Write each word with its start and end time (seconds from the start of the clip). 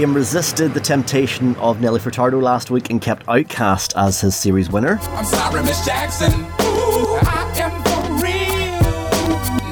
Liam 0.00 0.14
resisted 0.14 0.72
the 0.72 0.80
temptation 0.80 1.54
of 1.56 1.82
Nelly 1.82 2.00
Furtado 2.00 2.40
last 2.40 2.70
week 2.70 2.88
and 2.88 3.02
kept 3.02 3.26
OutKast 3.26 3.92
as 3.96 4.18
his 4.18 4.34
series 4.34 4.70
winner. 4.70 4.98
I'm 5.02 5.26
sorry, 5.26 5.62
Miss 5.62 5.84
Jackson. 5.84 6.32
Ooh, 6.32 7.18
I 7.20 7.52
am 7.56 7.82
for 7.82 8.24
real. 8.24 8.80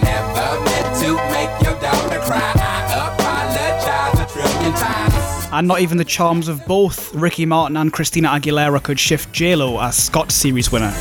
Never 0.02 0.64
meant 0.64 0.96
to 1.00 1.14
make 1.32 1.62
your 1.62 1.80
daughter 1.80 2.20
cry. 2.20 2.52
I 2.56 3.14
apologize 3.16 4.20
a 4.20 4.26
trillion 4.30 4.72
times. 4.74 5.48
And 5.50 5.66
not 5.66 5.80
even 5.80 5.96
the 5.96 6.04
charms 6.04 6.48
of 6.48 6.62
both 6.66 7.14
Ricky 7.14 7.46
Martin 7.46 7.78
and 7.78 7.90
Christina 7.90 8.28
Aguilera 8.28 8.82
could 8.82 9.00
shift 9.00 9.32
JLo 9.32 9.82
as 9.82 9.96
Scott's 9.96 10.34
series 10.34 10.70
winner. 10.70 10.92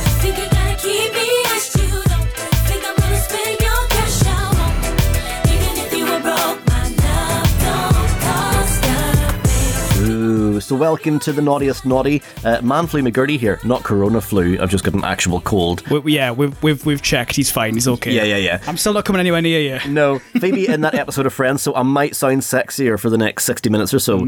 So 10.68 10.76
welcome 10.76 11.18
to 11.18 11.32
the 11.32 11.40
naughtiest 11.40 11.86
naughty. 11.86 12.20
Uh, 12.44 12.60
man 12.60 12.86
flu 12.86 13.02
McGurdy 13.02 13.38
here, 13.38 13.58
not 13.64 13.84
corona 13.84 14.20
flu. 14.20 14.58
I've 14.60 14.68
just 14.68 14.84
got 14.84 14.92
an 14.92 15.02
actual 15.02 15.40
cold. 15.40 15.88
We, 15.88 16.12
yeah, 16.12 16.30
we've, 16.30 16.62
we've 16.62 16.84
we've 16.84 17.00
checked. 17.00 17.36
He's 17.36 17.50
fine. 17.50 17.72
He's 17.72 17.88
okay. 17.88 18.12
Yeah, 18.12 18.24
yeah, 18.24 18.36
yeah. 18.36 18.60
I'm 18.66 18.76
still 18.76 18.92
not 18.92 19.06
coming 19.06 19.20
anywhere 19.20 19.40
near 19.40 19.60
you. 19.60 19.90
No, 19.90 20.18
Phoebe 20.40 20.68
in 20.68 20.82
that 20.82 20.94
episode 20.94 21.24
of 21.24 21.32
Friends, 21.32 21.62
so 21.62 21.74
I 21.74 21.82
might 21.82 22.14
sound 22.14 22.42
sexier 22.42 23.00
for 23.00 23.08
the 23.08 23.16
next 23.16 23.44
60 23.44 23.70
minutes 23.70 23.94
or 23.94 23.98
so. 23.98 24.18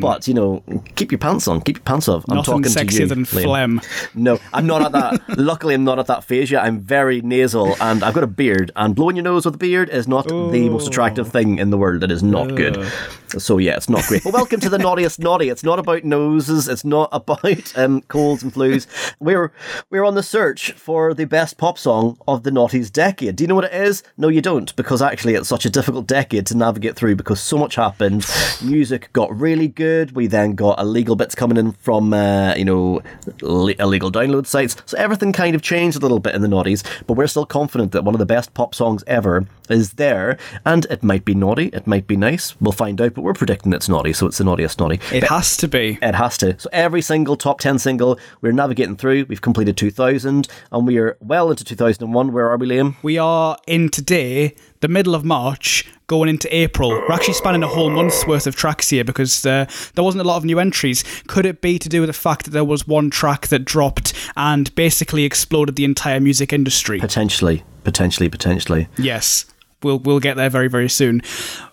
But, 0.00 0.28
you 0.28 0.34
know, 0.34 0.62
keep 0.94 1.10
your 1.10 1.18
pants 1.18 1.48
on, 1.48 1.62
keep 1.62 1.78
your 1.78 1.82
pants 1.84 2.06
off. 2.08 2.24
I'm 2.28 2.36
Nothing 2.36 2.62
talking 2.62 2.72
to 2.72 2.78
sexier 2.78 3.00
you. 3.00 3.06
than 3.06 3.24
Liam. 3.24 3.42
phlegm. 3.42 3.80
No, 4.14 4.38
I'm 4.54 4.68
not 4.68 4.82
at 4.82 4.92
that. 4.92 5.28
Luckily, 5.38 5.74
I'm 5.74 5.82
not 5.82 5.98
at 5.98 6.06
that 6.06 6.22
phase 6.22 6.48
yet. 6.48 6.62
I'm 6.62 6.78
very 6.78 7.22
nasal 7.22 7.74
and 7.80 8.04
I've 8.04 8.14
got 8.14 8.22
a 8.22 8.28
beard. 8.28 8.70
And 8.76 8.94
blowing 8.94 9.16
your 9.16 9.24
nose 9.24 9.46
with 9.46 9.56
a 9.56 9.58
beard 9.58 9.88
is 9.90 10.06
not 10.06 10.28
the 10.28 10.68
most 10.68 10.86
attractive 10.86 11.32
thing 11.32 11.58
in 11.58 11.70
the 11.70 11.76
world. 11.78 12.04
It 12.04 12.12
is 12.12 12.22
not 12.22 12.54
good. 12.54 12.86
So, 13.36 13.58
yeah, 13.58 13.74
it's 13.76 13.88
not 13.88 14.04
great. 14.06 14.22
But 14.22 14.32
welcome 14.32 14.60
to 14.60 14.68
the 14.68 14.78
naughtiest 14.78 15.18
naughty. 15.18 15.48
It's 15.48 15.64
not 15.64 15.78
about 15.78 15.87
noses, 15.96 16.68
it's 16.68 16.84
not 16.84 17.08
about 17.12 17.72
um, 17.76 18.02
colds 18.02 18.42
and 18.42 18.52
flus. 18.52 18.86
We're, 19.18 19.52
we're 19.90 20.04
on 20.04 20.14
the 20.14 20.22
search 20.22 20.72
for 20.72 21.14
the 21.14 21.24
best 21.24 21.58
pop 21.58 21.78
song 21.78 22.18
of 22.28 22.42
the 22.42 22.50
noughties 22.50 22.92
decade. 22.92 23.36
Do 23.36 23.44
you 23.44 23.48
know 23.48 23.54
what 23.54 23.64
it 23.64 23.74
is? 23.74 24.02
No, 24.16 24.28
you 24.28 24.40
don't, 24.40 24.74
because 24.76 25.00
actually, 25.02 25.34
it's 25.34 25.48
such 25.48 25.64
a 25.64 25.70
difficult 25.70 26.06
decade 26.06 26.46
to 26.46 26.56
navigate 26.56 26.96
through 26.96 27.16
because 27.16 27.40
so 27.40 27.56
much 27.56 27.74
happened. 27.76 28.26
Music 28.62 29.10
got 29.12 29.34
really 29.38 29.68
good. 29.68 30.12
We 30.12 30.26
then 30.26 30.54
got 30.54 30.78
illegal 30.78 31.16
bits 31.16 31.34
coming 31.34 31.56
in 31.56 31.72
from, 31.72 32.12
uh, 32.12 32.54
you 32.54 32.64
know, 32.64 33.00
le- 33.40 33.74
illegal 33.78 34.12
download 34.12 34.46
sites. 34.46 34.76
So 34.86 34.98
everything 34.98 35.32
kind 35.32 35.54
of 35.54 35.62
changed 35.62 35.96
a 35.96 36.00
little 36.00 36.20
bit 36.20 36.34
in 36.34 36.42
the 36.42 36.48
noughties, 36.48 36.84
but 37.06 37.14
we're 37.14 37.26
still 37.26 37.46
confident 37.46 37.92
that 37.92 38.04
one 38.04 38.14
of 38.14 38.18
the 38.18 38.26
best 38.26 38.54
pop 38.54 38.74
songs 38.74 39.02
ever 39.06 39.46
is 39.70 39.92
there. 39.92 40.38
And 40.64 40.86
it 40.90 41.02
might 41.02 41.24
be 41.24 41.34
naughty, 41.34 41.68
it 41.68 41.86
might 41.86 42.06
be 42.06 42.16
nice. 42.16 42.60
We'll 42.60 42.72
find 42.72 43.00
out, 43.00 43.14
but 43.14 43.22
we're 43.22 43.34
predicting 43.34 43.72
it's 43.72 43.88
naughty, 43.88 44.12
so 44.12 44.26
it's 44.26 44.38
the 44.38 44.44
naughtiest 44.44 44.78
naughty. 44.78 45.00
It 45.12 45.24
has 45.24 45.56
to 45.58 45.68
be. 45.68 45.77
It 45.86 46.14
has 46.14 46.36
to. 46.38 46.58
So 46.58 46.68
every 46.72 47.02
single 47.02 47.36
top 47.36 47.60
10 47.60 47.78
single 47.78 48.18
we're 48.40 48.52
navigating 48.52 48.96
through, 48.96 49.26
we've 49.28 49.40
completed 49.40 49.76
2000 49.76 50.48
and 50.72 50.86
we 50.86 50.98
are 50.98 51.16
well 51.20 51.50
into 51.50 51.64
2001. 51.64 52.32
Where 52.32 52.50
are 52.50 52.56
we, 52.56 52.68
Liam? 52.68 52.96
We 53.02 53.18
are 53.18 53.56
in 53.66 53.88
today, 53.88 54.54
the 54.80 54.88
middle 54.88 55.14
of 55.14 55.24
March, 55.24 55.88
going 56.08 56.28
into 56.28 56.54
April. 56.54 56.90
We're 56.90 57.12
actually 57.12 57.34
spanning 57.34 57.62
a 57.62 57.68
whole 57.68 57.90
month's 57.90 58.26
worth 58.26 58.46
of 58.46 58.56
tracks 58.56 58.90
here 58.90 59.04
because 59.04 59.44
uh, 59.46 59.66
there 59.94 60.04
wasn't 60.04 60.22
a 60.22 60.28
lot 60.28 60.36
of 60.36 60.44
new 60.44 60.58
entries. 60.58 61.04
Could 61.26 61.46
it 61.46 61.60
be 61.60 61.78
to 61.78 61.88
do 61.88 62.00
with 62.00 62.08
the 62.08 62.14
fact 62.14 62.44
that 62.46 62.50
there 62.50 62.64
was 62.64 62.86
one 62.86 63.10
track 63.10 63.48
that 63.48 63.64
dropped 63.64 64.14
and 64.36 64.74
basically 64.74 65.24
exploded 65.24 65.76
the 65.76 65.84
entire 65.84 66.20
music 66.20 66.52
industry? 66.52 66.98
Potentially, 66.98 67.64
potentially, 67.84 68.28
potentially. 68.28 68.88
Yes. 68.98 69.46
We'll, 69.82 70.00
we'll 70.00 70.18
get 70.18 70.36
there 70.36 70.50
very, 70.50 70.68
very 70.68 70.88
soon. 70.88 71.22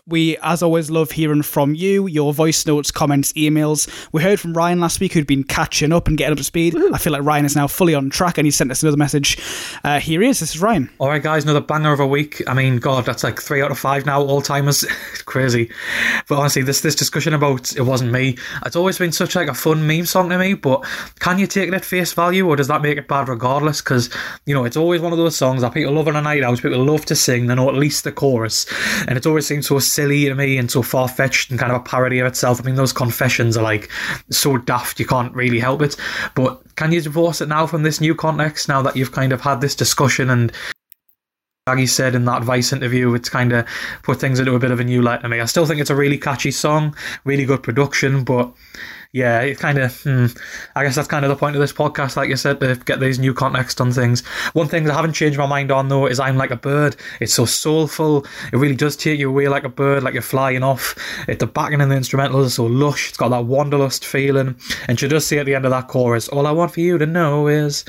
We, 0.07 0.37
as 0.43 0.61
always, 0.61 0.91
love 0.91 1.09
hearing 1.09 1.41
from 1.41 1.73
you, 1.73 2.05
your 2.05 2.31
voice 2.31 2.67
notes, 2.67 2.91
comments, 2.91 3.33
emails. 3.33 3.89
We 4.11 4.21
heard 4.21 4.39
from 4.39 4.53
Ryan 4.53 4.79
last 4.79 4.99
week 4.99 5.13
who'd 5.13 5.25
been 5.25 5.43
catching 5.43 5.91
up 5.91 6.07
and 6.07 6.15
getting 6.15 6.33
up 6.33 6.37
to 6.37 6.43
speed. 6.43 6.75
I 6.93 6.99
feel 6.99 7.11
like 7.11 7.23
Ryan 7.23 7.45
is 7.45 7.55
now 7.55 7.65
fully 7.65 7.95
on 7.95 8.11
track 8.11 8.37
and 8.37 8.45
he 8.45 8.51
sent 8.51 8.69
us 8.69 8.83
another 8.83 8.97
message. 8.97 9.39
Uh, 9.83 9.99
here 9.99 10.21
he 10.21 10.27
is. 10.27 10.41
This 10.41 10.53
is 10.53 10.61
Ryan. 10.61 10.91
All 10.99 11.07
right, 11.09 11.23
guys, 11.23 11.43
another 11.43 11.59
banger 11.59 11.91
of 11.91 11.99
a 11.99 12.05
week. 12.05 12.39
I 12.47 12.53
mean, 12.53 12.77
God, 12.77 13.03
that's 13.03 13.23
like 13.23 13.41
three 13.41 13.63
out 13.63 13.71
of 13.71 13.79
five 13.79 14.05
now, 14.05 14.21
all 14.21 14.43
timers. 14.43 14.83
it's 14.83 15.21
crazy. 15.23 15.71
But 16.29 16.37
honestly, 16.37 16.61
this 16.61 16.81
this 16.81 16.93
discussion 16.93 17.33
about 17.33 17.75
it 17.75 17.81
wasn't 17.81 18.11
me. 18.11 18.37
It's 18.63 18.75
always 18.75 18.99
been 18.99 19.11
such 19.11 19.35
like 19.35 19.47
a 19.47 19.55
fun 19.55 19.87
meme 19.87 20.05
song 20.05 20.29
to 20.29 20.37
me. 20.37 20.53
But 20.53 20.85
can 21.17 21.39
you 21.39 21.47
take 21.47 21.69
it 21.69 21.73
at 21.73 21.83
face 21.83 22.13
value, 22.13 22.47
or 22.47 22.55
does 22.55 22.67
that 22.67 22.83
make 22.83 22.99
it 22.99 23.07
bad 23.07 23.27
regardless? 23.27 23.81
Because 23.81 24.13
you 24.45 24.53
know, 24.53 24.65
it's 24.65 24.77
always 24.77 25.01
one 25.01 25.13
of 25.13 25.17
those 25.17 25.35
songs 25.35 25.61
that 25.61 25.73
people 25.73 25.93
love 25.93 26.07
on 26.07 26.15
a 26.15 26.21
night 26.21 26.43
out. 26.43 26.61
People 26.61 26.85
love 26.85 27.05
to 27.05 27.15
sing. 27.15 27.47
They 27.47 27.55
know 27.55 27.69
at 27.69 27.75
least 27.75 28.03
the 28.03 28.11
chorus, 28.11 28.67
and 29.07 29.17
it 29.17 29.25
always 29.25 29.47
seems 29.47 29.65
so 29.65 29.79
silly 29.95 30.25
to 30.25 30.35
me 30.35 30.57
and 30.57 30.69
so 30.69 30.81
far 30.81 31.07
fetched 31.07 31.49
and 31.49 31.59
kind 31.59 31.71
of 31.71 31.81
a 31.81 31.83
parody 31.83 32.19
of 32.19 32.27
itself. 32.27 32.59
I 32.59 32.63
mean, 32.63 32.75
those 32.75 32.93
confessions 32.93 33.57
are 33.57 33.63
like 33.63 33.89
so 34.29 34.57
daft 34.57 34.99
you 34.99 35.05
can't 35.05 35.33
really 35.33 35.59
help 35.59 35.81
it. 35.81 35.95
But 36.35 36.61
can 36.75 36.91
you 36.91 37.01
divorce 37.01 37.41
it 37.41 37.47
now 37.47 37.65
from 37.65 37.83
this 37.83 38.01
new 38.01 38.13
context? 38.13 38.67
Now 38.67 38.81
that 38.81 38.95
you've 38.95 39.13
kind 39.13 39.31
of 39.31 39.41
had 39.41 39.61
this 39.61 39.75
discussion 39.75 40.29
and 40.29 40.51
Aggie 41.67 41.87
said 41.87 42.13
in 42.13 42.25
that 42.25 42.43
Vice 42.43 42.71
interview, 42.71 43.15
it's 43.15 43.29
kind 43.29 43.51
of 43.51 43.65
put 44.03 44.19
things 44.19 44.39
into 44.39 44.53
a 44.53 44.59
bit 44.59 44.69
of 44.69 44.79
a 44.79 44.83
new 44.83 45.01
light 45.01 45.21
to 45.21 45.29
me. 45.29 45.39
I 45.39 45.45
still 45.45 45.65
think 45.65 45.81
it's 45.81 45.89
a 45.89 45.95
really 45.95 46.19
catchy 46.19 46.51
song, 46.51 46.95
really 47.23 47.45
good 47.45 47.63
production, 47.63 48.23
but 48.23 48.53
yeah, 49.15 49.39
it 49.39 49.57
kind 49.59 49.77
of, 49.77 50.01
hmm, 50.01 50.25
I 50.75 50.83
guess 50.83 50.95
that's 50.95 51.07
kind 51.07 51.23
of 51.23 51.29
the 51.29 51.37
point 51.37 51.55
of 51.55 51.61
this 51.61 51.71
podcast, 51.71 52.17
like 52.17 52.27
you 52.27 52.35
said, 52.35 52.59
to 52.59 52.75
get 52.75 52.99
these 52.99 53.17
new 53.17 53.33
context 53.33 53.79
on 53.79 53.93
things. 53.93 54.25
One 54.51 54.67
thing 54.67 54.83
that 54.83 54.91
I 54.91 54.95
haven't 54.97 55.13
changed 55.13 55.37
my 55.37 55.45
mind 55.45 55.71
on, 55.71 55.87
though, 55.87 56.05
is 56.05 56.19
I'm 56.19 56.35
Like 56.35 56.51
a 56.51 56.57
Bird. 56.57 56.97
It's 57.21 57.33
so 57.33 57.45
soulful. 57.45 58.25
It 58.51 58.57
really 58.57 58.75
does 58.75 58.97
take 58.97 59.17
you 59.17 59.29
away 59.29 59.47
like 59.47 59.63
a 59.63 59.69
bird, 59.69 60.03
like 60.03 60.15
you're 60.15 60.21
flying 60.21 60.63
off. 60.63 60.97
It, 61.29 61.39
the 61.39 61.47
backing 61.47 61.79
and 61.79 61.89
the 61.89 61.95
instrumentals 61.95 62.45
are 62.45 62.49
so 62.49 62.65
lush. 62.65 63.07
It's 63.07 63.17
got 63.17 63.29
that 63.29 63.45
wanderlust 63.45 64.03
feeling. 64.03 64.57
And 64.89 64.99
she 64.99 65.07
does 65.07 65.25
say 65.25 65.37
at 65.37 65.45
the 65.45 65.55
end 65.55 65.63
of 65.63 65.71
that 65.71 65.87
chorus, 65.87 66.27
All 66.27 66.45
I 66.45 66.51
want 66.51 66.73
for 66.73 66.81
you 66.81 66.97
to 66.97 67.05
know 67.05 67.47
is. 67.47 67.85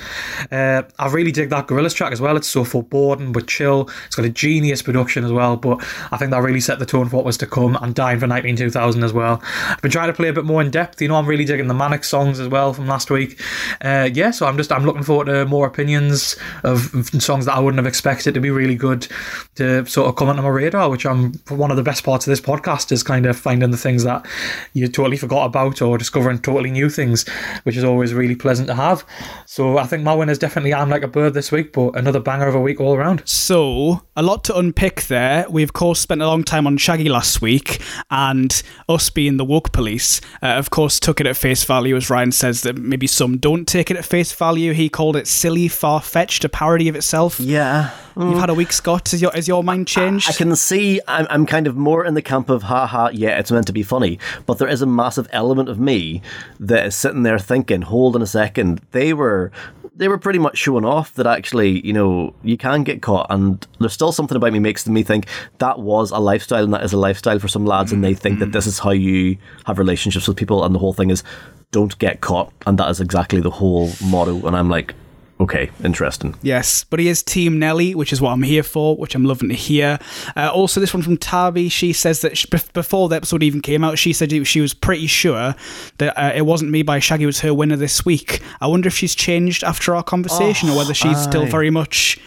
Uh, 0.53 0.83
I 1.01 1.09
really 1.09 1.33
dig 1.33 1.51
that 1.51 1.67
Gorillaz 1.67 1.97
track 1.97 2.13
as 2.13 2.21
well. 2.21 2.37
It's 2.37 2.47
so 2.47 2.63
foreboding 2.63 3.33
but 3.33 3.49
chill. 3.49 3.91
It's 4.07 4.15
got 4.15 4.27
a 4.27 4.31
genius 4.31 4.81
production 4.81 5.25
as 5.25 5.33
well, 5.33 5.57
but 5.57 5.85
I 6.13 6.19
think 6.19 6.31
that 6.31 6.43
really 6.43 6.61
set 6.61 6.79
the 6.79 6.87
tone 6.87 7.09
for 7.09 7.17
what 7.17 7.25
was 7.25 7.37
to 7.39 7.49
come 7.49 7.77
and 7.83 7.97
Dying 7.97 8.21
for 8.21 8.29
19 8.29 8.55
2000 8.55 9.03
as 9.03 9.13
well. 9.13 9.43
I've 9.43 9.83
been 9.83 9.91
trying 9.91 10.07
to 10.07 10.13
play 10.13 10.29
a 10.29 10.33
bit 10.33 10.45
more 10.45 10.61
in 10.61 10.71
depth. 10.71 11.03
You 11.03 11.09
know, 11.09 11.16
I'm 11.19 11.27
really 11.27 11.45
digging 11.45 11.67
the 11.67 11.75
Manic 11.75 12.05
songs 12.05 12.41
as 12.41 12.49
well 12.49 12.73
from 12.73 12.87
last 12.87 13.11
week. 13.11 13.41
Uh, 13.81 14.09
yeah, 14.13 14.31
so 14.31 14.47
I'm 14.47 14.57
just 14.57 14.73
I'm 14.73 14.85
looking 14.85 15.03
forward 15.03 15.27
to 15.27 15.47
more 15.47 15.67
opinions 15.67 16.37
of, 16.65 16.95
of 16.95 17.09
songs 17.23 17.47
that 17.47 17.55
I 17.55 17.61
wouldn't 17.61 17.79
have 17.79 17.87
expected 17.87 18.35
to 18.35 18.41
be 18.41 18.51
really 18.51 18.77
good 18.77 19.09
to 19.57 19.85
sort 19.87 20.09
of 20.09 20.17
come 20.17 20.29
onto 20.29 20.43
my 20.43 20.49
radar. 20.49 20.91
Which 20.91 21.07
I'm 21.07 21.35
one 21.49 21.71
of 21.71 21.77
the 21.77 21.83
best 21.83 22.05
parts 22.05 22.27
of 22.27 22.31
this 22.31 22.41
podcast 22.41 22.93
is 22.93 23.03
kind 23.03 23.27
of 23.27 23.37
finding 23.37 23.71
the 23.71 23.77
things 23.77 24.05
that 24.05 24.27
you 24.73 24.89
totally 24.89 25.17
forgot 25.17 25.47
about 25.47 25.83
or 25.83 25.99
discovering 25.99 26.39
totally 26.39 26.71
new 26.71 26.89
things, 26.89 27.27
which 27.65 27.77
is 27.77 27.85
always 27.85 28.15
really 28.15 28.37
pleasant 28.37 28.69
to 28.69 28.75
have. 28.75 29.05
So 29.47 29.79
I 29.79 29.85
think 29.85 30.03
my 30.03 30.15
win 30.15 30.29
is 30.29 30.39
definitely 30.39 30.75
I'm 30.75 30.91
like 30.91 31.03
a 31.03 31.09
bird 31.09 31.35
this 31.35 31.51
week, 31.51 31.73
but 31.73 31.97
another 31.97 32.21
banger 32.21 32.47
of 32.47 32.55
a 32.55 32.61
week 32.61 32.81
all 32.81 32.95
around. 32.95 33.23
So, 33.29 34.03
a 34.17 34.23
lot 34.23 34.45
to 34.45 34.57
unpick 34.57 35.03
there. 35.03 35.47
We, 35.49 35.63
of 35.63 35.73
course, 35.73 36.01
spent 36.01 36.23
a 36.23 36.27
long 36.27 36.45
time 36.45 36.67
on 36.67 36.77
Shaggy 36.77 37.09
last 37.09 37.41
week, 37.41 37.81
and 38.11 38.63
us 38.89 39.11
being 39.11 39.37
the 39.37 39.45
woke 39.45 39.73
police, 39.73 40.21
uh, 40.43 40.47
of 40.47 40.71
course, 40.71 40.99
took 41.07 41.21
it 41.21 41.27
at 41.29 41.37
face 41.37 41.63
value, 41.63 41.95
as 41.95 42.11
Ryan 42.11 42.33
says 42.33 42.63
that 42.63 42.77
maybe 42.77 43.07
some 43.07 43.39
don't 43.39 43.65
take 43.65 43.93
it 43.93 43.97
at 43.97 44.05
face 44.05 44.33
value. 44.33 44.73
He 44.73 44.89
called 44.89 45.15
it 45.15 45.29
silly, 45.29 45.69
far 45.69 46.01
fetched, 46.01 46.45
a 46.45 46.49
parody 46.49 46.89
of 46.89 46.97
itself. 46.97 47.39
Yeah. 47.39 47.93
You've 48.17 48.41
had 48.41 48.51
a 48.51 48.55
week, 48.55 48.73
Scott. 48.73 49.11
Has 49.11 49.23
your, 49.23 49.31
has 49.31 49.47
your 49.47 49.63
mind 49.63 49.87
changed? 49.87 50.29
I 50.29 50.33
can 50.33 50.57
see 50.57 51.01
I'm, 51.07 51.29
I'm 51.31 51.47
kind 51.47 51.69
of 51.69 51.77
more 51.77 52.05
in 52.05 52.15
the 52.15 52.23
camp 52.23 52.51
of 52.51 52.65
haha, 52.65 53.11
yeah, 53.13 53.39
it's 53.39 53.53
meant 53.53 53.69
to 53.69 53.73
be 53.73 53.85
funny. 53.85 54.19
But 54.47 54.59
there 54.59 54.67
is 54.67 54.83
a 54.83 54.87
massive 54.87 55.29
element 55.31 55.69
of 55.69 55.79
me 55.79 56.23
that 56.59 56.87
is 56.87 56.97
sitting 56.97 57.23
there 57.23 57.39
thinking, 57.39 57.83
hold 57.83 58.17
on 58.17 58.23
a 58.23 58.27
second, 58.27 58.81
they 58.91 59.13
were 59.13 59.53
they 59.97 60.09
were 60.09 60.19
pretty 60.19 60.39
much 60.39 60.59
showing 60.59 60.85
off 60.85 61.15
that 61.15 61.27
actually, 61.27 61.85
you 61.85 61.93
know, 61.93 62.35
you 62.43 62.57
can 62.57 62.85
get 62.85 63.01
caught. 63.01 63.27
And 63.31 63.67
there's 63.81 63.95
still 63.95 64.13
something 64.13 64.37
about 64.37 64.53
me 64.53 64.59
makes 64.59 64.87
me 64.87 65.03
think 65.03 65.27
that 65.59 65.79
was 65.79 66.11
a 66.11 66.19
lifestyle 66.19 66.65
and 66.65 66.75
that 66.75 66.85
is 66.85 66.93
a 66.93 66.99
lifestyle 66.99 67.39
for 67.39 67.49
some 67.49 67.65
lads 67.65 67.93
and 67.93 68.05
they 68.05 68.13
mm-hmm. 68.13 68.21
think 68.21 68.39
that 68.41 68.53
this 68.53 68.67
is 68.67 68.79
how 68.79 68.91
you 68.91 69.39
have 69.65 69.79
relationships 69.79 70.29
with 70.29 70.37
people. 70.37 70.65
And 70.65 70.75
the 70.75 70.79
whole 70.79 70.93
thing 70.93 71.11
is 71.11 71.23
don't 71.71 71.99
get 71.99 72.21
caught. 72.21 72.53
And 72.67 72.79
that 72.79 72.91
is 72.91 73.01
exactly 73.01 73.41
the 73.41 73.51
whole 73.51 73.91
motto. 74.05 74.47
And 74.47 74.55
I'm 74.55 74.69
like, 74.69 74.95
okay, 75.41 75.71
interesting. 75.85 76.35
Yes, 76.43 76.85
but 76.85 77.01
he 77.01 77.09
is 77.09 77.23
Team 77.23 77.59
Nelly, 77.59 77.95
which 77.95 78.13
is 78.13 78.21
what 78.21 78.31
I'm 78.31 78.43
here 78.43 78.63
for, 78.63 78.97
which 78.97 79.15
I'm 79.15 79.25
loving 79.25 79.49
to 79.49 79.55
hear. 79.55 79.99
Uh, 80.37 80.51
also, 80.53 80.81
this 80.81 80.95
one 80.95 81.03
from 81.03 81.17
Tabby, 81.17 81.69
she 81.69 81.93
says 81.93 82.21
that 82.21 82.39
she, 82.39 82.49
before 82.73 83.09
the 83.09 83.17
episode 83.17 83.43
even 83.43 83.61
came 83.61 83.85
out, 83.85 83.99
she 83.99 84.13
said 84.13 84.47
she 84.47 84.61
was 84.61 84.75
pretty 84.75 85.07
sure 85.07 85.55
that 85.99 86.19
uh, 86.19 86.33
It 86.35 86.43
Wasn't 86.43 86.71
Me 86.71 86.83
by 86.83 86.99
Shaggy 86.99 87.27
was 87.27 87.41
her 87.41 87.55
winner 87.55 87.77
this 87.77 88.05
week. 88.05 88.41
I 88.61 88.67
wonder 88.67 88.89
if 88.89 88.95
she's 88.95 89.15
changed 89.15 89.65
after 89.65 89.95
our 89.95 90.03
conversation 90.03 90.69
or 90.69 90.77
whether 90.77 90.95
she's 90.95 91.19
still 91.23 91.47
very 91.47 91.71
much. 91.71 92.19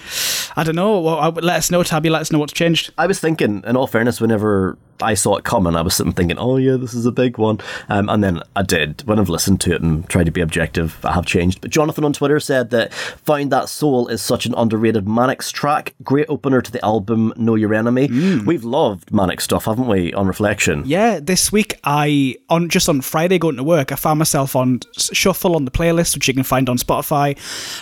I 0.56 0.64
don't 0.64 0.76
know. 0.76 1.00
Well, 1.00 1.32
let 1.32 1.58
us 1.58 1.72
know, 1.72 1.84
Tabby. 1.84 2.10
Let 2.10 2.22
us 2.22 2.32
know 2.32 2.40
what's 2.40 2.54
changed. 2.54 2.92
I 2.98 3.08
was 3.08 3.20
thinking, 3.20 3.64
in 3.66 3.76
all 3.76 3.88
fairness, 3.88 4.20
whenever 4.20 4.78
I 5.02 5.14
saw 5.14 5.38
it 5.38 5.44
coming, 5.46 5.76
I 5.76 5.82
was 5.82 5.96
sitting 5.96 6.12
thinking, 6.12 6.38
"Oh 6.38 6.58
yeah, 6.58 6.76
this 6.76 6.94
is 6.94 7.06
a 7.06 7.12
big 7.12 7.38
one," 7.38 7.60
um, 7.88 8.10
and 8.10 8.24
then 8.24 8.42
I 8.56 8.64
did. 8.64 9.02
When 9.06 9.20
I've 9.20 9.30
listened 9.30 9.62
to 9.62 9.74
it 9.74 9.82
and 9.82 10.08
tried 10.10 10.26
to 10.26 10.32
be 10.32 10.42
objective, 10.42 10.98
I 11.06 11.14
have 11.14 11.26
changed. 11.26 11.62
But 11.62 11.72
Jonathan 11.72 12.04
on 12.04 12.14
Twitter 12.14 12.40
said 12.40 12.70
that 12.72 12.92
"Find 13.24 13.51
That 13.51 13.69
Soul" 13.69 14.07
is 14.07 14.22
such 14.22 14.46
an 14.46 14.54
underrated 14.57 15.07
Manics 15.07 15.51
track. 15.51 15.94
Great 16.04 16.28
opener 16.30 16.62
to 16.62 16.72
the 16.72 16.84
album 16.84 17.34
"Know 17.38 17.56
Your 17.56 17.74
Enemy." 17.74 18.07
Mm. 18.07 18.46
We've 18.46 18.63
loved 18.63 19.12
Manics 19.12 19.44
stuff, 19.44 19.66
haven't 19.66 19.88
we? 19.88 20.13
On 20.13 20.28
reflection, 20.28 20.84
Yeah, 20.86 21.19
this 21.22 21.51
week 21.51 21.80
I 21.84 22.36
on 22.50 22.69
just 22.69 22.90
on 22.90 23.01
Friday 23.01 23.38
going 23.38 23.57
to 23.57 23.63
work, 23.63 23.92
I 23.92 23.96
found 23.96 24.19
myself 24.19 24.56
on 24.56 24.80
shuffle 24.98 25.56
on 25.56 25.66
the 25.66 25.72
playlist, 25.72 26.16
which 26.16 26.28
you 26.28 26.34
can 26.34 26.44
find 26.44 26.69
on 26.69 26.78
Spotify, 26.78 27.38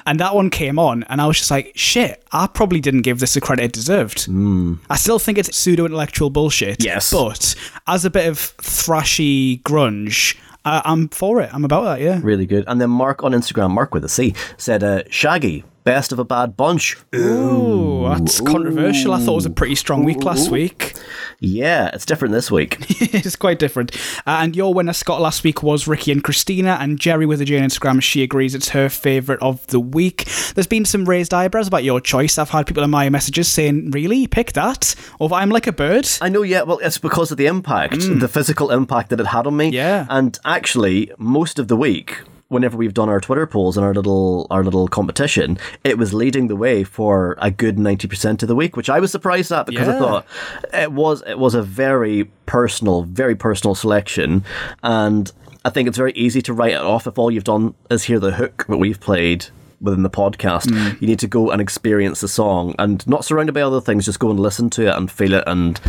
and 0.05 0.19
that 0.19 0.35
one 0.35 0.49
came 0.49 0.79
on, 0.79 1.03
and 1.03 1.21
I 1.21 1.27
was 1.27 1.37
just 1.37 1.51
like, 1.51 1.71
shit, 1.75 2.23
I 2.31 2.47
probably 2.47 2.79
didn't 2.79 3.01
give 3.01 3.19
this 3.19 3.33
the 3.33 3.41
credit 3.41 3.65
it 3.65 3.73
deserved. 3.73 4.27
Mm. 4.27 4.79
I 4.89 4.95
still 4.97 5.19
think 5.19 5.37
it's 5.37 5.55
pseudo 5.55 5.85
intellectual 5.85 6.29
bullshit. 6.29 6.83
Yes. 6.83 7.11
but 7.11 7.55
as 7.87 8.05
a 8.05 8.09
bit 8.09 8.27
of 8.27 8.37
thrashy 8.57 9.61
grunge, 9.63 10.35
I, 10.67 10.81
I'm 10.85 11.09
for 11.09 11.41
it. 11.41 11.49
I'm 11.53 11.63
about 11.65 11.83
that. 11.83 12.01
Yeah. 12.01 12.19
really 12.21 12.45
good. 12.45 12.63
And 12.67 12.79
then 12.81 12.89
Mark 12.89 13.23
on 13.23 13.31
Instagram, 13.31 13.71
Mark 13.71 13.93
with 13.93 14.03
a 14.05 14.09
C, 14.09 14.33
said, 14.57 14.83
uh, 14.83 15.03
"Shaggy, 15.09 15.63
best 15.87 16.11
of 16.11 16.19
a 16.19 16.25
bad 16.25 16.57
bunch." 16.57 16.97
Ooh, 17.15 18.07
that's 18.09 18.41
controversial. 18.41 19.13
I 19.13 19.19
thought 19.19 19.33
it 19.33 19.35
was 19.35 19.45
a 19.45 19.49
pretty 19.49 19.75
strong 19.75 20.03
week 20.03 20.23
last 20.23 20.51
week. 20.51 20.93
Yeah, 21.39 21.91
it's 21.93 22.05
different 22.05 22.33
this 22.33 22.49
week. 22.49 22.77
it's 22.89 23.35
quite 23.35 23.59
different. 23.59 23.95
Uh, 24.25 24.39
and 24.41 24.55
your 24.55 24.73
winner, 24.73 24.93
Scott, 24.93 25.21
last 25.21 25.43
week 25.43 25.61
was 25.61 25.87
Ricky 25.87 26.11
and 26.11 26.23
Christina, 26.23 26.77
and 26.79 26.99
Jerry 26.99 27.25
with 27.25 27.41
a 27.41 27.45
J 27.45 27.57
on 27.59 27.63
Instagram. 27.63 28.01
She 28.01 28.23
agrees 28.23 28.55
it's 28.55 28.69
her 28.69 28.89
favourite 28.89 29.41
of 29.41 29.65
the 29.67 29.79
week. 29.79 30.25
There's 30.55 30.67
been 30.67 30.85
some 30.85 31.05
raised 31.05 31.33
eyebrows 31.33 31.67
about 31.67 31.83
your 31.83 32.01
choice. 32.01 32.37
I've 32.37 32.49
had 32.49 32.65
people 32.65 32.83
in 32.83 32.89
my 32.89 33.09
messages 33.09 33.47
saying, 33.47 33.91
Really? 33.91 34.27
Pick 34.27 34.53
that? 34.53 34.95
Over 35.19 35.35
I'm 35.35 35.49
Like 35.49 35.67
a 35.67 35.71
Bird? 35.71 36.07
I 36.21 36.29
know, 36.29 36.41
yeah. 36.41 36.63
Well, 36.63 36.79
it's 36.79 36.97
because 36.97 37.31
of 37.31 37.37
the 37.37 37.45
impact, 37.45 37.99
the 37.99 38.27
physical 38.27 38.71
impact 38.71 39.09
that 39.11 39.19
it 39.19 39.27
had 39.27 39.45
on 39.47 39.55
me. 39.57 39.69
Yeah. 39.69 40.07
And 40.09 40.37
actually, 40.43 41.11
most 41.17 41.59
of 41.59 41.67
the 41.67 41.77
week, 41.77 42.17
whenever 42.49 42.77
we've 42.77 42.93
done 42.93 43.09
our 43.09 43.19
Twitter 43.19 43.45
polls 43.45 43.77
and 43.77 43.85
our 43.85 43.93
little 43.93 44.47
our 44.49 44.63
little 44.63 44.87
competition, 44.87 45.57
it 45.83 45.97
was 45.97 46.13
leading 46.13 46.47
the 46.47 46.55
way 46.55 46.83
for 46.83 47.35
a 47.39 47.51
good 47.51 47.77
ninety 47.77 48.07
percent 48.07 48.41
of 48.43 48.47
the 48.49 48.55
week, 48.55 48.75
which 48.77 48.89
I 48.89 48.99
was 48.99 49.11
surprised 49.11 49.51
at 49.51 49.65
because 49.65 49.87
I 49.87 49.97
thought 49.99 50.25
it 50.73 50.91
was 50.91 51.23
it 51.27 51.39
was 51.39 51.55
a 51.55 51.61
very 51.63 52.25
personal, 52.45 53.03
very 53.03 53.35
personal 53.35 53.75
selection, 53.75 54.43
and 54.83 55.31
I 55.65 55.69
think 55.69 55.87
it's 55.87 55.97
very 55.97 56.13
easy 56.13 56.41
to 56.43 56.53
write 56.53 56.71
it 56.73 56.81
off 56.81 57.07
if 57.07 57.17
all 57.19 57.29
you've 57.31 57.43
done 57.43 57.73
is 57.91 58.03
hear 58.03 58.19
the 58.19 58.31
hook 58.31 58.65
that 58.67 58.77
we've 58.77 58.99
played. 58.99 59.47
Within 59.79 60.01
the 60.01 60.09
podcast, 60.09 60.65
Mm. 60.71 60.99
you 60.99 61.07
need 61.07 61.19
to 61.19 61.27
go 61.27 61.51
and 61.51 61.61
experience 61.61 62.19
the 62.21 62.27
song 62.27 62.73
and 62.79 63.05
not 63.05 63.23
surrounded 63.23 63.51
by 63.53 63.61
other 63.61 63.79
things, 63.79 64.05
just 64.05 64.17
go 64.19 64.31
and 64.31 64.39
listen 64.39 64.71
to 64.71 64.87
it 64.87 64.95
and 64.95 65.11
feel 65.11 65.33
it 65.35 65.43
and 65.45 65.79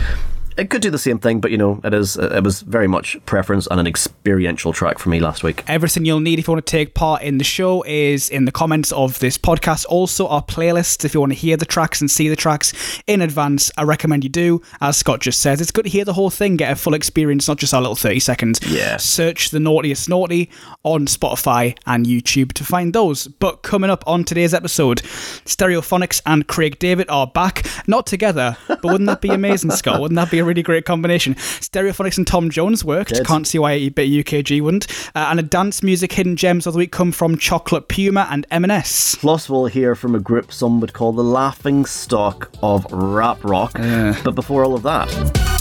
it 0.59 0.71
could 0.71 0.83
do 0.83 0.91
the 0.91 0.99
same 0.99 1.19
thing, 1.19 1.41
but 1.41 1.51
you 1.53 1.57
know, 1.57 1.81
it 1.85 1.95
is 1.95 2.17
it 2.17 2.43
was 2.43 2.63
very 2.63 2.89
much 2.89 3.17
preference 3.27 3.69
and 3.69 3.79
an 3.79 3.87
experiential 3.87 4.73
track 4.73 4.99
for 4.99 5.09
me 5.09 5.21
last 5.21 5.45
week. 5.45 5.63
Everything 5.69 6.05
you'll 6.05 6.21
need 6.21 6.41
if 6.41 6.49
you 6.49 6.53
want 6.53 6.67
to 6.67 6.71
take 6.71 6.95
part 6.95 7.23
in 7.23 7.39
the 7.39 7.45
show 7.45 7.85
is 7.85 8.29
in 8.29 8.45
the 8.45 8.53
comments 8.53 8.91
of 8.93 9.19
this 9.21 9.39
podcast. 9.39 9.87
Also, 9.89 10.27
our 10.27 10.43
playlists, 10.43 11.05
if 11.05 11.15
you 11.15 11.21
want 11.21 11.33
to 11.33 11.39
hear 11.39 11.57
the 11.57 11.65
tracks 11.65 12.01
and 12.01 12.11
see 12.11 12.29
the 12.29 12.37
tracks 12.37 12.73
in 13.07 13.23
advance, 13.23 13.71
I 13.77 13.85
recommend 13.85 14.25
you 14.25 14.31
do. 14.31 14.61
As 14.81 14.97
Scott 14.97 15.21
just 15.21 15.41
says, 15.41 15.61
it's 15.61 15.71
good 15.71 15.85
to 15.85 15.91
hear 15.91 16.05
the 16.05 16.13
whole 16.13 16.31
thing, 16.31 16.57
get 16.57 16.73
a 16.73 16.77
full 16.77 16.95
experience, 16.95 17.47
not 17.47 17.59
just 17.59 17.73
our 17.73 17.81
little 17.81 17.95
30 17.97 18.19
seconds. 18.19 18.61
Yeah. 18.67 18.97
Search 18.97 19.51
The 19.51 19.61
Naughtiest 19.61 20.09
Naughty 20.09 20.51
on 20.83 21.07
Spotify 21.07 21.79
and 21.87 22.05
YouTube 22.05 22.53
to 22.55 22.65
find 22.65 22.93
those. 22.93 23.29
But 23.29 23.63
coming 23.63 23.91
up 23.91 24.03
on 24.09 24.25
today's 24.25 24.55
episode, 24.55 24.99
Stereophonics 24.99 26.21
and 26.27 26.49
Craig 26.49 26.81
David 26.81 27.09
are 27.09 27.29
back, 27.29 27.65
not 27.87 28.07
together, 28.07 28.57
but 28.67 28.85
wouldn't 28.85 29.07
that 29.07 29.21
be 29.21 29.29
amazing, 29.29 29.71
Scott? 29.71 30.01
Wouldn't 30.01 30.17
that 30.17 30.33
be 30.33 30.41
a 30.41 30.48
really 30.49 30.63
great 30.63 30.85
combination? 30.85 31.35
Stereophonics 31.35 32.19
and 32.19 32.27
Tom 32.27 32.51
Jones 32.51 32.85
worked. 32.85 33.15
Did. 33.15 33.27
Can't 33.27 33.47
see 33.47 33.59
why 33.59 33.73
a 33.73 33.89
bit 33.91 34.09
UKG 34.09 34.61
wouldn't. 34.61 34.87
Uh, 35.15 35.29
and 35.31 35.39
a 35.39 35.43
dance 35.43 35.83
music 35.83 36.13
hidden 36.13 36.37
gems 36.37 36.67
of 36.67 36.73
the 36.73 36.79
week 36.79 36.91
come 36.93 37.13
from 37.13 37.37
Chocolate 37.39 37.89
Puma 37.89 38.27
and 38.31 38.47
M&S. 38.51 39.15
Plus, 39.17 39.49
we'll 39.49 39.67
hear 39.67 39.95
from 39.95 40.15
a 40.15 40.21
group 40.21 40.53
some 40.53 40.81
would 40.81 40.93
call 40.93 41.13
the 41.13 41.23
laughing 41.25 41.85
stock 41.85 42.51
of 42.63 42.87
rap 42.91 43.43
rock. 43.45 43.73
But 43.75 44.35
before 44.35 44.65
all 44.65 44.75
of 44.75 44.83
that, 44.83 45.58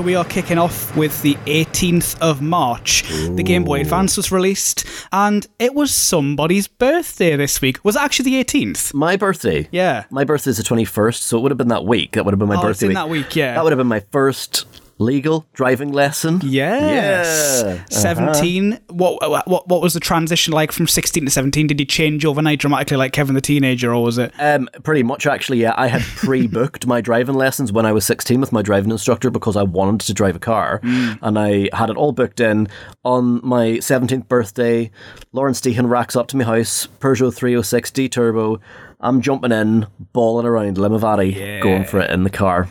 So 0.00 0.04
we 0.04 0.14
are 0.14 0.24
kicking 0.24 0.56
off 0.56 0.96
with 0.96 1.20
the 1.20 1.34
18th 1.44 2.18
of 2.22 2.40
March. 2.40 3.02
The 3.36 3.42
Game 3.42 3.64
Boy 3.64 3.82
Advance 3.82 4.16
was 4.16 4.32
released, 4.32 4.86
and 5.12 5.46
it 5.58 5.74
was 5.74 5.92
somebody's 5.92 6.66
birthday 6.68 7.36
this 7.36 7.60
week. 7.60 7.84
Was 7.84 7.96
it 7.96 8.02
actually 8.02 8.30
the 8.30 8.42
18th? 8.42 8.94
my 8.94 9.16
birthday. 9.16 9.68
Yeah. 9.70 10.04
My 10.08 10.24
birthday 10.24 10.52
is 10.52 10.56
the 10.56 10.62
21st, 10.62 11.16
so 11.16 11.36
it 11.36 11.42
would 11.42 11.50
have 11.50 11.58
been 11.58 11.68
that 11.68 11.84
week. 11.84 12.12
That 12.12 12.24
would 12.24 12.32
have 12.32 12.38
been 12.38 12.48
my 12.48 12.54
Oh, 12.54 12.60
it's 12.60 12.80
birthday 12.80 12.86
in 12.86 12.92
that 12.94 13.10
week, 13.10 13.36
yeah. 13.36 13.52
That 13.52 13.62
would 13.62 13.72
have 13.72 13.76
been 13.78 13.88
my 13.88 14.00
first 14.10 14.64
legal 15.00 15.46
driving 15.54 15.92
lesson. 15.92 16.40
Yes. 16.44 17.62
Yeah. 17.64 17.72
Uh-huh. 17.72 17.84
17. 17.88 18.78
What, 18.88 19.48
what 19.48 19.68
what 19.68 19.82
was 19.82 19.94
the 19.94 20.00
transition 20.00 20.52
like 20.52 20.70
from 20.72 20.86
16 20.86 21.24
to 21.24 21.30
17? 21.30 21.66
Did 21.66 21.80
he 21.80 21.86
change 21.86 22.24
overnight 22.24 22.60
dramatically 22.60 22.96
like 22.96 23.12
Kevin 23.12 23.34
the 23.34 23.40
Teenager, 23.40 23.92
or 23.94 24.02
was 24.02 24.18
it? 24.18 24.32
Um, 24.38 24.68
pretty 24.82 25.02
much, 25.02 25.26
actually, 25.26 25.58
yeah. 25.58 25.74
I 25.76 25.88
had 25.88 26.02
pre-booked 26.02 26.86
my 26.86 27.00
driving 27.00 27.34
lessons 27.34 27.72
when 27.72 27.86
I 27.86 27.92
was 27.92 28.04
16 28.04 28.40
with 28.40 28.52
my 28.52 28.62
driving 28.62 28.90
instructor 28.90 29.30
because 29.30 29.56
I 29.56 29.62
wanted 29.62 30.02
to 30.02 30.14
drive 30.14 30.36
a 30.36 30.40
car, 30.40 30.80
and 30.82 31.38
I 31.38 31.68
had 31.72 31.90
it 31.90 31.96
all 31.96 32.12
booked 32.12 32.40
in. 32.40 32.68
On 33.04 33.40
my 33.42 33.78
17th 33.78 34.28
birthday, 34.28 34.90
Lauren 35.32 35.54
Stehan 35.54 35.88
racks 35.88 36.14
up 36.16 36.28
to 36.28 36.36
my 36.36 36.44
house, 36.44 36.86
Peugeot 37.00 37.32
306D 37.34 38.10
turbo. 38.10 38.60
I'm 39.00 39.22
jumping 39.22 39.52
in, 39.52 39.86
balling 40.12 40.46
around 40.46 40.76
Limavady, 40.76 41.62
going 41.62 41.84
for 41.84 42.00
it 42.00 42.10
in 42.10 42.24
the 42.24 42.30
car. 42.30 42.68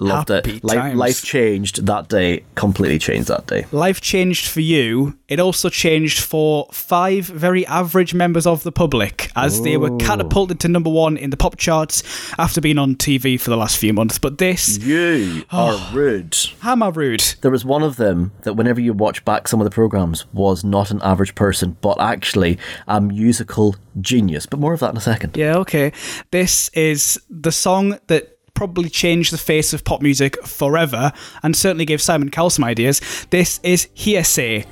Loved 0.00 0.30
Happy 0.30 0.56
it. 0.56 0.64
Life, 0.64 0.94
life 0.94 1.22
changed 1.22 1.84
that 1.86 2.08
day. 2.08 2.44
Completely 2.54 2.98
changed 2.98 3.28
that 3.28 3.46
day. 3.46 3.66
Life 3.70 4.00
changed 4.00 4.46
for 4.46 4.60
you. 4.60 5.18
It 5.28 5.38
also 5.38 5.68
changed 5.68 6.20
for 6.20 6.66
five 6.72 7.26
very 7.26 7.66
average 7.66 8.14
members 8.14 8.46
of 8.46 8.62
the 8.62 8.72
public 8.72 9.30
as 9.36 9.62
they 9.62 9.76
were 9.76 9.94
catapulted 9.98 10.58
to 10.60 10.68
number 10.68 10.90
one 10.90 11.16
in 11.16 11.30
the 11.30 11.36
pop 11.36 11.56
charts 11.56 12.02
after 12.38 12.60
being 12.60 12.78
on 12.78 12.96
TV 12.96 13.38
for 13.38 13.50
the 13.50 13.56
last 13.56 13.76
few 13.76 13.92
months. 13.92 14.18
But 14.18 14.38
this, 14.38 14.78
You 14.78 15.44
are 15.50 15.74
oh. 15.74 15.90
rude. 15.92 16.36
how 16.60 16.72
am 16.72 16.82
I 16.82 16.88
rude? 16.88 17.20
There 17.42 17.50
was 17.50 17.64
one 17.64 17.82
of 17.82 17.96
them 17.96 18.32
that 18.42 18.54
whenever 18.54 18.80
you 18.80 18.94
watch 18.94 19.24
back 19.24 19.48
some 19.48 19.60
of 19.60 19.64
the 19.64 19.70
programs 19.70 20.24
was 20.32 20.64
not 20.64 20.90
an 20.90 21.00
average 21.02 21.34
person, 21.34 21.76
but 21.80 22.00
actually 22.00 22.58
a 22.88 23.00
musical 23.00 23.76
genius. 24.00 24.46
But 24.46 24.60
more 24.60 24.72
of 24.72 24.80
that 24.80 24.90
in 24.90 24.96
a 24.96 25.00
second. 25.00 25.36
Yeah, 25.36 25.56
okay. 25.58 25.92
This 26.30 26.70
is 26.70 27.20
the 27.28 27.52
song 27.52 27.98
that 28.06 28.38
probably 28.54 28.88
changed 28.88 29.32
the 29.32 29.38
face 29.38 29.72
of 29.72 29.84
pop 29.84 30.02
music 30.02 30.42
forever 30.44 31.12
and 31.42 31.56
certainly 31.56 31.84
gave 31.84 32.00
Simon 32.00 32.30
Cowell 32.30 32.50
some 32.50 32.64
ideas. 32.64 33.00
This 33.30 33.60
is 33.62 33.88
Hear'Say 33.94 34.66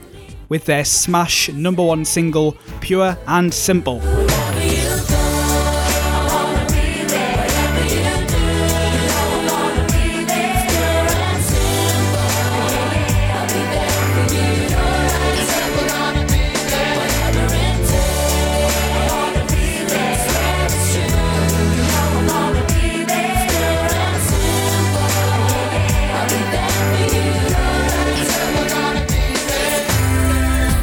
with 0.49 0.65
their 0.65 0.85
smash 0.85 1.49
number 1.51 1.83
one 1.85 2.05
single, 2.05 2.53
Pure 2.81 3.19
and 3.27 3.53
Simple. 3.53 4.01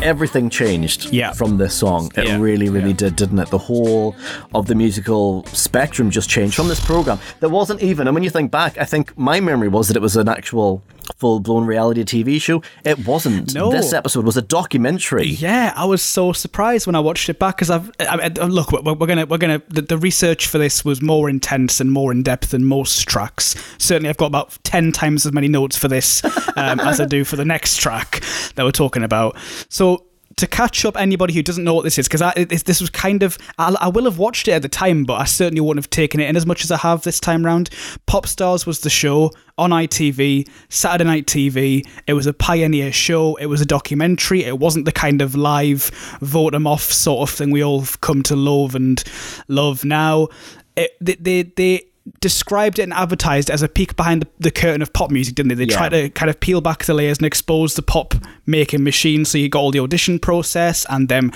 Everything 0.06 0.50
changed 0.52 1.12
Yeah. 1.12 1.32
from 1.34 1.58
this 1.58 1.74
song. 1.74 2.12
It 2.16 2.28
Yeah, 2.28 2.38
really, 2.38 2.70
really 2.70 2.90
yeah. 2.90 2.96
did, 2.96 3.16
didn't 3.16 3.40
it? 3.40 3.50
The 3.50 3.58
whole 3.58 4.16
of 4.54 4.68
the 4.68 4.76
musical 4.76 5.44
spectrum 5.48 6.12
just 6.12 6.30
changed 6.30 6.56
from 6.56 6.68
this 6.68 6.80
program. 6.80 7.18
There 7.40 7.50
wasn't 7.50 7.82
even, 7.82 8.08
and 8.08 8.14
when 8.14 8.24
you 8.24 8.30
think 8.30 8.52
back, 8.52 8.78
I 8.78 8.86
think 8.86 9.18
my 9.18 9.40
memory 9.40 9.68
was 9.68 9.88
that 9.88 9.98
it 9.98 10.02
was 10.02 10.16
an 10.16 10.30
actual 10.30 10.84
full 11.14 11.40
blown 11.40 11.66
reality 11.66 12.04
TV 12.04 12.42
show. 12.42 12.62
It 12.84 13.06
wasn't. 13.06 13.54
No. 13.54 13.72
This 13.72 13.94
episode 13.94 14.26
was 14.26 14.38
a 14.38 14.42
documentary. 14.42 15.28
Yeah, 15.28 15.74
I 15.76 15.86
was 15.86 16.02
so 16.02 16.34
surprised 16.34 16.88
when 16.88 16.96
I 16.96 17.00
watched 17.00 17.30
it 17.30 17.40
back 17.40 17.58
because 17.58 17.70
I've 17.70 17.90
I, 18.00 18.32
I, 18.40 18.46
look. 18.46 18.72
We're, 18.72 18.94
we're 18.94 19.08
gonna 19.08 19.26
we're 19.26 19.38
gonna 19.38 19.62
the, 19.68 19.82
the 19.82 19.98
research 19.98 20.48
for 20.48 20.58
this 20.58 20.84
was 20.84 21.02
more 21.02 21.30
intense 21.30 21.80
and 21.80 21.92
more 21.92 22.12
in 22.12 22.24
depth 22.24 22.52
than 22.52 22.64
most 22.66 23.08
tracks. 23.08 23.56
Certainly, 23.78 24.10
I've 24.10 24.18
got 24.18 24.28
about 24.28 24.58
ten 24.64 24.92
times 24.92 25.26
as 25.26 25.32
many 25.32 25.48
notes 25.48 25.78
for 25.78 25.88
this 25.88 26.24
um, 26.56 26.80
as 26.80 27.00
I 27.00 27.06
do 27.06 27.24
for 27.24 27.36
the 27.36 27.46
next 27.46 27.78
track 27.78 28.24
that 28.56 28.64
we're 28.64 28.72
talking 28.72 29.04
about. 29.04 29.38
So. 29.70 30.06
To 30.38 30.48
catch 30.48 30.84
up 30.84 30.98
anybody 30.98 31.34
who 31.34 31.42
doesn't 31.42 31.63
know 31.63 31.74
what 31.74 31.86
this 31.86 31.98
is, 31.98 32.10
because 32.10 32.22
this 32.48 32.82
was 32.82 32.89
kind 32.89 33.24
of, 33.24 33.38
I, 33.58 33.75
I 33.80 33.88
will 33.88 34.04
have 34.04 34.18
watched 34.18 34.50
it 34.50 34.51
at 34.51 34.62
the 34.62 34.70
time, 34.70 35.06
but 35.06 35.13
I 35.13 35.24
certainly 35.24 35.62
wouldn't 35.62 35.84
have 35.84 35.89
taken 35.89 36.20
it 36.20 36.30
in 36.30 36.36
as 36.36 36.46
much 36.46 36.63
as 36.65 36.72
I 36.72 36.77
have 36.77 37.04
this 37.04 37.22
time 37.22 37.46
round. 37.46 37.70
Pop 38.06 38.27
Stars 38.27 38.65
was 38.65 38.82
the 38.82 38.89
show 38.89 39.32
on 39.58 39.70
ITV, 39.70 40.50
Saturday 40.68 41.06
Night 41.06 41.25
TV. 41.25 41.88
It 42.06 42.13
was 42.13 42.27
a 42.27 42.34
pioneer 42.34 42.92
show. 42.92 43.36
It 43.36 43.46
was 43.46 43.62
a 43.62 43.65
documentary. 43.65 44.44
It 44.44 44.60
wasn't 44.60 44.84
the 44.84 44.92
kind 44.92 45.22
of 45.22 45.36
live 45.36 45.89
vote 46.20 46.54
'em 46.54 46.68
off 46.68 46.92
sort 46.92 47.30
of 47.30 47.34
thing 47.34 47.51
we 47.51 47.63
all 47.63 47.86
come 48.01 48.22
to 48.24 48.36
love 48.36 48.75
and 48.75 49.01
love 49.48 49.86
now. 49.86 50.27
It, 50.75 50.92
they, 51.00 51.15
they, 51.15 51.44
they 51.44 51.82
described 52.20 52.80
it 52.80 52.84
and 52.84 52.94
advertised 52.94 53.50
it 53.50 53.54
as 53.54 53.62
a 53.62 53.68
peek 53.68 53.96
behind 53.96 54.22
the, 54.22 54.28
the 54.40 54.52
curtain 54.52 54.82
of 54.82 54.94
pop 54.94 55.10
music, 55.12 55.36
didn't 55.36 55.50
they? 55.50 55.56
They 55.66 55.72
Yeah. 55.72 55.78
tried 55.78 55.90
to 55.90 56.10
kind 56.10 56.30
of 56.30 56.40
peel 56.40 56.62
back 56.62 56.86
the 56.86 56.94
layers 56.94 57.18
and 57.18 57.26
expose 57.26 57.74
the 57.76 57.82
pop 57.82 58.14
making 58.46 58.84
machine. 58.84 59.26
So 59.26 59.38
you 59.38 59.50
got 59.50 59.60
all 59.62 59.72
the 59.72 59.80
audition 59.80 60.20
process 60.20 60.86
and 60.90 61.10
them 61.10 61.32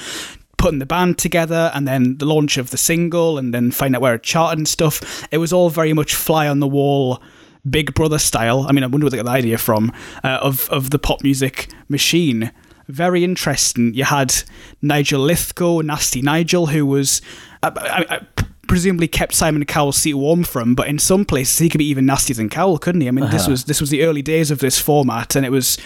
putting 0.57 0.79
the 0.79 0.85
band 0.85 1.17
together 1.17 1.71
and 1.73 1.87
then 1.87 2.17
the 2.17 2.25
launch 2.25 2.57
of 2.57 2.69
the 2.69 2.77
single 2.77 3.37
and 3.37 3.53
then 3.53 3.71
find 3.71 3.95
out 3.95 4.01
where 4.01 4.13
it 4.15 4.23
charted 4.23 4.57
and 4.59 4.67
stuff. 4.67 5.25
It 5.31 5.37
was 5.39 5.51
all 5.53 5.69
very 5.69 5.93
much 5.93 6.13
fly 6.13 6.47
on 6.47 6.59
the 6.59 6.67
wall. 6.67 7.21
Big 7.69 7.93
Brother 7.93 8.19
style. 8.19 8.65
I 8.69 8.71
mean, 8.71 8.83
I 8.83 8.87
wonder 8.87 9.05
where 9.05 9.11
they 9.11 9.17
got 9.17 9.25
the 9.25 9.31
idea 9.31 9.57
from 9.57 9.91
uh, 10.23 10.39
of 10.41 10.69
of 10.69 10.91
the 10.91 10.99
pop 10.99 11.23
music 11.23 11.69
machine. 11.89 12.51
Very 12.87 13.23
interesting. 13.23 13.93
You 13.93 14.05
had 14.05 14.33
Nigel 14.81 15.21
Lythgoe, 15.25 15.83
Nasty 15.83 16.21
Nigel, 16.21 16.67
who 16.67 16.85
was 16.85 17.21
I, 17.61 17.67
I, 17.75 18.15
I 18.15 18.38
presumably 18.69 19.07
kept 19.09 19.33
Simon 19.33 19.65
Cowell's 19.65 19.97
seat 19.97 20.13
warm 20.13 20.43
for 20.45 20.61
him, 20.61 20.75
but 20.75 20.87
in 20.87 20.99
some 20.99 21.25
places 21.25 21.57
he 21.57 21.67
could 21.67 21.79
be 21.79 21.89
even 21.89 22.05
nastier 22.05 22.35
than 22.35 22.49
Cowell, 22.49 22.77
couldn't 22.77 23.01
he? 23.01 23.09
I 23.09 23.11
mean, 23.11 23.29
this 23.29 23.41
uh-huh. 23.41 23.51
was 23.51 23.65
this 23.65 23.81
was 23.81 23.89
the 23.89 24.03
early 24.03 24.21
days 24.21 24.51
of 24.51 24.59
this 24.59 24.79
format, 24.79 25.35
and 25.35 25.45
it 25.45 25.49
was 25.49 25.77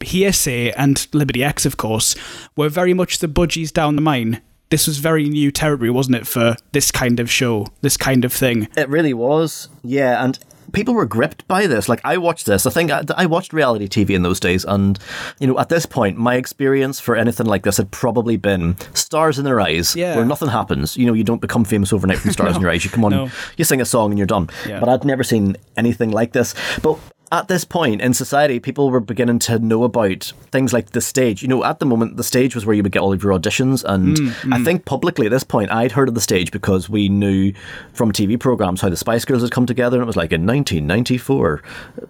Hear'Say 0.00 0.72
and 0.76 1.06
Liberty 1.12 1.44
X, 1.44 1.64
of 1.66 1.76
course, 1.76 2.16
were 2.56 2.68
very 2.68 2.94
much 2.94 3.18
the 3.18 3.28
budgies 3.28 3.72
down 3.72 3.94
the 3.94 4.02
mine. 4.02 4.40
This 4.70 4.86
was 4.86 4.98
very 4.98 5.28
new 5.28 5.50
territory, 5.50 5.90
wasn't 5.90 6.16
it, 6.16 6.26
for 6.26 6.56
this 6.72 6.90
kind 6.90 7.20
of 7.20 7.30
show, 7.30 7.68
this 7.80 7.96
kind 7.96 8.24
of 8.24 8.32
thing? 8.32 8.68
It 8.76 8.88
really 8.88 9.14
was. 9.14 9.68
Yeah, 9.82 10.22
and 10.22 10.38
people 10.72 10.94
were 10.94 11.06
gripped 11.06 11.46
by 11.48 11.66
this. 11.66 11.88
Like 11.88 12.00
I 12.04 12.16
watched 12.18 12.46
this. 12.46 12.66
I 12.66 12.70
think 12.70 12.90
I, 12.90 13.02
I 13.16 13.26
watched 13.26 13.52
reality 13.52 13.88
TV 13.88 14.10
in 14.10 14.22
those 14.22 14.40
days, 14.40 14.64
and 14.64 14.98
you 15.40 15.46
know, 15.46 15.58
at 15.58 15.68
this 15.68 15.86
point, 15.86 16.16
my 16.18 16.34
experience 16.36 17.00
for 17.00 17.16
anything 17.16 17.46
like 17.46 17.62
this 17.62 17.76
had 17.76 17.90
probably 17.90 18.36
been 18.36 18.76
stars 18.94 19.38
in 19.38 19.44
their 19.44 19.60
eyes, 19.60 19.94
Yeah. 19.96 20.16
where 20.16 20.24
nothing 20.24 20.48
happens. 20.48 20.96
You 20.96 21.06
know, 21.06 21.12
you 21.14 21.24
don't 21.24 21.40
become 21.40 21.64
famous 21.64 21.92
overnight 21.92 22.18
from 22.18 22.32
stars 22.32 22.56
in 22.56 22.62
your 22.62 22.70
eyes. 22.70 22.84
You 22.84 22.90
come 22.90 23.04
on, 23.04 23.10
no. 23.12 23.30
you 23.56 23.64
sing 23.64 23.80
a 23.80 23.84
song, 23.84 24.10
and 24.10 24.18
you're 24.18 24.26
done. 24.26 24.48
Yeah. 24.66 24.80
But 24.80 24.88
I'd 24.88 25.04
never 25.04 25.22
seen 25.24 25.56
anything 25.76 26.10
like 26.10 26.32
this. 26.32 26.54
But 26.82 26.98
at 27.30 27.48
this 27.48 27.64
point 27.64 28.00
in 28.00 28.14
society, 28.14 28.58
people 28.60 28.90
were 28.90 29.00
beginning 29.00 29.38
to 29.40 29.58
know 29.58 29.84
about 29.84 30.32
things 30.50 30.72
like 30.72 30.90
the 30.90 31.00
stage. 31.00 31.42
You 31.42 31.48
know, 31.48 31.64
at 31.64 31.78
the 31.78 31.86
moment, 31.86 32.16
the 32.16 32.24
stage 32.24 32.54
was 32.54 32.64
where 32.64 32.74
you 32.74 32.82
would 32.82 32.92
get 32.92 33.00
all 33.00 33.12
of 33.12 33.22
your 33.22 33.32
auditions. 33.32 33.84
And 33.84 34.16
Mm, 34.18 34.52
I 34.52 34.64
think 34.64 34.84
publicly 34.84 35.26
at 35.26 35.30
this 35.30 35.44
point, 35.44 35.70
I'd 35.70 35.92
heard 35.92 36.08
of 36.08 36.14
the 36.14 36.20
stage 36.20 36.50
because 36.50 36.88
we 36.88 37.08
knew 37.08 37.52
from 37.92 38.12
TV 38.12 38.38
programs 38.38 38.80
how 38.80 38.88
the 38.88 38.96
Spice 38.96 39.24
Girls 39.24 39.42
had 39.42 39.50
come 39.50 39.66
together. 39.66 39.98
And 39.98 40.04
it 40.04 40.06
was 40.06 40.16
like 40.16 40.32
in 40.32 40.46
1994, 40.46 41.62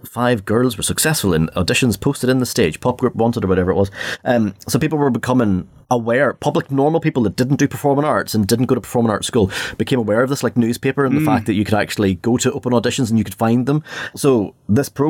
five 0.05 0.45
girls 0.45 0.77
were 0.77 0.83
successful 0.83 1.33
in 1.33 1.47
auditions 1.49 1.99
posted 1.99 2.29
in 2.29 2.39
the 2.39 2.45
stage, 2.45 2.79
Pop 2.79 2.97
Group 2.99 3.15
Wanted 3.15 3.43
or 3.43 3.47
whatever 3.47 3.71
it 3.71 3.75
was. 3.75 3.91
Um, 4.23 4.55
so 4.67 4.79
people 4.79 4.97
were 4.97 5.09
becoming 5.09 5.67
aware, 5.91 6.33
public, 6.33 6.69
normal 6.69 6.99
people 6.99 7.23
that 7.23 7.35
didn't 7.35 7.55
do 7.55 7.67
performing 7.67 8.05
arts 8.05 8.35
and 8.35 8.45
didn't 8.47 8.67
go 8.67 8.75
to 8.75 8.81
performing 8.81 9.09
arts 9.09 9.25
school 9.25 9.49
became 9.79 9.97
aware 9.97 10.21
of 10.21 10.29
this, 10.29 10.43
like 10.43 10.55
newspaper, 10.55 11.03
and 11.03 11.17
the 11.17 11.25
fact 11.25 11.47
that 11.47 11.53
you 11.55 11.65
could 11.65 11.73
actually 11.73 12.13
go 12.15 12.37
to 12.37 12.51
open 12.53 12.73
auditions 12.73 13.09
and 13.09 13.17
you 13.17 13.23
could 13.23 13.33
find 13.33 13.65
them. 13.65 13.83
So 14.15 14.53
this 14.67 14.87
program 14.87 15.08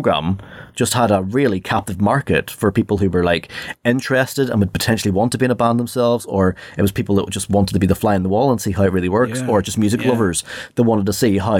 just 0.75 0.93
had 0.93 1.11
a 1.11 1.21
really 1.23 1.59
captive 1.59 1.99
market 2.01 2.49
for 2.51 2.71
people 2.71 2.97
who 2.97 3.09
were 3.09 3.23
like 3.23 3.51
interested 3.85 4.49
and 4.49 4.59
would 4.59 4.73
potentially 4.73 5.11
want 5.11 5.31
to 5.31 5.37
be 5.37 5.45
in 5.45 5.51
a 5.51 5.55
band 5.55 5.79
themselves, 5.79 6.25
or 6.25 6.55
it 6.77 6.81
was 6.81 6.91
people 6.91 7.15
that 7.15 7.29
just 7.29 7.49
wanted 7.49 7.73
to 7.73 7.79
be 7.79 7.87
the 7.87 7.95
fly 7.95 8.15
in 8.15 8.23
the 8.23 8.29
wall 8.29 8.51
and 8.51 8.61
see 8.61 8.71
how 8.71 8.83
it 8.83 8.91
really 8.93 9.09
works, 9.09 9.41
Yeah. 9.41 9.47
or 9.47 9.61
just 9.61 9.77
music 9.77 10.03
Yeah. 10.03 10.09
lovers 10.11 10.43
that 10.75 10.83
wanted 10.83 11.05
to 11.05 11.13
see 11.13 11.37
how 11.37 11.57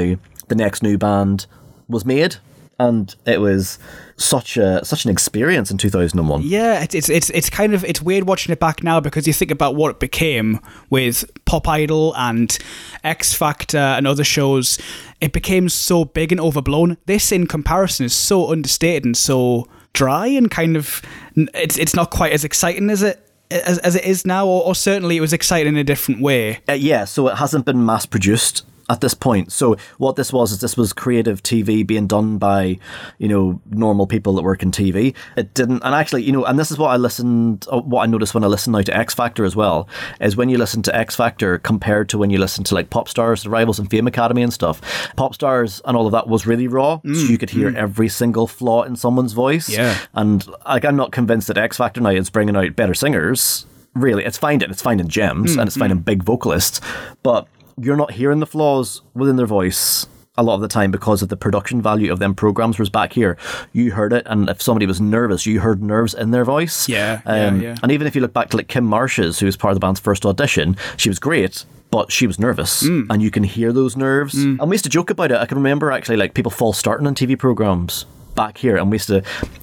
the 0.48 0.56
next 0.56 0.82
new 0.84 0.98
band 0.98 1.46
was 1.88 2.06
made. 2.06 2.38
And 2.80 3.14
it 3.26 3.42
was 3.42 3.78
such 4.16 4.56
a 4.56 4.84
such 4.86 5.04
an 5.04 5.12
experience 5.12 5.70
in 5.70 5.78
two 5.78 5.90
thousand 5.90 6.18
and 6.18 6.30
one. 6.30 6.42
Yeah, 6.44 6.82
it's, 6.82 6.96
it's 6.96 7.10
it's 7.10 7.30
it's 7.32 7.50
kind 7.50 7.74
of 7.74 7.84
it's 7.84 8.02
weird 8.02 8.26
watching 8.26 8.54
it 8.54 8.60
back 8.60 8.84
now 8.84 9.02
because 9.02 9.28
you 9.28 9.34
think 9.34 9.52
about 9.52 9.76
what 9.76 9.92
it 9.92 10.00
became 10.00 10.60
with 10.90 11.30
Pop 11.46 11.68
Idol 11.68 12.16
and 12.16 12.58
X 13.04 13.34
Factor 13.34 13.78
and 13.78 14.08
other 14.08 14.24
shows. 14.24 14.80
It 15.20 15.34
became 15.34 15.68
so 15.68 16.06
big 16.06 16.32
and 16.32 16.40
overblown. 16.40 16.98
This, 17.06 17.34
in 17.34 17.48
comparison, 17.48 18.06
is 18.06 18.14
so 18.14 18.50
understated 18.50 19.04
and 19.04 19.18
so 19.18 19.68
dry 19.92 20.28
and 20.28 20.50
kind 20.50 20.78
of 20.78 21.02
it's 21.36 21.78
it's 21.78 21.96
not 21.96 22.12
quite 22.12 22.32
as 22.32 22.46
exciting 22.46 22.90
as 22.90 23.02
it 23.02 23.26
as, 23.52 23.80
as 23.80 23.96
it 23.96 24.06
is 24.06 24.26
now, 24.26 24.48
or, 24.48 24.64
or 24.64 24.76
certainly 24.76 25.18
it 25.18 25.22
was 25.22 25.34
exciting 25.34 25.74
in 25.74 25.80
a 25.80 25.84
different 25.84 26.22
way. 26.22 26.60
Uh, 26.70 26.74
yeah, 26.74 27.04
so 27.06 27.28
it 27.28 27.36
hasn't 27.36 27.66
been 27.66 27.86
mass 27.86 28.06
produced 28.06 28.64
at 28.90 29.02
this 29.02 29.14
point. 29.14 29.52
So 29.52 29.78
what 29.98 30.16
this 30.16 30.34
was 30.34 30.52
is 30.52 30.62
this 30.62 30.76
was 30.76 30.94
creative 30.94 31.44
TV 31.44 31.86
being 31.86 32.08
done 32.08 32.38
by, 32.38 32.80
you 33.20 33.28
know, 33.28 33.62
normal 33.70 34.08
people 34.08 34.34
that 34.34 34.42
work 34.42 34.64
in 34.64 34.72
TV. 34.72 35.14
It 35.38 35.54
didn't, 35.54 35.84
and 35.84 35.94
actually, 35.94 36.24
you 36.24 36.32
know, 36.32 36.44
and 36.44 36.58
this 36.58 36.72
is 36.72 36.78
what 36.78 36.90
I 36.90 36.98
listened, 36.98 37.68
uh, 37.72 37.82
what 37.82 38.02
I 38.02 38.06
noticed 38.08 38.34
when 38.34 38.44
I 38.44 38.48
listened 38.48 38.74
now 38.74 38.82
to 38.82 38.96
X 38.96 39.14
Factor 39.14 39.46
as 39.46 39.56
well, 39.56 39.88
is 40.20 40.36
when 40.36 40.50
you 40.50 40.58
listen 40.58 40.82
to 40.84 40.96
X 40.96 41.16
Factor 41.16 41.60
compared 41.60 42.10
to 42.10 42.18
when 42.18 42.32
you 42.32 42.40
listen 42.40 42.64
to 42.66 42.76
like 42.76 42.90
Pop 42.90 43.08
Stars, 43.08 43.44
The 43.44 43.50
Rivals, 43.50 43.80
and 43.80 43.90
Fame 43.90 44.08
Academy 44.08 44.42
and 44.42 44.52
stuff. 44.52 44.82
Pop 45.16 45.36
Stars 45.36 45.82
and 45.86 45.96
all 45.96 46.08
of 46.08 46.12
that 46.12 46.28
was 46.28 46.48
really 46.48 46.68
raw, 46.68 47.00
so 47.04 47.10
mm, 47.10 47.30
you 47.30 47.38
could 47.38 47.52
hear 47.52 47.72
mm. 47.72 47.76
every 47.76 48.10
single 48.10 48.48
flaw 48.48 48.84
in 48.84 48.96
someone's 48.96 49.34
voice. 49.34 49.70
Yeah. 49.70 49.98
and 50.14 50.46
like 50.66 50.86
I'm 50.86 50.96
not 50.96 51.12
convinced 51.12 51.48
that 51.48 51.58
X 51.58 51.78
Factor 51.78 52.02
now 52.02 52.10
is 52.10 52.30
bringing 52.30 52.56
out 52.56 52.76
better 52.76 52.94
singers 52.94 53.66
really 53.96 54.24
it's 54.24 54.38
finding 54.38 54.70
it's 54.70 54.84
finding 54.84 55.08
gems 55.08 55.56
mm, 55.56 55.60
and 55.60 55.68
it's 55.68 55.76
finding 55.76 55.98
big 55.98 56.24
vocalists 56.24 56.80
but 57.24 57.48
you're 57.82 57.96
not 57.96 58.12
hearing 58.12 58.40
the 58.40 58.46
flaws 58.46 59.02
within 59.14 59.36
their 59.36 59.46
voice 59.46 60.06
a 60.38 60.44
lot 60.44 60.56
of 60.56 60.62
the 60.62 60.70
time 60.70 60.90
because 60.90 61.22
of 61.22 61.28
the 61.28 61.36
production 61.36 61.82
value 61.82 62.12
of 62.14 62.20
them 62.20 62.34
programs. 62.34 62.80
Was 62.80 62.90
back 62.90 63.12
here 63.14 63.38
you 63.74 63.92
heard 63.92 64.14
it 64.14 64.24
and 64.26 64.50
if 64.50 64.62
somebody 64.62 64.86
was 64.86 65.02
nervous 65.02 65.46
you 65.46 65.60
heard 65.60 65.84
nerves 65.84 66.14
in 66.14 66.32
their 66.32 66.46
voice. 66.46 66.88
Yeah, 66.88 67.22
yeah, 67.26 67.48
um, 67.48 67.62
yeah. 67.62 67.76
and 67.84 67.92
even 67.92 68.08
if 68.08 68.16
you 68.16 68.22
look 68.22 68.34
back 68.34 68.50
to 68.52 68.58
like 68.58 68.68
Kym 68.68 68.86
Marshes 68.86 69.40
who 69.40 69.46
was 69.46 69.58
part 69.58 69.72
of 69.72 69.76
the 69.76 69.82
band's 69.82 70.00
first 70.00 70.26
audition 70.26 70.78
she 70.98 71.10
was 71.10 71.20
great 71.20 71.66
but 71.92 72.12
she 72.12 72.28
was 72.28 72.40
nervous. 72.40 72.84
Mm. 72.84 73.08
and 73.10 73.22
you 73.22 73.32
can 73.32 73.44
hear 73.44 73.74
those 73.74 73.98
nerves. 73.98 74.36
And 74.36 74.62
we 74.62 74.76
used 74.76 74.84
to 74.84 74.92
joke 74.92 75.10
about 75.10 75.32
it. 75.32 75.38
I 75.38 75.48
can 75.48 75.58
remember 75.58 75.92
actually 75.92 76.18
like 76.18 76.36
people 76.36 76.52
false 76.52 76.78
starting 76.78 77.08
on 77.08 77.16
TV 77.16 77.38
programs 77.38 78.06
back 78.36 78.60
here 78.60 78.78
and 78.78 78.90
we 78.90 78.96
used 78.96 79.08
to 79.08 79.22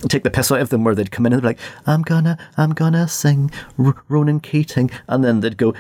take 0.09 0.23
the 0.23 0.31
piss 0.31 0.51
out 0.51 0.61
of 0.61 0.69
them 0.69 0.85
where 0.85 0.95
they'd 0.95 1.11
come 1.11 1.25
in 1.25 1.33
and 1.33 1.41
be 1.41 1.49
like 1.49 1.59
I'm 1.87 2.03
gonna 2.03 2.37
I'm 2.59 2.75
gonna 2.75 3.09
sing 3.09 3.51
R- 3.79 3.95
Ronan 4.09 4.41
Keating 4.41 4.91
and 5.09 5.25
then 5.25 5.41
they'd 5.41 5.57
go 5.57 5.73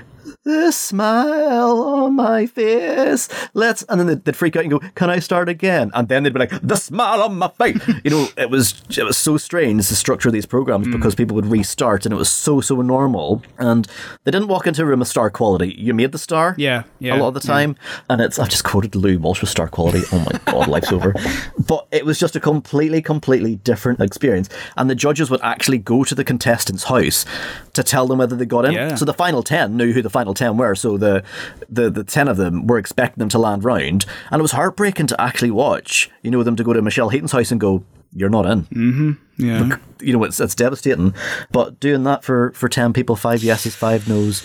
the 0.44 0.72
smile 0.72 1.82
on 1.82 2.16
my 2.16 2.46
face. 2.46 3.28
Let's 3.54 3.82
and 3.88 4.00
then 4.00 4.22
they'd, 4.24 4.36
freak 4.36 4.56
out 4.56 4.64
and 4.64 4.70
go 4.70 4.78
can 4.94 5.10
I 5.10 5.18
start 5.18 5.48
again? 5.48 5.90
And 5.94 6.08
then 6.08 6.22
they'd 6.22 6.32
be 6.32 6.40
like 6.40 6.52
the 6.62 6.76
smile 6.76 7.22
on 7.22 7.36
my 7.36 7.48
face. 7.48 7.76
You 8.04 8.10
know 8.10 8.28
it 8.36 8.50
was 8.50 8.82
it 8.96 9.02
was 9.04 9.16
so 9.16 9.36
strange 9.36 9.88
the 9.88 9.96
structure 9.96 10.28
of 10.28 10.32
these 10.32 10.46
programs 10.46 10.86
mm. 10.86 10.92
because 10.92 11.14
people 11.14 11.34
would 11.34 11.46
restart 11.46 12.06
and 12.06 12.12
it 12.12 12.16
was 12.16 12.28
so 12.28 12.60
so 12.60 12.80
normal. 12.82 13.42
And 13.58 13.86
they 14.24 14.30
didn't 14.30 14.48
walk 14.48 14.66
into 14.66 14.82
a 14.82 14.84
room 14.84 15.00
of 15.00 15.08
star 15.08 15.30
quality. 15.30 15.74
You 15.76 15.94
made 15.94 16.12
the 16.12 16.18
star 16.18 16.54
Yeah, 16.58 16.84
yeah, 16.98 17.16
a 17.16 17.18
lot 17.18 17.28
of 17.28 17.34
the 17.34 17.40
time. 17.40 17.76
And 18.08 18.20
it's 18.20 18.38
I've 18.38 18.48
just 18.48 18.64
quoted 18.64 18.94
Lou 18.94 19.18
Walsh 19.18 19.40
with 19.40 19.50
star 19.50 19.68
quality. 19.68 20.02
Oh 20.12 20.18
my 20.18 20.52
god 20.52 20.68
life's 20.68 20.92
over. 20.92 21.14
But 21.58 21.86
it 21.90 22.04
was 22.04 22.18
just 22.18 22.36
a 22.36 22.40
completely 22.40 23.02
completely 23.02 23.56
different 23.56 24.00
experience. 24.00 24.48
And 24.76 24.88
the 24.90 24.94
judges 24.94 25.30
would 25.30 25.40
actually 25.42 25.78
go 25.78 26.04
to 26.04 26.14
the 26.14 26.24
contestants 26.24 26.84
house 26.84 27.24
to 27.72 27.82
tell 27.82 28.06
them 28.06 28.18
whether 28.18 28.36
they 28.36 28.46
got 28.46 28.64
in. 28.64 28.72
Yeah. 28.72 28.94
so 28.94 29.04
the 29.04 29.14
final 29.14 29.42
10 29.42 29.76
knew 29.76 29.92
who 29.92 30.02
the 30.02 30.10
final 30.16 30.32
10 30.32 30.56
were 30.56 30.74
so 30.74 30.96
the, 30.96 31.22
the 31.68 31.90
the 31.90 32.02
10 32.04 32.28
of 32.28 32.38
them 32.38 32.66
were 32.66 32.78
expecting 32.78 33.20
them 33.20 33.28
to 33.28 33.38
land 33.38 33.64
round. 33.64 34.06
And 34.30 34.40
it 34.40 34.42
was 34.42 34.52
heartbreaking 34.52 35.08
to 35.08 35.20
actually 35.20 35.50
watch 35.50 36.10
you 36.22 36.30
know 36.30 36.42
them 36.42 36.56
to 36.56 36.64
go 36.64 36.72
to 36.72 36.80
Michelle 36.80 37.10
Heaton's 37.10 37.32
house 37.32 37.50
and 37.50 37.60
go 37.60 37.84
you're 38.14 38.30
not 38.30 38.46
in. 38.46 39.18
Yeah. 39.36 39.76
you 40.00 40.12
know 40.14 40.24
it's 40.24 40.40
it's 40.40 40.54
devastating. 40.54 41.12
But 41.52 41.78
doing 41.80 42.04
that 42.04 42.24
for 42.24 42.52
for 42.52 42.68
10 42.70 42.94
people 42.94 43.14
five 43.16 43.42
yeses 43.42 43.74
five 43.74 44.08
no's 44.08 44.42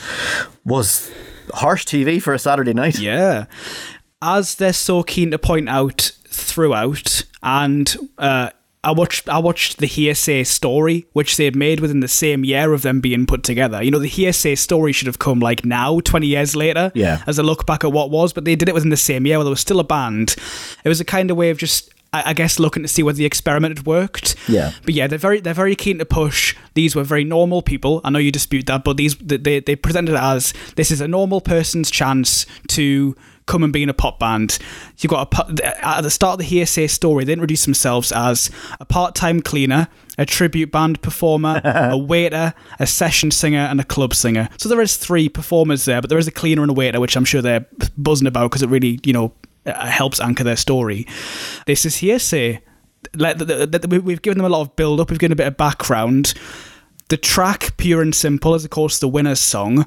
was 0.65 1.09
harsh 1.53 1.85
TV 1.85 2.21
for 2.21 2.33
a 2.33 2.39
Saturday 2.39 2.73
night. 2.73 2.99
Yeah. 2.99 3.45
As 4.21 4.55
they're 4.55 4.73
so 4.73 5.03
keen 5.03 5.31
to 5.31 5.39
point 5.39 5.69
out 5.69 6.11
throughout, 6.27 7.23
and 7.41 7.95
uh, 8.17 8.49
I 8.83 8.91
watched 8.91 9.29
I 9.29 9.38
watched 9.38 9.77
the 9.77 9.85
Hear'Say 9.85 10.45
story, 10.45 11.05
which 11.13 11.38
they 11.38 11.45
had 11.45 11.55
made 11.55 11.79
within 11.79 12.00
the 12.00 12.07
same 12.07 12.43
year 12.43 12.73
of 12.73 12.81
them 12.81 13.00
being 13.00 13.27
put 13.27 13.43
together. 13.43 13.81
You 13.83 13.91
know, 13.91 14.00
the 14.00 14.09
Hear'Say 14.09 14.57
story 14.57 14.91
should 14.91 15.05
have 15.05 15.19
come 15.19 15.39
like 15.39 15.63
now, 15.63 16.00
twenty 16.00 16.27
years 16.27 16.55
later. 16.55 16.91
Yeah. 16.95 17.21
As 17.27 17.38
a 17.38 17.43
look 17.43 17.67
back 17.67 17.83
at 17.83 17.91
what 17.91 18.09
was, 18.09 18.33
but 18.33 18.43
they 18.45 18.55
did 18.55 18.69
it 18.69 18.73
within 18.73 18.89
the 18.89 18.97
same 18.97 19.27
year 19.27 19.38
while 19.38 19.45
there 19.45 19.51
was 19.51 19.59
still 19.59 19.79
a 19.79 19.83
band. 19.83 20.35
It 20.83 20.89
was 20.89 21.00
a 21.00 21.05
kind 21.05 21.29
of 21.29 21.38
way 21.38 21.51
of 21.51 21.59
just 21.59 21.93
I 22.11 22.31
I 22.31 22.33
guess 22.33 22.57
looking 22.57 22.81
to 22.81 22.89
see 22.89 23.03
whether 23.03 23.17
the 23.17 23.25
experiment 23.25 23.77
had 23.77 23.85
worked. 23.85 24.35
Yeah. 24.47 24.71
But 24.83 24.95
yeah, 24.95 25.05
they're 25.05 25.19
very 25.19 25.41
they're 25.41 25.53
very 25.53 25.75
keen 25.75 26.00
to 26.00 26.05
push. 26.05 26.55
These 26.73 26.95
were 26.95 27.03
very 27.03 27.23
normal 27.23 27.61
people. 27.61 28.01
I 28.03 28.09
know 28.09 28.19
you 28.19 28.31
dispute 28.31 28.65
that, 28.65 28.83
but 28.83 28.97
these 28.97 29.15
they 29.17 29.59
they 29.59 29.75
presented 29.75 30.13
it 30.15 30.21
as 30.21 30.53
this 30.75 30.89
is 30.89 31.01
a 31.01 31.07
normal 31.07 31.39
person's 31.39 31.91
chance 31.91 32.47
to 32.69 33.15
come 33.45 33.63
and 33.63 33.74
be 33.74 33.83
in 33.83 33.89
a 33.89 33.93
pop 33.93 34.19
band. 34.19 34.57
You've 34.98 35.10
got 35.10 35.33
a 35.33 35.86
at 35.86 36.01
the 36.01 36.10
start 36.10 36.33
of 36.33 36.39
the 36.39 36.45
Hear'Say 36.45 36.89
story, 36.89 37.24
they 37.24 37.33
introduce 37.33 37.65
themselves 37.65 38.12
as 38.12 38.50
a 38.79 38.86
part-time 38.86 39.41
cleaner, 39.41 39.88
a 40.17 40.25
tribute 40.25 40.71
band 40.71 41.01
performer, 41.01 41.62
a 41.63 41.98
waiter, 41.98 42.53
a 42.79 42.88
session 42.88 43.31
singer, 43.31 43.60
and 43.60 43.79
a 43.79 43.86
club 43.86 44.13
singer. 44.13 44.50
So 44.57 44.69
there 44.69 44.81
is 44.81 44.98
three 44.98 45.29
performers 45.29 45.86
there, 45.86 46.01
but 46.01 46.10
there 46.10 46.19
is 46.19 46.27
a 46.27 46.31
cleaner 46.31 46.62
and 46.62 46.71
a 46.71 46.74
waiter, 46.74 47.00
which 47.00 47.15
I'm 47.15 47.25
sure 47.25 47.41
they're 47.41 47.65
buzzing 47.98 48.27
about 48.27 48.51
because 48.51 48.63
it 48.63 48.69
really 48.69 49.00
you 49.03 49.13
know 49.13 49.33
uh, 49.65 49.88
helps 49.88 50.19
anchor 50.19 50.43
their 50.43 50.55
story. 50.55 51.07
This 51.65 51.86
is 51.86 51.98
Hear'Say 51.98 52.62
let 53.15 53.39
we've 54.03 54.21
given 54.21 54.38
them 54.38 54.45
a 54.45 54.50
lot 54.50 54.62
of 54.62 54.75
build 54.75 55.00
up. 55.00 55.10
We've 55.10 55.19
given 55.19 55.33
a 55.33 55.36
bit 55.36 55.48
of 55.48 55.57
background. 55.57 56.33
The 57.10 57.17
track, 57.17 57.75
pure 57.77 58.01
and 58.01 58.15
simple, 58.15 58.55
is 58.55 58.63
of 58.63 58.69
course 58.69 59.00
the 59.00 59.07
winner's 59.07 59.39
song. 59.39 59.86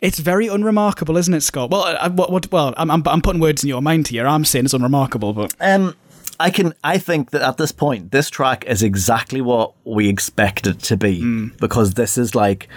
It's 0.00 0.18
very 0.18 0.46
unremarkable, 0.48 1.16
isn't 1.16 1.34
it, 1.34 1.42
Scott? 1.42 1.70
Well, 1.70 1.82
I, 1.84 2.08
what, 2.08 2.32
what, 2.32 2.50
well, 2.50 2.74
I'm, 2.76 2.90
I'm, 2.90 3.02
I'm 3.06 3.20
putting 3.20 3.40
words 3.40 3.62
in 3.62 3.68
your 3.68 3.82
mind 3.82 4.08
here. 4.08 4.26
I'm 4.26 4.44
saying 4.44 4.64
it's 4.64 4.74
unremarkable, 4.74 5.32
but 5.32 5.54
Um, 5.60 5.94
I 6.38 6.50
can. 6.50 6.72
I 6.82 6.96
think 6.96 7.30
that 7.32 7.42
at 7.42 7.58
this 7.58 7.70
point, 7.70 8.12
this 8.12 8.30
track 8.30 8.64
is 8.64 8.82
exactly 8.82 9.42
what 9.42 9.74
we 9.84 10.08
expect 10.08 10.66
it 10.66 10.78
to 10.84 10.96
be 10.96 11.50
because 11.60 11.94
this 11.94 12.16
is 12.16 12.34
like 12.34 12.68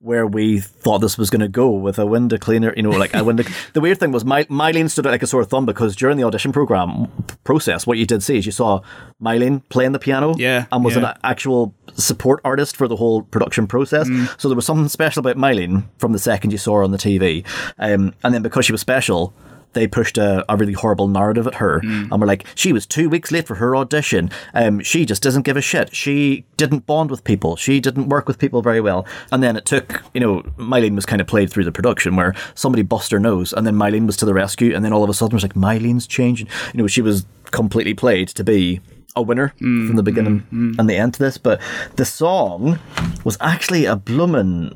where 0.00 0.26
we 0.26 0.58
thought 0.58 0.98
this 0.98 1.16
was 1.16 1.30
going 1.30 1.40
to 1.40 1.46
go 1.46 1.70
with 1.70 1.96
a 2.00 2.04
window 2.04 2.36
cleaner. 2.36 2.74
You 2.76 2.82
know, 2.82 2.90
like 2.90 3.14
a 3.14 3.22
window. 3.22 3.44
the 3.74 3.80
weird 3.80 4.00
thing 4.00 4.10
was, 4.10 4.24
My, 4.24 4.42
Myleene 4.44 4.90
stood 4.90 5.06
out 5.06 5.10
like 5.12 5.22
a 5.22 5.28
sore 5.28 5.44
thumb 5.44 5.64
because 5.64 5.94
during 5.94 6.16
the 6.16 6.24
audition 6.24 6.50
program 6.50 7.06
process, 7.44 7.86
what 7.86 7.96
you 7.98 8.06
did 8.06 8.24
see 8.24 8.38
is 8.38 8.44
you 8.44 8.50
saw 8.50 8.80
Myleene 9.22 9.62
playing 9.68 9.92
the 9.92 10.00
piano, 10.00 10.34
Yeah, 10.36 10.66
and 10.72 10.84
was 10.84 10.96
yeah. 10.96 11.10
an 11.12 11.18
actual 11.22 11.72
support 11.96 12.40
artist 12.44 12.76
for 12.76 12.88
the 12.88 12.96
whole 12.96 13.22
production 13.22 13.66
process. 13.66 14.08
So 14.38 14.48
there 14.48 14.56
was 14.56 14.66
something 14.66 14.88
special 14.88 15.20
about 15.20 15.36
Myleene 15.36 15.84
from 15.98 16.12
the 16.12 16.18
second 16.18 16.50
you 16.52 16.58
saw 16.58 16.76
her 16.76 16.82
on 16.82 16.90
the 16.90 16.98
TV, 16.98 17.46
um, 17.78 18.14
and 18.22 18.34
then 18.34 18.42
because 18.42 18.66
she 18.66 18.72
was 18.72 18.80
special 18.80 19.34
they 19.72 19.86
pushed 19.86 20.18
a, 20.18 20.44
a 20.52 20.56
really 20.56 20.72
horrible 20.72 21.08
narrative 21.08 21.46
at 21.46 21.56
her 21.56 21.80
and 21.82 22.20
were 22.20 22.26
like, 22.26 22.46
she 22.54 22.72
was 22.72 22.86
two 22.86 23.08
weeks 23.08 23.30
late 23.30 23.46
for 23.46 23.56
her 23.56 23.74
audition. 23.76 24.30
Um, 24.54 24.80
she 24.80 25.04
just 25.04 25.22
doesn't 25.22 25.42
give 25.42 25.56
a 25.56 25.60
shit. 25.60 25.94
She 25.94 26.44
didn't 26.56 26.86
bond 26.86 27.10
with 27.10 27.24
people. 27.24 27.56
She 27.56 27.80
didn't 27.80 28.08
work 28.08 28.28
with 28.28 28.38
people 28.38 28.62
very 28.62 28.80
well. 28.80 29.06
And 29.30 29.42
then 29.42 29.56
it 29.56 29.64
took, 29.64 30.02
you 30.14 30.20
know, 30.20 30.42
Myleene 30.58 30.94
was 30.94 31.06
kind 31.06 31.20
of 31.20 31.26
played 31.26 31.50
through 31.50 31.64
the 31.64 31.72
production 31.72 32.16
where 32.16 32.34
somebody 32.54 32.82
bust 32.82 33.10
her 33.10 33.18
nose 33.18 33.52
and 33.52 33.66
then 33.66 33.74
Myleene 33.74 34.06
was 34.06 34.16
to 34.18 34.26
the 34.26 34.34
rescue. 34.34 34.74
And 34.74 34.84
then 34.84 34.92
all 34.92 35.04
of 35.04 35.10
a 35.10 35.14
sudden 35.14 35.32
it 35.32 35.42
was 35.42 35.44
like, 35.44 35.54
Myleene's 35.54 36.06
changing. 36.06 36.48
You 36.74 36.82
know, 36.82 36.86
she 36.86 37.02
was 37.02 37.26
completely 37.50 37.94
played 37.94 38.28
to 38.28 38.44
be 38.44 38.80
a 39.14 39.22
winner 39.22 39.52
mm, 39.60 39.86
from 39.86 39.96
the 39.96 40.02
beginning 40.02 40.40
mm, 40.52 40.72
mm. 40.72 40.78
and 40.78 40.88
the 40.88 40.96
end 40.96 41.14
to 41.14 41.20
this. 41.20 41.38
But 41.38 41.60
the 41.96 42.04
song 42.04 42.78
was 43.24 43.36
actually 43.40 43.84
a 43.84 43.96
bloomin' 43.96 44.74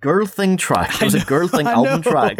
girl 0.00 0.26
thing 0.26 0.56
track. 0.56 1.00
It 1.00 1.04
was 1.04 1.14
a 1.14 1.24
girl 1.24 1.48
thing 1.48 1.66
I 1.66 1.72
album 1.72 2.00
know. 2.00 2.10
track. 2.10 2.38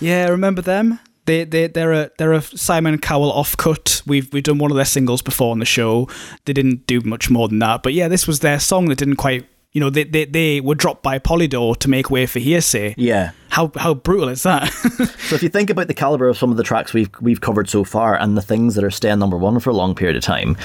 yeah, 0.00 0.28
remember 0.28 0.62
them? 0.62 0.98
They 1.24 1.44
they 1.44 1.66
they're 1.66 1.92
a 1.92 2.10
they're 2.16 2.32
a 2.32 2.42
Simon 2.42 2.98
Cowell 2.98 3.32
offcut. 3.32 4.06
We've 4.06 4.32
we've 4.32 4.42
done 4.42 4.58
one 4.58 4.70
of 4.70 4.76
their 4.76 4.86
singles 4.86 5.20
before 5.20 5.52
on 5.52 5.58
the 5.58 5.66
show. 5.66 6.08
They 6.46 6.54
didn't 6.54 6.86
do 6.86 7.00
much 7.02 7.28
more 7.28 7.48
than 7.48 7.58
that, 7.58 7.82
but 7.82 7.92
yeah, 7.92 8.08
this 8.08 8.26
was 8.26 8.40
their 8.40 8.58
song 8.58 8.86
that 8.86 8.98
didn't 8.98 9.16
quite. 9.16 9.46
You 9.78 9.84
know, 9.84 9.90
they 9.90 10.02
they, 10.02 10.24
they 10.24 10.60
were 10.60 10.74
dropped 10.74 11.04
by 11.04 11.20
Polydor 11.20 11.76
to 11.76 11.88
make 11.88 12.10
way 12.10 12.26
for 12.26 12.40
Hear'Say. 12.40 12.94
Yeah. 12.96 13.30
How 13.50 13.70
how 13.76 13.94
brutal 13.94 14.28
is 14.28 14.42
that? 14.42 14.72
So 15.28 15.36
if 15.36 15.42
you 15.42 15.48
think 15.50 15.70
about 15.70 15.86
the 15.86 15.94
caliber 15.94 16.26
of 16.26 16.36
some 16.36 16.50
of 16.50 16.56
the 16.56 16.64
tracks 16.64 16.92
we've 16.92 17.10
we've 17.20 17.40
covered 17.40 17.68
so 17.68 17.84
far 17.84 18.18
and 18.18 18.36
the 18.36 18.42
things 18.42 18.74
that 18.74 18.82
are 18.82 18.90
staying 18.90 19.20
number 19.20 19.36
one 19.36 19.60
for 19.60 19.70
a 19.70 19.72
long 19.72 19.94
period 19.94 20.16
of 20.16 20.24
time, 20.24 20.56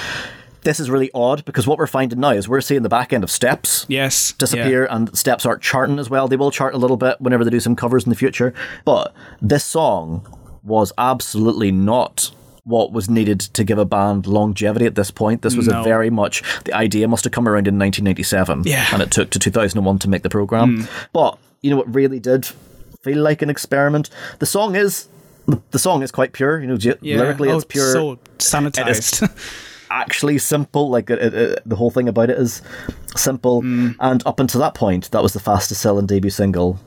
this 0.61 0.79
is 0.79 0.89
really 0.89 1.11
odd 1.13 1.45
because 1.45 1.67
what 1.67 1.77
we're 1.77 1.85
finding 1.85 2.19
now 2.19 2.31
is 2.31 2.49
we're 2.49 2.59
seeing 2.59 2.81
the 2.81 2.89
back 2.89 3.13
end 3.13 3.23
of 3.23 3.29
steps 3.29 3.85
yes, 3.87 4.31
disappear 4.31 4.87
and 4.89 5.15
steps 5.15 5.45
aren't 5.45 5.61
charting 5.61 5.99
as 5.99 6.09
well. 6.09 6.27
They 6.27 6.37
will 6.37 6.49
chart 6.49 6.73
a 6.73 6.77
little 6.77 6.97
bit 6.97 7.21
whenever 7.21 7.43
they 7.43 7.51
do 7.51 7.59
some 7.59 7.75
covers 7.75 8.03
in 8.03 8.09
the 8.09 8.15
future. 8.15 8.51
But 8.83 9.13
this 9.39 9.63
song 9.63 10.25
was 10.63 10.91
absolutely 10.97 11.71
not 11.71 12.31
what 12.65 12.93
was 12.93 13.09
needed 13.09 13.39
to 13.41 13.63
give 13.63 13.77
a 13.77 13.85
band 13.85 14.25
longevity 14.25 14.85
at 14.85 14.95
this 14.95 15.11
point. 15.11 15.41
This 15.41 15.55
was 15.55 15.67
No. 15.67 15.81
a 15.81 15.83
very 15.83 16.09
much 16.09 16.41
the 16.63 16.73
idea 16.73 17.07
must 17.07 17.23
have 17.25 17.33
come 17.33 17.47
around 17.47 17.67
in 17.67 17.77
1997 17.77 18.63
Yeah. 18.65 18.85
and 18.93 19.01
it 19.01 19.11
took 19.11 19.29
to 19.31 19.39
2001 19.39 19.99
to 19.99 20.09
make 20.09 20.23
the 20.23 20.29
program. 20.29 20.87
But 21.11 21.37
you 21.61 21.69
know 21.69 21.77
what 21.77 21.93
really 21.93 22.19
did 22.19 22.47
feel 23.01 23.21
like 23.21 23.41
an 23.41 23.49
experiment? 23.49 24.09
The 24.39 24.45
song 24.45 24.75
is 24.75 25.07
the 25.71 25.79
song 25.79 26.03
is 26.03 26.11
quite 26.11 26.31
pure, 26.31 26.61
you 26.61 26.67
know, 26.67 26.77
Yeah. 26.79 27.17
lyrically 27.17 27.49
Oh, 27.49 27.57
it's 27.57 27.65
pure 27.65 27.91
so 27.91 28.17
sanitized. 28.39 29.29
actually 29.89 30.37
simple. 30.37 30.89
Like 30.89 31.09
it, 31.09 31.19
it, 31.19 31.33
it- 31.33 31.61
the 31.65 31.75
whole 31.75 31.91
thing 31.91 32.07
about 32.07 32.29
it 32.29 32.37
is 32.39 32.61
simple. 33.17 33.61
Mm. 33.61 33.95
And 33.99 34.23
up 34.25 34.39
until 34.39 34.61
that 34.61 34.73
point, 34.73 35.11
that 35.11 35.21
was 35.21 35.33
the 35.33 35.39
fastest 35.41 35.81
selling 35.81 36.05
debut 36.05 36.31
single 36.31 36.79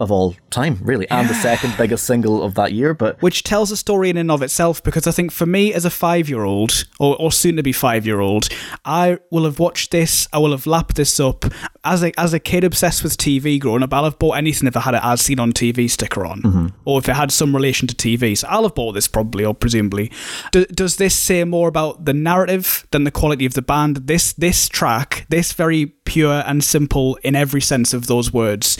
of 0.00 0.10
all 0.10 0.34
time, 0.50 0.78
really, 0.82 1.08
and 1.10 1.28
the 1.28 1.34
second 1.34 1.74
biggest 1.78 2.04
single 2.04 2.42
of 2.42 2.54
that 2.54 2.72
year. 2.72 2.94
But 2.94 3.20
which 3.22 3.44
tells 3.44 3.70
a 3.70 3.76
story 3.76 4.10
in 4.10 4.16
and 4.16 4.30
of 4.30 4.42
itself 4.42 4.82
because 4.82 5.06
I 5.06 5.12
think 5.12 5.30
for 5.30 5.46
me 5.46 5.72
as 5.72 5.84
a 5.84 5.90
five 5.90 6.28
year 6.28 6.44
old 6.44 6.84
or, 6.98 7.16
or 7.20 7.30
soon 7.30 7.56
to 7.56 7.62
be 7.62 7.72
five 7.72 8.04
year 8.04 8.20
old, 8.20 8.48
I 8.84 9.18
will 9.30 9.44
have 9.44 9.58
watched 9.58 9.90
this, 9.92 10.28
I 10.32 10.38
will 10.38 10.50
have 10.50 10.66
lapped 10.66 10.96
this 10.96 11.20
up. 11.20 11.44
As 11.84 12.02
a 12.02 12.12
as 12.18 12.32
a 12.32 12.40
kid 12.40 12.64
obsessed 12.64 13.02
with 13.02 13.16
TV 13.16 13.60
growing 13.60 13.82
up, 13.82 13.94
I'll 13.94 14.04
have 14.04 14.18
bought 14.18 14.36
anything 14.36 14.66
if 14.66 14.76
I 14.76 14.80
had 14.80 14.94
it 14.94 15.04
as 15.04 15.20
seen 15.20 15.38
on 15.38 15.52
TV 15.52 15.88
sticker 15.88 16.26
on. 16.26 16.42
Mm-hmm. 16.42 16.66
Or 16.84 16.98
if 16.98 17.08
it 17.08 17.14
had 17.14 17.30
some 17.30 17.54
relation 17.54 17.86
to 17.88 17.94
TV. 17.94 18.36
So 18.36 18.48
I'll 18.48 18.64
have 18.64 18.74
bought 18.74 18.92
this 18.92 19.06
probably 19.08 19.44
or 19.44 19.54
presumably. 19.54 20.10
Do, 20.50 20.64
does 20.66 20.96
this 20.96 21.14
say 21.14 21.44
more 21.44 21.68
about 21.68 22.04
the 22.04 22.14
narrative 22.14 22.86
than 22.90 23.04
the 23.04 23.10
quality 23.10 23.46
of 23.46 23.54
the 23.54 23.62
band? 23.62 24.08
This 24.08 24.32
this 24.32 24.68
track, 24.68 25.26
this 25.28 25.52
very 25.52 25.86
pure 26.04 26.42
and 26.46 26.62
simple 26.62 27.16
in 27.22 27.36
every 27.36 27.60
sense 27.60 27.94
of 27.94 28.06
those 28.06 28.32
words, 28.32 28.78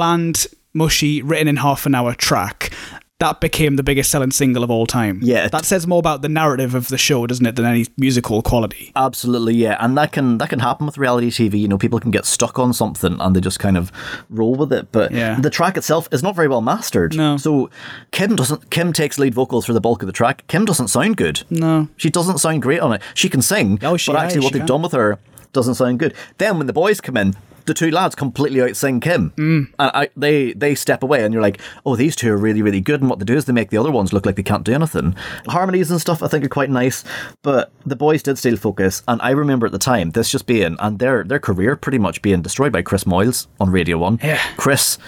bland, 0.00 0.46
mushy, 0.74 1.22
written 1.22 1.48
in 1.48 1.56
half 1.56 1.86
an 1.86 1.94
hour 1.94 2.12
track. 2.14 2.70
That 3.18 3.40
became 3.40 3.76
the 3.76 3.82
biggest 3.82 4.10
selling 4.10 4.30
single 4.30 4.62
of 4.62 4.70
all 4.70 4.84
time. 4.84 5.20
Yeah, 5.22 5.48
that 5.48 5.64
says 5.64 5.86
more 5.86 6.00
about 6.00 6.20
the 6.20 6.28
narrative 6.28 6.74
of 6.74 6.88
the 6.88 6.98
show, 6.98 7.26
doesn't 7.26 7.46
it, 7.46 7.56
than 7.56 7.64
any 7.64 7.86
musical 7.96 8.42
quality? 8.42 8.92
absolutely, 8.94 9.54
yeah, 9.54 9.78
and 9.80 9.96
that 9.96 10.12
can 10.12 10.36
that 10.36 10.50
can 10.50 10.58
happen 10.58 10.84
with 10.84 10.98
reality 10.98 11.30
TV. 11.30 11.58
You 11.60 11.66
know, 11.68 11.78
people 11.78 11.98
can 11.98 12.10
get 12.10 12.26
stuck 12.26 12.58
on 12.58 12.74
something 12.74 13.16
and 13.18 13.34
they 13.34 13.40
just 13.40 13.58
kind 13.58 13.78
of 13.78 13.90
roll 14.28 14.54
with 14.54 14.70
it. 14.70 14.92
But 14.92 15.12
Yeah. 15.12 15.40
the 15.40 15.48
track 15.48 15.78
itself 15.78 16.08
is 16.12 16.22
not 16.22 16.36
very 16.36 16.46
well 16.48 16.60
mastered. 16.60 17.16
No. 17.16 17.38
So 17.38 17.70
Kym 18.12 18.36
doesn't. 18.36 18.68
Kym 18.68 18.92
takes 18.92 19.18
lead 19.18 19.32
vocals 19.32 19.64
for 19.64 19.72
the 19.72 19.80
bulk 19.80 20.02
of 20.02 20.06
the 20.08 20.12
track. 20.12 20.46
Kym 20.48 20.66
doesn't 20.66 20.88
sound 20.88 21.16
good. 21.16 21.42
No. 21.48 21.88
She 21.96 22.10
doesn't 22.10 22.36
sound 22.36 22.60
great 22.60 22.80
on 22.80 22.92
it. 22.92 23.00
She 23.14 23.30
can 23.30 23.40
sing, 23.40 23.78
Oh, 23.82 23.96
she- 23.96 24.12
but 24.12 24.18
yeah, 24.18 24.24
actually, 24.24 24.40
what 24.40 24.52
they've 24.52 24.60
can. 24.60 24.66
done 24.66 24.82
with 24.82 24.92
her 24.92 25.18
doesn't 25.54 25.76
sound 25.76 25.98
good. 26.00 26.12
Then 26.36 26.58
when 26.58 26.66
the 26.66 26.74
boys 26.74 27.00
come 27.00 27.16
in, 27.16 27.34
the 27.66 27.74
two 27.74 27.90
lads 27.90 28.14
completely 28.14 28.60
outsing 28.60 29.00
Kym, 29.00 29.32
Mm. 29.34 29.68
and 29.78 29.90
I, 29.94 30.08
they 30.16 30.52
they 30.54 30.74
step 30.74 31.02
away, 31.02 31.24
and 31.24 31.32
you're 31.34 31.42
like, 31.42 31.60
oh, 31.84 31.96
these 31.96 32.16
two 32.16 32.32
are 32.32 32.36
really 32.36 32.62
really 32.62 32.80
good. 32.80 33.00
And 33.00 33.10
what 33.10 33.18
they 33.18 33.24
do 33.24 33.36
is 33.36 33.44
they 33.44 33.52
make 33.52 33.70
the 33.70 33.78
other 33.78 33.90
ones 33.90 34.12
look 34.12 34.24
like 34.24 34.36
they 34.36 34.42
can't 34.42 34.64
do 34.64 34.72
anything. 34.72 35.14
Harmonies 35.48 35.90
and 35.90 36.00
stuff 36.00 36.22
I 36.22 36.28
think 36.28 36.44
are 36.44 36.48
quite 36.48 36.70
nice, 36.70 37.04
but 37.42 37.72
the 37.84 37.96
boys 37.96 38.22
did 38.22 38.38
steal 38.38 38.56
focus, 38.56 39.02
and 39.08 39.20
I 39.22 39.30
remember 39.30 39.66
at 39.66 39.72
the 39.72 39.78
time 39.78 40.10
this 40.10 40.30
just 40.30 40.46
being 40.46 40.76
and 40.80 40.98
their 40.98 41.24
their 41.24 41.38
career 41.40 41.76
pretty 41.76 41.98
much 41.98 42.22
being 42.22 42.42
destroyed 42.42 42.72
by 42.72 42.82
Chris 42.82 43.04
Moyles 43.04 43.46
on 43.60 43.70
Radio 43.70 43.98
One. 43.98 44.18
Yeah. 44.22 44.40
Chris 44.56 44.98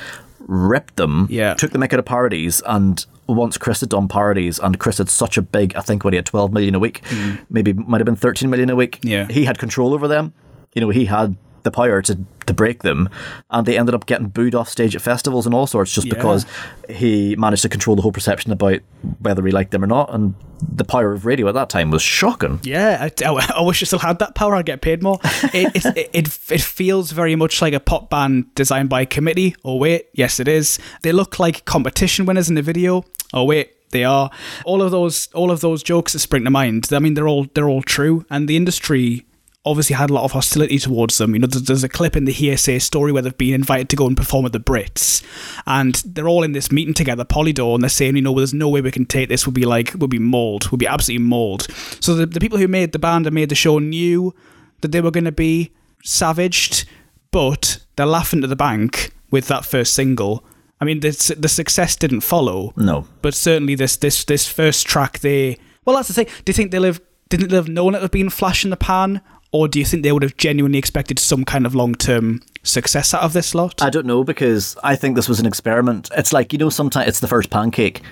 ripped 0.47 0.97
them, 0.97 1.27
Yeah. 1.31 1.55
took 1.55 1.73
the 1.73 1.79
mick 1.79 1.92
out 1.92 1.99
of 1.99 2.05
parodies, 2.07 2.62
and 2.66 3.05
once 3.27 3.59
Chris 3.59 3.81
had 3.81 3.90
done 3.90 4.09
parodies, 4.09 4.59
and 4.59 4.79
Chris 4.79 4.99
had 4.99 5.11
such 5.11 5.37
a 5.37 5.42
big, 5.42 5.75
I 5.77 5.81
think, 5.83 6.05
when 6.05 6.14
he 6.14 6.16
had 6.16 6.25
12 6.27 6.53
million 6.53 6.75
a 6.75 6.79
week, 6.79 7.03
maybe 7.51 7.73
might 7.75 7.99
have 8.01 8.07
been 8.07 8.16
13 8.16 8.49
million 8.49 8.71
a 8.71 8.77
week, 8.77 9.01
Mm. 9.03 9.09
Yeah. 9.11 9.27
he 9.29 9.44
had 9.44 9.59
control 9.59 9.92
over 9.92 10.09
them. 10.09 10.33
You 10.75 10.81
know, 10.81 10.88
he 10.90 11.05
had 11.07 11.37
the 11.68 11.76
power 11.76 12.00
to, 12.02 12.18
to 12.46 12.54
break 12.54 12.83
them, 12.83 13.09
and 13.50 13.66
they 13.66 13.78
ended 13.78 13.94
up 13.94 14.07
getting 14.07 14.28
booed 14.28 14.54
off 14.54 14.68
stage 14.68 14.96
at 14.96 15.02
festivals 15.02 15.46
and 15.46 15.54
all 15.54 15.66
sorts 15.66 15.92
just 15.92 16.07
Yeah. 16.07 16.14
because 16.14 16.46
he 16.88 17.37
managed 17.37 17.62
to 17.62 17.68
control 17.68 17.94
the 17.96 18.02
whole 18.02 18.12
perception 18.12 18.52
about 18.52 18.81
whether 19.20 19.42
we 19.42 19.50
liked 19.50 19.70
them 19.70 19.85
or 19.85 19.87
not, 19.87 20.12
and 20.14 20.35
the 20.61 20.85
power 20.85 21.12
of 21.12 21.24
radio 21.26 21.46
at 21.48 21.54
that 21.54 21.68
time 21.70 21.90
was 21.90 22.02
shocking. 22.02 22.59
Yeah, 22.62 22.98
I, 23.09 23.24
I- 23.24 23.52
I 23.59 23.62
wish 23.62 23.83
I 23.83 23.87
still 23.87 23.98
had 24.00 24.18
that 24.20 24.35
power. 24.35 24.54
I'd 24.57 24.66
get 24.66 24.81
paid 24.81 25.02
more. 25.02 25.18
It, 25.54 25.76
it, 25.76 25.87
it, 25.87 26.11
it, 26.14 26.38
it 26.50 26.61
feels 26.61 27.12
very 27.12 27.37
much 27.37 27.62
like 27.62 27.74
a 27.74 27.81
pop 27.81 28.11
band 28.11 28.54
designed 28.54 28.88
by 28.88 29.02
a 29.02 29.07
committee. 29.07 29.54
Oh, 29.64 29.76
wait, 29.76 30.07
yes, 30.14 30.40
it 30.40 30.48
is. 30.48 30.78
They 31.02 31.12
look 31.12 31.38
like 31.38 31.64
competition 31.64 32.26
winners 32.26 32.48
in 32.48 32.54
the 32.57 32.62
video. 32.62 33.04
Oh, 33.33 33.44
wait. 33.44 33.72
They 33.90 34.04
are 34.04 34.31
all 34.66 34.83
of 34.83 34.90
those 34.90 35.28
all 35.33 35.50
of 35.50 35.62
those 35.62 35.83
jokes 35.83 36.12
that 36.12 36.18
spring 36.18 36.44
to 36.44 36.50
mind. 36.50 36.88
I 36.92 36.98
mean, 36.98 37.14
they're 37.14 37.26
all 37.26 37.46
they're 37.54 37.70
all 37.70 37.81
true, 37.81 38.26
and 38.28 38.46
the 38.46 38.54
industry 38.54 39.24
obviously 39.68 39.94
had 39.96 40.11
a 40.11 40.14
lot 40.14 40.24
of 40.24 40.33
hostility 40.33 40.78
towards 40.78 41.18
them. 41.18 41.35
You 41.35 41.40
know, 41.40 41.46
there's, 41.46 41.62
there's 41.64 41.85
a 41.85 41.88
clip 41.88 42.16
in 42.16 42.24
the 42.24 42.33
Hear'Say 42.33 42.81
story 42.81 43.12
where 43.12 43.22
they've 43.22 43.37
been 43.38 43.54
invited 43.54 43.88
to 43.90 43.96
go 43.96 44.07
and 44.07 44.16
perform 44.16 44.46
at 44.46 44.52
the 44.52 44.61
Brits, 44.61 45.22
and 45.66 45.94
they're 46.07 46.28
all 46.28 46.42
in 46.42 46.52
this 46.52 46.72
meeting 46.72 46.94
together, 46.94 47.24
Polydor, 47.24 47.74
and 47.74 47.83
they're 47.83 47.88
saying, 47.90 48.16
you 48.16 48.22
know, 48.22 48.33
well, 48.33 48.38
there's 48.38 48.54
no 48.54 48.68
way 48.68 48.81
we 48.81 48.90
can 48.90 49.04
take 49.07 49.28
this. 49.28 49.46
We'll 49.46 49.54
be 49.54 49.64
like, 49.66 49.92
we'll 49.96 50.09
be 50.09 50.18
mauled. 50.18 50.70
We'll 50.70 50.78
be 50.78 50.87
absolutely 50.87 51.24
mauled. 51.26 51.66
So 52.00 52.14
the, 52.14 52.26
the 52.26 52.40
people 52.40 52.59
who 52.59 52.68
made 52.68 52.92
the 52.92 52.98
band 52.98 53.26
and 53.26 53.35
made 53.35 53.48
the 53.48 53.54
show 53.54 53.78
knew 53.78 54.35
that 54.81 54.92
they 54.92 55.00
were 55.00 55.11
going 55.11 55.24
to 55.24 55.33
be 55.33 55.72
savaged, 56.02 56.85
but 57.31 57.78
they're 57.96 58.07
laughing 58.07 58.40
to 58.40 58.46
the 58.46 58.57
bank 58.57 59.12
with 59.31 59.48
that 59.48 59.64
first 59.64 59.92
single. 59.94 60.44
I 60.81 60.85
mean, 60.85 61.00
the, 61.00 61.37
the 61.38 61.48
success 61.48 61.96
didn't 61.96 62.20
follow 62.20 62.72
No. 62.76 63.07
but 63.20 63.35
certainly 63.35 63.74
this 63.74 63.96
this 63.96 64.24
this 64.24 64.46
first 64.48 64.87
track 64.87 65.18
they 65.18 65.59
well 65.85 65.96
that's 65.96 66.07
the 66.09 66.14
thing 66.14 66.26
do 66.44 66.50
you 66.50 66.54
think 66.54 66.70
they'll 66.70 66.85
have 66.85 67.00
didn't 67.28 67.48
they 67.48 67.57
have 67.57 67.68
known 67.68 67.96
it 67.96 68.02
have 68.02 68.12
been 68.12 68.31
flash 68.31 68.62
in 68.62 68.70
the 68.70 68.76
pan 68.76 69.20
or 69.52 69.68
do 69.68 69.78
you 69.78 69.84
think 69.84 70.02
they 70.02 70.12
would 70.12 70.22
have 70.22 70.37
genuinely 70.37 70.78
expected 70.78 71.18
some 71.18 71.44
kind 71.44 71.66
of 71.66 71.74
long-term 71.74 72.42
success 72.62 73.14
out 73.14 73.22
of 73.22 73.32
this 73.32 73.54
lot 73.54 73.80
I 73.82 73.90
don't 73.90 74.06
know 74.06 74.24
because 74.24 74.76
I 74.82 74.96
think 74.96 75.16
this 75.16 75.28
was 75.28 75.40
an 75.40 75.46
experiment. 75.46 76.11
It's 76.16 76.32
like, 76.32 76.52
you 76.52 76.58
know, 76.58 76.70
sometimes 76.70 77.08
it's 77.08 77.20
the 77.20 77.28
first 77.28 77.50
pancake. 77.50 78.02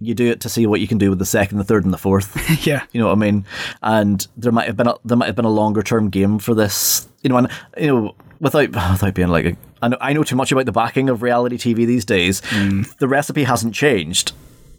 You 0.00 0.14
do 0.14 0.30
it 0.30 0.40
to 0.40 0.48
see 0.48 0.66
what 0.66 0.80
you 0.80 0.88
can 0.88 0.98
do 0.98 1.10
with 1.10 1.18
the 1.18 1.26
second, 1.26 1.58
the 1.58 1.64
third, 1.64 1.84
and 1.84 1.92
the 1.92 1.98
fourth. 1.98 2.36
yeah 2.66 2.84
You 2.92 3.00
know 3.00 3.06
what 3.06 3.14
I 3.14 3.20
mean? 3.20 3.46
And 3.82 4.26
there 4.36 4.52
might 4.52 4.66
have 4.66 4.76
been 4.76 4.88
a, 4.88 4.94
there 5.04 5.16
might 5.16 5.26
have 5.26 5.36
been 5.36 5.46
a 5.46 5.50
longer 5.50 5.82
term 5.82 6.10
game 6.10 6.38
for 6.38 6.54
this. 6.54 7.08
You 7.22 7.30
know, 7.30 7.38
and 7.38 7.48
you 7.78 7.86
know, 7.86 8.14
without 8.40 8.68
without 8.68 9.14
being 9.14 9.28
like, 9.28 9.46
a, 9.46 9.56
I 9.80 9.88
know 9.88 9.96
I 10.00 10.12
know 10.12 10.22
too 10.22 10.36
much 10.36 10.52
about 10.52 10.66
the 10.66 10.72
backing 10.72 11.08
of 11.08 11.22
reality 11.22 11.56
TV 11.56 11.86
these 11.86 12.04
days. 12.04 12.40
Mm. 12.42 12.94
The 12.98 13.08
recipe 13.08 13.44
hasn't 13.44 13.74
changed. 13.74 14.32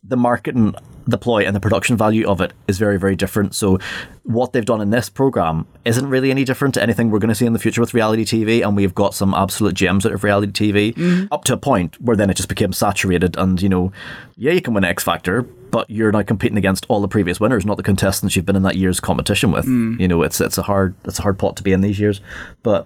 The 0.04 0.18
marketing 0.18 0.76
the 1.08 1.18
ploy 1.18 1.46
and 1.46 1.56
the 1.56 1.60
production 1.60 1.96
value 1.96 2.28
of 2.28 2.42
it 2.42 2.54
is 2.68 2.78
very, 2.78 3.00
very 3.00 3.16
different. 3.16 3.56
So, 3.56 3.80
what 4.24 4.52
they've 4.52 4.66
done 4.66 4.82
in 4.82 4.90
this 4.90 5.10
program 5.10 5.66
isn't 5.86 6.08
really 6.10 6.30
any 6.30 6.44
different 6.44 6.74
to 6.74 6.84
anything 6.84 7.10
we're 7.10 7.20
going 7.20 7.30
to 7.30 7.36
see 7.36 7.46
in 7.46 7.54
the 7.54 7.60
future 7.60 7.80
with 7.80 7.94
reality 7.94 8.26
TV. 8.26 8.62
And 8.62 8.76
we've 8.76 8.94
got 8.94 9.14
some 9.14 9.34
absolute 9.34 9.74
gems 9.74 10.06
out 10.06 10.12
of 10.12 10.24
reality 10.24 10.52
TV 10.72 10.94
mm-hmm. 10.94 11.34
up 11.34 11.46
to 11.46 11.54
a 11.54 11.58
point 11.58 12.00
where 12.02 12.18
then 12.18 12.30
it 12.30 12.36
just 12.36 12.50
became 12.50 12.74
saturated. 12.74 13.38
And, 13.38 13.62
you 13.62 13.70
know, 13.70 13.94
yeah, 14.36 14.52
you 14.52 14.62
can 14.62 14.74
win 14.74 14.84
X 14.84 15.04
Factor, 15.04 15.44
but 15.44 15.90
you're 15.90 16.12
now 16.12 16.24
competing 16.24 16.58
against 16.58 16.86
all 16.90 17.00
the 17.00 17.08
previous 17.08 17.40
winners, 17.40 17.66
not 17.66 17.78
the 17.78 17.84
contestants 17.84 18.36
you've 18.36 18.46
been 18.46 18.58
in 18.58 18.64
that 18.64 18.76
year's 18.76 19.00
competition 19.00 19.52
with. 19.52 19.66
Mm. 19.66 20.00
You 20.00 20.10
know, 20.10 20.22
it's 20.24 20.42
it's 20.42 20.58
a 20.58 20.64
hard 20.64 20.94
it's 21.06 21.20
a 21.20 21.22
hard 21.22 21.40
pot 21.40 21.56
to 21.58 21.64
be 21.64 21.72
in 21.72 21.82
these 21.82 22.00
years. 22.00 22.20
But 22.64 22.86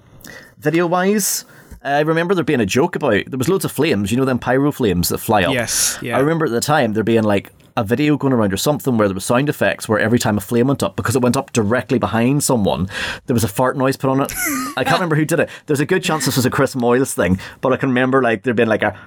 video 0.60 0.86
wise, 0.86 1.44
I 1.84 2.02
remember 2.02 2.36
there 2.36 2.44
being 2.44 2.62
a 2.62 2.66
joke 2.68 2.96
about 2.96 3.24
there 3.26 3.38
was 3.38 3.50
loads 3.50 3.66
of 3.66 3.72
flames, 3.72 4.12
you 4.12 4.18
know, 4.18 4.26
them 4.26 4.38
pyro 4.38 4.72
flames 4.72 5.10
that 5.10 5.18
fly 5.18 5.44
up. 5.44 5.54
Yes, 5.54 5.98
yeah. 6.02 6.18
I 6.18 6.20
remember 6.20 6.46
at 6.46 6.52
the 6.52 6.62
time 6.62 6.94
there 6.94 7.04
being 7.04 7.24
like 7.24 7.52
a 7.78 7.84
video 7.84 8.18
going 8.18 8.34
around 8.34 8.54
or 8.54 8.58
something 8.58 8.98
where 8.98 9.08
there 9.08 9.16
was 9.16 9.26
sound 9.26 9.50
effects 9.50 9.88
where 9.88 10.00
every 10.00 10.20
time 10.20 10.38
a 10.38 10.42
flame 10.42 10.68
went 10.68 10.84
up 10.84 10.96
because 10.96 11.16
it 11.16 11.22
went 11.22 11.38
up 11.38 11.54
directly 11.54 12.00
behind 12.00 12.44
someone, 12.44 12.90
there 13.26 13.34
was 13.34 13.44
a 13.44 13.48
fart 13.48 13.78
noise 13.78 13.98
put 13.98 14.10
on 14.10 14.22
it. 14.22 14.32
I 14.78 14.84
can't 14.84 14.98
remember 14.98 15.16
who 15.16 15.26
did 15.26 15.40
it. 15.40 15.50
There's 15.66 15.80
a 15.80 15.86
good 15.86 16.04
chance 16.04 16.26
this 16.26 16.36
was 16.36 16.46
a 16.46 16.50
Chris 16.50 16.76
Moyles 16.76 17.14
thing, 17.14 17.40
but 17.62 17.74
I 17.74 17.78
can 17.78 17.90
remember 17.90 18.22
like 18.22 18.44
there 18.44 18.54
being 18.54 18.70
like 18.70 18.84
a 18.84 18.98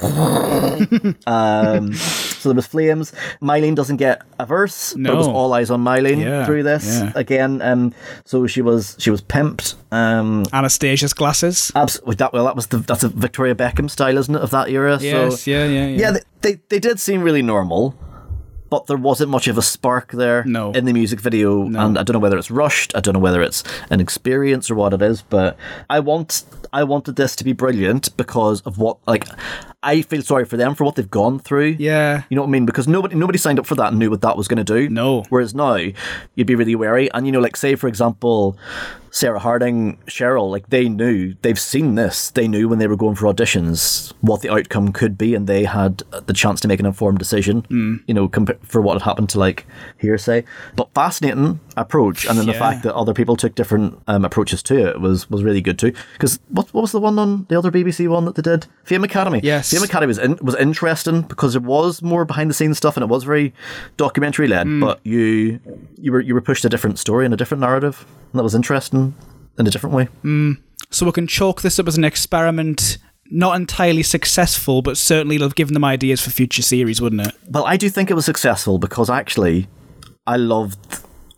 um, 1.26 1.92
so 1.94 2.48
there 2.48 2.56
was 2.56 2.66
flames. 2.66 3.12
Myleene 3.42 3.74
doesn't 3.74 3.96
get 3.98 4.22
a 4.38 4.46
verse, 4.46 4.94
but 4.94 5.12
it 5.12 5.16
was 5.16 5.26
No. 5.28 5.34
all 5.34 5.52
eyes 5.52 5.70
on 5.70 5.82
Mylene 5.84 6.20
Yeah, 6.22 6.46
through 6.46 6.62
this 6.62 7.00
yeah. 7.00 7.12
again. 7.14 7.60
Um, 7.62 7.94
so 8.24 8.46
she 8.46 8.62
was 8.62 8.96
she 8.98 9.10
was 9.10 9.20
pimped. 9.22 9.74
Um, 9.92 10.44
Anastasia's 10.52 11.12
glasses. 11.12 11.70
abs- 11.74 12.00
with 12.04 12.18
that 12.18 12.32
well, 12.32 12.44
that 12.44 12.56
was 12.56 12.68
the 12.68 12.78
that's 12.78 13.02
a 13.02 13.08
Victoria 13.08 13.54
Beckham 13.54 13.90
style, 13.90 14.16
isn't 14.18 14.34
it, 14.34 14.40
of 14.40 14.50
that 14.50 14.68
era? 14.70 14.98
Yes, 15.00 15.42
so, 15.42 15.50
yeah, 15.50 15.64
yeah, 15.66 15.86
yeah. 15.86 15.96
yeah. 15.96 16.10
They, 16.12 16.20
they 16.42 16.60
they 16.68 16.78
did 16.78 16.98
seem 17.00 17.22
really 17.22 17.42
normal. 17.42 17.94
But 18.70 18.86
there 18.86 18.96
wasn't 18.96 19.30
much 19.30 19.48
of 19.48 19.58
a 19.58 19.62
spark 19.62 20.12
there 20.12 20.44
No. 20.44 20.70
in 20.72 20.84
the 20.84 20.92
music 20.92 21.20
video, 21.20 21.66
and 21.66 21.98
I 21.98 22.02
don't 22.04 22.14
know 22.14 22.20
whether 22.20 22.38
it's 22.38 22.50
rushed. 22.50 22.96
I 22.96 23.00
don't 23.00 23.14
know 23.14 23.20
whether 23.20 23.42
it's 23.42 23.64
an 23.90 24.00
experience 24.00 24.70
or 24.70 24.76
what 24.76 24.92
it 24.92 25.02
is. 25.02 25.22
But 25.22 25.56
I 25.90 25.98
want, 26.00 26.44
I 26.72 26.84
wanted 26.84 27.16
this 27.16 27.34
to 27.36 27.44
be 27.44 27.52
brilliant 27.52 28.16
because 28.16 28.60
of 28.62 28.78
what, 28.78 28.96
like, 29.06 29.26
I 29.82 30.02
feel 30.02 30.20
sorry 30.22 30.44
for 30.44 30.56
them 30.58 30.74
for 30.74 30.84
what 30.84 30.96
they've 30.96 31.10
gone 31.10 31.38
through. 31.38 31.76
Yeah. 31.78 32.24
You 32.28 32.34
know 32.36 32.42
what 32.42 32.48
I 32.48 32.50
mean? 32.50 32.66
Because 32.66 32.86
nobody 32.86 33.14
nobody 33.14 33.38
signed 33.38 33.58
up 33.58 33.66
for 33.66 33.74
that 33.76 33.88
and 33.88 33.98
knew 33.98 34.10
what 34.10 34.20
that 34.20 34.36
was 34.36 34.46
going 34.48 34.62
to 34.62 34.64
do. 34.64 34.88
No. 34.90 35.22
Whereas 35.30 35.54
now, 35.54 35.76
you'd 36.34 36.46
be 36.46 36.54
really 36.54 36.74
wary. 36.74 37.10
And, 37.12 37.24
you 37.26 37.32
know, 37.32 37.40
like, 37.40 37.56
say, 37.56 37.74
for 37.76 37.88
example, 37.88 38.58
Sarah 39.12 39.38
Harding, 39.40 39.96
Cheryl, 40.06 40.50
like, 40.50 40.68
they 40.70 40.88
knew, 40.88 41.34
they've 41.42 41.58
seen 41.58 41.94
this. 41.94 42.30
They 42.30 42.46
knew 42.46 42.68
when 42.68 42.78
they 42.78 42.86
were 42.86 42.96
going 42.96 43.16
for 43.16 43.26
auditions 43.26 44.12
what 44.20 44.42
the 44.42 44.52
outcome 44.52 44.92
could 44.92 45.16
be, 45.18 45.34
and 45.34 45.46
they 45.46 45.64
had 45.64 46.02
the 46.26 46.32
chance 46.34 46.60
to 46.60 46.68
make 46.68 46.78
an 46.78 46.86
informed 46.86 47.18
decision, 47.18 47.62
Mm. 47.62 48.02
you 48.06 48.12
know, 48.14 48.28
compa- 48.28 48.58
for 48.64 48.80
what 48.82 48.94
had 48.94 49.02
happened 49.02 49.30
to, 49.30 49.38
like, 49.40 49.66
Hear'Say. 50.02 50.44
But 50.76 50.90
fascinating 50.94 51.58
approach. 51.76 52.26
And 52.26 52.38
then 52.38 52.46
the 52.46 52.52
fact 52.54 52.82
that 52.84 52.94
other 52.94 53.14
people 53.14 53.34
took 53.36 53.54
different 53.54 53.98
um, 54.06 54.24
approaches 54.24 54.62
to 54.64 54.76
it 54.90 55.00
was, 55.00 55.28
was 55.30 55.42
really 55.42 55.60
good, 55.62 55.78
too. 55.78 55.92
Because 56.12 56.38
what, 56.48 56.72
what 56.74 56.82
was 56.82 56.92
the 56.92 57.00
one 57.00 57.18
on 57.18 57.46
the 57.48 57.58
other 57.58 57.70
BBC 57.70 58.06
one 58.08 58.26
that 58.26 58.34
they 58.36 58.42
did? 58.42 58.66
Fame 58.84 59.02
Academy. 59.04 59.40
Yes. 59.42 59.69
Fame 59.70 59.82
Academy 59.82 60.08
was 60.08 60.18
in, 60.18 60.38
was 60.42 60.54
interesting 60.56 61.22
because 61.22 61.54
it 61.56 61.62
was 61.62 62.02
more 62.02 62.24
behind 62.24 62.50
the 62.50 62.54
scenes 62.54 62.78
stuff 62.78 62.96
and 62.96 63.04
it 63.04 63.08
was 63.08 63.24
very 63.24 63.52
documentary 63.96 64.48
led. 64.48 64.66
Hmm. 64.66 64.80
But 64.80 65.00
you 65.04 65.60
you 65.96 66.12
were 66.12 66.20
you 66.20 66.34
were 66.34 66.40
pushed 66.40 66.64
a 66.64 66.68
different 66.68 66.98
story 66.98 67.24
and 67.24 67.34
a 67.34 67.36
different 67.36 67.60
narrative, 67.60 68.04
and 68.32 68.38
that 68.38 68.42
was 68.42 68.54
interesting 68.54 69.14
in 69.58 69.66
a 69.66 69.70
different 69.70 69.94
way. 69.94 70.08
So 70.90 71.06
we 71.06 71.12
can 71.12 71.26
chalk 71.26 71.62
this 71.62 71.78
up 71.78 71.86
as 71.86 71.96
an 71.96 72.04
experiment, 72.04 72.98
not 73.30 73.54
entirely 73.54 74.02
successful, 74.02 74.82
but 74.82 74.96
certainly 74.96 75.36
it'll 75.36 75.48
have 75.48 75.54
given 75.54 75.74
them 75.74 75.84
ideas 75.84 76.20
for 76.20 76.30
future 76.30 76.62
series, 76.62 77.00
wouldn't 77.00 77.26
it? 77.26 77.34
Well, 77.48 77.64
I 77.64 77.76
do 77.76 77.88
think 77.88 78.10
it 78.10 78.14
was 78.14 78.24
successful 78.24 78.78
because 78.78 79.08
actually, 79.08 79.68
I 80.26 80.36
loved 80.36 80.78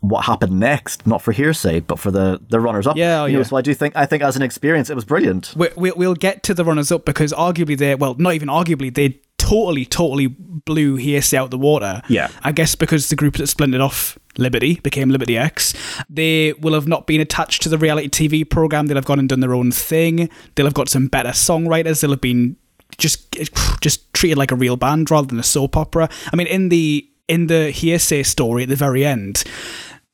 what 0.02 0.24
happened 0.24 0.58
next, 0.58 1.06
not 1.06 1.22
for 1.22 1.32
Hear'Say, 1.32 1.86
but 1.86 1.98
for 1.98 2.10
the 2.10 2.40
the 2.48 2.60
runners 2.60 2.86
up. 2.86 2.96
Yeah, 2.96 3.22
oh, 3.22 3.26
you 3.26 3.34
know, 3.34 3.38
yeah. 3.38 3.44
so 3.44 3.56
I 3.56 3.62
do 3.62 3.72
think 3.72 3.96
I 3.96 4.04
think 4.04 4.22
as 4.22 4.36
an 4.36 4.42
experience, 4.42 4.90
it 4.90 4.96
was 4.96 5.04
brilliant. 5.04 5.54
We, 5.56 5.68
we, 5.76 5.92
we'll 5.92 6.14
get 6.14 6.42
to 6.44 6.54
the 6.54 6.64
runners 6.64 6.90
up 6.90 7.04
because 7.04 7.32
arguably 7.32 7.78
they, 7.78 7.94
well, 7.94 8.14
not 8.18 8.34
even 8.34 8.48
arguably, 8.48 8.92
they 8.92 9.20
totally, 9.38 9.84
totally 9.84 10.26
blew 10.26 10.96
Hear'Say 10.96 11.34
out 11.34 11.50
the 11.50 11.58
water. 11.58 12.02
Yeah. 12.08 12.30
I 12.42 12.52
guess 12.52 12.74
because 12.74 13.08
the 13.08 13.16
group 13.16 13.36
that 13.36 13.46
splintered 13.46 13.80
off 13.80 14.18
Liberty 14.38 14.80
became 14.80 15.10
Liberty 15.10 15.38
X, 15.38 15.72
they 16.10 16.52
will 16.54 16.74
have 16.74 16.88
not 16.88 17.06
been 17.06 17.20
attached 17.20 17.62
to 17.62 17.68
the 17.68 17.78
reality 17.78 18.08
TV 18.08 18.48
program. 18.48 18.86
They'll 18.86 18.96
have 18.96 19.04
gone 19.04 19.20
and 19.20 19.28
done 19.28 19.40
their 19.40 19.54
own 19.54 19.70
thing. 19.70 20.28
They'll 20.56 20.66
have 20.66 20.74
got 20.74 20.88
some 20.88 21.06
better 21.06 21.30
songwriters. 21.30 22.00
They'll 22.00 22.10
have 22.10 22.20
been 22.20 22.56
just 22.98 23.36
just 23.80 24.12
treated 24.12 24.36
like 24.36 24.50
a 24.50 24.56
real 24.56 24.76
band 24.76 25.10
rather 25.10 25.28
than 25.28 25.38
a 25.38 25.44
soap 25.44 25.76
opera. 25.76 26.08
I 26.32 26.36
mean, 26.36 26.48
in 26.48 26.68
the 26.68 27.08
in 27.28 27.46
the 27.46 27.72
Hear'Say 27.72 28.26
story 28.26 28.64
at 28.64 28.68
the 28.68 28.76
very 28.76 29.04
end, 29.04 29.44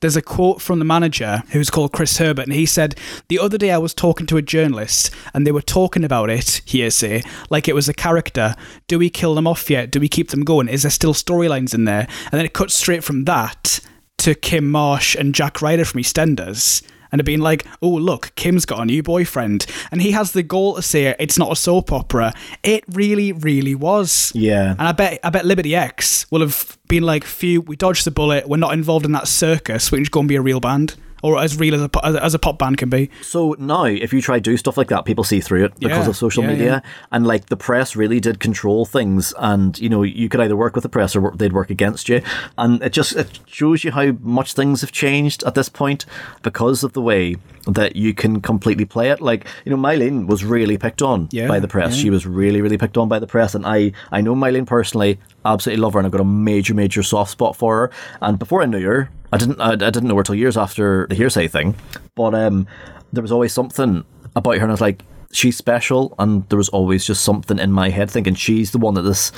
there's 0.01 0.17
a 0.17 0.23
quote 0.23 0.63
from 0.63 0.79
the 0.79 0.85
manager 0.85 1.43
who's 1.51 1.71
called 1.71 1.93
Chris 1.93 2.19
Herbert, 2.19 2.45
and 2.45 2.53
he 2.53 2.67
said, 2.67 2.95
The 3.29 3.39
other 3.39 3.59
day 3.59 3.73
I 3.73 3.79
was 3.79 3.95
talking 3.95 4.27
to 4.27 4.37
a 4.37 4.43
journalist, 4.43 5.11
and 5.35 5.47
they 5.47 5.53
were 5.53 5.63
talking 5.63 6.05
about 6.05 6.31
it, 6.31 6.63
Hear'Say, 6.67 7.27
like 7.51 7.67
it 7.67 7.75
was 7.75 7.89
a 7.89 7.95
character. 7.95 8.55
Do 8.87 8.99
we 8.99 9.11
kill 9.11 9.35
them 9.35 9.47
off 9.47 9.69
yet? 9.69 9.91
Do 9.91 9.99
we 9.99 10.09
keep 10.09 10.31
them 10.31 10.45
going? 10.45 10.69
Is 10.69 10.83
there 10.83 10.91
still 10.91 11.15
storylines 11.15 11.75
in 11.75 11.85
there? 11.85 12.07
And 12.31 12.39
then 12.39 12.45
it 12.45 12.53
cuts 12.53 12.75
straight 12.75 13.03
from 13.03 13.25
that 13.25 13.81
to 14.19 14.35
Kym 14.35 14.65
Marsh 14.65 15.17
and 15.17 15.35
Jack 15.35 15.61
Ryder 15.61 15.85
from 15.85 16.01
EastEnders. 16.01 16.83
And 17.11 17.21
it 17.21 17.25
being 17.25 17.41
like, 17.41 17.67
oh, 17.83 17.89
look, 17.89 18.35
Kym's 18.35 18.65
got 18.65 18.81
a 18.81 18.85
new 18.85 19.03
boyfriend. 19.03 19.67
And 19.91 20.03
he 20.03 20.13
has 20.13 20.33
the 20.33 20.43
goal 20.43 20.77
to 20.77 20.83
say 20.83 21.15
it's 21.19 21.39
not 21.39 21.53
a 21.53 21.57
soap 21.57 21.93
opera. 21.93 22.35
It 22.63 22.85
really, 22.89 23.33
really 23.33 23.75
was. 23.75 24.33
Yeah. 24.35 24.73
And 24.73 24.83
I 24.83 24.93
bet 24.93 25.21
I 25.25 25.31
bet 25.31 25.45
Liberty 25.45 25.75
X 25.75 26.31
will 26.31 26.41
have 26.41 26.79
been 26.89 27.03
like, 27.03 27.25
phew, 27.25 27.61
we 27.61 27.77
dodged 27.77 28.05
the 28.05 28.11
bullet. 28.11 28.49
We're 28.49 28.57
not 28.57 28.73
involved 28.73 29.05
in 29.05 29.13
that 29.13 29.29
circus. 29.29 29.91
We 29.91 29.99
can 29.99 30.05
just 30.05 30.13
go 30.13 30.21
and 30.21 30.29
be 30.29 30.37
a 30.37 30.43
real 30.43 30.61
band. 30.61 30.97
Or 31.23 31.39
as 31.39 31.57
real 31.59 31.75
as 31.75 31.83
a, 31.83 31.91
as 32.05 32.15
a- 32.15 32.25
as 32.25 32.35
a 32.35 32.39
pop 32.39 32.59
band 32.59 32.79
can 32.79 32.89
be. 32.91 33.11
So 33.23 33.57
now, 33.59 33.85
if 33.85 34.13
you 34.13 34.21
try 34.23 34.37
to 34.37 34.41
do 34.41 34.57
stuff 34.57 34.77
like 34.77 34.89
that, 34.89 35.05
people 35.05 35.25
see 35.25 35.41
through 35.41 35.65
it 35.65 35.73
because 35.81 36.05
Yeah, 36.05 36.11
of 36.11 36.17
social 36.17 36.43
yeah, 36.45 36.51
media, 36.51 36.83
and 37.11 37.27
like 37.27 37.47
the 37.47 37.57
press 37.57 37.97
really 37.97 38.21
did 38.21 38.39
control 38.41 38.85
things, 38.87 39.35
and 39.39 39.79
you 39.81 39.89
know 39.89 40.03
you 40.03 40.29
could 40.29 40.41
either 40.41 40.57
work 40.57 40.75
with 40.75 40.83
the 40.83 40.89
press 40.89 41.17
or 41.17 41.33
they'd 41.37 41.53
work 41.53 41.71
against 41.71 42.09
you, 42.09 42.23
and 42.57 42.83
it 42.83 42.93
just 42.93 43.17
it 43.17 43.41
shows 43.47 43.83
you 43.85 43.91
how 43.93 44.13
much 44.21 44.53
things 44.55 44.81
have 44.81 44.93
changed 44.93 45.43
at 45.45 45.55
this 45.55 45.69
point 45.69 46.07
because 46.43 46.85
of 46.85 46.93
the 46.93 47.03
way 47.03 47.37
that 47.67 47.97
you 47.97 48.15
can 48.15 48.41
completely 48.41 48.85
play 48.85 49.11
it. 49.11 49.21
Like 49.21 49.47
you 49.65 49.71
know, 49.71 49.77
Myleene 49.77 50.27
was 50.27 50.45
really 50.45 50.79
picked 50.79 51.03
on 51.03 51.29
Yeah, 51.33 51.49
by 51.49 51.61
the 51.61 51.69
press. 51.69 51.97
yeah. 51.97 52.03
She 52.03 52.11
was 52.11 52.27
really 52.27 52.61
really 52.63 52.79
picked 52.79 52.97
on 52.97 53.09
by 53.09 53.19
the 53.19 53.27
press, 53.27 53.55
and 53.55 53.67
I 53.67 53.93
I 54.13 54.21
know 54.21 54.35
Myleene 54.35 54.67
personally, 54.67 55.19
absolutely 55.45 55.83
love 55.83 55.95
her, 55.95 55.99
and 55.99 56.07
I've 56.07 56.13
got 56.13 56.21
a 56.21 56.25
major 56.25 56.75
major 56.75 57.03
soft 57.03 57.31
spot 57.33 57.57
for 57.57 57.77
her. 57.77 57.91
And 58.23 58.39
before 58.39 58.63
I 58.63 58.67
knew 58.67 58.85
her, 58.87 59.11
I 59.33 59.37
didn't 59.39 59.61
I, 59.61 59.73
I 59.73 59.77
didn't 59.77 60.09
know 60.09 60.17
her 60.17 60.23
till 60.23 60.35
years 60.35 60.57
after 60.57 61.07
the 61.09 61.15
Hear'Say 61.15 61.51
thing, 61.51 61.75
but 62.15 62.35
um, 62.35 62.67
there 63.13 63.23
was 63.23 63.33
always 63.33 63.53
something 63.53 64.05
about 64.37 64.57
her, 64.57 64.63
and 64.63 64.71
I 64.71 64.75
was 64.75 64.81
like, 64.81 65.03
she's 65.33 65.57
special, 65.57 66.15
and 66.19 66.49
there 66.49 66.57
was 66.59 66.69
always 66.71 67.05
just 67.07 67.25
something 67.25 67.59
in 67.59 67.73
my 67.73 67.91
head 67.91 68.11
thinking 68.11 68.35
she's 68.35 68.71
the 68.71 68.79
one 68.79 68.95
that 68.95 69.03
this 69.03 69.33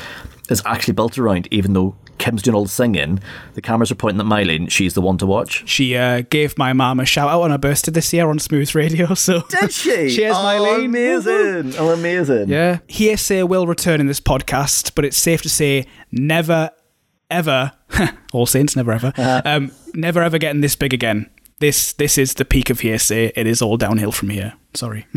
is 0.49 0.63
actually 0.65 0.95
built 0.95 1.19
around, 1.19 1.49
even 1.51 1.73
though. 1.73 1.97
Kym's 2.19 2.43
doing 2.43 2.55
all 2.55 2.65
the 2.65 2.69
singing. 2.69 3.19
The 3.55 3.63
cameras 3.63 3.91
are 3.91 3.95
pointing 3.95 4.21
at 4.21 4.27
Myleene. 4.27 4.71
She's 4.71 4.93
the 4.93 5.01
one 5.01 5.17
to 5.17 5.27
watch. 5.27 5.67
She 5.67 5.97
uh, 5.97 6.21
gave 6.29 6.59
my 6.59 6.75
mum 6.75 7.01
a 7.01 7.07
shout 7.07 7.31
out 7.31 7.41
on 7.41 7.51
her 7.51 7.57
birthday 7.57 7.93
this 7.93 8.13
year 8.13 8.29
on 8.29 8.39
Smooth 8.39 8.75
Radio. 8.75 9.15
So 9.15 9.41
Did 9.49 9.73
she? 9.73 10.11
Cheers, 10.15 10.37
oh, 10.37 10.41
Myleene. 10.45 10.85
Amazing. 10.85 11.77
Oh, 11.79 11.89
amazing. 11.95 12.51
Yeah. 12.51 12.81
Hear'Say 12.89 13.49
will 13.49 13.67
return 13.67 14.03
in 14.03 14.07
this 14.07 14.21
podcast, 14.21 14.95
but 14.95 15.07
it's 15.07 15.17
safe 15.17 15.41
to 15.41 15.49
say 15.49 15.87
never, 16.13 16.71
ever, 17.31 17.73
all 18.33 18.47
saints, 18.47 18.77
never 18.77 18.93
ever, 18.93 19.13
um, 19.45 19.73
never 19.95 20.23
ever 20.23 20.39
getting 20.39 20.61
this 20.61 20.77
big 20.77 20.93
again. 20.93 21.29
This 21.59 21.93
this 21.93 22.17
is 22.17 22.35
the 22.35 22.45
peak 22.45 22.71
of 22.71 22.81
Hear'Say. 22.81 23.33
It 23.37 23.47
is 23.47 23.61
all 23.61 23.77
downhill 23.77 24.13
from 24.13 24.31
here. 24.31 24.55
Sorry. 24.75 25.07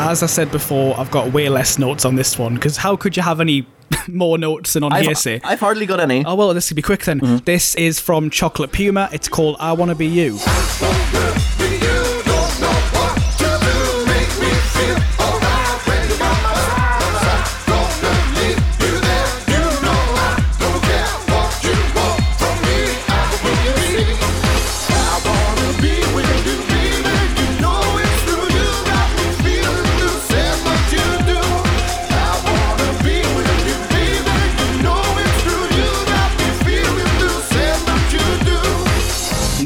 As 0.00 0.22
I 0.22 0.26
said 0.26 0.50
before, 0.50 0.98
I've 0.98 1.10
got 1.10 1.32
way 1.34 1.50
less 1.50 1.78
notes 1.78 2.06
on 2.06 2.14
this 2.14 2.38
one 2.38 2.54
because 2.54 2.78
how 2.78 2.96
could 2.96 3.14
you 3.14 3.22
have 3.22 3.40
any 3.40 3.66
more 4.08 4.38
notes 4.38 4.72
than 4.72 4.82
on 4.84 4.92
I've, 4.92 5.04
Hear'Say? 5.04 5.40
I've 5.44 5.60
hardly 5.60 5.84
got 5.84 6.00
any. 6.00 6.24
Oh 6.24 6.34
well, 6.34 6.54
this 6.54 6.68
could 6.68 6.76
be 6.76 6.82
quick 6.82 7.04
then. 7.04 7.42
This 7.44 7.74
is 7.74 8.00
from 8.00 8.30
Chocolate 8.30 8.72
Puma. 8.72 9.10
It's 9.12 9.28
called 9.28 9.56
"I 9.60 9.72
Want 9.72 9.90
to 9.90 9.94
Be 9.94 10.06
You." 10.06 10.38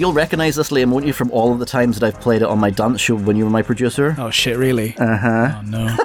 You'll 0.02 0.12
recognise 0.12 0.56
this, 0.56 0.70
Liam, 0.72 0.90
won't 0.90 1.06
you, 1.06 1.12
from 1.12 1.30
all 1.30 1.52
of 1.52 1.60
the 1.60 1.64
times 1.64 1.96
that 2.00 2.04
I've 2.04 2.20
played 2.20 2.42
it 2.42 2.48
on 2.48 2.58
my 2.58 2.70
dance 2.70 3.00
show 3.00 3.14
when 3.14 3.36
you 3.36 3.44
were 3.44 3.50
my 3.50 3.62
producer? 3.62 4.16
Oh 4.18 4.30
shit, 4.30 4.56
really? 4.58 4.96
Uh 4.98 5.16
huh. 5.16 5.62
Oh 5.62 5.62
no. 5.70 5.96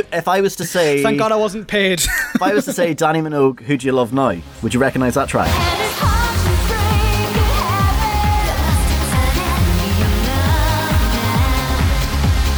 If 0.12 0.26
I 0.26 0.40
was 0.40 0.56
to 0.56 0.64
say, 0.64 1.00
Thank 1.00 1.16
God 1.20 1.30
I 1.30 1.36
wasn't 1.36 1.68
paid. 1.68 2.00
if 2.00 2.42
I 2.42 2.52
was 2.52 2.64
to 2.64 2.72
say 2.72 2.92
Dannii 2.92 3.22
Minogue, 3.22 3.60
who 3.60 3.76
do 3.76 3.86
you 3.86 3.92
love 3.92 4.12
now? 4.12 4.34
Would 4.62 4.74
you 4.74 4.80
recognise 4.80 5.14
that 5.14 5.28
track? 5.28 5.46
And 5.48 5.80
it's 5.80 5.98
hard 6.00 6.38
to 6.40 6.50
break 6.66 7.46
a 7.46 7.54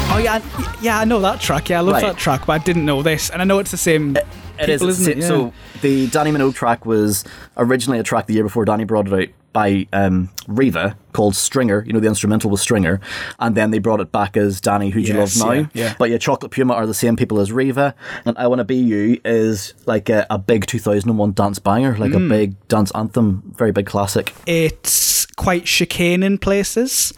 habit. 0.09 0.15
oh 0.15 0.19
yeah, 0.25 0.41
yeah, 0.81 0.99
I 1.01 1.05
know 1.05 1.21
that 1.21 1.39
track. 1.43 1.69
Yeah, 1.69 1.79
I 1.79 1.83
love 1.83 1.93
Right. 1.97 2.03
that 2.07 2.17
track, 2.17 2.47
but 2.47 2.55
I 2.55 2.65
didn't 2.65 2.87
know 2.87 3.03
this, 3.03 3.29
and 3.29 3.43
I 3.43 3.45
know 3.45 3.59
it's 3.59 3.71
the 3.73 3.77
same. 3.77 4.17
It 4.63 4.69
is. 4.69 4.81
people, 4.81 4.89
isn't 4.91 5.09
it? 5.13 5.19
it's- 5.19 5.29
So 5.29 5.53
the 5.83 6.09
Dannii 6.09 6.37
Minogue 6.37 6.55
track 6.55 6.87
was 6.87 7.25
originally 7.57 7.99
a 7.99 8.03
track 8.03 8.27
the 8.27 8.35
year 8.35 8.45
before 8.45 8.65
Dannii 8.65 8.87
brought 8.87 9.07
it 9.09 9.13
out 9.15 9.29
by 9.53 9.85
um, 9.93 10.29
Riva 10.47 10.97
called 11.13 11.35
Stringer. 11.35 11.83
You 11.85 11.93
know, 11.93 11.99
the 11.99 12.07
instrumental 12.07 12.51
was 12.51 12.61
Stringer, 12.61 13.01
and 13.41 13.57
then 13.57 13.73
they 13.73 13.79
brought 13.81 13.99
it 13.99 14.13
back 14.13 14.37
as 14.37 14.61
Dannii, 14.61 14.93
Who 14.93 15.03
Do 15.03 15.09
You 15.13 15.19
Love 15.19 15.37
Now? 15.39 15.53
yeah, 15.53 15.67
yeah. 15.75 15.95
But 15.99 16.11
yeah, 16.11 16.19
Chocolate 16.19 16.53
Puma 16.53 16.73
are 16.75 16.87
the 16.87 16.95
same 16.95 17.17
people 17.17 17.41
as 17.41 17.51
Riva, 17.51 17.97
and 18.25 18.39
I 18.39 18.47
Wanna 18.47 18.65
Be 18.65 18.77
You 18.77 19.21
is 19.25 19.75
like 19.87 20.09
a, 20.09 20.25
a 20.31 20.39
big 20.39 20.67
2001 20.67 21.33
dance 21.33 21.59
banger, 21.59 21.97
like 21.99 22.13
Mm. 22.13 22.27
a 22.27 22.29
big 22.29 22.69
dance 22.69 22.93
anthem, 22.93 23.43
very 23.57 23.73
big 23.73 23.87
classic. 23.87 24.33
it's 24.47 25.27
quite 25.37 25.65
chicane 25.65 26.23
in 26.23 26.39
places. 26.39 27.13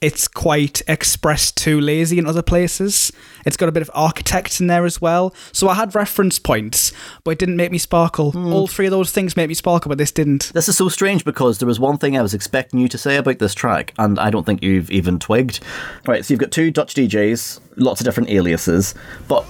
It's 0.00 0.28
quite 0.28 0.80
expressed 0.86 1.56
too 1.56 1.80
lazy 1.80 2.18
in 2.18 2.26
other 2.26 2.42
places. 2.42 3.10
It's 3.44 3.56
got 3.56 3.68
a 3.68 3.72
bit 3.72 3.82
of 3.82 3.90
architect 3.94 4.60
in 4.60 4.68
there 4.68 4.84
as 4.84 5.00
well. 5.00 5.34
So 5.50 5.68
I 5.68 5.74
had 5.74 5.92
reference 5.94 6.38
points, 6.38 6.92
but 7.24 7.32
it 7.32 7.38
didn't 7.40 7.56
make 7.56 7.72
me 7.72 7.78
sparkle. 7.78 8.30
Hmm. 8.30 8.52
All 8.52 8.68
three 8.68 8.86
of 8.86 8.92
those 8.92 9.10
things 9.10 9.36
made 9.36 9.48
me 9.48 9.54
sparkle, 9.54 9.88
but 9.88 9.98
this 9.98 10.12
didn't. 10.12 10.52
This 10.54 10.68
is 10.68 10.76
so 10.76 10.88
strange 10.88 11.24
because 11.24 11.58
there 11.58 11.66
was 11.66 11.80
one 11.80 11.98
thing 11.98 12.16
I 12.16 12.22
was 12.22 12.32
expecting 12.32 12.78
you 12.78 12.86
to 12.88 12.98
say 12.98 13.16
about 13.16 13.40
this 13.40 13.54
track, 13.54 13.92
and 13.98 14.20
I 14.20 14.30
don't 14.30 14.46
think 14.46 14.62
you've 14.62 14.90
even 14.92 15.18
twigged. 15.18 15.58
Right, 16.06 16.24
so 16.24 16.32
you've 16.32 16.40
got 16.40 16.52
two 16.52 16.70
Dutch 16.70 16.94
DJs, 16.94 17.58
lots 17.76 18.00
of 18.00 18.04
different 18.04 18.30
aliases, 18.30 18.94
but 19.26 19.44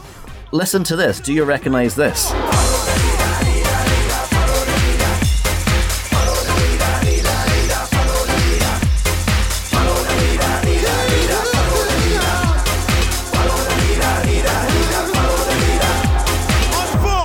listen 0.51 0.83
to 0.85 0.97
this. 0.97 1.21
Do 1.21 1.35
you 1.35 1.45
recognise 1.45 1.95
this? 1.95 2.33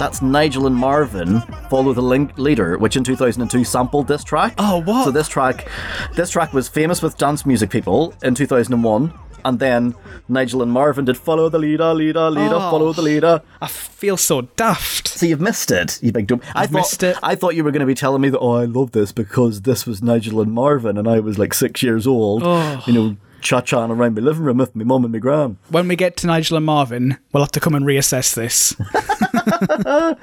That's 0.03 0.21
Nigel 0.21 0.67
and 0.67 0.75
Marvin 0.75 1.39
follow 1.69 1.93
the 1.93 2.01
link 2.01 2.37
leader, 2.37 2.77
which 2.77 2.97
in 2.97 3.05
2002 3.05 3.63
sampled 3.63 4.05
this 4.05 4.21
track. 4.21 4.53
Oh, 4.57 4.81
what? 4.81 5.05
So 5.05 5.11
this 5.11 5.29
track, 5.29 5.69
this 6.13 6.29
track 6.29 6.51
was 6.51 6.67
famous 6.67 7.01
with 7.01 7.17
dance 7.17 7.45
music 7.45 7.69
people 7.69 8.13
in 8.21 8.35
2001, 8.35 9.13
and 9.45 9.59
then 9.59 9.95
Nigel 10.27 10.61
and 10.61 10.69
Marvin 10.73 11.05
did 11.05 11.15
follow 11.15 11.47
the 11.47 11.57
leader, 11.57 11.93
leader, 11.93 12.29
leader, 12.29 12.55
Oh. 12.55 12.69
follow 12.69 12.91
the 12.91 13.01
leader. 13.01 13.41
I 13.61 13.67
feel 13.67 14.17
so 14.17 14.41
daft. 14.41 15.07
So 15.07 15.25
you've 15.25 15.39
missed 15.39 15.71
it, 15.71 15.99
you 16.03 16.11
big 16.11 16.27
dumb. 16.27 16.41
I 16.53 16.65
thought, 16.67 16.73
missed 16.79 17.01
it. 17.03 17.15
I 17.23 17.35
thought 17.35 17.55
you 17.55 17.63
were 17.63 17.71
going 17.71 17.79
to 17.79 17.85
be 17.85 17.95
telling 17.95 18.21
me 18.21 18.27
that. 18.27 18.39
Oh, 18.39 18.51
I 18.55 18.65
love 18.65 18.91
this 18.91 19.13
because 19.13 19.61
this 19.61 19.87
was 19.87 20.03
Nigel 20.03 20.41
and 20.41 20.51
Marvin, 20.51 20.97
and 20.97 21.07
I 21.07 21.21
was 21.21 21.39
like 21.39 21.53
six 21.53 21.81
years 21.81 22.05
old. 22.05 22.43
Oh. 22.43 22.83
You 22.85 22.91
know, 22.91 23.15
cha-chaing 23.39 23.89
around 23.89 24.15
my 24.15 24.21
living 24.21 24.43
room 24.43 24.57
with 24.57 24.75
my 24.75 24.83
mum 24.83 25.05
and 25.05 25.13
my 25.13 25.19
gran. 25.19 25.57
When 25.69 25.87
we 25.87 25.95
get 25.95 26.17
to 26.17 26.27
Nigel 26.27 26.57
and 26.57 26.65
Marvin, 26.65 27.17
we'll 27.31 27.43
have 27.43 27.51
to 27.53 27.61
come 27.61 27.73
and 27.73 27.85
reassess 27.85 28.33
this. 28.35 28.75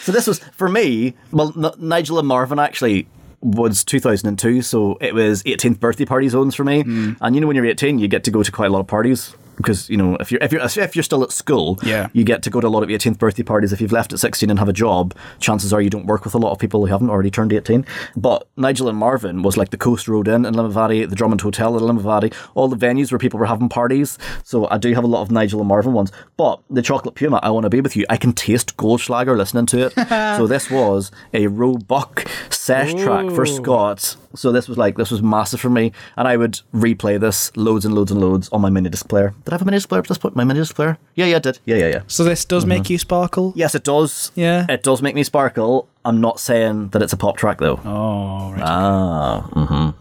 So 0.00 0.12
this 0.12 0.26
was 0.26 0.38
for 0.38 0.68
me. 0.68 1.14
Well, 1.30 1.52
N- 1.56 1.72
Nigel 1.78 2.18
and 2.18 2.26
Marvin 2.26 2.58
actually 2.58 3.06
was 3.42 3.84
2002, 3.84 4.62
so 4.62 4.96
it 5.00 5.14
was 5.14 5.42
18th 5.44 5.78
birthday 5.78 6.04
party 6.04 6.28
zones 6.28 6.54
for 6.54 6.64
me. 6.64 6.82
Hmm. 6.82 7.12
And 7.20 7.34
you 7.34 7.40
know, 7.40 7.46
when 7.46 7.56
you're 7.56 7.66
18, 7.66 7.98
you 7.98 8.08
get 8.08 8.24
to 8.24 8.30
go 8.30 8.42
to 8.42 8.50
quite 8.50 8.66
a 8.66 8.72
lot 8.72 8.80
of 8.80 8.86
parties 8.86 9.34
because 9.60 9.88
you 9.90 9.96
know 9.96 10.16
if 10.20 10.30
you're 10.32 10.42
if 10.42 10.52
you're 10.52 10.62
if 10.62 10.96
you're 10.96 11.02
still 11.02 11.22
at 11.22 11.32
school, 11.32 11.78
Yeah. 11.82 12.08
you 12.12 12.24
get 12.24 12.42
to 12.42 12.50
go 12.50 12.60
to 12.60 12.66
a 12.66 12.72
lot 12.76 12.82
of 12.82 12.88
18th 12.88 13.18
birthday 13.18 13.42
parties. 13.42 13.72
If 13.72 13.80
you've 13.80 13.92
left 13.92 14.12
at 14.12 14.18
16 14.20 14.50
and 14.50 14.58
have 14.58 14.68
a 14.68 14.72
job, 14.72 15.14
chances 15.38 15.72
are 15.72 15.80
you 15.80 15.90
don't 15.90 16.06
work 16.06 16.24
with 16.24 16.34
a 16.34 16.38
lot 16.38 16.52
of 16.52 16.58
people 16.58 16.80
who 16.80 16.86
haven't 16.86 17.10
already 17.10 17.30
turned 17.30 17.52
18. 17.52 17.84
But 18.16 18.46
Nigel 18.56 18.88
and 18.88 18.98
Marvin 18.98 19.42
was 19.42 19.56
like 19.56 19.70
the 19.70 19.76
Coast 19.76 20.08
Road 20.08 20.28
Inn 20.28 20.44
in 20.44 20.54
Limavady, 20.54 21.08
the 21.08 21.16
Drummond 21.16 21.40
Hotel 21.42 21.76
in 21.76 21.82
Limavady, 21.84 22.32
all 22.54 22.68
the 22.68 22.76
venues 22.76 23.10
where 23.12 23.18
people 23.18 23.38
were 23.40 23.46
having 23.46 23.68
parties. 23.68 24.18
So 24.44 24.68
I 24.70 24.78
do 24.78 24.92
have 24.94 25.04
a 25.04 25.08
lot 25.08 25.22
of 25.22 25.30
Nigel 25.30 25.60
and 25.60 25.68
Marvin 25.68 25.92
ones. 25.92 26.12
But 26.36 26.60
the 26.70 26.82
Chocolate 26.82 27.14
Puma, 27.14 27.40
I 27.42 27.50
want 27.50 27.64
to 27.64 27.70
be 27.70 27.80
with 27.80 27.96
you. 27.96 28.04
I 28.08 28.16
can 28.16 28.32
taste 28.32 28.76
Goldschlager 28.76 29.36
listening 29.36 29.66
to 29.66 29.86
it. 29.86 29.92
so 30.36 30.46
this 30.46 30.70
was 30.70 31.10
a 31.34 31.46
Roebuck 31.48 32.26
sesh 32.50 32.94
track 32.94 33.30
for 33.30 33.46
Scott. 33.46 34.16
So 34.34 34.52
this 34.52 34.68
was 34.68 34.78
like 34.78 34.96
this 34.96 35.10
was 35.10 35.22
massive 35.22 35.60
for 35.60 35.70
me, 35.70 35.92
and 36.16 36.28
I 36.28 36.36
would 36.36 36.60
replay 36.72 37.18
this 37.18 37.54
loads 37.56 37.84
and 37.84 37.94
loads 37.94 38.12
and 38.12 38.20
loads 38.20 38.48
on 38.50 38.60
my 38.60 38.70
mini 38.70 38.88
disc 38.88 39.08
player. 39.08 39.34
Did 39.50 39.54
I 39.54 39.58
have 39.58 39.62
a 39.62 39.64
mini 39.64 39.76
disc 39.78 39.88
player 39.88 39.98
at 39.98 40.06
this 40.06 40.16
point? 40.16 40.36
My 40.36 40.44
mini 40.44 40.60
disc 40.60 40.76
player? 40.76 40.96
Yeah, 41.16 41.26
yeah, 41.26 41.34
I 41.34 41.38
did. 41.40 41.58
Yeah, 41.64 41.74
yeah, 41.74 41.88
yeah. 41.88 42.02
So 42.06 42.22
this 42.22 42.44
does 42.44 42.64
make 42.64 42.88
you 42.88 42.98
sparkle? 42.98 43.52
Yes, 43.56 43.74
it 43.74 43.82
does. 43.82 44.30
Yeah. 44.36 44.64
it 44.68 44.84
does 44.84 45.02
make 45.02 45.16
me 45.16 45.24
sparkle. 45.24 45.88
I'm 46.04 46.20
not 46.20 46.38
saying 46.38 46.90
that 46.90 47.02
it's 47.02 47.12
a 47.12 47.16
pop 47.16 47.36
track 47.36 47.58
though. 47.58 47.80
Oh, 47.84 48.52
right. 48.52 48.62
Ah, 48.62 49.48
mhm. 49.50 49.96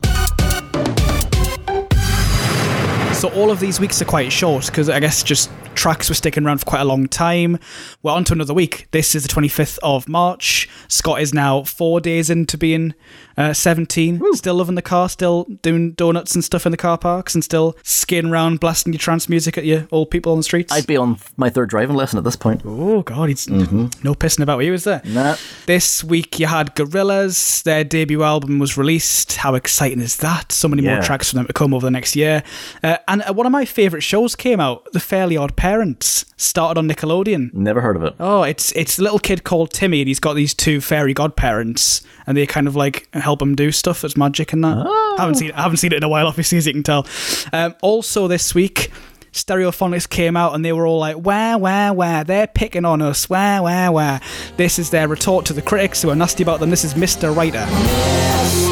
So 3.15 3.29
all 3.29 3.49
of 3.49 3.59
these 3.59 3.79
weeks 3.79 3.99
are 4.03 4.05
quite 4.05 4.31
short 4.31 4.67
because 4.67 4.87
I 4.87 4.99
guess 4.99 5.23
just 5.23 5.49
tracks 5.73 6.09
were 6.09 6.15
sticking 6.15 6.45
around 6.45 6.59
for 6.59 6.65
quite 6.65 6.81
a 6.81 6.85
long 6.85 7.07
time. 7.07 7.57
We're 8.03 8.11
on 8.11 8.25
to 8.25 8.33
another 8.33 8.53
week. 8.53 8.87
This 8.91 9.15
is 9.15 9.23
the 9.23 9.29
25th 9.29 9.79
of 9.81 10.07
March. 10.07 10.69
Scott 10.87 11.21
is 11.21 11.33
now 11.33 11.63
four 11.63 11.99
days 11.99 12.29
into 12.29 12.55
being 12.57 12.93
uh, 13.39 13.53
17. 13.53 14.21
Still 14.33 14.55
loving 14.55 14.75
the 14.75 14.81
car, 14.83 15.09
still 15.09 15.45
doing 15.63 15.93
donuts 15.93 16.35
and 16.35 16.43
stuff 16.43 16.65
in 16.65 16.71
the 16.71 16.77
car 16.77 16.97
parks, 16.97 17.33
and 17.33 17.43
still 17.43 17.75
skidding 17.83 18.29
around 18.29 18.59
blasting 18.59 18.93
your 18.93 18.99
trance 18.99 19.27
music 19.27 19.57
at 19.57 19.63
you 19.65 19.87
old 19.91 20.11
people 20.11 20.31
on 20.31 20.37
the 20.37 20.43
streets. 20.43 20.71
I'd 20.71 20.85
be 20.85 20.97
on 20.97 21.17
my 21.37 21.49
third 21.49 21.69
driving 21.69 21.95
lesson 21.95 22.17
at 22.19 22.23
this 22.23 22.35
point. 22.35 22.61
oh, 22.65 23.01
God, 23.01 23.29
he's 23.29 23.47
no 23.49 24.13
pissing 24.13 24.43
about 24.43 24.57
with 24.59 24.67
you, 24.67 24.73
is 24.73 24.83
there? 24.83 25.01
Nah. 25.05 25.37
This 25.65 26.03
week 26.03 26.39
you 26.39 26.45
had 26.47 26.75
Gorillaz. 26.75 27.63
Their 27.63 27.83
debut 27.83 28.23
album 28.23 28.59
was 28.59 28.77
released. 28.77 29.37
How 29.37 29.55
exciting 29.55 30.01
is 30.01 30.17
that? 30.17 30.51
So 30.51 30.67
many 30.67 30.83
Yeah. 30.83 30.95
more 30.95 31.03
tracks 31.03 31.29
for 31.29 31.35
them 31.37 31.47
to 31.47 31.53
come 31.53 31.73
over 31.73 31.85
the 31.87 31.91
next 31.91 32.15
year. 32.15 32.43
Uh, 32.83 32.97
and 33.07 33.21
uh, 33.23 33.33
one 33.33 33.45
of 33.45 33.51
my 33.51 33.65
favourite 33.65 34.03
shows 34.03 34.35
came 34.35 34.59
out. 34.59 34.91
The 34.91 34.99
Fairly 34.99 35.37
Odd 35.37 35.55
Parents 35.55 36.25
started 36.37 36.77
on 36.79 36.87
Nickelodeon. 36.89 37.53
Never 37.53 37.81
heard 37.81 37.95
of 37.95 38.03
it. 38.03 38.15
Oh, 38.19 38.43
it's 38.43 38.71
it's 38.73 38.97
a 38.99 39.03
little 39.03 39.19
kid 39.19 39.43
called 39.43 39.71
Timmy, 39.71 40.01
and 40.01 40.07
he's 40.07 40.19
got 40.19 40.33
these 40.33 40.53
two 40.53 40.81
fairy 40.81 41.13
godparents, 41.13 42.01
and 42.27 42.35
they 42.37 42.45
kind 42.45 42.67
of 42.67 42.75
like 42.75 43.07
help 43.29 43.41
him 43.43 43.53
do 43.55 43.71
stuff 43.71 44.01
that's 44.01 44.17
magic 44.17 44.53
and 44.53 44.63
that. 44.63 44.87
I 44.87 45.21
haven't 45.21 45.35
seen 45.35 45.51
I 45.51 45.61
haven't 45.61 45.77
seen 45.77 45.93
it 45.93 45.97
in 45.97 46.03
a 46.03 46.09
while, 46.09 46.25
obviously, 46.25 46.57
as 46.57 46.65
you 46.65 46.73
can 46.73 46.83
tell. 46.83 47.05
Um, 47.53 47.75
also, 47.81 48.27
this 48.27 48.53
week. 48.55 48.91
Stereophonics 49.31 50.09
came 50.09 50.35
out 50.35 50.55
and 50.55 50.65
they 50.65 50.73
were 50.73 50.87
all 50.87 50.97
like, 50.97 51.15
where, 51.15 51.55
where, 51.55 51.93
where? 51.93 52.23
They're 52.23 52.47
picking 52.47 52.83
on 52.83 52.99
us. 52.99 53.29
Where, 53.29 53.61
where, 53.61 53.91
where? 53.91 54.21
This 54.57 54.79
is 54.79 54.89
their 54.89 55.07
retort 55.07 55.45
to 55.45 55.53
the 55.53 55.61
critics 55.61 56.01
who 56.01 56.09
are 56.09 56.15
nasty 56.15 56.41
about 56.41 56.59
them. 56.59 56.71
This 56.71 56.83
is 56.83 56.95
Mr. 56.95 57.33
Writer. 57.35 58.68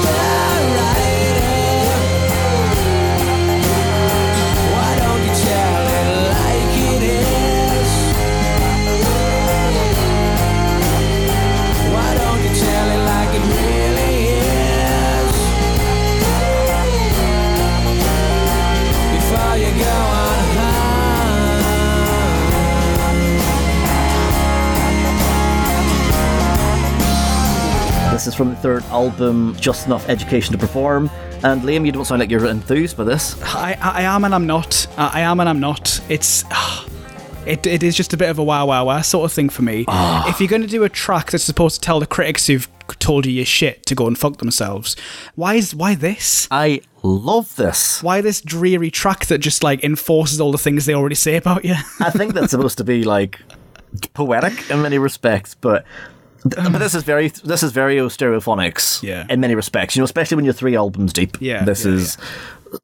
Third 28.61 28.83
album, 28.85 29.55
Just 29.59 29.85
Enough 29.87 30.07
Education 30.09 30.51
to 30.53 30.57
Perform. 30.57 31.09
And 31.43 31.61
Liam, 31.61 31.85
you 31.85 31.91
don't 31.91 32.05
sound 32.05 32.19
like 32.19 32.31
you're 32.31 32.45
enthused 32.45 32.97
by 32.97 33.03
this. 33.03 33.39
I, 33.43 33.77
I 33.79 34.01
am 34.01 34.25
and 34.25 34.33
I'm 34.33 34.47
not. 34.47 34.87
I, 34.97 35.19
I 35.19 35.19
am 35.21 35.39
and 35.39 35.47
I'm 35.47 35.59
not. 35.59 36.01
It's. 36.09 36.43
It, 37.45 37.65
it 37.65 37.81
is 37.81 37.95
just 37.95 38.11
a 38.11 38.17
bit 38.17 38.29
of 38.29 38.39
a 38.39 38.43
wow 38.43 38.65
wow 38.65 38.83
wow 38.83 38.99
sort 38.99 39.23
of 39.23 39.31
thing 39.31 39.47
for 39.47 39.61
me. 39.61 39.85
Ah. 39.87 40.27
If 40.27 40.41
you're 40.41 40.49
going 40.49 40.63
to 40.63 40.67
do 40.67 40.83
a 40.83 40.89
track 40.89 41.31
that's 41.31 41.45
supposed 41.45 41.75
to 41.75 41.81
tell 41.81 42.01
the 42.01 42.05
critics 42.05 42.47
who've 42.47 42.67
told 42.99 43.25
you 43.25 43.31
your 43.31 43.45
shit 43.45 43.85
to 43.85 43.95
go 43.95 44.05
and 44.05 44.19
fuck 44.19 44.39
themselves, 44.39 44.97
why 45.35 45.53
is 45.53 45.73
why 45.73 45.95
this? 45.95 46.49
I 46.51 46.81
love 47.03 47.55
this. 47.55 48.03
Why 48.03 48.19
this 48.19 48.41
dreary 48.41 48.91
track 48.91 49.27
that 49.27 49.37
just 49.37 49.63
like 49.63 49.81
enforces 49.81 50.41
all 50.41 50.51
the 50.51 50.57
things 50.57 50.85
they 50.85 50.93
already 50.93 51.15
say 51.15 51.37
about 51.37 51.63
you? 51.63 51.75
I 52.01 52.09
think 52.09 52.33
that's 52.33 52.51
supposed 52.51 52.79
to 52.79 52.83
be 52.83 53.05
like 53.05 53.39
poetic 54.13 54.69
in 54.69 54.81
many 54.81 54.97
respects, 54.97 55.55
but 55.55 55.85
but 56.55 56.79
this 56.79 56.95
is 56.95 57.03
very 57.03 57.27
this 57.29 57.63
is 57.63 57.71
very 57.71 57.97
stereophonics 57.97 59.01
Yeah. 59.03 59.25
in 59.29 59.39
many 59.39 59.55
respects. 59.55 59.95
You 59.95 60.01
know, 60.01 60.05
especially 60.05 60.35
when 60.35 60.45
you're 60.45 60.53
three 60.53 60.75
albums 60.75 61.13
deep. 61.13 61.37
Yeah, 61.41 61.63
this 61.63 61.85
yeah, 61.85 61.93
is 61.93 62.17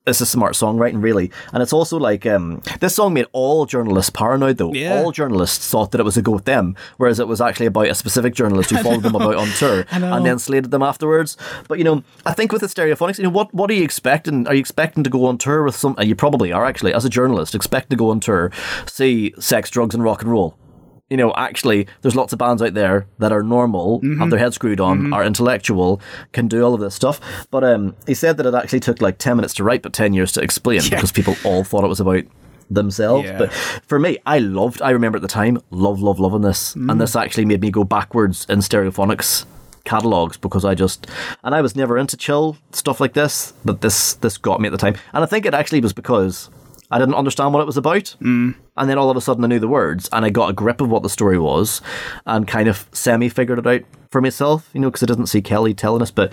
it's 0.08 0.22
a 0.22 0.26
smart 0.26 0.54
songwriting, 0.54 1.04
really, 1.04 1.30
and 1.52 1.62
it's 1.62 1.74
also 1.74 1.98
like 1.98 2.26
um, 2.26 2.62
this 2.80 2.96
song 2.96 3.14
made 3.14 3.26
all 3.34 3.66
journalists 3.66 4.10
paranoid. 4.10 4.58
Though 4.58 4.74
Yeah. 4.74 4.96
all 5.02 5.12
journalists 5.12 5.70
thought 5.70 5.92
that 5.92 6.00
it 6.00 6.06
was 6.06 6.16
a 6.16 6.22
go 6.22 6.32
with 6.32 6.46
them, 6.46 6.76
whereas 6.98 7.20
it 7.20 7.28
was 7.28 7.42
actually 7.42 7.66
about 7.66 7.88
a 7.88 7.96
specific 7.96 8.34
journalist 8.34 8.70
who 8.70 8.78
followed 8.84 9.04
them 9.04 9.16
about 9.16 9.36
on 9.36 9.48
tour 9.50 9.86
and 9.92 10.26
then 10.26 10.40
slated 10.40 10.72
them 10.72 10.82
afterwards. 10.82 11.36
But 11.68 11.80
you 11.80 11.84
know, 11.84 12.02
I 12.26 12.34
think 12.34 12.54
with 12.54 12.62
the 12.62 12.68
stereophonics, 12.68 13.18
you 13.18 13.26
know, 13.26 13.30
what 13.30 13.54
what 13.54 13.70
are 13.70 13.74
you 13.74 13.84
expecting? 13.84 14.48
Are 14.48 14.54
you 14.54 14.62
expecting 14.62 15.04
to 15.04 15.10
go 15.10 15.26
on 15.26 15.38
tour 15.38 15.64
with 15.64 15.76
some? 15.76 15.96
You 16.00 16.16
probably 16.16 16.54
are 16.54 16.64
actually, 16.66 16.94
as 16.94 17.04
a 17.04 17.10
journalist, 17.10 17.54
expect 17.54 17.90
to 17.90 17.98
go 17.98 18.10
on 18.10 18.22
tour, 18.22 18.52
see 18.86 19.34
sex, 19.38 19.70
drugs, 19.70 19.94
and 19.94 20.04
rock 20.04 20.22
and 20.22 20.32
roll. 20.32 20.56
You 21.14 21.18
know, 21.18 21.32
actually, 21.36 21.86
there's 22.02 22.16
lots 22.16 22.34
of 22.34 22.40
bands 22.40 22.60
out 22.60 22.74
there 22.74 23.06
that 23.20 23.32
are 23.32 23.44
normal, 23.44 24.00
have 24.00 24.10
mm-hmm. 24.10 24.30
their 24.30 24.40
head 24.40 24.56
screwed 24.56 24.82
on, 24.82 24.98
mm-hmm. 24.98 25.14
are 25.14 25.24
intellectual, 25.24 26.02
can 26.32 26.48
do 26.48 26.64
all 26.64 26.74
of 26.74 26.80
this 26.80 26.96
stuff. 26.96 27.22
But 27.52 27.64
um, 27.64 27.96
he 28.08 28.16
said 28.16 28.38
that 28.38 28.48
it 28.48 28.56
actually 28.56 28.80
took 28.80 29.00
like 29.00 29.20
10 29.20 29.36
minutes 29.36 29.54
to 29.56 29.64
write, 29.64 29.84
but 29.84 29.94
10 29.94 30.14
years 30.14 30.32
to 30.32 30.42
explain 30.42 30.82
because 30.90 31.12
people 31.12 31.36
all 31.44 31.64
thought 31.64 31.84
it 31.84 31.88
was 31.88 32.00
about 32.00 32.24
themselves. 32.68 33.28
Yeah. 33.28 33.38
But 33.38 33.54
for 33.54 34.00
me, 34.00 34.18
I 34.26 34.40
loved, 34.40 34.82
I 34.82 34.90
remember 34.90 35.18
at 35.18 35.22
the 35.22 35.28
time, 35.28 35.62
love, 35.70 36.02
love, 36.02 36.20
loving 36.20 36.42
this. 36.42 36.74
And 36.74 36.88
mm-hmm. 36.88 36.98
this 36.98 37.16
actually 37.16 37.46
made 37.46 37.62
me 37.62 37.70
go 37.70 37.84
backwards 37.84 38.48
in 38.50 38.58
stereophonics 38.58 39.46
catalogs 39.86 40.38
because 40.38 40.66
I 40.66 40.74
just 40.74 41.08
and 41.44 41.54
I 41.54 41.62
was 41.62 41.76
never 41.76 41.98
into 41.98 42.16
chill 42.16 42.56
stuff 42.72 43.02
like 43.02 43.12
this 43.12 43.52
but 43.66 43.82
this 43.82 44.14
this 44.14 44.38
got 44.38 44.62
me 44.62 44.68
at 44.68 44.72
the 44.72 44.78
time 44.78 44.96
and 45.12 45.24
I 45.24 45.28
think 45.28 45.46
it 45.46 45.54
actually 45.54 45.82
was 45.82 45.92
because 45.92 46.50
I 46.94 47.00
didn't 47.00 47.16
understand 47.16 47.54
what 47.54 47.62
it 47.62 47.66
was 47.68 47.78
about 47.78 48.16
mm. 48.22 48.56
and 48.78 48.90
then 48.90 48.98
all 48.98 49.10
of 49.10 49.18
a 49.18 49.22
sudden 49.22 49.44
I 49.44 49.48
knew 49.48 49.60
the 49.60 49.68
words 49.68 50.10
and 50.12 50.24
I 50.24 50.30
got 50.30 50.50
a 50.50 50.54
grip 50.54 50.80
of 50.80 50.90
what 50.90 51.04
the 51.04 51.10
story 51.10 51.40
was 51.40 51.82
and 52.26 52.48
kind 52.48 52.68
of 52.70 52.88
semi 52.92 53.30
figured 53.30 53.60
it 53.60 53.68
out 53.68 53.82
for 54.12 54.22
myself 54.22 54.70
you 54.74 54.80
know 54.80 54.90
because 54.90 55.04
I 55.04 55.08
didn't 55.08 55.28
see 55.28 55.42
Kelly 55.42 55.74
telling 55.74 56.02
us 56.02 56.12
but 56.12 56.32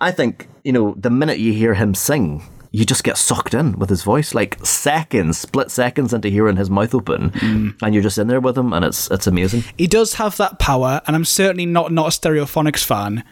I 0.00 0.10
think 0.10 0.48
you 0.64 0.72
know 0.72 0.94
the 0.96 1.10
minute 1.10 1.38
you 1.38 1.52
hear 1.52 1.74
him 1.74 1.94
sing 1.94 2.44
you 2.74 2.86
just 2.86 3.04
get 3.04 3.18
sucked 3.18 3.52
in 3.52 3.78
with 3.78 3.90
his 3.90 4.02
voice 4.02 4.34
like 4.34 4.64
seconds 4.64 5.38
split 5.38 5.70
seconds 5.70 6.14
into 6.14 6.28
hearing 6.28 6.56
his 6.56 6.70
mouth 6.70 6.94
open 6.94 7.74
and 7.82 7.94
you're 7.94 8.02
just 8.02 8.18
in 8.18 8.28
there 8.28 8.40
with 8.40 8.56
him 8.56 8.72
and 8.72 8.84
it's 8.84 9.10
it's 9.10 9.26
amazing 9.26 9.62
he 9.76 9.86
does 9.86 10.14
have 10.14 10.36
that 10.36 10.58
power, 10.58 11.00
and 11.06 11.16
I'm 11.16 11.24
certainly 11.24 11.66
not 11.66 11.92
not 11.92 12.06
a 12.06 12.10
Stereophonics 12.10 12.84
fan. 12.84 13.24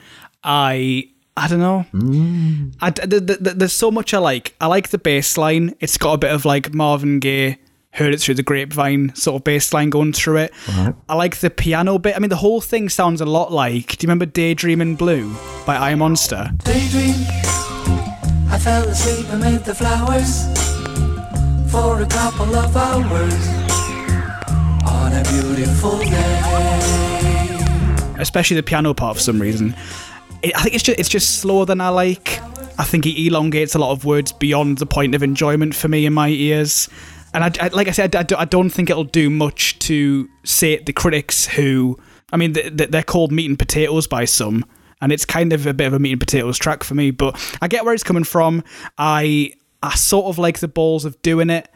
I 0.43 1.11
I 1.37 1.49
don't 1.49 1.61
know. 1.61 1.87
Mm. 1.95 2.75
I, 2.81 2.91
th- 2.91 3.09
th- 3.09 3.27
th- 3.27 3.57
there's 3.57 3.73
so 3.73 3.91
much 3.91 4.13
I 4.13 4.19
like. 4.19 4.55
I 4.61 4.67
like 4.67 4.91
the 4.91 4.99
bass 4.99 5.39
line. 5.39 5.75
It's 5.81 5.97
got 5.97 6.13
a 6.15 6.19
bit 6.19 6.33
of 6.33 6.45
like 6.45 6.75
Marvin 6.75 7.19
Gaye. 7.19 7.59
Heard 7.93 8.15
it 8.15 8.21
through 8.21 8.35
the 8.35 8.43
grapevine 8.45 9.13
sort 9.17 9.41
of 9.41 9.45
bass 9.45 9.73
line 9.73 9.91
going 9.91 10.13
through 10.13 10.37
it. 10.39 10.53
I 11.09 11.15
like 11.15 11.39
the 11.39 11.51
piano 11.51 11.99
bit. 11.99 12.15
I 12.15 12.21
mean, 12.21 12.29
the 12.31 12.37
whole 12.37 12.61
thing 12.61 12.89
sounds 12.89 13.21
a 13.21 13.27
lot 13.27 13.53
like. 13.53 13.97
Do 13.97 14.05
you 14.05 14.09
remember 14.09 14.27
"Daydream 14.27 14.81
in 14.81 14.95
Blue" 14.95 15.35
by 15.67 15.77
I 15.77 15.95
Monster? 15.97 16.51
Daydream. 16.65 17.15
I 18.49 18.59
fell 18.63 18.85
asleep 18.89 19.27
amid 19.33 19.65
the 19.65 19.75
flowers 19.75 20.45
for 21.73 22.01
a 22.03 22.07
couple 22.07 22.55
of 22.55 22.77
hours 22.77 23.49
on 24.87 25.13
a 25.13 25.23
beautiful 25.31 25.99
day. 25.99 26.41
especially 28.19 28.55
the 28.57 28.63
piano 28.63 28.93
part 28.95 29.17
for 29.17 29.23
some 29.23 29.41
reason. 29.41 29.75
It, 30.43 30.57
I 30.57 30.63
think 30.63 30.75
it's 30.75 30.85
just 30.85 30.99
it's 30.99 31.09
just 31.09 31.41
slower 31.41 31.65
than 31.67 31.81
I 31.81 31.89
like. 31.91 32.41
I 32.79 32.85
think 32.85 33.05
he 33.05 33.27
elongates 33.27 33.75
a 33.75 33.79
lot 33.79 33.91
of 33.93 34.05
words 34.05 34.33
beyond 34.33 34.79
the 34.79 34.87
point 34.87 35.15
of 35.15 35.23
enjoyment 35.23 35.75
for 35.75 35.89
me 35.89 36.07
in 36.07 36.15
my 36.15 36.29
ears. 36.29 36.89
And 37.35 37.45
I, 37.45 37.51
I- 37.61 37.69
like 37.69 37.89
I 37.89 37.93
said, 37.93 38.17
I, 38.17 38.25
I 38.39 38.45
don't 38.45 38.71
think 38.71 38.89
it'll 38.91 39.05
do 39.05 39.29
much 39.31 39.79
to 39.81 40.29
sate 40.45 40.87
the 40.87 40.93
critics 40.93 41.47
who, 41.47 41.99
I 42.33 42.37
mean, 42.39 42.55
th- 42.55 42.77
th- 42.77 42.91
they're 42.91 43.03
called 43.03 43.33
meat 43.33 43.49
and 43.49 43.59
potatoes 43.59 44.07
by 44.07 44.25
some, 44.25 44.65
and 45.01 45.13
it's 45.13 45.25
kind 45.27 45.53
of 45.53 45.67
a 45.67 45.75
bit 45.75 45.87
of 45.87 45.93
a 45.93 45.99
meat 45.99 46.13
and 46.13 46.21
potatoes 46.21 46.59
track 46.59 46.83
for 46.85 46.95
me. 46.95 47.11
But 47.11 47.39
I 47.61 47.69
get 47.69 47.85
where 47.85 47.93
it's 47.95 48.03
coming 48.03 48.25
from. 48.25 48.65
I 48.99 49.53
I 49.83 49.95
sort 49.95 50.27
of 50.27 50.39
like 50.39 50.59
the 50.61 50.69
balls 50.69 51.05
of 51.05 51.21
doing 51.23 51.51
it. 51.51 51.69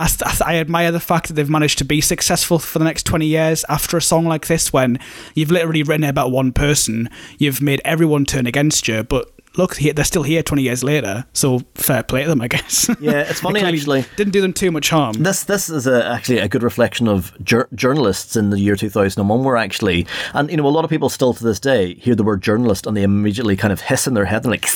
I, 0.00 0.08
I 0.44 0.56
admire 0.56 0.92
the 0.92 1.00
fact 1.00 1.26
that 1.28 1.34
they've 1.34 1.50
managed 1.50 1.78
to 1.78 1.84
be 1.84 2.00
successful 2.00 2.58
for 2.58 2.78
the 2.78 2.84
next 2.84 3.04
20 3.06 3.26
years 3.26 3.64
after 3.68 3.96
a 3.96 4.02
song 4.02 4.26
like 4.26 4.46
this 4.46 4.72
when 4.72 4.98
you've 5.34 5.50
literally 5.50 5.82
written 5.82 6.04
it 6.04 6.08
about 6.08 6.30
one 6.30 6.52
person, 6.52 7.08
you've 7.38 7.60
made 7.60 7.80
everyone 7.84 8.24
turn 8.24 8.46
against 8.46 8.86
you, 8.86 9.02
but 9.02 9.28
look, 9.56 9.74
they're 9.76 10.04
still 10.04 10.22
here 10.22 10.40
20 10.40 10.62
years 10.62 10.84
later, 10.84 11.24
so 11.32 11.60
fair 11.74 12.04
play 12.04 12.22
to 12.22 12.28
them, 12.28 12.40
I 12.40 12.46
guess. 12.46 12.88
Yeah, 13.00 13.22
it's 13.22 13.40
funny, 13.40 13.58
clearly 13.60 13.78
actually. 13.78 14.04
Didn't 14.16 14.32
do 14.32 14.40
them 14.40 14.52
too 14.52 14.70
much 14.70 14.88
harm. 14.90 15.14
This 15.14 15.42
this 15.44 15.68
is 15.68 15.86
a, 15.88 16.06
actually 16.06 16.38
a 16.38 16.48
good 16.48 16.62
reflection 16.62 17.08
of 17.08 17.32
jur- 17.42 17.68
journalists 17.74 18.36
in 18.36 18.50
the 18.50 18.58
year 18.60 18.76
2001 18.76 19.42
were 19.42 19.56
actually, 19.56 20.06
and 20.32 20.48
you 20.50 20.56
know, 20.56 20.66
a 20.66 20.68
lot 20.70 20.84
of 20.84 20.90
people 20.90 21.08
still 21.08 21.34
to 21.34 21.42
this 21.44 21.58
day 21.58 21.94
hear 21.94 22.14
the 22.14 22.22
word 22.24 22.40
journalist 22.42 22.86
and 22.86 22.96
they 22.96 23.02
immediately 23.02 23.56
kind 23.56 23.72
of 23.72 23.80
hiss 23.80 24.06
in 24.06 24.14
their 24.14 24.26
head 24.26 24.44
and 24.44 24.52
like, 24.52 24.66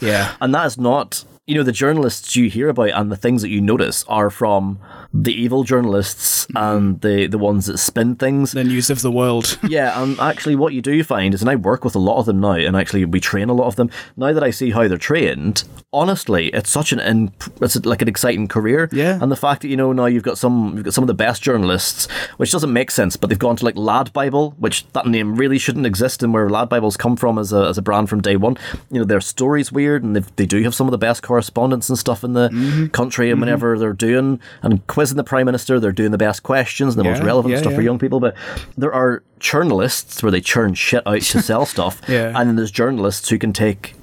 Yeah. 0.00 0.34
and 0.40 0.52
that 0.54 0.66
is 0.66 0.76
not, 0.78 1.24
you 1.46 1.56
know, 1.56 1.62
the 1.62 1.72
journalists 1.72 2.36
you 2.36 2.48
hear 2.48 2.68
about 2.68 2.90
and 2.90 3.10
the 3.10 3.16
things 3.16 3.42
that 3.42 3.48
you 3.48 3.60
notice 3.60 4.04
are 4.04 4.30
from 4.30 4.78
the 5.14 5.32
evil 5.34 5.62
journalists 5.64 6.46
and 6.56 7.00
the 7.02 7.26
the 7.26 7.38
ones 7.38 7.66
that 7.66 7.78
spin 7.78 8.14
things. 8.16 8.52
the 8.52 8.64
news 8.64 8.90
of 8.90 9.02
the 9.02 9.10
world. 9.12 9.58
Yeah, 9.72 10.02
and 10.02 10.18
actually, 10.20 10.56
what 10.56 10.72
you 10.74 10.82
do 10.82 11.02
find 11.04 11.32
is, 11.34 11.40
and 11.40 11.48
I 11.50 11.56
work 11.56 11.84
with 11.84 11.94
a 11.94 11.98
lot 11.98 12.18
of 12.18 12.26
them 12.26 12.40
now, 12.40 12.52
and 12.54 12.76
actually 12.76 13.04
we 13.04 13.20
train 13.20 13.48
a 13.48 13.54
lot 13.54 13.66
of 13.66 13.76
them. 13.76 13.90
Now 14.16 14.32
that 14.32 14.42
I 14.42 14.50
see 14.50 14.70
how 14.70 14.86
they're 14.88 14.98
trained, 14.98 15.64
honestly, 15.92 16.48
it's 16.48 16.70
such 16.70 16.92
an 16.92 17.32
it's 17.60 17.84
like 17.84 18.02
an 18.02 18.08
exciting 18.08 18.48
career. 18.48 18.88
Yeah. 18.92 19.18
and 19.22 19.30
the 19.32 19.36
fact 19.36 19.62
that 19.62 19.68
you 19.68 19.76
know 19.76 19.92
now 19.92 20.06
you've 20.06 20.22
got 20.22 20.36
some 20.38 20.74
you've 20.76 20.84
got 20.84 20.94
some 20.94 21.04
of 21.04 21.08
the 21.08 21.14
best 21.14 21.42
journalists, 21.42 22.10
which 22.38 22.50
doesn't 22.52 22.72
make 22.72 22.90
sense, 22.90 23.16
but 23.16 23.28
they've 23.30 23.38
gone 23.38 23.56
to 23.56 23.64
like 23.64 23.76
Lad 23.76 24.12
Bible, 24.12 24.54
which 24.58 24.86
that 24.92 25.06
name 25.06 25.36
really 25.36 25.58
shouldn't 25.58 25.86
exist, 25.86 26.22
and 26.22 26.34
where 26.34 26.48
Lad 26.50 26.68
Bibles 26.68 26.96
come 26.96 27.16
from 27.16 27.38
as 27.38 27.52
a 27.52 27.62
as 27.68 27.78
a 27.78 27.82
brand 27.82 28.08
from 28.08 28.20
day 28.20 28.36
one. 28.36 28.56
You 28.90 29.00
know, 29.00 29.04
their 29.04 29.20
story's 29.20 29.70
weird, 29.72 30.02
and 30.02 30.16
they've, 30.16 30.36
they 30.36 30.46
do 30.46 30.62
have 30.64 30.74
some 30.74 30.86
of 30.86 30.90
the 30.92 30.98
best 30.98 31.22
correspondents 31.22 31.88
and 31.88 31.98
stuff 31.98 32.24
in 32.24 32.32
the 32.34 32.48
Mm-hmm. 32.52 32.86
country. 32.88 33.30
And 33.30 33.40
whenever 33.40 33.78
they're 33.78 33.92
doing 33.92 34.40
and 34.62 34.86
quizzing 35.02 35.16
the 35.16 35.24
prime 35.24 35.46
minister, 35.46 35.80
they're 35.80 35.90
doing 35.90 36.12
the 36.12 36.18
best 36.18 36.44
questions 36.44 36.94
and 36.94 37.04
the 37.04 37.10
most 37.10 37.22
relevant 37.24 37.52
yeah, 37.52 37.58
stuff 37.60 37.74
for 37.74 37.82
young 37.82 37.98
people. 37.98 38.20
But 38.20 38.36
there 38.78 38.92
are 38.94 39.22
journalists 39.40 40.22
where 40.22 40.30
they 40.30 40.40
churn 40.40 40.74
shit 40.74 41.04
out 41.06 41.20
to 41.22 41.42
sell 41.42 41.66
stuff, 41.74 42.00
Yeah. 42.08 42.28
and 42.38 42.48
then 42.48 42.54
there's 42.56 42.70
journalists 42.70 43.28
who 43.28 43.36
can 43.38 43.52
take 43.52 43.94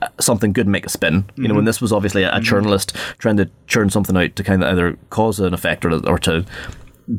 uh, 0.00 0.08
something 0.18 0.54
good 0.54 0.64
and 0.66 0.72
make 0.72 0.86
a 0.86 0.88
spin. 0.88 1.14
You 1.14 1.20
Mm-hmm. 1.20 1.42
know, 1.48 1.54
when 1.56 1.64
this 1.66 1.82
was 1.82 1.92
obviously 1.92 2.22
a, 2.22 2.34
a 2.34 2.40
journalist 2.40 2.96
trying 3.18 3.36
to 3.36 3.50
churn 3.66 3.90
something 3.90 4.16
out 4.16 4.34
to 4.36 4.42
kind 4.42 4.62
of 4.64 4.72
either 4.72 4.96
cause 5.10 5.38
an 5.40 5.52
effect 5.52 5.84
or, 5.84 5.92
or 6.08 6.18
to 6.20 6.46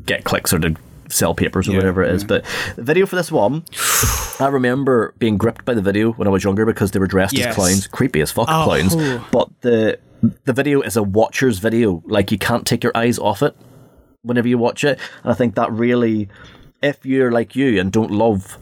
get 0.05 0.23
clicks 0.23 0.51
or 0.51 0.57
to 0.59 0.75
sell 1.09 1.35
papers 1.35 1.67
or 1.69 1.75
whatever 1.75 2.01
it 2.03 2.11
is. 2.15 2.23
But 2.23 2.43
the 2.77 2.81
video 2.83 3.05
for 3.05 3.17
this 3.17 3.31
one, 3.31 3.63
I 4.39 4.47
remember 4.47 5.13
being 5.19 5.37
gripped 5.37 5.65
by 5.65 5.73
the 5.75 5.81
video 5.81 6.13
when 6.13 6.27
I 6.27 6.31
was 6.31 6.43
younger 6.43 6.65
because 6.65 6.89
they 6.91 6.99
were 6.99 7.05
dressed 7.07 7.37
Yes. 7.37 7.49
as 7.49 7.55
clowns, 7.55 7.87
creepy 7.87 8.21
as 8.21 8.31
fuck 8.31 8.47
Oh. 8.49 8.63
clowns. 8.63 8.95
But 9.31 9.49
the 9.61 9.99
the 10.45 10.53
video 10.53 10.81
is 10.81 10.97
a 10.97 11.03
watcher's 11.03 11.59
video, 11.59 12.03
like 12.05 12.31
you 12.31 12.37
can't 12.37 12.65
take 12.65 12.83
your 12.83 12.95
eyes 12.95 13.19
off 13.19 13.41
it 13.41 13.55
whenever 14.21 14.47
you 14.47 14.57
watch 14.57 14.83
it. 14.83 14.99
And 15.23 15.31
I 15.31 15.35
think 15.35 15.55
that 15.55 15.71
really, 15.71 16.29
if 16.81 17.05
you're 17.05 17.31
like 17.31 17.55
you 17.55 17.79
and 17.79 17.91
don't 17.91 18.11
love 18.11 18.57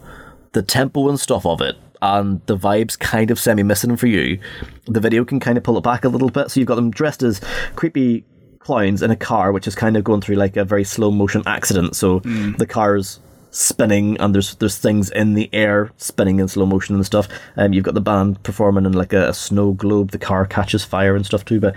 the 0.52 0.62
tempo 0.62 1.08
and 1.08 1.18
stuff 1.18 1.46
of 1.46 1.60
it, 1.60 1.76
and 2.02 2.40
the 2.46 2.56
vibes 2.56 2.98
kind 2.98 3.30
of 3.30 3.38
semi 3.38 3.62
missing 3.62 3.96
for 3.96 4.06
you, 4.06 4.38
the 4.86 5.00
video 5.00 5.24
can 5.24 5.38
kind 5.38 5.58
of 5.58 5.64
pull 5.64 5.76
it 5.76 5.84
back 5.84 6.04
a 6.04 6.08
little 6.08 6.30
bit. 6.30 6.50
So 6.50 6.60
you've 6.60 6.66
got 6.66 6.76
them 6.76 6.90
dressed 6.90 7.22
as 7.22 7.40
creepy 7.76 8.24
clowns 8.58 9.02
in 9.02 9.10
a 9.10 9.16
car, 9.16 9.52
which 9.52 9.66
is 9.66 9.74
kind 9.74 9.96
of 9.96 10.04
going 10.04 10.20
through 10.20 10.36
like 10.36 10.56
a 10.56 10.64
very 10.64 10.84
slow 10.84 11.10
motion 11.10 11.42
accident. 11.46 11.96
So 11.96 12.20
mm. 12.20 12.56
the 12.56 12.66
car's 12.66 13.20
spinning 13.50 14.18
and 14.20 14.34
there's 14.34 14.54
there's 14.56 14.78
things 14.78 15.10
in 15.10 15.34
the 15.34 15.48
air 15.52 15.90
spinning 15.96 16.38
in 16.40 16.48
slow 16.48 16.66
motion 16.66 16.94
and 16.94 17.04
stuff. 17.06 17.28
Um, 17.56 17.72
you've 17.72 17.84
got 17.84 17.94
the 17.94 18.00
band 18.00 18.42
performing 18.42 18.86
in 18.86 18.92
like 18.92 19.12
a, 19.12 19.28
a 19.30 19.34
snow 19.34 19.72
globe. 19.72 20.10
The 20.10 20.18
car 20.18 20.46
catches 20.46 20.84
fire 20.84 21.16
and 21.16 21.26
stuff 21.26 21.44
too. 21.44 21.60
But 21.60 21.74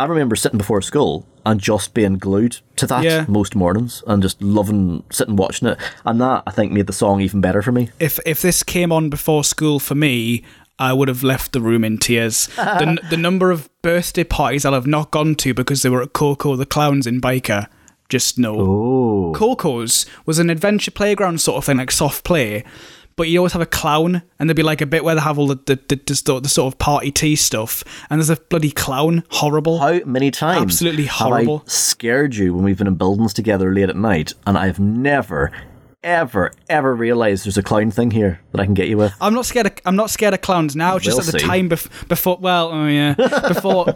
I 0.00 0.04
remember 0.06 0.36
sitting 0.36 0.58
before 0.58 0.80
school 0.82 1.26
and 1.44 1.60
just 1.60 1.94
being 1.94 2.18
glued 2.18 2.58
to 2.76 2.86
that 2.86 3.02
Yeah. 3.04 3.24
most 3.28 3.54
mornings 3.56 4.02
and 4.06 4.22
just 4.22 4.40
loving 4.42 5.02
sitting 5.10 5.36
watching 5.36 5.68
it. 5.68 5.78
And 6.04 6.20
that 6.20 6.42
I 6.46 6.50
think 6.50 6.72
made 6.72 6.86
the 6.86 6.92
song 6.92 7.20
even 7.20 7.40
better 7.40 7.62
for 7.62 7.72
me. 7.72 7.90
if 7.98 8.18
if 8.26 8.40
this 8.42 8.62
came 8.62 8.92
on 8.92 9.10
before 9.10 9.44
school 9.44 9.78
for 9.80 9.94
me, 9.94 10.44
I 10.80 10.92
would 10.92 11.08
have 11.08 11.24
left 11.24 11.52
the 11.52 11.60
room 11.60 11.82
in 11.84 11.98
tears. 11.98 12.46
the, 12.56 12.86
n- 12.86 12.98
the 13.10 13.16
number 13.16 13.50
of 13.50 13.68
birthday 13.82 14.22
parties 14.22 14.64
I'll 14.64 14.74
have 14.74 14.86
not 14.86 15.10
gone 15.10 15.34
to 15.36 15.52
because 15.52 15.82
they 15.82 15.88
were 15.88 16.02
at 16.02 16.12
Coco 16.12 16.54
the 16.54 16.66
Clowns 16.66 17.04
in 17.06 17.20
Byker, 17.20 17.66
just 18.08 18.38
no. 18.38 18.54
Oh, 18.58 19.32
Coco's 19.34 20.06
was 20.26 20.38
an 20.38 20.50
adventure 20.50 20.90
playground 20.90 21.40
sort 21.40 21.58
of 21.58 21.64
thing, 21.64 21.76
like 21.78 21.90
soft 21.90 22.24
play. 22.24 22.64
But 23.16 23.28
you 23.28 23.38
always 23.40 23.52
have 23.54 23.62
a 23.62 23.66
clown, 23.66 24.22
and 24.38 24.48
there'd 24.48 24.56
be 24.56 24.62
like 24.62 24.80
a 24.80 24.86
bit 24.86 25.02
where 25.02 25.16
they 25.16 25.20
have 25.20 25.40
all 25.40 25.48
the 25.48 25.56
the, 25.56 25.74
the, 25.88 26.00
the, 26.06 26.14
sort- 26.14 26.42
the 26.44 26.48
sort 26.48 26.72
of 26.72 26.78
party 26.78 27.10
tea 27.10 27.34
stuff, 27.34 27.82
and 28.08 28.20
there's 28.20 28.30
a 28.30 28.36
bloody 28.36 28.70
clown, 28.70 29.24
horrible. 29.30 29.78
How 29.78 29.98
many 30.04 30.30
times 30.30 30.62
Absolutely 30.62 31.06
horrible. 31.06 31.64
scared 31.66 32.36
you 32.36 32.54
when 32.54 32.62
we've 32.64 32.78
been 32.78 32.86
in 32.86 32.94
buildings 32.94 33.34
together 33.34 33.74
late 33.74 33.88
at 33.88 33.96
night, 33.96 34.34
and 34.46 34.56
I've 34.56 34.78
never, 34.78 35.50
ever, 36.02 36.52
ever 36.68 36.94
realize 36.94 37.44
there's 37.44 37.58
a 37.58 37.62
clown 37.62 37.90
thing 37.90 38.10
here 38.10 38.40
that 38.52 38.60
I 38.60 38.64
can 38.64 38.74
get 38.74 38.88
you 38.88 38.96
with? 38.96 39.12
I'm 39.20 39.34
not 39.34 39.46
scared. 39.46 39.66
Of, 39.66 39.72
I'm 39.84 39.96
not 39.96 40.10
scared 40.10 40.34
of 40.34 40.40
clowns 40.40 40.76
now. 40.76 40.96
It's 40.96 41.04
just 41.04 41.16
We'll 41.18 41.26
at 41.26 41.32
the 41.32 41.38
see. 41.40 41.46
time 41.46 41.68
bef- 41.68 42.08
before. 42.08 42.38
Well, 42.40 42.70
oh 42.72 42.86
yeah, 42.86 43.14
before. 43.14 43.86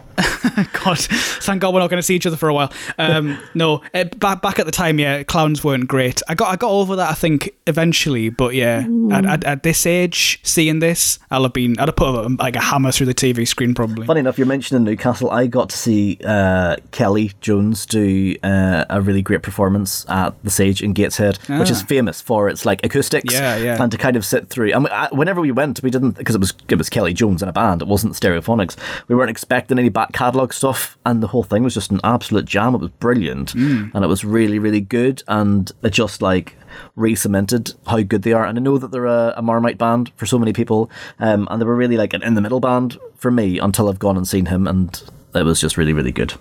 God, 0.84 0.98
thank 0.98 1.62
God 1.62 1.72
we're 1.72 1.80
not 1.80 1.88
going 1.90 1.98
to 1.98 2.02
see 2.02 2.16
each 2.16 2.26
other 2.26 2.36
for 2.36 2.48
a 2.48 2.54
while. 2.54 2.72
Um, 2.98 3.38
no, 3.54 3.82
uh, 3.94 4.04
back 4.04 4.42
back 4.42 4.58
at 4.58 4.66
the 4.66 4.72
time, 4.72 4.98
yeah, 4.98 5.22
clowns 5.22 5.62
weren't 5.62 5.86
great. 5.88 6.20
I 6.28 6.34
got 6.34 6.48
I 6.52 6.56
got 6.56 6.70
over 6.70 6.96
that. 6.96 7.10
I 7.10 7.14
think 7.14 7.50
eventually, 7.66 8.28
but 8.28 8.54
yeah, 8.54 8.86
at, 9.12 9.24
at, 9.24 9.44
at 9.44 9.62
this 9.62 9.86
age, 9.86 10.40
seeing 10.42 10.80
this, 10.80 11.18
I'll 11.30 11.44
have 11.44 11.52
been. 11.52 11.78
I'd 11.78 11.88
have 11.88 11.96
put 11.96 12.08
a, 12.08 12.28
like 12.38 12.56
a 12.56 12.60
hammer 12.60 12.90
through 12.92 13.06
the 13.06 13.14
TV 13.14 13.46
screen 13.46 13.74
probably. 13.74 14.06
Funny 14.06 14.20
enough, 14.20 14.36
you're 14.38 14.46
mentioning 14.46 14.82
Newcastle. 14.84 15.30
I 15.30 15.46
got 15.46 15.70
to 15.70 15.76
see 15.78 16.18
uh, 16.24 16.76
Kelly 16.90 17.32
Jones 17.40 17.86
do 17.86 18.34
uh, 18.42 18.84
a 18.90 19.00
really 19.00 19.22
great 19.22 19.42
performance 19.42 20.04
at 20.08 20.34
the 20.42 20.50
Sage 20.50 20.82
in 20.82 20.92
Gateshead, 20.92 21.38
which 21.48 21.70
is 21.70 21.82
Ah. 21.82 21.86
Famous 21.92 22.22
for 22.22 22.48
its 22.48 22.64
like 22.64 22.84
acoustics. 22.86 23.34
Yeah, 23.34 23.56
yeah. 23.56 23.82
And 23.82 23.92
to 23.92 23.98
kind 23.98 24.16
of 24.16 24.24
sit 24.24 24.48
through. 24.48 24.68
Mean, 24.68 24.86
I, 24.90 25.08
whenever 25.12 25.42
we 25.42 25.52
went, 25.52 25.82
we 25.82 25.90
didn't 25.90 26.12
because 26.16 26.34
it 26.34 26.40
was 26.40 26.54
it 26.70 26.76
was 26.76 26.88
Kelly 26.88 27.12
Jones 27.12 27.42
in 27.42 27.48
a 27.48 27.52
band. 27.52 27.82
It 27.82 27.88
wasn't 27.88 28.14
Stereophonics. 28.14 28.76
We 29.08 29.14
weren't 29.14 29.28
expecting 29.30 29.78
any 29.78 29.90
back 29.90 30.12
catalogue 30.12 30.54
stuff, 30.54 30.96
and 31.04 31.22
the 31.22 31.26
whole 31.26 31.42
thing 31.42 31.62
was 31.62 31.74
just 31.74 31.90
an 31.90 32.00
absolute 32.02 32.46
jam. 32.46 32.74
It 32.74 32.80
was 32.80 32.90
brilliant, 32.92 33.52
Mm. 33.52 33.90
and 33.94 34.04
it 34.04 34.08
was 34.08 34.24
really 34.24 34.58
really 34.58 34.80
good, 34.80 35.22
and 35.28 35.70
it 35.82 35.90
just 35.90 36.22
like 36.22 36.56
re-cemented 36.96 37.74
how 37.86 38.00
good 38.00 38.22
they 38.22 38.32
are. 38.32 38.46
And 38.46 38.58
I 38.58 38.62
know 38.62 38.78
that 38.78 38.90
they're 38.90 39.04
a, 39.04 39.34
a 39.36 39.42
Marmite 39.42 39.76
band 39.76 40.10
for 40.16 40.24
so 40.24 40.38
many 40.38 40.54
people, 40.54 40.90
um, 41.18 41.46
and 41.50 41.60
they 41.60 41.66
were 41.66 41.76
really 41.76 41.98
like 41.98 42.14
an 42.14 42.22
in 42.22 42.32
the 42.34 42.40
middle 42.40 42.60
band 42.60 42.98
for 43.16 43.30
me 43.30 43.58
until 43.58 43.90
I've 43.90 43.98
gone 43.98 44.16
and 44.16 44.26
seen 44.26 44.46
him, 44.46 44.66
and 44.66 45.02
it 45.34 45.42
was 45.44 45.60
just 45.60 45.76
really 45.76 45.92
really 45.92 46.12
good. 46.12 46.32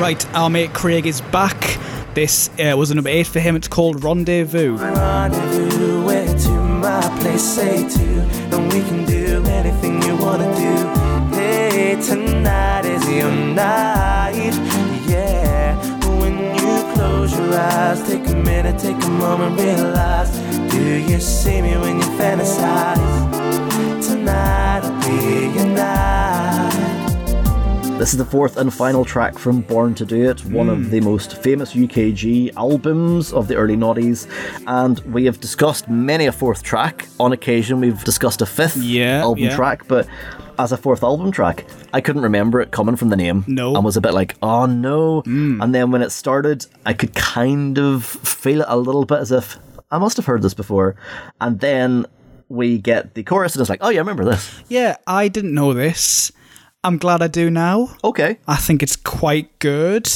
Right, 0.00 0.26
our 0.34 0.50
mate 0.50 0.72
Craig 0.72 1.06
is 1.06 1.20
back. 1.20 1.78
This 2.14 2.50
uh, 2.60 2.76
was 2.76 2.90
a 2.90 2.94
number 2.94 3.08
eight 3.08 3.26
for 3.26 3.40
him. 3.40 3.56
It's 3.56 3.68
called 3.68 4.04
Rendezvous. 4.04 4.76
Rendezvous, 4.76 6.38
to 6.44 6.50
my 6.50 7.00
place, 7.20 7.42
say 7.42 7.88
to, 7.88 8.04
and 8.54 8.70
we 8.70 8.80
can 8.80 9.06
do 9.06 9.42
anything 9.46 10.02
you 10.02 10.16
wanna 10.16 10.54
do. 10.54 11.34
Hey, 11.34 11.98
tonight 12.02 12.84
is 12.84 13.08
your 13.08 13.30
night, 13.30 14.52
yeah. 15.08 15.74
When 16.20 16.36
you 16.54 16.94
close 16.94 17.32
your 17.32 17.54
eyes, 17.54 18.06
take 18.06 18.26
a 18.28 18.34
minute, 18.34 18.78
take 18.78 19.02
a 19.02 19.08
moment, 19.08 19.58
realize. 19.58 20.30
Do 20.70 20.82
you 20.82 21.18
see 21.18 21.62
me 21.62 21.78
when 21.78 21.96
you 21.96 22.06
fantasize? 22.18 22.98
Tonight'll 24.06 24.90
be 25.00 25.58
your 25.58 25.66
night. 25.66 26.21
This 27.98 28.12
is 28.12 28.16
the 28.16 28.24
fourth 28.24 28.56
and 28.56 28.74
final 28.74 29.04
track 29.04 29.38
from 29.38 29.60
Born 29.60 29.94
to 29.94 30.04
Do 30.04 30.28
It, 30.28 30.44
one 30.46 30.68
of 30.68 30.78
hmm. 30.78 30.90
the 30.90 31.00
most 31.00 31.36
famous 31.36 31.74
UKG 31.74 32.54
albums 32.56 33.32
of 33.32 33.46
the 33.46 33.54
early 33.54 33.76
noughties. 33.76 34.26
And 34.66 34.98
we 35.00 35.24
have 35.26 35.38
discussed 35.38 35.88
many 35.88 36.26
a 36.26 36.32
fourth 36.32 36.64
track. 36.64 37.06
On 37.20 37.32
occasion, 37.32 37.80
we've 37.80 38.02
discussed 38.02 38.42
a 38.42 38.46
fifth 38.46 38.76
Yeah, 38.76 39.20
album 39.20 39.44
yeah. 39.44 39.54
track, 39.54 39.86
but 39.86 40.08
as 40.58 40.72
a 40.72 40.76
fourth 40.76 41.04
album 41.04 41.30
track, 41.30 41.64
I 41.92 42.00
couldn't 42.00 42.22
remember 42.22 42.60
it 42.60 42.72
coming 42.72 42.96
from 42.96 43.10
the 43.10 43.16
name. 43.16 43.44
No. 43.46 43.74
And 43.76 43.84
was 43.84 43.96
a 43.96 44.00
bit 44.00 44.14
like, 44.14 44.36
oh 44.42 44.66
no. 44.66 45.20
Hmm. 45.20 45.62
And 45.62 45.72
then 45.72 45.92
when 45.92 46.02
it 46.02 46.10
started, 46.10 46.66
I 46.84 46.94
could 46.94 47.14
kind 47.14 47.78
of 47.78 48.04
feel 48.04 48.62
it 48.62 48.66
a 48.68 48.76
little 48.76 49.04
bit 49.04 49.20
as 49.20 49.30
if 49.30 49.58
I 49.92 49.98
must 49.98 50.16
have 50.16 50.26
heard 50.26 50.42
this 50.42 50.54
before. 50.54 50.96
And 51.40 51.60
then 51.60 52.06
we 52.48 52.78
get 52.78 53.14
the 53.14 53.22
chorus, 53.22 53.54
and 53.54 53.60
it's 53.60 53.70
like, 53.70 53.80
oh 53.82 53.90
yeah, 53.90 53.98
I 53.98 54.00
remember 54.00 54.24
this. 54.24 54.62
Yeah, 54.68 54.96
I 55.06 55.28
didn't 55.28 55.54
know 55.54 55.72
this. 55.72 56.32
I'm 56.84 56.98
glad 56.98 57.22
I 57.22 57.28
do 57.28 57.50
now. 57.50 57.94
Okay. 58.02 58.38
I 58.48 58.56
think 58.56 58.82
it's 58.82 58.96
quite 58.96 59.58
good. 59.58 60.06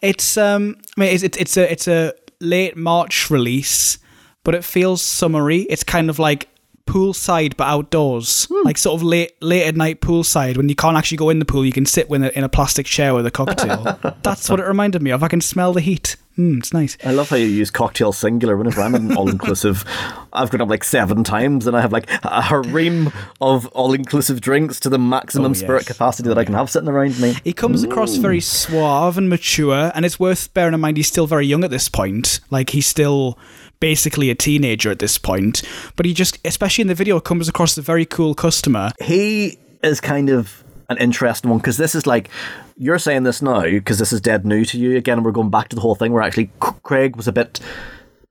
It's 0.00 0.36
um, 0.36 0.76
I 0.96 1.00
mean, 1.00 1.14
it's 1.14 1.22
it's, 1.22 1.36
it's 1.36 1.56
a 1.56 1.72
it's 1.72 1.88
a 1.88 2.14
late 2.40 2.76
March 2.76 3.30
release, 3.30 3.98
but 4.44 4.54
it 4.54 4.64
feels 4.64 5.02
summery. 5.02 5.62
It's 5.62 5.82
kind 5.82 6.08
of 6.08 6.18
like 6.18 6.48
poolside 6.86 7.56
but 7.56 7.66
outdoors, 7.66 8.48
like 8.64 8.76
sort 8.76 9.00
of 9.00 9.02
late 9.02 9.32
late 9.40 9.66
at 9.66 9.76
night 9.76 10.00
poolside 10.00 10.56
when 10.56 10.68
you 10.68 10.74
can't 10.74 10.96
actually 10.96 11.16
go 11.16 11.30
in 11.30 11.38
the 11.38 11.44
pool. 11.44 11.64
You 11.64 11.72
can 11.72 11.86
sit 11.86 12.08
in 12.10 12.24
a, 12.24 12.28
in 12.28 12.44
a 12.44 12.48
plastic 12.48 12.86
chair 12.86 13.14
with 13.14 13.26
a 13.26 13.30
cocktail. 13.30 13.98
That's 14.22 14.48
what 14.48 14.60
it 14.60 14.66
reminded 14.66 15.02
me 15.02 15.10
of. 15.10 15.22
I 15.22 15.28
can 15.28 15.40
smell 15.40 15.72
the 15.72 15.80
heat. 15.80 16.16
Mm, 16.38 16.58
it's 16.58 16.72
nice. 16.72 16.96
I 17.04 17.12
love 17.12 17.28
how 17.28 17.36
you 17.36 17.44
use 17.46 17.70
cocktail 17.70 18.10
singular 18.12 18.56
whenever 18.56 18.80
I'm 18.80 18.94
in 18.94 19.14
all 19.14 19.28
inclusive. 19.28 19.84
I've 20.32 20.50
gone 20.50 20.62
up 20.62 20.70
like 20.70 20.82
seven 20.82 21.24
times 21.24 21.66
and 21.66 21.76
I 21.76 21.82
have 21.82 21.92
like 21.92 22.08
a 22.22 22.40
harem 22.40 23.12
of 23.40 23.66
all 23.68 23.92
inclusive 23.92 24.40
drinks 24.40 24.80
to 24.80 24.88
the 24.88 24.98
maximum 24.98 25.50
Oh, 25.50 25.54
spirit 25.54 25.84
capacity 25.84 26.30
that 26.30 26.38
I 26.38 26.44
can 26.44 26.54
have 26.54 26.70
sitting 26.70 26.88
around 26.88 27.20
me. 27.20 27.34
He 27.44 27.52
comes 27.52 27.82
across 27.82 28.16
very 28.16 28.40
suave 28.40 29.18
and 29.18 29.28
mature, 29.28 29.92
and 29.94 30.06
it's 30.06 30.18
worth 30.18 30.52
bearing 30.54 30.72
in 30.72 30.80
mind 30.80 30.96
he's 30.96 31.08
still 31.08 31.26
very 31.26 31.46
young 31.46 31.64
at 31.64 31.70
this 31.70 31.90
point. 31.90 32.40
Like 32.50 32.70
he's 32.70 32.86
still 32.86 33.38
basically 33.78 34.30
a 34.30 34.34
teenager 34.34 34.90
at 34.90 35.00
this 35.00 35.18
point, 35.18 35.62
but 35.96 36.06
he 36.06 36.14
just, 36.14 36.38
especially 36.46 36.82
in 36.82 36.88
the 36.88 36.94
video, 36.94 37.20
comes 37.20 37.48
across 37.48 37.72
as 37.74 37.78
a 37.78 37.82
very 37.82 38.06
cool 38.06 38.34
customer. 38.34 38.92
He 39.02 39.58
is 39.82 40.00
kind 40.00 40.30
of 40.30 40.64
an 40.88 40.98
interesting 40.98 41.50
one 41.50 41.58
because 41.58 41.76
this 41.76 41.94
is 41.94 42.06
like 42.06 42.28
you're 42.76 42.98
saying 42.98 43.22
this 43.22 43.42
now 43.42 43.62
because 43.62 43.98
this 43.98 44.12
is 44.12 44.20
dead 44.20 44.44
new 44.44 44.64
to 44.66 44.78
you 44.78 44.96
again. 44.96 45.22
We're 45.22 45.32
going 45.32 45.50
back 45.50 45.68
to 45.68 45.76
the 45.76 45.82
whole 45.82 45.94
thing 45.94 46.12
where 46.12 46.22
actually 46.22 46.50
Craig 46.60 47.16
was 47.16 47.28
a 47.28 47.32
bit 47.32 47.60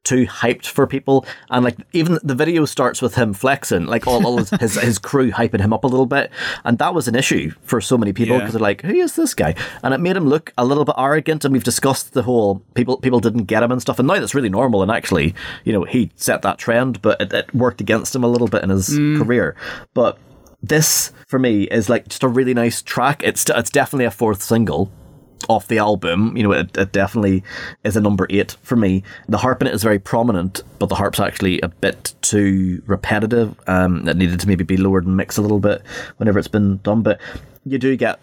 too 0.03 0.25
hyped 0.25 0.65
for 0.65 0.87
people 0.87 1.25
and 1.49 1.63
like 1.63 1.77
even 1.93 2.17
the 2.23 2.33
video 2.33 2.65
starts 2.65 3.01
with 3.01 3.15
him 3.15 3.33
flexing 3.33 3.85
like 3.85 4.07
all, 4.07 4.25
all 4.25 4.37
his, 4.37 4.49
his 4.59 4.75
his 4.75 4.97
crew 4.97 5.31
hyping 5.31 5.59
him 5.59 5.71
up 5.71 5.83
a 5.83 5.87
little 5.87 6.07
bit 6.07 6.31
and 6.65 6.79
that 6.79 6.95
was 6.95 7.07
an 7.07 7.13
issue 7.13 7.51
for 7.61 7.79
so 7.79 7.97
many 7.97 8.11
people 8.11 8.35
Yeah. 8.35 8.39
because 8.39 8.53
they're 8.53 8.61
like 8.61 8.81
who 8.81 8.95
is 8.95 9.15
this 9.15 9.35
guy 9.35 9.53
and 9.83 9.93
it 9.93 9.99
made 9.99 10.17
him 10.17 10.27
look 10.27 10.53
a 10.57 10.65
little 10.65 10.85
bit 10.85 10.95
arrogant 10.97 11.45
and 11.45 11.53
we've 11.53 11.63
discussed 11.63 12.13
the 12.13 12.23
whole 12.23 12.63
people 12.73 12.97
people 12.97 13.19
didn't 13.19 13.43
get 13.43 13.61
him 13.61 13.71
and 13.71 13.81
stuff 13.81 13.99
and 13.99 14.07
now 14.07 14.19
that's 14.19 14.33
really 14.33 14.49
normal 14.49 14.81
and 14.81 14.91
actually 14.91 15.35
you 15.65 15.73
know 15.73 15.83
he 15.83 16.09
set 16.15 16.41
that 16.41 16.57
trend 16.57 16.99
but 17.03 17.21
it, 17.21 17.31
it 17.31 17.53
worked 17.53 17.79
against 17.79 18.15
him 18.15 18.23
a 18.23 18.27
little 18.27 18.47
bit 18.47 18.63
in 18.63 18.71
his 18.71 18.89
mm. 18.89 19.19
career 19.19 19.55
but 19.93 20.17
this 20.63 21.11
for 21.27 21.39
me 21.39 21.63
is 21.63 21.89
like 21.89 22.07
just 22.07 22.23
a 22.23 22.27
really 22.27 22.53
nice 22.53 22.81
track 22.81 23.23
it's 23.23 23.45
it's 23.49 23.69
definitely 23.69 24.05
a 24.05 24.11
fourth 24.11 24.43
single 24.43 24.91
off 25.49 25.67
the 25.67 25.77
album. 25.77 26.35
You 26.35 26.43
know, 26.43 26.51
it, 26.51 26.77
it 26.77 26.91
definitely 26.91 27.43
is 27.83 27.95
a 27.95 28.01
number 28.01 28.27
eight 28.29 28.57
for 28.63 28.75
me. 28.75 29.03
The 29.27 29.37
harp 29.37 29.61
in 29.61 29.67
it 29.67 29.73
is 29.73 29.83
very 29.83 29.99
prominent, 29.99 30.63
but 30.79 30.87
the 30.87 30.95
harp's 30.95 31.19
actually 31.19 31.59
a 31.61 31.67
bit 31.67 32.13
too 32.21 32.81
repetitive. 32.85 33.59
Um, 33.67 34.07
it 34.07 34.17
needed 34.17 34.39
to 34.41 34.47
maybe 34.47 34.63
be 34.63 34.77
lowered 34.77 35.05
and 35.05 35.17
mixed 35.17 35.37
a 35.37 35.41
little 35.41 35.59
bit 35.59 35.81
whenever 36.17 36.39
it's 36.39 36.47
been 36.47 36.77
done. 36.77 37.01
But 37.01 37.19
you 37.65 37.77
do 37.77 37.95
get 37.95 38.19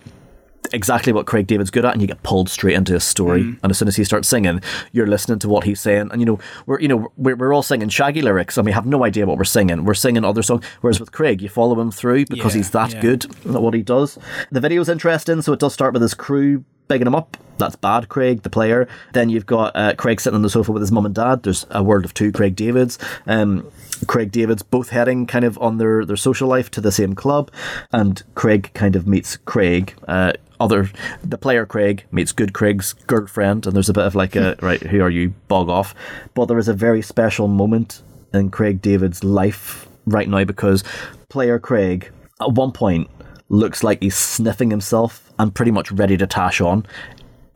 exactly 0.72 1.12
what 1.12 1.26
Craig 1.26 1.46
David's 1.46 1.70
good 1.70 1.84
at, 1.84 1.92
and 1.92 2.00
you 2.00 2.06
get 2.08 2.22
pulled 2.22 2.48
straight 2.48 2.74
into 2.74 2.94
a 2.94 3.00
story. 3.00 3.42
Mm. 3.42 3.58
And 3.62 3.70
as 3.70 3.78
soon 3.78 3.88
as 3.88 3.96
he 3.96 4.04
starts 4.04 4.28
singing, 4.28 4.60
you're 4.92 5.06
listening 5.06 5.38
to 5.40 5.48
what 5.48 5.64
he's 5.64 5.80
saying, 5.80 6.08
and 6.12 6.20
you 6.20 6.26
know 6.26 6.38
we're 6.66 6.80
you 6.80 6.88
know 6.88 7.12
we're, 7.16 7.36
we're 7.36 7.52
all 7.54 7.62
singing 7.62 7.88
Shaggy 7.88 8.22
lyrics, 8.22 8.56
and 8.56 8.66
we 8.66 8.72
have 8.72 8.86
no 8.86 9.04
idea 9.04 9.26
what 9.26 9.38
we're 9.38 9.44
singing. 9.44 9.84
We're 9.84 9.94
singing 9.94 10.24
other 10.24 10.42
songs. 10.42 10.64
Whereas 10.80 11.00
with 11.00 11.12
Craig, 11.12 11.40
you 11.42 11.48
follow 11.48 11.78
him 11.80 11.90
through 11.90 12.26
because 12.26 12.54
Yeah, 12.54 12.58
he's 12.58 12.70
that 12.70 12.92
yeah. 12.94 13.00
good 13.00 13.24
at 13.24 13.62
what 13.62 13.74
he 13.74 13.82
does. 13.82 14.18
The 14.50 14.60
video's 14.60 14.88
interesting, 14.88 15.42
so 15.42 15.52
it 15.52 15.60
does 15.60 15.74
start 15.74 15.92
with 15.92 16.02
his 16.02 16.14
crew 16.14 16.64
bigging 16.88 17.06
him 17.06 17.14
up. 17.14 17.36
That's 17.58 17.76
bad, 17.76 18.08
Craig, 18.08 18.42
the 18.42 18.50
player. 18.50 18.88
Then 19.12 19.30
you've 19.30 19.46
got 19.46 19.74
uh, 19.74 19.94
Craig 19.94 20.20
sitting 20.20 20.36
on 20.36 20.42
the 20.42 20.50
sofa 20.50 20.72
with 20.72 20.80
his 20.80 20.92
mum 20.92 21.06
and 21.06 21.14
dad. 21.14 21.42
There's 21.42 21.66
a 21.70 21.82
world 21.82 22.04
of 22.04 22.14
two 22.14 22.32
Craig 22.32 22.54
Davids. 22.54 22.98
Um, 23.26 23.70
Craig 24.06 24.30
Davids 24.30 24.62
both 24.62 24.90
heading 24.90 25.26
kind 25.26 25.44
of 25.44 25.58
on 25.58 25.78
their, 25.78 26.04
their 26.04 26.16
social 26.16 26.48
life 26.48 26.70
to 26.72 26.80
the 26.80 26.92
same 26.92 27.14
club, 27.14 27.50
and 27.92 28.22
Craig 28.34 28.70
kind 28.74 28.94
of 28.94 29.06
meets 29.06 29.36
Craig. 29.36 29.94
Uh, 30.06 30.32
other 30.60 30.90
the 31.22 31.38
player 31.38 31.64
Craig 31.66 32.04
meets 32.10 32.32
good 32.32 32.52
Craig's 32.52 32.92
girlfriend, 32.92 33.66
and 33.66 33.74
there's 33.74 33.88
a 33.88 33.92
bit 33.92 34.06
of 34.06 34.14
like 34.14 34.36
a 34.36 34.56
right, 34.62 34.82
who 34.82 35.02
are 35.02 35.10
you? 35.10 35.30
Bog 35.48 35.68
off. 35.68 35.94
But 36.34 36.46
there 36.46 36.58
is 36.58 36.68
a 36.68 36.74
very 36.74 37.02
special 37.02 37.48
moment 37.48 38.02
in 38.32 38.50
Craig 38.50 38.82
David's 38.82 39.24
life 39.24 39.88
right 40.06 40.28
now 40.28 40.44
because 40.44 40.84
player 41.28 41.58
Craig 41.58 42.10
at 42.40 42.52
one 42.52 42.72
point 42.72 43.10
looks 43.48 43.82
like 43.82 44.02
he's 44.02 44.16
sniffing 44.16 44.70
himself 44.70 45.27
and 45.38 45.54
pretty 45.54 45.70
much 45.70 45.90
ready 45.92 46.16
to 46.16 46.26
tash 46.26 46.60
on. 46.60 46.86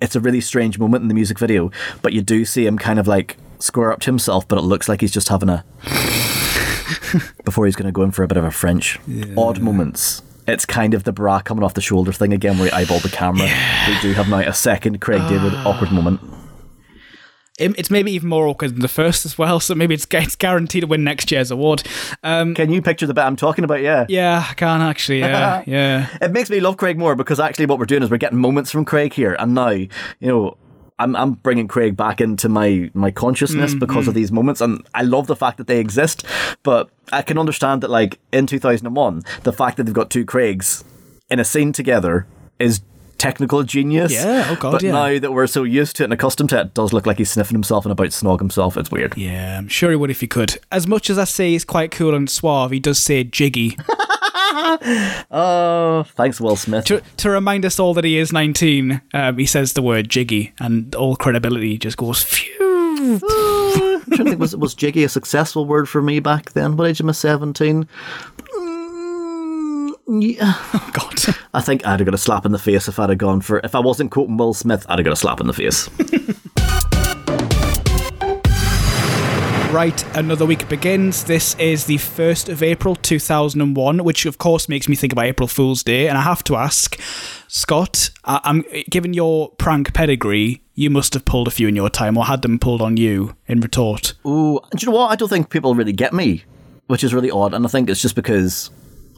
It's 0.00 0.16
a 0.16 0.20
really 0.20 0.40
strange 0.40 0.78
moment 0.78 1.02
in 1.02 1.08
the 1.08 1.14
music 1.14 1.38
video, 1.38 1.70
but 2.02 2.12
you 2.12 2.22
do 2.22 2.44
see 2.44 2.66
him 2.66 2.78
kind 2.78 2.98
of 2.98 3.06
like 3.06 3.36
square 3.58 3.92
up 3.92 4.00
to 4.00 4.06
himself, 4.06 4.46
but 4.48 4.58
it 4.58 4.62
looks 4.62 4.88
like 4.88 5.00
he's 5.00 5.12
just 5.12 5.28
having 5.28 5.48
a 5.48 5.64
before 7.44 7.66
he's 7.66 7.76
going 7.76 7.86
to 7.86 7.92
go 7.92 8.02
in 8.02 8.10
for 8.10 8.22
a 8.22 8.28
bit 8.28 8.36
of 8.36 8.44
a 8.44 8.50
French. 8.50 8.98
Odd 9.36 9.60
moments. 9.60 10.22
It's 10.46 10.66
kind 10.66 10.92
of 10.94 11.04
the 11.04 11.12
bra 11.12 11.40
coming 11.40 11.62
off 11.62 11.74
the 11.74 11.80
shoulder 11.80 12.12
thing 12.12 12.32
again, 12.32 12.58
where 12.58 12.68
he 12.68 12.72
eyeballed 12.72 13.02
the 13.02 13.08
camera. 13.08 13.48
We 13.86 14.00
do 14.00 14.12
have 14.14 14.28
now 14.28 14.40
a 14.40 14.52
second 14.52 15.00
Craig 15.00 15.20
David 15.28 15.52
ah. 15.54 15.68
awkward 15.68 15.92
moment. 15.92 16.20
It- 17.58 17.78
It's 17.78 17.90
maybe 17.90 18.12
even 18.12 18.28
more 18.28 18.46
awkward 18.46 18.70
than 18.72 18.80
the 18.80 18.88
first 18.88 19.26
as 19.26 19.36
well, 19.36 19.60
so 19.66 19.74
maybe 19.74 19.94
it's, 19.94 20.06
it's 20.10 20.36
guaranteed 20.36 20.82
to 20.82 20.86
win 20.86 21.04
next 21.04 21.30
year's 21.30 21.50
award. 21.50 21.82
Um, 22.22 22.54
Can 22.54 22.70
you 22.72 22.80
picture 22.82 23.06
the 23.06 23.14
bit 23.14 23.22
I'm 23.24 23.36
talking 23.36 23.64
about? 23.64 23.80
Yeah. 23.82 24.06
yeah, 24.08 24.44
I 24.50 24.54
can 24.54 24.80
actually. 24.80 25.20
Yeah, 25.20 25.62
yeah. 25.66 26.08
It 26.20 26.32
makes 26.32 26.50
me 26.50 26.60
love 26.60 26.76
Craig 26.76 26.98
more 26.98 27.14
because 27.14 27.38
actually 27.40 27.66
what 27.66 27.78
we're 27.78 27.84
doing 27.86 28.02
is 28.02 28.10
we're 28.10 28.16
getting 28.16 28.38
moments 28.38 28.70
from 28.70 28.84
Craig 28.84 29.12
here, 29.12 29.36
and 29.38 29.54
now 29.54 29.70
you 29.70 29.88
know. 30.20 30.56
I'm, 30.98 31.16
I'm 31.16 31.32
bringing 31.32 31.66
Craig 31.66 31.96
back 31.96 32.20
into 32.20 32.48
my, 32.48 32.88
my 32.94 33.10
consciousness 33.10 33.74
because 33.74 34.06
of 34.06 34.14
these 34.14 34.30
moments, 34.30 34.60
and 34.60 34.86
I 34.94 35.02
love 35.02 35.26
the 35.26 35.34
fact 35.34 35.56
that 35.56 35.66
they 35.66 35.80
exist. 35.80 36.24
But 36.62 36.90
I 37.10 37.22
can 37.22 37.38
understand 37.38 37.82
that, 37.82 37.90
like 37.90 38.20
in 38.32 38.46
2001, 38.46 39.22
the 39.42 39.52
fact 39.52 39.78
that 39.78 39.84
they've 39.84 39.94
got 39.94 40.10
two 40.10 40.24
Craigs 40.24 40.84
in 41.28 41.40
a 41.40 41.44
scene 41.44 41.72
together 41.72 42.26
is 42.60 42.82
technical 43.18 43.62
genius. 43.62 44.12
Yeah, 44.12 44.46
oh 44.50 44.56
God, 44.56 44.72
But 44.72 44.82
yeah. 44.82 44.92
now 44.92 45.18
that 45.18 45.32
we're 45.32 45.46
so 45.46 45.62
used 45.64 45.96
to 45.96 46.02
it 46.02 46.06
and 46.06 46.12
accustomed 46.12 46.50
to 46.50 46.58
it, 46.58 46.66
it 46.66 46.74
does 46.74 46.92
look 46.92 47.06
like 47.06 47.18
he's 47.18 47.30
sniffing 47.30 47.54
himself 47.54 47.84
and 47.84 47.92
about 47.92 48.10
to 48.10 48.24
snog 48.24 48.38
himself. 48.40 48.76
It's 48.76 48.90
weird. 48.90 49.16
Yeah, 49.16 49.58
I'm 49.58 49.68
sure 49.68 49.90
he 49.90 49.96
would 49.96 50.10
if 50.10 50.20
he 50.20 50.26
could. 50.26 50.58
As 50.70 50.86
much 50.86 51.08
as 51.10 51.18
I 51.18 51.24
say 51.24 51.50
he's 51.50 51.64
quite 51.64 51.90
cool 51.90 52.14
and 52.14 52.28
suave, 52.30 52.70
he 52.70 52.80
does 52.80 52.98
say 52.98 53.24
jiggy 53.24 53.76
Oh, 55.30 56.04
thanks, 56.14 56.40
Will 56.40 56.56
Smith. 56.56 56.84
to, 56.86 57.02
to 57.18 57.30
remind 57.30 57.64
us 57.64 57.78
all 57.78 57.94
that 57.94 58.04
he 58.04 58.18
is 58.18 58.32
19. 58.32 59.00
Um, 59.14 59.38
he 59.38 59.46
says 59.46 59.72
the 59.72 59.82
word 59.82 60.08
jiggy, 60.08 60.52
and 60.60 60.94
all 60.94 61.16
credibility 61.16 61.78
just 61.78 61.96
goes 61.96 62.22
phew. 62.22 63.20
I'm 63.20 63.20
trying 63.20 64.00
to 64.16 64.24
think, 64.24 64.38
was, 64.40 64.54
was 64.56 64.74
jiggy 64.74 65.04
a 65.04 65.08
successful 65.08 65.64
word 65.66 65.88
for 65.88 66.02
me 66.02 66.20
back 66.20 66.52
then? 66.52 66.76
What 66.76 66.88
age 66.88 67.00
am 67.00 67.08
I? 67.08 67.12
17? 67.12 67.88
Yeah. 70.08 70.54
Oh, 70.74 70.90
God. 70.92 71.36
I 71.54 71.60
think 71.60 71.86
I'd 71.86 72.00
have 72.00 72.06
got 72.06 72.14
a 72.14 72.18
slap 72.18 72.44
in 72.46 72.52
the 72.52 72.58
face 72.58 72.88
if 72.88 72.98
I'd 72.98 73.10
have 73.10 73.18
gone 73.18 73.40
for. 73.40 73.60
If 73.62 73.74
I 73.74 73.78
wasn't 73.80 74.10
quoting 74.10 74.36
Will 74.36 74.54
Smith, 74.54 74.84
I'd 74.88 74.98
have 74.98 75.04
got 75.04 75.12
a 75.12 75.16
slap 75.16 75.40
in 75.40 75.46
the 75.46 75.52
face. 75.52 75.88
Right, 79.72 80.04
another 80.14 80.44
week 80.44 80.68
begins. 80.68 81.24
This 81.24 81.54
is 81.58 81.86
the 81.86 81.96
1st 81.96 82.50
of 82.50 82.62
April 82.62 82.94
2001, 82.94 84.04
which 84.04 84.26
of 84.26 84.36
course 84.36 84.68
makes 84.68 84.86
me 84.86 84.94
think 84.94 85.14
about 85.14 85.24
April 85.24 85.48
Fool's 85.48 85.82
Day. 85.82 86.08
And 86.08 86.18
I 86.18 86.20
have 86.20 86.44
to 86.44 86.56
ask, 86.56 87.00
Scott, 87.48 88.10
I- 88.22 88.40
I'm 88.44 88.64
given 88.90 89.14
your 89.14 89.48
prank 89.52 89.94
pedigree, 89.94 90.62
you 90.74 90.90
must 90.90 91.14
have 91.14 91.24
pulled 91.24 91.48
a 91.48 91.50
few 91.50 91.68
in 91.68 91.74
your 91.74 91.88
time 91.88 92.18
or 92.18 92.26
had 92.26 92.42
them 92.42 92.58
pulled 92.58 92.82
on 92.82 92.98
you 92.98 93.34
in 93.46 93.60
retort. 93.62 94.12
Ooh, 94.26 94.58
and 94.70 94.78
do 94.78 94.84
you 94.84 94.92
know 94.92 94.98
what? 94.98 95.10
I 95.10 95.16
don't 95.16 95.30
think 95.30 95.48
people 95.48 95.74
really 95.74 95.92
get 95.94 96.12
me, 96.12 96.44
which 96.88 97.02
is 97.02 97.14
really 97.14 97.30
odd. 97.30 97.54
And 97.54 97.64
I 97.64 97.68
think 97.70 97.88
it's 97.88 98.02
just 98.02 98.14
because 98.14 98.68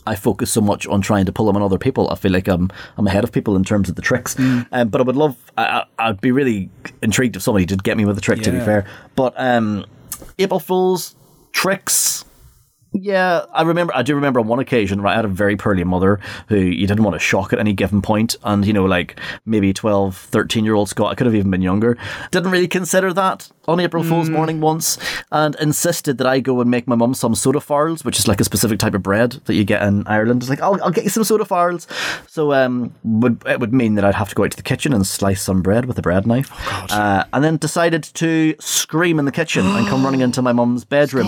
I 0.06 0.14
focus 0.14 0.50
so 0.50 0.60
much 0.60 0.86
on 0.86 1.00
trying 1.00 1.26
to 1.26 1.32
pull 1.32 1.46
them 1.46 1.56
on 1.56 1.62
other 1.62 1.78
people. 1.78 2.10
I 2.10 2.16
feel 2.16 2.32
like 2.32 2.48
I'm 2.48 2.70
I'm 2.96 3.06
ahead 3.06 3.24
of 3.24 3.32
people 3.32 3.56
in 3.56 3.64
terms 3.64 3.88
of 3.88 3.96
the 3.96 4.02
tricks. 4.02 4.38
Um, 4.38 4.88
but 4.88 5.00
I 5.00 5.04
would 5.04 5.16
love. 5.16 5.36
I, 5.56 5.84
I'd 5.98 6.20
be 6.20 6.32
really 6.32 6.70
intrigued 7.02 7.36
if 7.36 7.42
somebody 7.42 7.64
did 7.64 7.84
get 7.84 7.96
me 7.96 8.04
with 8.04 8.18
a 8.18 8.20
trick. 8.20 8.42
To 8.42 8.50
be 8.52 8.58
fair, 8.60 8.86
but 9.14 9.34
um, 9.36 9.86
April 10.38 10.60
Fools 10.60 11.14
tricks. 11.52 12.24
Yeah, 12.96 13.46
I 13.52 13.62
remember. 13.62 13.94
I 13.96 14.02
do 14.02 14.14
remember 14.14 14.38
on 14.38 14.46
one 14.46 14.60
occasion, 14.60 15.00
right? 15.00 15.14
I 15.14 15.16
had 15.16 15.24
a 15.24 15.28
very 15.28 15.56
pearly 15.56 15.82
mother 15.82 16.20
who 16.48 16.56
you 16.56 16.86
didn't 16.86 17.02
want 17.02 17.14
to 17.14 17.18
shock 17.18 17.52
at 17.52 17.58
any 17.58 17.72
given 17.72 18.02
point, 18.02 18.36
and 18.44 18.64
you 18.64 18.72
know, 18.72 18.84
like 18.84 19.18
maybe 19.44 19.72
12, 19.72 20.16
13 20.16 20.64
year 20.64 20.74
old 20.74 20.88
Scott, 20.88 21.10
I 21.10 21.16
could 21.16 21.26
have 21.26 21.34
even 21.34 21.50
been 21.50 21.62
younger, 21.62 21.98
didn't 22.30 22.52
really 22.52 22.68
consider 22.68 23.12
that 23.12 23.50
on 23.66 23.80
April 23.80 24.04
Fool's 24.04 24.30
morning 24.30 24.60
once, 24.60 24.98
and 25.32 25.54
insisted 25.56 26.18
that 26.18 26.26
I 26.26 26.40
go 26.40 26.60
and 26.60 26.70
make 26.70 26.86
my 26.86 26.96
mum 26.96 27.14
some 27.14 27.34
soda 27.34 27.60
farls, 27.60 28.04
which 28.04 28.18
is 28.18 28.28
like 28.28 28.40
a 28.40 28.44
specific 28.44 28.78
type 28.78 28.94
of 28.94 29.02
bread 29.02 29.32
that 29.44 29.54
you 29.54 29.64
get 29.64 29.82
in 29.82 30.06
Ireland. 30.06 30.42
It's 30.42 30.50
like, 30.50 30.60
I'll, 30.60 30.82
I'll 30.82 30.90
get 30.90 31.04
you 31.04 31.10
some 31.10 31.24
soda 31.24 31.44
farls. 31.44 31.86
So 32.26 32.52
um, 32.52 32.94
would 33.04 33.42
it 33.46 33.60
would 33.60 33.72
mean 33.72 33.94
that 33.94 34.04
I'd 34.04 34.14
have 34.14 34.28
to 34.28 34.34
go 34.34 34.44
out 34.44 34.50
to 34.50 34.56
the 34.56 34.62
kitchen 34.62 34.92
and 34.92 35.06
slice 35.06 35.42
some 35.42 35.62
bread 35.62 35.86
with 35.86 35.98
a 35.98 36.02
bread 36.02 36.26
knife, 36.26 36.50
Oh, 36.52 36.86
uh, 36.90 37.24
and 37.32 37.44
then 37.44 37.56
decided 37.56 38.02
to 38.04 38.54
scream 38.60 39.18
in 39.18 39.24
the 39.24 39.32
kitchen 39.32 39.64
and 39.66 39.86
come 39.88 40.04
running 40.04 40.20
into 40.20 40.42
my 40.42 40.52
mum's 40.52 40.84
bedroom 40.94 41.26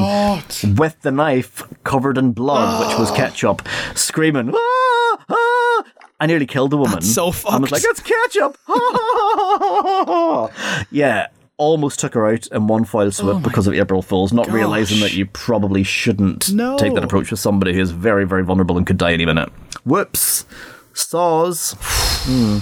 with 0.76 1.00
the 1.02 1.12
knife 1.12 1.62
covered 1.84 2.18
in 2.18 2.32
blood, 2.32 2.86
which 2.88 2.98
was 2.98 3.10
ketchup, 3.16 3.66
screaming, 3.94 4.52
ah, 4.54 5.24
ah. 5.28 5.84
I 6.18 6.26
nearly 6.26 6.46
killed 6.46 6.72
a 6.72 6.78
woman. 6.78 6.94
That's 6.94 7.12
so 7.12 7.26
I 7.48 7.58
was 7.58 7.70
like, 7.70 7.82
it's 7.84 8.00
ketchup. 8.00 8.56
yeah. 10.90 11.26
Almost 11.58 12.00
took 12.00 12.12
her 12.12 12.26
out 12.28 12.46
in 12.48 12.66
one 12.66 12.84
foul 12.84 13.10
swoop 13.10 13.36
oh 13.36 13.38
because 13.40 13.66
of 13.66 13.72
April 13.72 14.02
Fools, 14.02 14.30
not 14.30 14.50
realizing 14.50 15.00
that 15.00 15.14
you 15.14 15.24
probably 15.24 15.82
shouldn't 15.82 16.52
No. 16.52 16.76
take 16.76 16.92
that 16.94 17.02
approach 17.04 17.30
with 17.30 17.40
somebody 17.40 17.72
who 17.72 17.80
is 17.80 17.92
very, 17.92 18.26
very 18.26 18.44
vulnerable 18.44 18.76
and 18.76 18.86
could 18.86 18.98
die 18.98 19.14
any 19.14 19.24
minute. 19.24 19.48
Whoops. 19.84 20.44
Saws. 20.92 21.74
Hmm. 22.28 22.58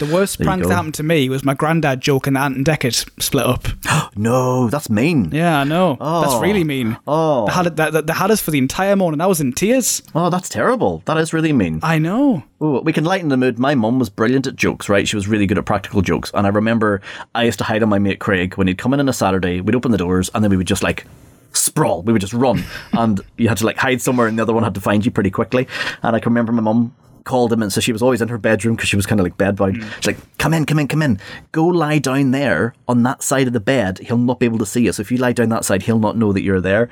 The 0.00 0.06
worst 0.12 0.40
prank 0.40 0.62
that 0.64 0.74
happened 0.74 0.94
to 0.94 1.02
me 1.02 1.28
was 1.28 1.44
my 1.44 1.54
granddad 1.54 2.00
joking 2.00 2.32
that 2.34 2.44
Ant 2.46 2.56
and 2.56 2.66
Dec 2.66 2.82
had 2.82 2.94
split 3.22 3.46
up. 3.46 3.66
No, 4.16 4.68
that's 4.68 4.88
mean. 4.88 5.30
Yeah, 5.32 5.58
I 5.60 5.64
know. 5.64 5.96
That's 5.98 6.34
Oh. 6.34 6.40
really 6.40 6.62
mean. 6.62 6.96
Oh. 7.06 7.46
They 7.46 7.52
had, 7.52 7.76
they, 7.76 8.00
they 8.00 8.12
had 8.12 8.30
us 8.30 8.40
for 8.40 8.52
the 8.52 8.58
entire 8.58 8.94
morning. 8.94 9.20
I 9.20 9.26
was 9.26 9.40
in 9.40 9.52
tears. 9.52 10.02
Oh, 10.14 10.30
that's 10.30 10.48
terrible. 10.48 11.02
That 11.06 11.16
is 11.16 11.32
really 11.32 11.52
mean. 11.52 11.80
I 11.82 11.98
know. 11.98 12.44
Ooh, 12.62 12.78
we 12.80 12.92
can 12.92 13.02
lighten 13.04 13.28
the 13.28 13.36
mood. 13.36 13.58
My 13.58 13.74
mum 13.74 13.98
was 13.98 14.08
brilliant 14.08 14.46
at 14.46 14.54
jokes, 14.54 14.88
right? 14.88 15.08
She 15.08 15.16
was 15.16 15.26
really 15.26 15.46
good 15.46 15.58
at 15.58 15.64
practical 15.66 16.00
jokes. 16.00 16.30
And 16.32 16.46
I 16.46 16.50
remember 16.50 17.00
I 17.34 17.42
used 17.42 17.58
to 17.58 17.64
hide 17.64 17.82
on 17.82 17.88
my 17.88 17.98
mate 17.98 18.20
Craig 18.20 18.54
when 18.56 18.68
he'd 18.68 18.78
come 18.78 18.94
in 18.94 19.00
on 19.00 19.08
a 19.08 19.12
Saturday. 19.12 19.60
We'd 19.60 19.74
open 19.74 19.90
the 19.90 19.98
doors 19.98 20.30
and 20.32 20.44
then 20.44 20.50
we 20.52 20.56
would 20.56 20.68
just 20.68 20.84
like 20.84 21.06
sprawl. 21.52 22.02
We 22.02 22.12
would 22.12 22.22
just 22.22 22.34
run. 22.34 22.62
and 22.92 23.20
you 23.36 23.48
had 23.48 23.58
to 23.58 23.66
like 23.66 23.78
hide 23.78 24.00
somewhere 24.00 24.28
and 24.28 24.38
the 24.38 24.42
other 24.42 24.52
one 24.52 24.62
had 24.62 24.74
to 24.76 24.80
find 24.80 25.04
you 25.04 25.10
pretty 25.10 25.30
quickly. 25.30 25.66
And 26.04 26.14
I 26.14 26.20
can 26.20 26.30
remember 26.30 26.52
my 26.52 26.62
mum 26.62 26.94
called 27.24 27.52
him 27.52 27.62
and 27.62 27.72
so 27.72 27.80
she 27.80 27.92
was 27.92 28.02
always 28.02 28.22
in 28.22 28.28
her 28.28 28.38
bedroom 28.38 28.76
because 28.76 28.88
she 28.88 28.96
was 28.96 29.06
kind 29.06 29.20
of 29.20 29.24
like 29.24 29.36
bedbound. 29.36 29.82
She's 29.96 30.06
like, 30.06 30.38
come 30.38 30.54
in, 30.54 30.66
come 30.66 30.78
in, 30.78 30.88
come 30.88 31.02
in. 31.02 31.18
Go 31.52 31.66
lie 31.66 31.98
down 31.98 32.30
there 32.30 32.74
on 32.86 33.02
that 33.02 33.22
side 33.22 33.46
of 33.46 33.52
the 33.52 33.60
bed. 33.60 33.98
He'll 33.98 34.18
not 34.18 34.38
be 34.38 34.46
able 34.46 34.58
to 34.58 34.66
see 34.66 34.84
you. 34.84 34.92
So 34.92 35.00
if 35.00 35.10
you 35.10 35.18
lie 35.18 35.32
down 35.32 35.48
that 35.48 35.64
side, 35.64 35.82
he'll 35.82 35.98
not 35.98 36.16
know 36.16 36.32
that 36.32 36.42
you're 36.42 36.60
there. 36.60 36.88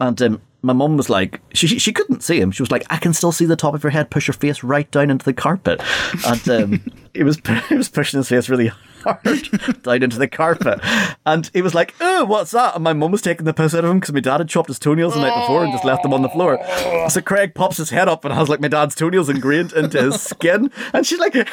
And 0.00 0.20
um, 0.20 0.42
my 0.62 0.72
mum 0.72 0.96
was 0.96 1.08
like, 1.08 1.40
she, 1.54 1.66
she 1.66 1.78
she 1.78 1.92
couldn't 1.92 2.22
see 2.22 2.40
him. 2.40 2.50
She 2.50 2.62
was 2.62 2.72
like, 2.72 2.84
I 2.90 2.96
can 2.96 3.12
still 3.12 3.32
see 3.32 3.46
the 3.46 3.56
top 3.56 3.74
of 3.74 3.82
your 3.82 3.90
head. 3.90 4.10
Push 4.10 4.26
your 4.26 4.34
face 4.34 4.62
right 4.62 4.90
down 4.90 5.10
into 5.10 5.24
the 5.24 5.32
carpet. 5.32 5.80
And 6.26 6.48
um, 6.48 6.92
he 7.14 7.22
was 7.22 7.40
he 7.68 7.76
was 7.76 7.88
pushing 7.88 8.18
his 8.18 8.28
face 8.28 8.48
really 8.48 8.68
hard 8.68 8.82
down 9.82 10.02
into 10.02 10.18
the 10.18 10.28
carpet. 10.28 10.80
And 11.24 11.50
he 11.52 11.62
was 11.62 11.74
like, 11.74 11.94
oh, 12.00 12.24
what's 12.24 12.50
that? 12.52 12.74
And 12.74 12.84
my 12.84 12.92
mum 12.92 13.12
was 13.12 13.22
taking 13.22 13.44
the 13.44 13.54
piss 13.54 13.74
out 13.74 13.84
of 13.84 13.90
him 13.90 14.00
because 14.00 14.12
my 14.14 14.20
dad 14.20 14.38
had 14.38 14.48
chopped 14.48 14.68
his 14.68 14.78
toenails 14.78 15.14
the 15.14 15.20
night 15.20 15.40
before 15.40 15.64
and 15.64 15.72
just 15.72 15.84
left 15.84 16.02
them 16.02 16.12
on 16.12 16.22
the 16.22 16.28
floor. 16.28 16.58
So 17.08 17.20
Craig 17.20 17.54
pops 17.54 17.76
his 17.76 17.90
head 17.90 18.08
up 18.08 18.24
and 18.24 18.34
has 18.34 18.48
like 18.48 18.60
my 18.60 18.68
dad's 18.68 18.94
toenails 18.94 19.28
ingrained 19.28 19.72
into 19.72 20.02
his 20.02 20.20
skin. 20.22 20.70
And 20.92 21.06
she's 21.06 21.18
like, 21.18 21.32
gotcha. 21.34 21.48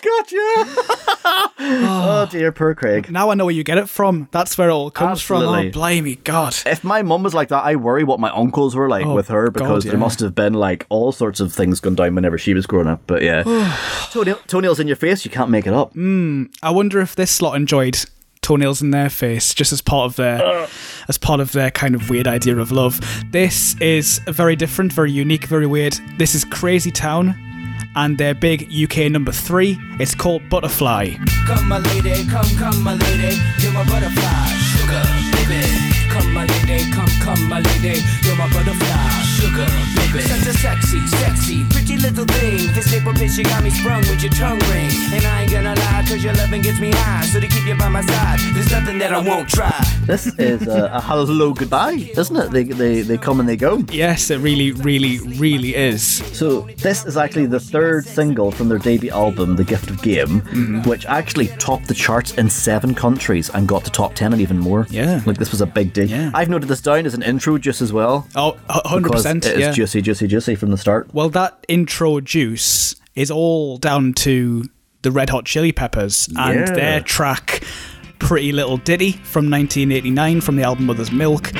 oh 1.58 2.28
dear, 2.30 2.52
poor 2.52 2.74
Craig. 2.74 3.10
Now 3.10 3.30
I 3.30 3.34
know 3.34 3.46
where 3.46 3.54
you 3.54 3.64
get 3.64 3.78
it 3.78 3.88
from. 3.88 4.28
That's 4.30 4.56
where 4.58 4.68
it 4.68 4.72
all 4.72 4.90
comes 4.90 5.20
Absolutely. 5.20 5.58
from. 5.58 5.66
Oh, 5.68 5.70
blimey, 5.72 6.16
God. 6.16 6.54
If 6.66 6.84
my 6.84 7.02
mum 7.02 7.22
was 7.22 7.34
like 7.34 7.48
that, 7.48 7.64
I 7.64 7.76
worry 7.76 8.04
what 8.04 8.20
my 8.20 8.30
uncles 8.30 8.74
were 8.76 8.88
like 8.88 9.06
Oh, 9.06 9.14
with 9.14 9.28
her 9.28 9.46
God, 9.46 9.54
because 9.54 9.84
yeah. 9.84 9.92
there 9.92 10.00
must 10.00 10.20
have 10.20 10.34
been 10.34 10.54
like 10.54 10.86
all 10.88 11.12
sorts 11.12 11.40
of 11.40 11.52
things 11.52 11.80
going 11.80 11.96
down 11.96 12.14
whenever 12.14 12.38
she 12.38 12.54
was 12.54 12.66
growing 12.66 12.86
up. 12.88 13.02
But 13.06 13.22
yeah, 13.22 13.42
Toenail, 14.12 14.36
toenails 14.46 14.80
in 14.80 14.86
your 14.86 14.96
face, 14.96 15.24
you 15.24 15.30
can't 15.30 15.50
make 15.50 15.66
it 15.66 15.72
up. 15.72 15.92
Hmm. 15.92 16.33
Um, 16.34 16.50
I 16.62 16.70
wonder 16.70 17.00
if 17.00 17.14
this 17.14 17.30
slot 17.30 17.56
enjoyed 17.56 18.04
toenails 18.42 18.82
in 18.82 18.90
their 18.90 19.08
face 19.08 19.54
just 19.54 19.72
as 19.72 19.80
part 19.80 20.04
of 20.04 20.16
their 20.16 20.44
uh. 20.44 20.68
as 21.08 21.16
part 21.16 21.40
of 21.40 21.52
their 21.52 21.70
kind 21.70 21.94
of 21.94 22.10
weird 22.10 22.26
idea 22.26 22.56
of 22.58 22.72
love. 22.72 23.00
This 23.30 23.76
is 23.80 24.18
very 24.26 24.56
different, 24.56 24.92
very 24.92 25.12
unique, 25.12 25.46
very 25.46 25.66
weird. 25.66 25.98
This 26.18 26.34
is 26.34 26.44
Crazy 26.44 26.90
Town 26.90 27.34
and 27.96 28.18
their 28.18 28.34
big 28.34 28.68
UK 28.72 29.10
number 29.12 29.30
three. 29.30 29.78
It's 30.00 30.14
called 30.14 30.48
Butterfly. 30.50 31.14
Come, 31.46 31.68
my 31.68 31.78
lady, 31.78 32.26
come, 32.28 32.48
come, 32.58 32.82
my 32.82 32.94
lady, 32.94 33.36
you're 33.60 33.72
my 33.72 33.84
butterfly, 33.84 34.46
sugar, 34.74 35.02
baby. 35.38 35.62
Come, 36.10 36.32
my 36.34 36.46
lady, 36.46 36.90
come, 36.90 37.08
come, 37.22 37.48
my 37.48 37.60
lady, 37.60 38.00
you're 38.24 38.36
my 38.36 38.50
butterfly, 38.52 39.23
sugar, 39.44 39.66
baby. 39.96 40.20
Such 40.24 40.46
a 40.46 40.52
sexy, 40.58 41.06
sexy, 41.06 41.64
pretty 41.70 41.96
little 41.98 42.24
thing. 42.26 42.72
This 42.74 42.90
paper 42.90 43.12
bitch, 43.12 43.36
you 43.36 43.44
got 43.44 43.62
me 43.62 43.70
sprung 43.70 44.00
with 44.00 44.22
your 44.22 44.32
tongue 44.32 44.58
ring. 44.70 44.90
And 45.12 45.24
I 45.24 45.42
ain't 45.42 45.50
gonna 45.52 45.74
lie, 45.74 46.04
cause 46.08 46.22
your 46.22 46.34
loving 46.34 46.62
gets 46.62 46.80
me 46.80 46.90
high. 46.92 47.24
So 47.26 47.40
to 47.40 47.48
keep 47.48 47.66
you 47.66 47.76
by 47.76 47.88
my 47.88 48.00
side, 48.02 48.38
there's 48.54 48.70
nothing 48.70 48.98
that 48.98 49.12
I 49.12 49.18
won't 49.20 49.48
try. 49.48 49.72
This 50.06 50.26
is 50.38 50.66
a, 50.66 50.90
a 50.92 51.00
hello 51.00 51.52
goodbye, 51.52 52.10
isn't 52.16 52.36
it? 52.36 52.50
They, 52.50 52.64
they 52.64 53.00
they 53.02 53.18
come 53.18 53.40
and 53.40 53.48
they 53.48 53.56
go. 53.56 53.78
Yes, 53.90 54.30
it 54.30 54.38
really, 54.38 54.72
really, 54.72 55.18
really 55.38 55.74
is. 55.74 56.02
So 56.36 56.62
this 56.78 57.04
is 57.04 57.16
actually 57.16 57.46
the 57.46 57.60
third 57.60 58.04
single 58.06 58.50
from 58.50 58.68
their 58.68 58.78
debut 58.78 59.10
album, 59.10 59.56
The 59.56 59.64
Gift 59.64 59.90
of 59.90 60.00
Game, 60.02 60.42
Mm-hmm. 60.54 60.88
which 60.88 61.06
actually 61.06 61.48
topped 61.58 61.88
the 61.88 61.94
charts 61.94 62.32
in 62.34 62.48
seven 62.50 62.94
countries 62.94 63.50
and 63.50 63.66
got 63.66 63.84
to 63.84 63.90
top 63.90 64.14
ten 64.14 64.32
and 64.32 64.40
even 64.40 64.58
more. 64.58 64.86
Yeah. 64.90 65.20
like 65.26 65.36
this 65.38 65.50
was 65.50 65.60
a 65.60 65.66
big 65.66 65.92
deal. 65.92 66.08
Yeah. 66.08 66.30
I've 66.34 66.48
noted 66.48 66.68
this 66.68 66.80
down 66.80 67.06
as 67.06 67.14
an 67.14 67.22
intro 67.22 67.58
just 67.58 67.80
as 67.82 67.92
well. 67.92 68.26
Oh, 68.36 68.56
a 68.68 68.86
hundred 68.88 69.08
because 69.08 69.22
percent. 69.40 69.56
It 69.56 69.60
is 69.60 69.66
Yeah. 69.66 69.72
juicy, 69.72 70.02
juicy, 70.02 70.26
juicy 70.26 70.54
from 70.54 70.70
the 70.70 70.76
start. 70.78 71.08
Well, 71.12 71.28
that 71.30 71.64
intro 71.68 72.20
juice 72.20 72.96
is 73.14 73.30
all 73.30 73.76
down 73.78 74.12
to 74.14 74.64
the 75.02 75.10
Red 75.10 75.30
Hot 75.30 75.44
Chili 75.44 75.72
Peppers 75.72 76.28
and 76.36 76.60
Yeah. 76.68 76.74
their 76.74 77.00
track 77.00 77.62
Pretty 78.18 78.52
Little 78.52 78.78
Ditty 78.78 79.12
from 79.12 79.48
1989 79.50 80.40
from 80.40 80.56
the 80.56 80.62
album 80.62 80.86
Mother's 80.86 81.12
Milk. 81.12 81.52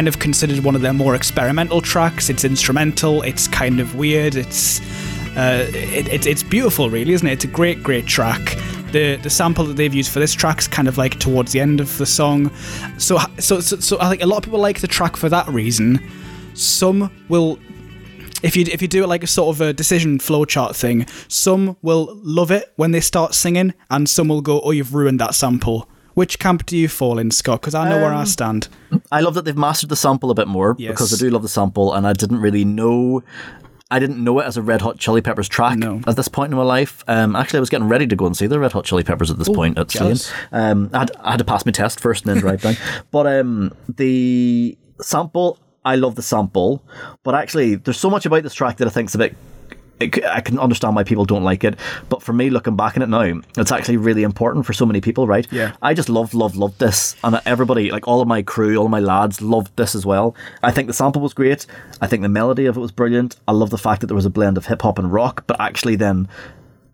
Kind 0.00 0.08
of 0.08 0.18
considered 0.18 0.64
one 0.64 0.74
of 0.74 0.80
their 0.80 0.94
more 0.94 1.14
experimental 1.14 1.82
tracks. 1.82 2.30
It's 2.30 2.42
instrumental. 2.42 3.20
It's 3.20 3.46
kind 3.46 3.80
of 3.80 3.96
weird. 3.96 4.34
It's 4.34 4.80
uh, 5.36 5.66
it, 5.74 6.08
it, 6.08 6.26
it's 6.26 6.42
beautiful, 6.42 6.88
really, 6.88 7.12
isn't 7.12 7.28
it? 7.28 7.32
It's 7.32 7.44
a 7.44 7.48
great, 7.48 7.82
great 7.82 8.06
track. 8.06 8.56
The 8.92 9.16
the 9.16 9.28
sample 9.28 9.66
that 9.66 9.74
they've 9.76 9.92
used 9.92 10.10
for 10.10 10.18
this 10.18 10.32
track 10.32 10.58
is 10.58 10.66
kind 10.66 10.88
of 10.88 10.96
like 10.96 11.18
towards 11.18 11.52
the 11.52 11.60
end 11.60 11.80
of 11.80 11.98
the 11.98 12.06
song. 12.06 12.50
So 12.96 13.18
so 13.38 13.60
so, 13.60 13.76
so 13.76 13.98
I 14.00 14.08
think 14.08 14.22
a 14.22 14.26
lot 14.26 14.38
of 14.38 14.44
people 14.44 14.58
like 14.58 14.80
the 14.80 14.88
track 14.88 15.18
for 15.18 15.28
that 15.28 15.46
reason. 15.48 16.00
some 16.54 17.10
will 17.28 17.58
if 18.42 18.56
you 18.56 18.64
if 18.72 18.80
you 18.80 18.88
do 18.88 19.04
it 19.04 19.06
like 19.06 19.22
a 19.22 19.26
sort 19.26 19.54
of 19.54 19.60
a 19.60 19.74
decision 19.74 20.18
flowchart 20.18 20.74
thing, 20.74 21.04
some 21.28 21.76
will 21.82 22.18
love 22.22 22.50
it 22.50 22.72
when 22.76 22.92
they 22.92 23.00
start 23.00 23.34
singing, 23.34 23.74
and 23.90 24.08
some 24.08 24.28
will 24.28 24.40
go, 24.40 24.62
"Oh, 24.62 24.70
you've 24.70 24.94
ruined 24.94 25.20
that 25.20 25.34
sample." 25.34 25.89
Which 26.14 26.38
camp 26.38 26.66
do 26.66 26.76
you 26.76 26.88
fall 26.88 27.18
in, 27.18 27.30
Scott? 27.30 27.60
Because 27.60 27.74
I 27.74 27.88
know 27.88 27.96
where 27.98 28.12
I 28.12 28.20
Um, 28.20 28.26
stand. 28.26 28.68
I 29.12 29.20
love 29.20 29.34
that 29.34 29.44
they've 29.44 29.56
mastered 29.56 29.88
the 29.90 29.96
sample 29.96 30.30
a 30.30 30.34
bit 30.34 30.48
more 30.48 30.74
Yes. 30.78 30.90
because 30.92 31.12
I 31.14 31.16
do 31.16 31.30
love 31.30 31.42
the 31.42 31.48
sample, 31.48 31.92
and 31.94 32.06
I 32.06 32.12
didn't 32.12 32.40
really 32.40 32.64
know. 32.64 33.22
I 33.92 33.98
didn't 33.98 34.22
know 34.22 34.38
it 34.38 34.44
as 34.46 34.56
a 34.56 34.62
Red 34.62 34.82
Hot 34.82 34.98
Chili 34.98 35.20
Peppers 35.20 35.48
track 35.48 35.76
No. 35.76 36.00
at 36.06 36.14
this 36.14 36.28
point 36.28 36.52
in 36.52 36.56
my 36.56 36.62
life. 36.64 37.02
Um, 37.08 37.34
actually, 37.34 37.56
I 37.56 37.60
was 37.60 37.70
getting 37.70 37.88
ready 37.88 38.06
to 38.06 38.14
go 38.14 38.24
and 38.26 38.36
see 38.36 38.46
the 38.46 38.60
Red 38.60 38.70
Hot 38.72 38.84
Chili 38.84 39.02
Peppers 39.02 39.30
at 39.32 39.38
this 39.38 39.48
point 39.48 39.78
at. 39.78 39.90
Slane. 39.90 40.16
Um, 40.52 40.90
I 40.92 40.98
had, 41.00 41.10
I 41.24 41.30
had 41.32 41.38
to 41.38 41.44
pass 41.44 41.66
my 41.66 41.72
test 41.72 41.98
first 41.98 42.24
and 42.24 42.32
then 42.34 42.40
drive 42.40 42.62
down. 42.62 42.76
But 43.10 43.26
um, 43.26 43.72
the 43.88 44.78
sample, 45.00 45.58
I 45.84 45.96
love 45.96 46.14
the 46.14 46.22
sample. 46.22 46.84
But 47.24 47.34
actually, 47.34 47.74
there's 47.76 47.98
so 47.98 48.10
much 48.10 48.26
about 48.26 48.42
this 48.44 48.54
track 48.54 48.76
that 48.76 48.86
I 48.86 48.90
think 48.90 49.08
is 49.08 49.14
a 49.16 49.18
bit 49.18 49.36
it, 50.00 50.24
I 50.24 50.40
can 50.40 50.58
understand 50.58 50.96
why 50.96 51.04
people 51.04 51.24
don't 51.24 51.44
like 51.44 51.62
it, 51.62 51.78
but 52.08 52.22
for 52.22 52.32
me, 52.32 52.50
looking 52.50 52.76
back 52.76 52.96
on 52.96 53.02
it 53.02 53.08
now, 53.08 53.40
it's 53.56 53.70
actually 53.70 53.98
really 53.98 54.22
important 54.22 54.66
for 54.66 54.72
so 54.72 54.86
many 54.86 55.00
people, 55.00 55.26
right? 55.26 55.46
Yeah. 55.52 55.74
I 55.82 55.94
just 55.94 56.08
loved, 56.08 56.34
loved, 56.34 56.56
loved 56.56 56.78
this, 56.80 57.14
and 57.22 57.40
everybody, 57.44 57.90
like 57.90 58.08
all 58.08 58.20
of 58.20 58.28
my 58.28 58.42
crew, 58.42 58.76
all 58.76 58.86
of 58.86 58.90
my 58.90 59.00
lads, 59.00 59.40
loved 59.42 59.76
this 59.76 59.94
as 59.94 60.06
well. 60.06 60.34
I 60.62 60.70
think 60.72 60.88
the 60.88 60.94
sample 60.94 61.22
was 61.22 61.34
great. 61.34 61.66
I 62.00 62.06
think 62.06 62.22
the 62.22 62.28
melody 62.28 62.66
of 62.66 62.76
it 62.76 62.80
was 62.80 62.92
brilliant. 62.92 63.36
I 63.46 63.52
love 63.52 63.70
the 63.70 63.78
fact 63.78 64.00
that 64.00 64.06
there 64.06 64.16
was 64.16 64.26
a 64.26 64.30
blend 64.30 64.56
of 64.56 64.66
hip 64.66 64.82
hop 64.82 64.98
and 64.98 65.12
rock, 65.12 65.44
but 65.46 65.60
actually 65.60 65.96
then 65.96 66.28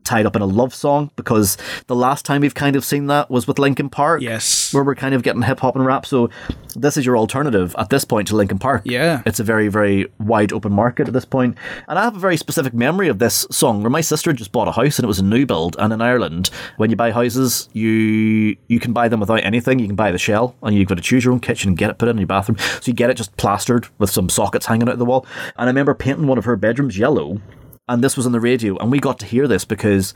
tied 0.07 0.25
up 0.25 0.37
in 0.37 0.43
a 0.43 0.47
love 0.47 0.75
song 0.75 1.11
because 1.17 1.59
the 1.89 1.97
last 1.97 2.25
time 2.25 2.41
we've 2.41 2.55
kind 2.55 2.77
of 2.77 2.85
seen 2.85 3.09
that 3.09 3.31
was 3.31 3.47
with 3.47 3.59
Linkin 3.59 3.91
Park. 3.91 4.23
Yes. 4.23 4.73
Where 4.73 4.85
we're 4.85 4.95
kind 4.95 5.15
of 5.15 5.23
getting 5.23 5.43
hip 5.43 5.61
hop 5.61 5.77
and 5.77 5.85
rap. 5.85 6.07
So 6.07 6.31
this 6.75 6.97
is 6.97 7.05
your 7.05 7.17
alternative 7.19 7.75
at 7.79 7.91
this 7.91 8.05
point 8.05 8.29
to 8.29 8.37
Linkin 8.37 8.59
Park. 8.59 8.83
Yeah. 8.85 9.23
It's 9.27 9.41
a 9.41 9.45
very, 9.45 9.69
very 9.69 10.07
wide 10.19 10.53
open 10.53 10.73
market 10.73 11.09
at 11.09 11.13
this 11.13 11.25
point. 11.25 11.57
And 11.89 11.99
I 11.99 12.05
have 12.05 12.17
a 12.17 12.21
very 12.21 12.37
specific 12.37 12.73
memory 12.73 13.09
of 13.09 13.19
this 13.19 13.47
song 13.51 13.83
where 13.83 13.91
my 13.91 14.01
sister 14.01 14.33
just 14.33 14.53
bought 14.53 14.69
a 14.69 14.73
house 14.73 14.99
and 14.99 15.05
it 15.05 15.09
was 15.09 15.19
a 15.19 15.25
new 15.25 15.45
build. 15.45 15.77
And 15.79 15.93
in 15.93 16.01
Ireland, 16.01 16.51
when 16.77 16.91
you 16.91 16.97
buy 16.97 17.11
houses, 17.11 17.69
you 17.73 18.57
you 18.69 18.81
can 18.81 18.93
buy 18.93 19.09
them 19.09 19.21
without 19.21 19.45
anything. 19.45 19.79
You 19.79 19.87
can 19.87 19.97
buy 19.97 20.13
the 20.13 20.19
shell 20.19 20.55
and 20.63 20.77
you've 20.77 20.89
got 20.89 20.97
to 20.97 21.03
choose 21.03 21.25
your 21.25 21.33
own 21.33 21.41
kitchen 21.41 21.71
and 21.71 21.79
get 21.79 21.91
it 21.91 21.99
put 21.99 22.09
in 22.09 22.19
your 22.19 22.27
bathroom. 22.27 22.59
So 22.59 22.83
you 22.87 22.95
get 22.95 23.11
it 23.11 23.15
just 23.15 23.37
plastered 23.37 23.89
with 23.99 24.11
some 24.11 24.29
sockets 24.29 24.67
hanging 24.67 24.89
out 24.89 24.95
of 24.95 24.99
the 24.99 25.05
wall. 25.05 25.27
And 25.57 25.65
I 25.65 25.67
remember 25.67 25.95
painting 25.95 26.27
one 26.27 26.39
of 26.39 26.45
her 26.45 26.57
bedrooms 26.57 26.99
yellow 26.99 27.41
and 27.89 28.03
this 28.03 28.17
was 28.17 28.27
on 28.27 28.33
the 28.33 28.41
radio 28.41 28.77
and 28.79 28.91
we 28.91 28.99
got 28.99 29.19
to 29.21 29.27
hear 29.27 29.47
this 29.49 29.65
because 29.65 30.15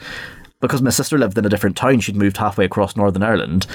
because 0.60 0.82
my 0.82 0.90
sister 0.90 1.16
lived 1.16 1.38
in 1.38 1.44
a 1.46 1.48
different 1.48 1.76
town 1.76 2.00
she'd 2.00 2.16
moved 2.16 2.36
halfway 2.36 2.64
across 2.64 2.96
northern 2.96 3.22
ireland 3.22 3.66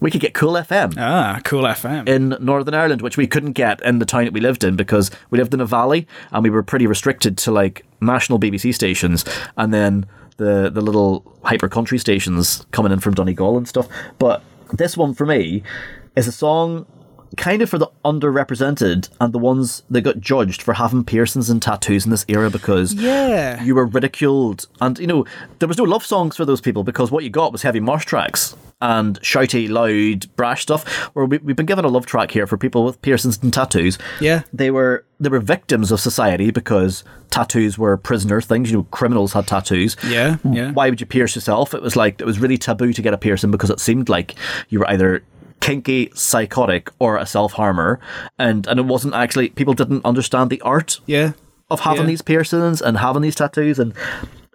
we 0.00 0.10
could 0.10 0.20
get 0.20 0.32
cool 0.34 0.54
fm 0.54 0.94
Ah, 0.96 1.40
cool 1.44 1.64
FM. 1.64 2.08
in 2.08 2.30
Northern 2.40 2.74
Ireland, 2.74 3.02
which 3.02 3.16
we 3.16 3.26
couldn't 3.26 3.52
get 3.52 3.80
in 3.82 3.98
the 3.98 4.06
town 4.06 4.24
that 4.24 4.32
we 4.32 4.40
lived 4.40 4.64
in 4.64 4.76
because 4.76 5.10
we 5.30 5.38
lived 5.38 5.52
in 5.52 5.60
a 5.60 5.66
valley 5.66 6.06
and 6.32 6.42
we 6.42 6.50
were 6.50 6.62
pretty 6.62 6.86
restricted 6.86 7.36
to 7.38 7.50
like 7.52 7.84
national 8.00 8.38
BBC 8.38 8.74
stations 8.74 9.24
and 9.58 9.74
then 9.74 10.06
the 10.38 10.70
the 10.70 10.80
little 10.80 11.30
hyper 11.44 11.68
country 11.68 11.98
stations 11.98 12.64
coming 12.72 12.92
in 12.92 13.00
from 13.00 13.12
Donegal 13.14 13.58
and 13.58 13.68
stuff. 13.68 13.86
But 14.18 14.42
this 14.72 14.96
one 14.96 15.12
for 15.12 15.26
me 15.26 15.62
is 16.16 16.26
a 16.26 16.32
song 16.32 16.86
kind 17.36 17.62
of 17.62 17.70
for 17.70 17.78
the 17.78 17.88
underrepresented 18.04 19.08
and 19.20 19.32
the 19.32 19.38
ones 19.38 19.82
that 19.90 20.00
got 20.02 20.20
judged 20.20 20.62
for 20.62 20.74
having 20.74 21.04
piercings 21.04 21.50
and 21.50 21.60
tattoos 21.62 22.04
in 22.04 22.10
this 22.10 22.24
era 22.28 22.50
because 22.50 22.94
Yeah. 22.94 23.62
you 23.62 23.74
were 23.74 23.86
ridiculed 23.86 24.66
and 24.80 24.98
you 24.98 25.06
know 25.06 25.24
there 25.58 25.68
was 25.68 25.78
no 25.78 25.84
love 25.84 26.04
songs 26.04 26.36
for 26.36 26.44
those 26.44 26.60
people 26.60 26.84
because 26.84 27.10
what 27.10 27.24
you 27.24 27.30
got 27.30 27.52
was 27.52 27.62
heavy 27.62 27.80
march 27.80 28.06
tracks 28.06 28.56
and 28.82 29.20
shouty 29.20 29.68
loud 29.68 30.34
brash 30.36 30.62
stuff 30.62 30.88
where 31.14 31.26
we, 31.26 31.38
we've 31.38 31.56
been 31.56 31.66
given 31.66 31.84
a 31.84 31.88
love 31.88 32.06
track 32.06 32.30
here 32.30 32.46
for 32.46 32.56
people 32.56 32.84
with 32.84 33.00
piercings 33.02 33.38
and 33.42 33.52
tattoos 33.52 33.98
Yeah. 34.20 34.42
they 34.52 34.70
were 34.70 35.04
they 35.20 35.28
were 35.28 35.40
victims 35.40 35.92
of 35.92 36.00
society 36.00 36.50
because 36.50 37.04
tattoos 37.30 37.76
were 37.78 37.96
prisoner 37.96 38.40
things 38.40 38.70
you 38.70 38.78
know 38.78 38.84
criminals 38.90 39.34
had 39.34 39.46
tattoos 39.46 39.96
Yeah, 40.08 40.36
yeah. 40.50 40.72
why 40.72 40.88
would 40.88 41.00
you 41.00 41.06
pierce 41.06 41.34
yourself 41.34 41.74
it 41.74 41.82
was 41.82 41.94
like 41.94 42.20
it 42.20 42.24
was 42.24 42.38
really 42.38 42.56
taboo 42.58 42.92
to 42.94 43.02
get 43.02 43.12
a 43.14 43.18
piercing 43.18 43.50
because 43.50 43.70
it 43.70 43.80
seemed 43.80 44.08
like 44.08 44.34
you 44.70 44.78
were 44.78 44.88
either 44.90 45.22
kinky 45.60 46.10
psychotic 46.14 46.90
or 46.98 47.16
a 47.16 47.26
self-harmer 47.26 48.00
and 48.38 48.66
and 48.66 48.80
it 48.80 48.86
wasn't 48.86 49.14
actually 49.14 49.50
people 49.50 49.74
didn't 49.74 50.04
understand 50.04 50.50
the 50.50 50.60
art 50.62 51.00
Yeah. 51.06 51.32
of 51.70 51.80
having 51.80 52.02
Yeah. 52.02 52.06
these 52.08 52.22
piercings 52.22 52.80
and 52.80 52.98
having 52.98 53.22
these 53.22 53.34
tattoos 53.34 53.78
and 53.78 53.92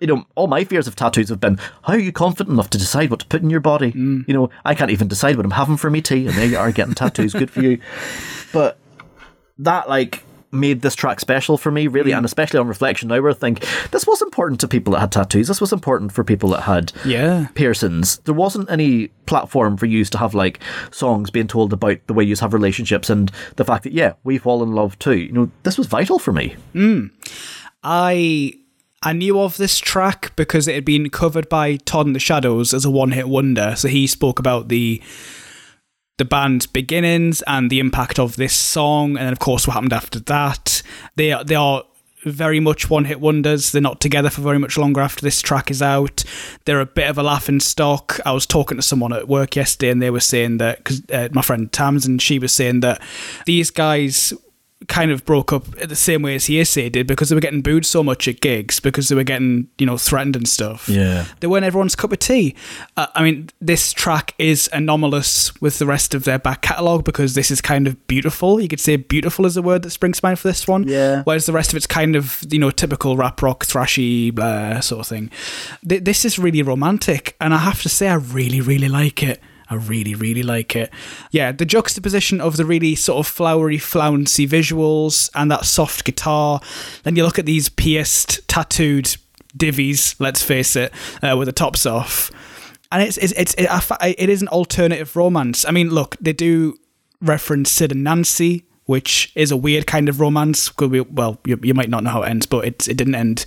you 0.02 0.08
know 0.08 0.26
all 0.36 0.48
my 0.48 0.64
fears 0.66 0.88
of 0.88 0.96
tattoos 0.96 1.30
have 1.30 1.40
been 1.40 1.58
how 1.84 1.94
are 1.94 2.00
you 2.00 2.12
confident 2.12 2.54
enough 2.54 2.70
to 2.72 2.78
decide 2.78 3.10
what 3.12 3.20
to 3.22 3.26
put 3.28 3.42
in 3.42 3.50
your 3.50 3.62
body 3.62 3.92
Mm. 3.94 4.28
you 4.28 4.34
know 4.34 4.50
i 4.66 4.76
can't 4.76 4.92
even 4.92 5.08
decide 5.08 5.38
what 5.38 5.46
i'm 5.46 5.52
having 5.52 5.78
for 5.78 5.90
me 5.90 6.02
tea 6.02 6.26
and 6.28 6.36
there 6.36 6.48
you 6.48 6.58
are 6.58 6.72
getting 6.74 6.94
tattoos 6.96 7.32
good 7.34 7.50
for 7.52 7.62
you 7.62 7.80
but 8.52 8.78
that 9.60 9.88
like 9.88 10.25
made 10.56 10.82
this 10.82 10.96
track 10.96 11.20
special 11.20 11.58
for 11.58 11.72
me 11.72 11.88
really 11.88 12.12
Mm. 12.12 12.18
and 12.18 12.26
especially 12.26 12.60
on 12.60 12.68
reflection 12.68 13.10
now 13.10 13.20
where 13.22 13.32
i 13.32 13.34
think 13.34 13.64
this 13.92 14.08
was 14.08 14.22
important 14.22 14.60
to 14.62 14.68
people 14.68 14.94
that 14.94 15.00
had 15.00 15.12
tattoos 15.12 15.48
this 15.48 15.62
was 15.62 15.74
important 15.74 16.12
for 16.12 16.24
people 16.24 16.50
that 16.50 16.62
had 16.62 16.92
Yeah. 17.06 17.48
piercings 17.56 18.18
there 18.26 18.34
wasn't 18.34 18.70
any 18.72 19.08
platform 19.26 19.78
for 19.78 19.86
you 19.86 20.04
to 20.06 20.18
have 20.18 20.34
like 20.34 20.60
songs 20.92 21.30
being 21.32 21.48
told 21.48 21.74
about 21.74 21.98
the 22.08 22.14
way 22.14 22.24
you 22.24 22.36
have 22.38 22.54
relationships 22.54 23.10
and 23.10 23.32
the 23.58 23.66
fact 23.66 23.84
that 23.84 23.94
yeah 23.94 24.14
we 24.24 24.38
fall 24.38 24.64
in 24.64 24.72
love 24.74 24.98
too 25.00 25.18
you 25.18 25.32
know 25.32 25.50
this 25.64 25.78
was 25.78 25.88
vital 25.88 26.20
for 26.20 26.32
me 26.32 26.56
I 27.84 28.54
I 29.04 29.14
knew 29.14 29.40
of 29.40 29.58
this 29.58 29.78
track 29.78 30.32
because 30.36 30.68
it 30.68 30.74
had 30.76 30.86
been 30.86 31.10
covered 31.12 31.48
by 31.48 31.76
Todd 31.78 32.08
in 32.08 32.14
the 32.14 32.20
Shadows 32.20 32.74
as 32.74 32.86
a 32.86 32.90
one-hit 32.90 33.28
wonder. 33.30 33.76
So 33.78 33.88
he 33.88 34.08
spoke 34.08 34.40
about 34.40 34.68
the 34.68 35.00
the 36.18 36.26
band's 36.26 36.66
beginnings 36.66 37.42
and 37.44 37.70
the 37.70 37.80
impact 37.80 38.20
of 38.20 38.36
this 38.36 38.54
song, 38.54 39.18
and 39.18 39.26
then 39.26 39.34
of 39.34 39.40
course 39.40 39.68
what 39.68 39.74
happened 39.74 39.94
after 39.94 40.20
that. 40.20 40.82
They 41.16 41.32
are, 41.32 41.44
they 41.44 41.56
are 41.56 41.84
very 42.24 42.60
much 42.60 42.90
one-hit 42.90 43.20
wonders. 43.20 43.72
They're 43.72 43.82
not 43.82 44.02
together 44.02 44.30
for 44.30 44.42
very 44.42 44.58
much 44.58 44.78
longer 44.78 45.02
after 45.02 45.22
this 45.22 45.42
track 45.42 45.70
is 45.70 45.82
out. 45.82 46.24
They're 46.66 46.82
a 46.82 46.86
bit 46.86 47.10
of 47.10 47.18
a 47.18 47.24
laughing 47.24 47.60
stock. 47.60 48.20
I 48.26 48.32
was 48.32 48.46
talking 48.46 48.78
to 48.78 48.82
someone 48.82 49.14
at 49.14 49.28
work 49.28 49.56
yesterday, 49.56 49.92
and 49.92 50.02
they 50.02 50.10
were 50.10 50.20
saying 50.20 50.58
that 50.58 50.80
because 50.80 51.02
uh, 51.12 51.30
my 51.32 51.42
friend 51.42 51.72
Tamsin, 51.72 52.18
she 52.18 52.40
was 52.40 52.52
saying 52.52 52.80
that 52.80 53.02
these 53.46 53.70
guys 53.70 54.34
kind 54.88 55.12
of 55.12 55.26
broke 55.26 55.52
up 55.54 55.66
the 55.78 55.96
same 55.96 56.22
way 56.22 56.36
as 56.36 56.46
Hear'Say 56.46 56.92
did 56.92 57.08
because 57.08 57.30
they 57.30 57.36
were 57.36 57.42
getting 57.42 57.62
booed 57.62 57.86
so 57.86 58.04
much 58.04 58.28
at 58.28 58.42
gigs 58.42 58.80
because 58.80 59.10
they 59.10 59.16
were 59.16 59.24
getting 59.24 59.68
you 59.78 59.86
know 59.86 59.98
threatened 59.98 60.36
and 60.36 60.48
stuff. 60.48 60.88
Yeah. 60.90 61.26
they 61.40 61.48
weren't 61.48 61.66
everyone's 61.66 61.96
cup 61.96 62.12
of 62.12 62.20
tea. 62.20 62.56
Uh, 62.98 63.08
I 63.16 63.24
mean, 63.24 63.50
this 63.60 63.94
track 63.94 64.34
is 64.38 64.70
anomalous 64.74 65.60
with 65.62 65.80
the 65.80 65.86
rest 65.86 66.14
of 66.14 66.24
their 66.24 66.40
back 66.40 66.62
catalogue 66.62 67.04
because 67.04 67.34
this 67.34 67.50
is 67.52 67.62
kind 67.62 67.88
of 67.88 68.08
beautiful. 68.08 68.60
You 68.62 68.68
could 68.68 68.80
say 68.80 68.96
beautiful 68.96 69.46
is 69.46 69.58
a 69.58 69.62
word 69.62 69.82
that 69.84 69.90
springs 69.92 70.20
to 70.20 70.26
mind 70.26 70.40
for 70.40 70.48
this 70.48 70.68
one. 70.68 70.88
Yeah. 70.88 71.22
Whereas 71.24 71.46
the 71.46 71.54
rest 71.54 71.72
of 71.74 71.78
it's 71.78 71.88
kind 71.88 72.16
of 72.16 72.44
you 72.50 72.60
know 72.60 72.72
typical 72.72 73.18
rap 73.18 73.42
rock 73.42 73.66
thrashy 73.66 74.34
blah 74.34 74.80
sort 74.82 75.02
of 75.02 75.08
thing. 75.08 75.32
Th- 75.88 76.04
This 76.04 76.26
is 76.26 76.38
really 76.40 76.62
romantic, 76.62 77.36
and 77.42 77.54
I 77.54 77.58
have 77.60 77.82
to 77.84 77.90
say 77.90 78.08
I 78.08 78.16
really 78.16 78.62
really 78.62 78.90
like 78.90 79.24
it. 79.24 79.42
I 79.70 79.76
really, 79.76 80.16
really 80.16 80.44
like 80.44 80.76
it. 80.76 80.92
Yeah, 81.32 81.52
the 81.52 81.66
juxtaposition 81.66 82.40
of 82.40 82.58
the 82.58 82.66
really 82.66 82.96
sort 82.96 83.20
of 83.20 83.28
flowery, 83.28 83.78
flouncy 83.78 84.48
visuals 84.48 85.30
and 85.34 85.50
that 85.52 85.66
soft 85.66 86.06
guitar. 86.06 86.62
Then 87.04 87.16
you 87.16 87.24
look 87.24 87.40
at 87.40 87.46
these 87.46 87.70
pierced, 87.70 88.48
tattooed 88.48 89.18
divvies. 89.58 90.16
Let's 90.20 90.44
face 90.44 90.76
it, 90.76 90.94
uh, 91.24 91.36
with 91.38 91.48
the 91.48 91.52
tops 91.52 91.86
off, 91.86 92.32
and 92.92 93.02
it's 93.02 93.18
it's 93.18 93.34
it's 93.34 93.56
it, 93.58 93.70
it 94.02 94.30
is 94.30 94.42
an 94.42 94.48
alternative 94.50 95.16
romance. 95.16 95.66
I 95.66 95.72
mean, 95.72 95.90
look, 95.90 96.16
they 96.22 96.34
do 96.34 96.78
reference 97.22 97.72
Sid 97.72 97.92
and 97.92 98.04
Nancy, 98.04 98.66
which 98.86 99.32
is 99.36 99.52
a 99.52 99.58
weird 99.58 99.88
kind 99.88 100.10
of 100.10 100.20
romance. 100.20 100.78
Well, 100.78 101.40
you, 101.46 101.60
you 101.64 101.74
might 101.74 101.90
not 101.90 102.04
know 102.04 102.12
how 102.12 102.22
it 102.24 102.30
ends, 102.30 102.46
but 102.46 102.66
it 102.66 102.88
it 102.88 102.98
didn't 102.98 103.16
end 103.16 103.46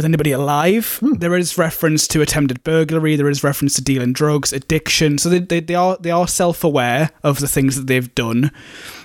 with 0.00 0.06
anybody 0.06 0.32
alive. 0.32 0.96
Hmm. 1.00 1.14
There 1.18 1.36
is 1.36 1.58
reference 1.58 2.08
to 2.08 2.22
attempted 2.22 2.64
burglary. 2.64 3.16
There 3.16 3.28
is 3.28 3.44
reference 3.44 3.74
to 3.74 3.82
dealing 3.82 4.14
drugs, 4.14 4.50
addiction. 4.50 5.18
So 5.18 5.28
they, 5.28 5.40
they, 5.40 5.60
they 5.60 5.74
are 5.74 5.98
they 6.00 6.10
are 6.10 6.26
self 6.26 6.64
aware 6.64 7.10
of 7.22 7.40
the 7.40 7.46
things 7.46 7.76
that 7.76 7.86
they've 7.86 8.14
done. 8.14 8.50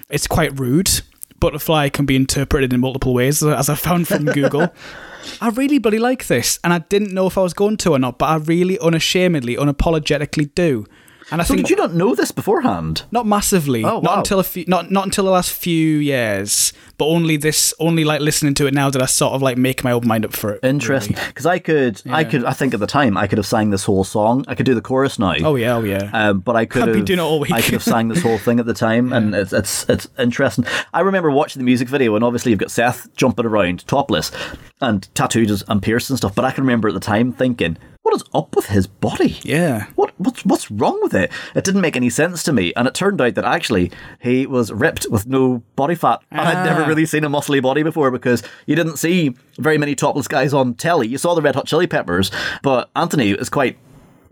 It's 0.10 0.26
quite 0.26 0.58
rude. 0.58 1.02
Butterfly 1.42 1.90
can 1.90 2.06
be 2.06 2.16
interpreted 2.16 2.72
in 2.72 2.80
multiple 2.80 3.14
ways, 3.14 3.44
as 3.44 3.68
I 3.68 3.76
found 3.76 4.08
from 4.08 4.24
Google. 4.24 4.70
I 5.42 5.50
really 5.50 5.80
bloody 5.80 6.00
like 6.00 6.28
this, 6.28 6.60
and 6.64 6.72
I 6.72 6.80
didn't 6.80 7.14
know 7.14 7.28
if 7.28 7.38
I 7.38 7.42
was 7.42 7.54
going 7.54 7.76
to 7.78 7.92
or 7.92 8.00
not, 8.00 8.18
but 8.18 8.28
I 8.28 8.36
really 8.38 8.80
unashamedly, 8.80 9.58
unapologetically 9.58 10.56
do. 10.56 10.86
And 11.32 11.42
I 11.42 11.44
So 11.44 11.56
think 11.56 11.66
did 11.68 11.72
you 11.72 11.76
not 11.76 11.94
know 11.94 12.14
this 12.14 12.32
beforehand? 12.32 13.04
not 13.12 13.26
massively. 13.26 13.84
Oh, 13.84 13.96
wow. 13.96 14.02
Not 14.02 14.18
until 14.20 14.40
a 14.40 14.44
few, 14.44 14.66
not 14.68 14.92
not 14.92 15.06
until 15.06 15.26
the 15.26 15.32
last 15.32 15.52
few 15.52 15.98
years. 15.98 16.72
But 16.98 17.08
only 17.08 17.36
this, 17.36 17.74
only 17.80 18.06
like 18.06 18.22
listening 18.22 18.54
to 18.54 18.68
it 18.68 18.74
now 18.74 18.90
did 18.90 19.02
I 19.02 19.06
sort 19.06 19.34
of 19.34 19.42
like 19.42 19.58
make 19.58 19.84
my 19.84 19.92
own 19.92 20.08
mind 20.08 20.24
up 20.24 20.34
for 20.34 20.54
it. 20.54 20.62
Interesting, 20.64 21.16
really. 21.18 21.28
because 21.28 21.46
I 21.46 21.60
could, 21.60 22.02
I 22.10 22.24
could, 22.24 22.46
I 22.46 22.54
think 22.54 22.74
at 22.74 22.80
the 22.80 22.88
time 22.88 23.18
I 23.18 23.28
could 23.28 23.38
have 23.38 23.46
sang 23.46 23.70
this 23.72 23.84
whole 23.84 24.06
song. 24.06 24.46
I 24.48 24.56
could 24.56 24.66
do 24.66 24.74
the 24.74 24.82
chorus 24.82 25.20
now. 25.20 25.36
Oh 25.44 25.56
yeah, 25.56 25.76
oh 25.76 25.84
yeah. 25.84 26.10
Um, 26.14 26.40
but 26.40 26.56
I 26.56 26.66
could 26.66 26.84
I've 26.84 26.88
have 26.90 26.96
been 26.96 27.06
doing 27.06 27.20
it 27.20 27.24
all 27.24 27.40
week. 27.42 27.52
I 27.52 27.62
could 27.62 27.74
have 27.74 27.84
sang 27.84 28.08
this 28.08 28.22
whole 28.22 28.38
thing 28.38 28.60
at 28.62 28.66
the 28.66 28.74
time, 28.74 29.12
and 29.12 29.36
it's 29.36 29.52
it's 29.52 29.90
it's 29.90 30.08
interesting. 30.18 30.66
I 30.94 31.02
remember 31.02 31.30
watching 31.32 31.60
the 31.60 31.66
music 31.66 31.90
video, 31.90 32.16
and 32.16 32.24
obviously 32.24 32.52
you've 32.52 32.60
got 32.60 32.72
Seth 32.72 33.14
jumping 33.18 33.46
around 33.46 33.86
topless 33.88 34.32
and 34.80 35.14
tattooed 35.16 35.52
and 35.68 35.82
pierced 35.82 36.10
and 36.12 36.18
stuff. 36.18 36.34
But 36.36 36.46
I 36.46 36.52
can 36.52 36.64
remember 36.64 36.88
at 36.88 36.94
the 36.94 37.00
time 37.02 37.34
thinking, 37.34 37.78
what 38.06 38.14
is 38.16 38.24
up 38.36 38.56
with 38.56 38.68
his 38.68 38.86
body? 38.86 39.40
Yeah. 39.42 39.88
What 39.96 40.14
what's 40.20 40.46
what's 40.46 40.70
wrong 40.70 41.00
with 41.02 41.16
it? 41.16 41.32
It 41.56 41.64
didn't 41.64 41.82
make 41.82 41.96
any 41.96 42.12
sense 42.12 42.44
to 42.44 42.54
me, 42.54 42.72
and 42.76 42.88
it 42.88 42.94
turned 42.94 43.20
out 43.20 43.34
that 43.34 43.46
actually 43.46 43.92
he 44.20 44.46
was 44.46 44.72
ripped 44.72 45.08
with 45.10 45.26
no 45.26 45.64
body 45.76 45.96
fat. 45.96 46.22
And 46.32 46.42
I'd 46.42 46.64
never 46.66 46.84
Ah. 46.84 46.88
really 46.88 47.08
seen 47.08 47.24
a 47.24 47.30
muscly 47.30 47.62
body 47.62 47.82
before 47.82 48.12
because 48.12 48.44
you 48.68 48.76
didn't 48.76 48.98
see 48.98 49.36
very 49.58 49.80
many 49.80 49.96
topless 49.96 50.28
guys 50.28 50.54
on 50.54 50.76
telly. 50.76 51.08
You 51.08 51.18
saw 51.18 51.34
the 51.34 51.42
Red 51.42 51.56
Hot 51.56 51.66
Chili 51.66 51.88
Peppers, 51.88 52.30
but 52.62 52.90
Anthony 52.96 53.32
is 53.32 53.50
quite 53.50 53.78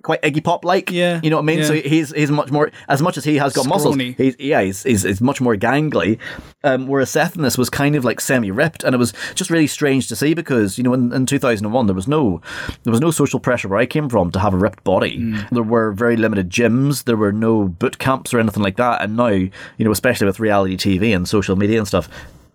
quite 0.04 0.22
Iggy 0.22 0.44
Pop 0.44 0.64
like. 0.64 0.92
Yeah, 0.92 1.20
you 1.24 1.30
know 1.30 1.38
what 1.38 1.44
I 1.44 1.46
mean. 1.46 1.60
yeah. 1.60 1.66
So 1.66 1.74
he's 1.74 2.12
he's 2.12 2.30
much 2.30 2.52
more 2.52 2.72
as 2.88 3.02
much 3.02 3.18
as 3.18 3.24
he 3.24 3.38
has 3.38 3.54
got 3.54 3.68
muscles. 3.68 3.96
He's 3.96 4.36
yeah, 4.38 4.62
he's, 4.62 4.84
he's, 4.84 5.02
he's 5.02 5.22
much 5.22 5.42
more 5.42 5.56
gangly. 5.56 6.20
Um, 6.64 6.88
whereas 6.88 7.10
Seth 7.10 7.36
in 7.36 7.42
this 7.42 7.58
was 7.58 7.70
kind 7.70 7.96
of 7.96 8.06
like 8.06 8.22
semi 8.22 8.52
ripped, 8.52 8.84
and 8.84 8.94
it 8.94 8.98
was 8.98 9.14
just 9.34 9.50
really 9.50 9.68
strange 9.68 10.08
to 10.10 10.16
see 10.16 10.34
because 10.34 10.78
you 10.78 10.84
know 10.84 10.94
in, 10.94 11.12
in 11.12 11.26
2001 11.26 11.88
there 11.88 11.96
was 11.96 12.08
no 12.08 12.42
there 12.84 12.92
was 12.92 13.02
no 13.02 13.12
social 13.12 13.40
pressure 13.40 13.68
where 13.68 13.80
I 13.80 13.86
came 13.86 14.10
from 14.10 14.32
to 14.32 14.40
have 14.40 14.54
a 14.54 14.58
ripped 14.58 14.84
body. 14.84 15.18
Mm. 15.18 15.50
There 15.50 15.64
were 15.64 15.92
very 15.92 16.18
limited 16.18 16.50
gyms, 16.50 17.06
there 17.06 17.18
were 17.18 17.32
no 17.32 17.68
boot 17.68 17.98
camps 17.98 18.34
or 18.34 18.40
anything 18.40 18.64
like 18.64 18.78
that, 18.78 19.02
and 19.02 19.18
now 19.18 19.28
you 19.28 19.52
know 19.80 19.92
especially 19.92 20.28
with 20.28 20.40
reality 20.40 20.78
TV 20.78 21.16
and 21.16 21.28
social 21.28 21.56
media 21.56 21.80
and 21.80 21.88
stuff, 21.88 22.10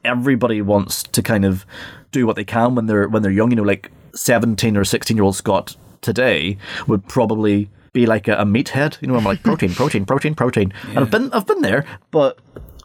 everybody 0.04 0.62
wants 0.62 1.02
to 1.02 1.22
kind 1.22 1.44
of 1.44 1.66
do 2.12 2.26
what 2.26 2.36
they 2.36 2.44
can 2.44 2.74
when 2.74 2.86
they're 2.86 3.08
when 3.08 3.22
they're 3.22 3.32
young. 3.32 3.50
You 3.50 3.56
know, 3.56 3.62
like 3.62 3.90
17 4.14 4.76
or 4.76 4.84
16 4.84 5.16
year 5.16 5.24
old 5.24 5.36
Scott 5.36 5.76
today 6.00 6.58
would 6.86 7.06
probably 7.08 7.70
be 7.92 8.06
like 8.06 8.28
a, 8.28 8.36
a 8.36 8.44
meathead. 8.44 9.00
You 9.00 9.08
know, 9.08 9.16
I'm 9.16 9.24
like 9.24 9.42
protein, 9.42 9.74
protein, 9.74 10.04
protein, 10.04 10.34
protein. 10.34 10.72
And 10.88 10.98
I've 10.98 11.10
been 11.10 11.32
I've 11.32 11.46
been 11.46 11.62
there, 11.62 11.84
but 12.10 12.38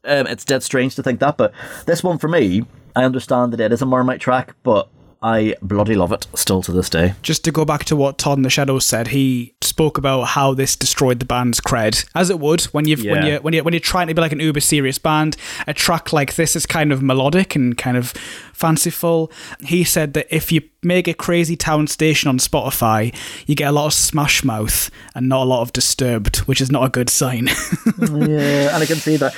um, 0.05 0.27
it's 0.27 0.45
dead 0.45 0.63
strange 0.63 0.95
to 0.95 1.03
think 1.03 1.19
that. 1.19 1.37
But 1.37 1.53
this 1.85 2.03
one 2.03 2.17
for 2.17 2.27
me, 2.27 2.65
I 2.95 3.03
understand 3.03 3.53
that 3.53 3.59
it 3.59 3.71
is 3.71 3.81
a 3.81 3.85
Marmite 3.85 4.21
track, 4.21 4.55
but 4.63 4.89
I 5.23 5.55
bloody 5.61 5.95
love 5.95 6.11
it 6.11 6.27
still 6.35 6.61
to 6.63 6.71
this 6.73 6.89
day. 6.89 7.13
Just 7.21 7.45
to 7.45 7.51
go 7.51 7.63
back 7.63 7.85
to 7.85 7.95
what 7.95 8.17
Todd 8.17 8.37
in 8.37 8.41
the 8.43 8.49
Shadows 8.49 8.85
said, 8.85 9.07
he 9.07 9.53
spoke 9.61 9.97
about 9.97 10.23
how 10.23 10.53
this 10.53 10.75
destroyed 10.75 11.19
the 11.19 11.25
band's 11.25 11.61
cred, 11.61 12.05
as 12.13 12.29
it 12.29 12.39
would 12.39 12.63
when 12.65 12.85
you've 12.87 12.99
when 13.05 13.25
Yeah. 13.25 13.35
you 13.35 13.39
when 13.39 13.53
you 13.53 13.63
when 13.63 13.73
you're 13.73 13.79
trying 13.79 14.07
to 14.07 14.13
be 14.13 14.19
like 14.21 14.33
an 14.33 14.41
uber 14.41 14.59
serious 14.59 14.97
band. 14.97 15.37
A 15.65 15.73
track 15.73 16.11
like 16.11 16.35
this 16.35 16.55
is 16.57 16.65
kind 16.65 16.91
of 16.91 17.01
melodic 17.01 17.55
and 17.55 17.77
kind 17.77 17.95
of 17.95 18.09
fanciful. 18.53 19.31
He 19.61 19.83
said 19.85 20.13
that 20.13 20.27
if 20.29 20.51
you 20.51 20.61
make 20.83 21.07
a 21.07 21.13
Crazy 21.13 21.55
Town 21.55 21.87
station 21.87 22.27
on 22.27 22.37
Spotify, 22.37 23.15
you 23.47 23.55
get 23.55 23.69
a 23.69 23.71
lot 23.71 23.85
of 23.85 23.93
Smash 23.93 24.43
Mouth 24.43 24.91
and 25.15 25.29
not 25.29 25.43
a 25.43 25.45
lot 25.45 25.61
of 25.61 25.71
Disturbed, 25.73 26.37
which 26.39 26.59
is 26.59 26.69
not 26.71 26.83
a 26.83 26.89
good 26.89 27.09
sign. 27.09 27.47
Yeah, 27.99 28.73
and 28.75 28.83
I 28.83 28.85
can 28.85 28.97
see 28.97 29.17
that. 29.17 29.33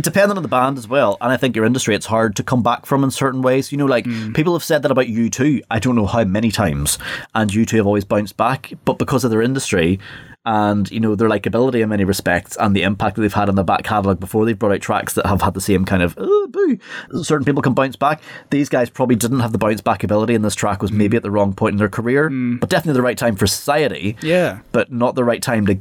Depending 0.00 0.36
on 0.36 0.42
the 0.42 0.48
band 0.48 0.78
as 0.78 0.86
well, 0.86 1.16
and 1.20 1.32
I 1.32 1.36
think 1.36 1.56
your 1.56 1.64
industry, 1.64 1.94
it's 1.94 2.06
hard 2.06 2.36
to 2.36 2.42
come 2.42 2.62
back 2.62 2.86
from 2.86 3.02
in 3.04 3.10
certain 3.10 3.42
ways. 3.42 3.72
You 3.72 3.78
know, 3.78 3.86
like 3.86 4.06
hmm. 4.06 4.32
people 4.32 4.52
have 4.52 4.64
said 4.64 4.82
that 4.82 4.90
about 4.90 5.08
you 5.08 5.28
too. 5.28 5.62
I 5.70 5.78
don't 5.78 5.96
know 5.96 6.06
how 6.06 6.24
many 6.24 6.50
times, 6.50 6.98
and 7.34 7.52
you 7.52 7.66
two 7.66 7.78
have 7.78 7.86
always 7.86 8.04
bounced 8.04 8.36
back, 8.36 8.72
but 8.84 8.98
because 8.98 9.24
of 9.24 9.30
their 9.30 9.42
industry 9.42 9.98
and 10.46 10.90
you 10.90 10.98
know 10.98 11.14
their 11.14 11.28
likability 11.28 11.82
in 11.82 11.88
many 11.90 12.04
respects 12.04 12.56
and 12.56 12.74
the 12.74 12.82
impact 12.82 13.16
that 13.16 13.22
they've 13.22 13.34
had 13.34 13.50
on 13.50 13.54
the 13.54 13.64
back 13.64 13.82
catalogue 13.82 14.18
before 14.18 14.46
they've 14.46 14.58
brought 14.58 14.72
out 14.72 14.80
tracks 14.80 15.12
that 15.12 15.26
have 15.26 15.42
had 15.42 15.52
the 15.52 15.60
same 15.60 15.84
kind 15.84 16.02
of 16.02 16.14
oh, 16.16 16.46
boo. 16.46 16.78
Certain 17.22 17.44
people 17.44 17.60
can 17.60 17.74
bounce 17.74 17.96
back. 17.96 18.22
These 18.50 18.70
guys 18.70 18.88
probably 18.88 19.16
didn't 19.16 19.40
have 19.40 19.52
the 19.52 19.58
bounce 19.58 19.80
back 19.80 20.04
ability, 20.04 20.34
and 20.34 20.44
this 20.44 20.54
track 20.54 20.80
was 20.80 20.90
maybe 20.90 21.16
hmm. 21.16 21.18
at 21.18 21.22
the 21.22 21.30
wrong 21.30 21.52
point 21.52 21.74
in 21.74 21.78
their 21.78 21.88
career, 21.88 22.28
hmm. 22.28 22.56
but 22.56 22.70
definitely 22.70 22.98
the 22.98 23.02
right 23.02 23.18
time 23.18 23.36
for 23.36 23.46
society 23.46 24.16
Yeah. 24.22 24.60
but 24.72 24.90
not 24.90 25.16
the 25.16 25.24
right 25.24 25.42
time 25.42 25.66
to 25.66 25.78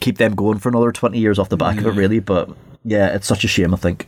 keep 0.00 0.18
them 0.18 0.34
going 0.34 0.58
for 0.58 0.68
another 0.68 0.92
20 0.92 1.18
years 1.18 1.38
off 1.38 1.48
the 1.48 1.56
back 1.56 1.78
of 1.78 1.86
it, 1.86 1.90
really. 1.90 2.20
But 2.20 2.50
yeah, 2.88 3.14
it's 3.14 3.26
such 3.26 3.44
a 3.44 3.48
shame, 3.48 3.74
I 3.74 3.76
think. 3.76 4.06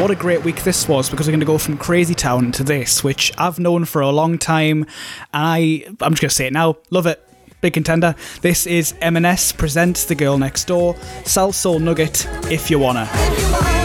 what 0.00 0.10
a 0.10 0.14
great 0.14 0.42
week 0.42 0.64
this 0.64 0.88
was 0.88 1.10
because 1.10 1.26
we're 1.26 1.32
going 1.32 1.40
to 1.40 1.46
go 1.46 1.58
from 1.58 1.76
Crazy 1.76 2.14
Town 2.14 2.52
to 2.52 2.64
this, 2.64 3.04
which 3.04 3.32
I've 3.36 3.58
known 3.58 3.84
for 3.84 4.00
a 4.00 4.08
long 4.08 4.38
time. 4.38 4.86
I, 5.34 5.84
I'm 6.00 6.12
just 6.14 6.22
going 6.22 6.30
to 6.30 6.30
say 6.30 6.46
it 6.46 6.54
now. 6.54 6.78
Love 6.88 7.06
it. 7.06 7.22
Big 7.60 7.74
contender. 7.74 8.14
This 8.40 8.66
is 8.66 8.94
M&S 9.02 9.52
presents 9.52 10.06
The 10.06 10.14
Girl 10.14 10.38
Next 10.38 10.64
Door. 10.64 10.94
Salsoul 11.24 11.82
Nugget, 11.82 12.26
if 12.50 12.70
you 12.70 12.78
wanna. 12.78 13.79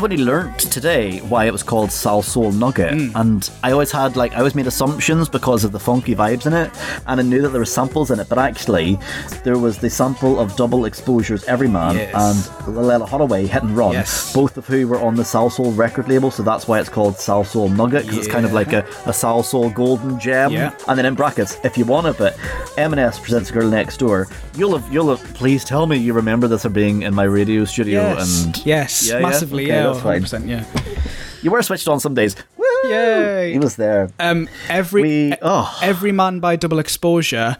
I've 0.00 0.04
only 0.04 0.16
learnt 0.16 0.58
today 0.58 1.18
why 1.18 1.44
it 1.44 1.52
was 1.52 1.62
called 1.62 1.90
Salsoul 1.90 2.58
Nugget, 2.58 2.94
mm. 2.94 3.12
and 3.16 3.50
I 3.62 3.72
always 3.72 3.92
had 3.92 4.16
like 4.16 4.32
I 4.32 4.38
always 4.38 4.54
made 4.54 4.66
assumptions 4.66 5.28
because 5.28 5.62
of 5.62 5.72
the 5.72 5.78
funky 5.78 6.14
vibes 6.14 6.46
in 6.46 6.54
it, 6.54 6.70
and 7.06 7.20
I 7.20 7.22
knew 7.22 7.42
that 7.42 7.50
there 7.50 7.60
were 7.60 7.66
samples 7.66 8.10
in 8.10 8.18
it, 8.18 8.26
but 8.26 8.38
actually 8.38 8.98
there 9.44 9.58
was 9.58 9.76
the 9.76 9.90
sample 9.90 10.40
of 10.40 10.56
Double 10.56 10.86
Exposure's 10.86 11.44
Everyman 11.44 11.96
Yes. 11.96 12.14
and 12.14 12.74
Loleatta 12.74 13.06
Holloway 13.06 13.44
Hit 13.46 13.62
and 13.62 13.76
Run, 13.76 13.92
Yes. 13.92 14.32
both 14.32 14.56
of 14.56 14.66
who 14.66 14.88
were 14.88 14.98
on 15.02 15.16
the 15.16 15.22
Salsoul 15.22 15.76
record 15.76 16.08
label, 16.08 16.30
so 16.30 16.42
that's 16.42 16.66
why 16.66 16.80
it's 16.80 16.88
called 16.88 17.16
Salsoul 17.16 17.68
Nugget 17.76 18.04
because 18.04 18.16
it's 18.16 18.26
kind 18.26 18.46
of 18.46 18.54
like 18.54 18.72
a, 18.72 18.78
a 19.04 19.12
Salsoul 19.12 19.74
golden 19.74 20.18
gem, 20.18 20.50
Yeah. 20.50 20.74
and 20.88 20.96
then 20.96 21.04
in 21.04 21.14
brackets 21.14 21.58
if 21.62 21.76
you 21.76 21.84
want 21.84 22.06
it, 22.06 22.16
but 22.16 22.38
M&S 22.78 23.18
presents 23.20 23.50
Girl 23.50 23.68
Next 23.68 23.98
Door. 23.98 24.28
You'll 24.56 24.78
have 24.78 24.90
you'll 24.90 25.14
have 25.14 25.22
please 25.34 25.62
tell 25.62 25.86
me 25.86 25.98
you 25.98 26.14
remember 26.14 26.48
this 26.48 26.64
of 26.64 26.72
being 26.72 27.02
in 27.02 27.14
my 27.14 27.24
radio 27.24 27.66
studio 27.66 28.00
Yes, 28.00 28.44
and 28.46 28.66
yes, 28.66 29.06
Yeah, 29.06 29.16
yeah? 29.18 29.20
massively, 29.28 29.70
Okay, 29.70 29.89
yeah, 29.96 30.02
that's 30.20 30.30
fine. 30.30 30.42
100%, 30.42 30.48
yeah. 30.48 30.64
You 31.42 31.50
were 31.50 31.62
switched 31.62 31.88
on 31.88 32.00
some 32.00 32.14
days. 32.14 32.36
Woo! 32.56 32.64
Yay! 32.90 33.52
He 33.52 33.58
was 33.58 33.76
there. 33.76 34.10
Um, 34.18 34.48
every 34.68 35.02
We- 35.02 35.34
oh. 35.42 35.78
every 35.82 36.12
man 36.12 36.40
by 36.40 36.56
Double 36.56 36.78
Exposure 36.78 37.56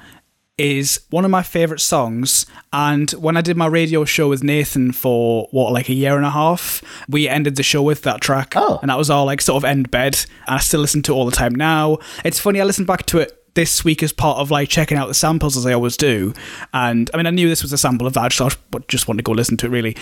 is 0.58 1.00
one 1.08 1.24
of 1.24 1.30
my 1.30 1.42
favorite 1.42 1.80
songs. 1.80 2.44
And 2.72 3.10
when 3.12 3.36
I 3.38 3.40
did 3.40 3.56
my 3.56 3.66
radio 3.66 4.04
show 4.04 4.28
with 4.28 4.42
Nathan 4.42 4.92
for 4.92 5.48
what 5.52 5.72
like 5.72 5.88
a 5.88 5.94
year 5.94 6.16
and 6.18 6.26
a 6.26 6.30
half, 6.30 6.82
we 7.08 7.26
ended 7.28 7.56
the 7.56 7.62
show 7.62 7.82
with 7.82 8.02
that 8.02 8.20
track, 8.20 8.52
Oh. 8.56 8.78
and 8.82 8.90
that 8.90 8.98
was 8.98 9.08
all 9.08 9.24
like 9.24 9.40
sort 9.40 9.56
of 9.56 9.64
end 9.64 9.90
bed. 9.90 10.22
And 10.46 10.56
I 10.56 10.58
still 10.58 10.80
listen 10.80 11.00
to 11.04 11.12
it 11.12 11.16
all 11.16 11.24
the 11.24 11.32
time 11.32 11.54
now. 11.54 11.98
It's 12.24 12.38
funny. 12.38 12.60
I 12.60 12.64
listened 12.64 12.86
back 12.86 13.06
to 13.06 13.18
it. 13.18 13.36
This 13.54 13.84
week, 13.84 14.00
as 14.04 14.12
part 14.12 14.38
of 14.38 14.52
like 14.52 14.68
checking 14.68 14.96
out 14.96 15.08
the 15.08 15.14
samples 15.14 15.56
as 15.56 15.66
I 15.66 15.72
always 15.72 15.96
do, 15.96 16.32
and 16.72 17.10
I 17.12 17.16
mean, 17.16 17.26
I 17.26 17.30
knew 17.30 17.48
this 17.48 17.62
was 17.62 17.72
a 17.72 17.78
sample 17.78 18.06
of 18.06 18.12
that, 18.12 18.32
so 18.32 18.46
I 18.46 18.50
just 18.86 19.08
wanted 19.08 19.18
to 19.18 19.22
go 19.24 19.32
listen 19.32 19.56
to 19.56 19.66
it. 19.66 19.70
Really, 19.70 19.96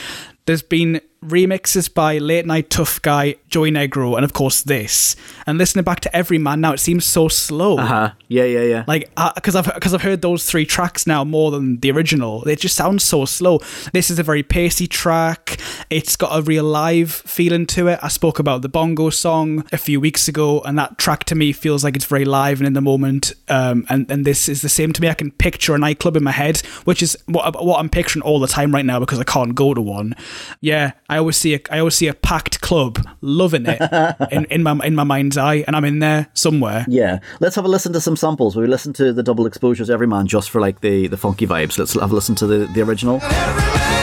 there's 0.45 0.61
been 0.61 1.01
remixes 1.25 1.93
by 1.93 2.19
Late 2.19 2.47
Nite 2.47 2.71
Tuff 2.71 3.03
Guy, 3.03 3.37
Joey 3.49 3.71
Negro, 3.71 4.17
and 4.17 4.25
of 4.25 4.33
course 4.33 4.63
this. 4.63 5.17
And 5.47 5.59
listening 5.59 5.85
back 5.85 6.01
to 6.01 6.17
Every 6.17 6.39
Man 6.39 6.61
now, 6.61 6.73
it 6.73 6.81
seems 6.81 7.05
so 7.05 7.29
slow. 7.29 7.79
Uh-huh. 7.79 8.13
Yeah, 8.29 8.45
yeah, 8.45 8.63
yeah. 8.63 8.85
Like, 8.87 9.11
because 9.35 9.57
I've 9.57 9.73
because 9.75 9.95
I've 9.95 10.03
heard 10.03 10.23
those 10.23 10.45
three 10.45 10.65
tracks 10.65 11.07
now 11.07 11.25
more 11.25 11.51
than 11.51 11.81
the 11.81 11.91
original. 11.91 12.47
It 12.47 12.61
just 12.61 12.77
sounds 12.77 13.05
so 13.05 13.25
slow. 13.25 13.61
This 13.93 14.11
is 14.11 14.19
a 14.19 14.23
very 14.23 14.43
pacey 14.43 14.87
track. 14.87 15.59
It's 15.91 16.17
got 16.17 16.39
a 16.39 16.43
real 16.43 16.65
live 16.65 17.13
feeling 17.13 17.67
to 17.67 17.89
it. 17.89 17.99
I 18.03 18.09
spoke 18.09 18.39
about 18.39 18.63
the 18.63 18.69
bongo 18.69 19.11
song 19.11 19.65
a 19.73 19.79
few 19.79 20.01
weeks 20.01 20.29
ago, 20.29 20.61
and 20.61 20.79
that 20.79 20.99
track 20.99 21.25
to 21.25 21.35
me 21.35 21.53
feels 21.53 21.83
like 21.83 21.97
it's 21.97 22.05
very 22.05 22.25
live 22.25 22.61
and 22.61 22.67
in 22.67 22.75
the 22.75 22.81
moment. 22.81 23.33
Um, 23.49 23.87
and 23.89 24.11
and 24.11 24.25
this 24.25 24.49
is 24.49 24.63
the 24.63 24.69
same 24.69 24.93
to 24.93 25.03
me. 25.03 25.09
I 25.09 25.15
can 25.15 25.31
picture 25.33 25.75
a 25.75 25.79
nightclub 25.79 26.17
in 26.17 26.23
my 26.23 26.33
head, 26.33 26.59
which 26.85 27.03
is 27.03 27.17
what 27.27 27.65
what 27.65 27.81
I'm 27.81 27.89
picturing 27.89 28.23
all 28.23 28.39
the 28.39 28.47
time 28.47 28.73
right 28.73 28.85
now 28.85 29.01
because 29.01 29.19
I 29.19 29.25
can't 29.25 29.55
go 29.55 29.75
to 29.75 29.81
one. 29.81 30.15
Yeah, 30.61 30.93
I 31.09 31.17
always 31.19 31.37
see 31.37 31.55
a 31.55 31.61
I 31.71 31.79
always 31.79 31.95
see 31.95 32.07
a 32.07 32.15
packed 32.15 32.61
club, 32.61 32.99
loving 33.21 33.65
it 33.67 33.81
in, 34.31 34.45
in 34.47 34.63
my 34.63 34.79
in 34.85 34.95
my 34.95 35.05
mind's 35.05 35.39
eye, 35.39 35.65
and 35.67 35.75
I'm 35.75 35.85
in 35.85 36.01
there 36.01 36.29
somewhere. 36.35 36.85
yeah. 36.89 37.21
Let's 37.41 37.57
have 37.57 37.65
a 37.65 37.69
listen 37.69 37.93
to 37.95 38.01
some 38.01 38.17
samples. 38.17 38.57
We 38.57 38.67
listen 38.67 38.93
to 38.95 39.13
the 39.13 39.23
double 39.23 39.47
exposures 39.47 39.89
every 39.91 40.07
man 40.07 40.27
just 40.27 40.51
for 40.51 40.61
like 40.61 40.81
the, 40.81 41.07
the 41.07 41.17
funky 41.17 41.47
vibes. 41.47 41.79
Let's 41.79 41.95
have 41.95 42.11
a 42.11 42.15
listen 42.15 42.35
to 42.37 42.47
the, 42.47 42.67
the 42.67 42.83
original. 42.83 43.21
And 43.23 43.98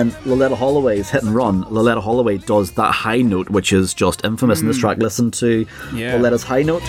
then 0.00 0.10
Loleatta 0.22 0.56
Holloway's 0.56 1.10
Hit 1.10 1.22
and 1.22 1.34
Run. 1.34 1.64
Loleatta 1.64 2.02
Holloway 2.02 2.38
does 2.38 2.72
that 2.72 2.92
high 2.92 3.20
note, 3.20 3.50
which 3.50 3.72
is 3.72 3.92
just 3.92 4.24
infamous 4.24 4.60
in 4.60 4.66
this 4.66 4.76
hmm. 4.76 4.80
track. 4.80 4.98
Listen 4.98 5.30
to 5.32 5.66
Yeah. 5.94 6.18
Loleatta's 6.18 6.42
high 6.42 6.62
note. 6.62 6.82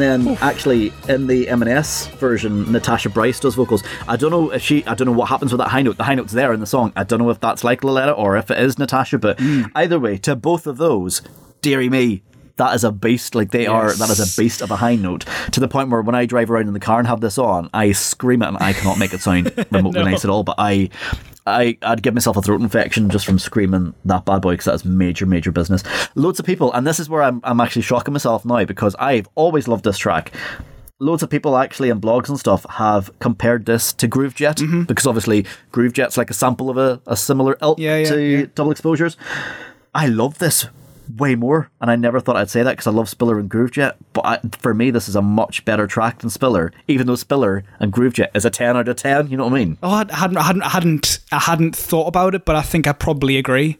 And 0.00 0.26
then 0.26 0.38
actually 0.40 0.94
in 1.10 1.26
the 1.26 1.46
M&S 1.48 2.06
version, 2.06 2.72
Natasha 2.72 3.10
Bryce 3.10 3.38
does 3.38 3.54
vocals. 3.54 3.82
I 4.08 4.16
don't 4.16 4.30
know 4.30 4.50
if 4.50 4.62
she, 4.62 4.82
I 4.86 4.94
don't 4.94 5.04
know 5.04 5.12
what 5.12 5.28
happens 5.28 5.52
with 5.52 5.58
that 5.58 5.68
high 5.68 5.82
note. 5.82 5.98
The 5.98 6.04
high 6.04 6.14
note's 6.14 6.32
there 6.32 6.54
in 6.54 6.60
the 6.60 6.66
song. 6.66 6.94
I 6.96 7.04
don't 7.04 7.18
know 7.18 7.28
if 7.28 7.38
that's 7.38 7.64
like 7.64 7.82
Loleatta 7.82 8.16
or 8.16 8.38
if 8.38 8.50
it 8.50 8.58
is 8.58 8.78
Natasha, 8.78 9.18
but 9.18 9.36
mm. 9.36 9.70
either 9.74 9.98
way, 9.98 10.16
to 10.18 10.34
both 10.34 10.66
of 10.66 10.78
those, 10.78 11.20
dearie 11.60 11.90
me, 11.90 12.22
that 12.56 12.74
is 12.74 12.82
a 12.82 12.92
beast. 12.92 13.34
Like 13.34 13.50
they 13.50 13.66
are, 13.66 13.92
that 13.92 14.08
is 14.08 14.20
a 14.20 14.40
beast 14.40 14.62
of 14.62 14.70
a 14.70 14.76
high 14.76 14.96
note 14.96 15.26
to 15.52 15.60
the 15.60 15.68
point 15.68 15.90
where 15.90 16.00
when 16.00 16.14
I 16.14 16.24
drive 16.24 16.50
around 16.50 16.68
in 16.68 16.72
the 16.72 16.80
car 16.80 16.98
and 16.98 17.06
have 17.06 17.20
this 17.20 17.36
on, 17.36 17.68
I 17.74 17.92
scream 17.92 18.40
it 18.40 18.48
and 18.48 18.56
I 18.56 18.72
cannot 18.72 18.98
make 18.98 19.12
it 19.12 19.20
sound 19.20 19.52
remotely 19.70 20.02
nice 20.02 20.24
at 20.24 20.30
all. 20.30 20.44
But 20.44 20.54
I, 20.56 20.88
I, 21.46 21.78
I'd 21.82 22.02
give 22.02 22.14
myself 22.14 22.36
a 22.36 22.42
throat 22.42 22.60
infection 22.60 23.08
just 23.10 23.24
from 23.26 23.38
screaming 23.38 23.94
that 24.04 24.24
bad 24.24 24.42
boy 24.42 24.52
because 24.52 24.66
that's 24.66 24.84
major, 24.84 25.26
major 25.26 25.50
business. 25.52 25.82
Loads 26.14 26.38
of 26.38 26.46
people, 26.46 26.72
and 26.72 26.86
this 26.86 27.00
is 27.00 27.08
where 27.08 27.22
I'm, 27.22 27.40
I'm 27.44 27.60
actually 27.60 27.82
shocking 27.82 28.12
myself 28.12 28.44
now 28.44 28.64
because 28.64 28.94
I've 28.98 29.28
always 29.34 29.66
loved 29.68 29.84
this 29.84 29.98
track. 29.98 30.32
Loads 30.98 31.22
of 31.22 31.30
people 31.30 31.56
actually 31.56 31.88
in 31.88 31.98
blogs 32.00 32.28
and 32.28 32.38
stuff 32.38 32.66
have 32.68 33.10
compared 33.20 33.64
this 33.64 33.92
to 33.94 34.06
Groovejet 34.06 34.56
Mm-hmm. 34.56 34.82
because 34.82 35.06
obviously 35.06 35.44
Groovejet's 35.72 36.18
like 36.18 36.30
a 36.30 36.34
sample 36.34 36.68
of 36.68 36.76
a, 36.76 37.00
a 37.06 37.16
similar 37.16 37.56
ilk 37.62 37.78
Yeah, 37.78 37.96
yeah, 37.98 38.08
to 38.10 38.20
yeah. 38.22 38.46
double 38.54 38.70
exposures. 38.70 39.16
I 39.94 40.06
love 40.08 40.38
this 40.38 40.66
way 41.16 41.34
more, 41.34 41.70
and 41.80 41.90
I 41.90 41.96
never 41.96 42.20
thought 42.20 42.36
I'd 42.36 42.50
say 42.50 42.62
that 42.62 42.72
because 42.72 42.86
I 42.86 42.90
love 42.90 43.08
Spiller 43.08 43.38
and 43.38 43.50
Groovejet. 43.50 43.94
But 44.12 44.26
I, 44.26 44.40
for 44.58 44.74
me, 44.74 44.90
this 44.90 45.08
is 45.08 45.16
a 45.16 45.22
much 45.22 45.64
better 45.64 45.86
track 45.86 46.18
than 46.18 46.30
Spiller, 46.30 46.72
even 46.88 47.06
though 47.06 47.16
Spiller 47.16 47.64
and 47.78 47.92
Groovejet 47.92 48.28
is 48.34 48.44
a 48.44 48.50
ten 48.50 48.76
out 48.76 48.88
of 48.88 48.96
ten. 48.96 49.28
You 49.28 49.36
know 49.36 49.44
what 49.44 49.54
I 49.54 49.58
mean? 49.58 49.78
Oh, 49.82 49.90
I 49.90 50.06
hadn't, 50.14 50.36
I 50.36 50.42
hadn't, 50.42 50.62
I 50.62 50.68
hadn't, 50.68 51.18
I 51.32 51.38
hadn't 51.38 51.76
thought 51.76 52.06
about 52.06 52.34
it, 52.34 52.44
but 52.44 52.56
I 52.56 52.62
think 52.62 52.86
I 52.86 52.92
probably 52.92 53.36
agree. 53.36 53.78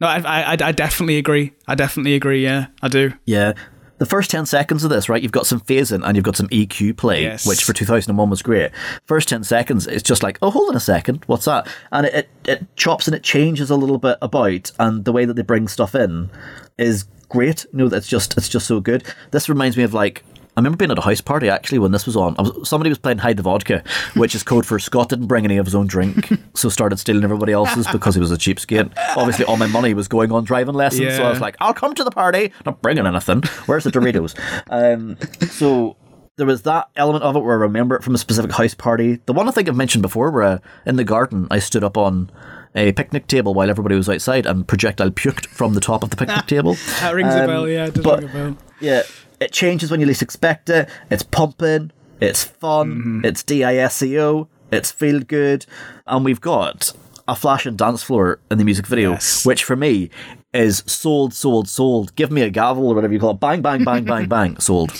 No, 0.00 0.08
I, 0.08 0.18
I, 0.18 0.52
I 0.52 0.72
definitely 0.72 1.16
agree. 1.16 1.52
I 1.66 1.74
definitely 1.74 2.14
agree. 2.14 2.42
Yeah, 2.42 2.66
I 2.82 2.88
do. 2.88 3.12
Yeah. 3.24 3.54
The 3.98 4.06
first 4.06 4.30
10 4.30 4.44
seconds 4.46 4.84
of 4.84 4.90
this, 4.90 5.08
right, 5.08 5.22
you've 5.22 5.32
got 5.32 5.46
some 5.46 5.60
phasing 5.60 6.02
and 6.06 6.16
you've 6.16 6.24
got 6.24 6.36
some 6.36 6.48
EQ 6.48 6.96
play, 6.98 7.22
Yes. 7.22 7.46
which 7.46 7.64
for 7.64 7.72
2001 7.72 8.28
was 8.28 8.42
great. 8.42 8.70
First 9.06 9.28
10 9.30 9.42
seconds, 9.44 9.86
it's 9.86 10.02
just 10.02 10.22
like, 10.22 10.38
oh, 10.42 10.50
hold 10.50 10.68
on 10.68 10.76
a 10.76 10.80
second, 10.80 11.22
what's 11.26 11.46
that? 11.46 11.66
And 11.92 12.06
it, 12.06 12.14
it, 12.14 12.28
it 12.44 12.76
chops 12.76 13.06
and 13.08 13.14
it 13.16 13.22
changes 13.22 13.70
a 13.70 13.76
little 13.76 13.98
bit 13.98 14.18
about, 14.20 14.70
and 14.78 15.04
the 15.06 15.12
way 15.12 15.24
that 15.24 15.34
they 15.34 15.42
bring 15.42 15.66
stuff 15.66 15.94
in 15.94 16.28
is 16.76 17.04
great. 17.30 17.64
You 17.72 17.78
know, 17.78 17.86
it's 17.86 18.06
just, 18.08 18.36
it's 18.36 18.48
just 18.50 18.66
so 18.66 18.80
good. 18.80 19.02
This 19.30 19.48
reminds 19.48 19.76
me 19.78 19.82
of 19.82 19.94
like, 19.94 20.24
I 20.56 20.60
remember 20.60 20.78
being 20.78 20.90
at 20.90 20.98
a 20.98 21.02
house 21.02 21.20
party 21.20 21.50
actually 21.50 21.78
when 21.80 21.92
this 21.92 22.06
was 22.06 22.16
on. 22.16 22.34
I 22.38 22.42
was, 22.42 22.66
somebody 22.68 22.88
was 22.88 22.98
playing 22.98 23.18
Hide 23.18 23.36
the 23.36 23.42
Vodka, 23.42 23.82
which 24.14 24.34
is 24.34 24.42
code 24.42 24.64
for 24.64 24.78
Scott 24.78 25.10
didn't 25.10 25.26
bring 25.26 25.44
any 25.44 25.58
of 25.58 25.66
his 25.66 25.74
own 25.74 25.86
drink, 25.86 26.30
so 26.54 26.68
started 26.70 26.98
stealing 26.98 27.24
everybody 27.24 27.52
else's 27.52 27.86
because 27.88 28.14
he 28.14 28.20
was 28.20 28.30
a 28.32 28.36
cheapskate. 28.36 28.90
Obviously, 29.16 29.44
all 29.44 29.56
my 29.58 29.66
money 29.66 29.92
was 29.92 30.08
going 30.08 30.32
on 30.32 30.44
driving 30.44 30.74
lessons, 30.74 31.14
so 31.16 31.24
I 31.24 31.30
was 31.30 31.40
like, 31.40 31.56
I'll 31.60 31.74
come 31.74 31.94
to 31.94 32.04
the 32.04 32.10
party, 32.10 32.52
not 32.64 32.80
bringing 32.80 33.06
anything. 33.06 33.42
Where's 33.66 33.84
the 33.84 33.90
Doritos? 33.90 34.34
um, 34.70 35.18
so 35.50 35.96
there 36.36 36.46
was 36.46 36.62
that 36.62 36.88
element 36.96 37.22
of 37.24 37.36
it 37.36 37.40
where 37.40 37.56
I 37.56 37.60
remember 37.60 37.94
it 37.96 38.02
from 38.02 38.14
a 38.14 38.18
specific 38.18 38.52
house 38.52 38.74
party. 38.74 39.20
The 39.26 39.32
one 39.34 39.48
I 39.48 39.50
think 39.50 39.68
I've 39.68 39.76
mentioned 39.76 40.02
before, 40.02 40.30
where 40.30 40.42
uh, 40.42 40.58
in 40.86 40.96
the 40.96 41.04
garden 41.04 41.48
I 41.50 41.58
stood 41.58 41.84
up 41.84 41.96
on 41.98 42.30
a 42.74 42.92
picnic 42.92 43.26
table 43.26 43.54
while 43.54 43.70
everybody 43.70 43.94
was 43.96 44.08
outside 44.08 44.44
and 44.46 44.68
projectile 44.68 45.10
puked 45.10 45.46
from 45.46 45.72
the 45.74 45.80
top 45.80 46.02
of 46.02 46.10
the 46.10 46.16
picnic 46.16 46.46
table. 46.46 46.74
That 47.00 47.14
rings 47.14 47.34
a 47.34 47.40
Um, 47.42 47.46
bell. 47.46 47.68
Yeah, 47.68 47.86
it 47.86 47.94
does 47.94 48.04
but- 48.04 48.20
ring 48.20 48.30
a 48.30 48.32
bell. 48.32 48.56
Yeah, 48.80 49.02
it 49.40 49.52
changes 49.52 49.90
when 49.90 50.00
you 50.00 50.06
least 50.06 50.22
expect 50.22 50.70
it. 50.70 50.88
It's 51.10 51.22
pumping. 51.22 51.92
It's 52.20 52.44
fun. 52.44 52.94
Mm-hmm. 52.96 53.24
It's 53.24 53.42
disco, 53.42 54.48
It's 54.72 54.90
feel 54.90 55.20
good, 55.20 55.66
and 56.06 56.24
we've 56.24 56.40
got 56.40 56.92
a 57.28 57.34
flash 57.34 57.66
and 57.66 57.76
dance 57.76 58.02
floor 58.04 58.38
in 58.50 58.58
the 58.58 58.64
music 58.64 58.86
video, 58.86 59.10
Yes. 59.12 59.44
which 59.44 59.64
for 59.64 59.74
me 59.76 60.10
is 60.54 60.82
sold, 60.86 61.34
sold, 61.34 61.68
sold. 61.68 62.14
Give 62.14 62.30
me 62.30 62.40
a 62.42 62.48
gavel 62.50 62.86
or 62.88 62.94
whatever 62.94 63.12
you 63.12 63.18
call 63.20 63.32
it. 63.32 63.40
Bang, 63.40 63.60
bang, 63.62 63.84
bang, 63.84 64.04
bang, 64.04 64.26
bang. 64.26 64.56
Sold. 64.60 64.90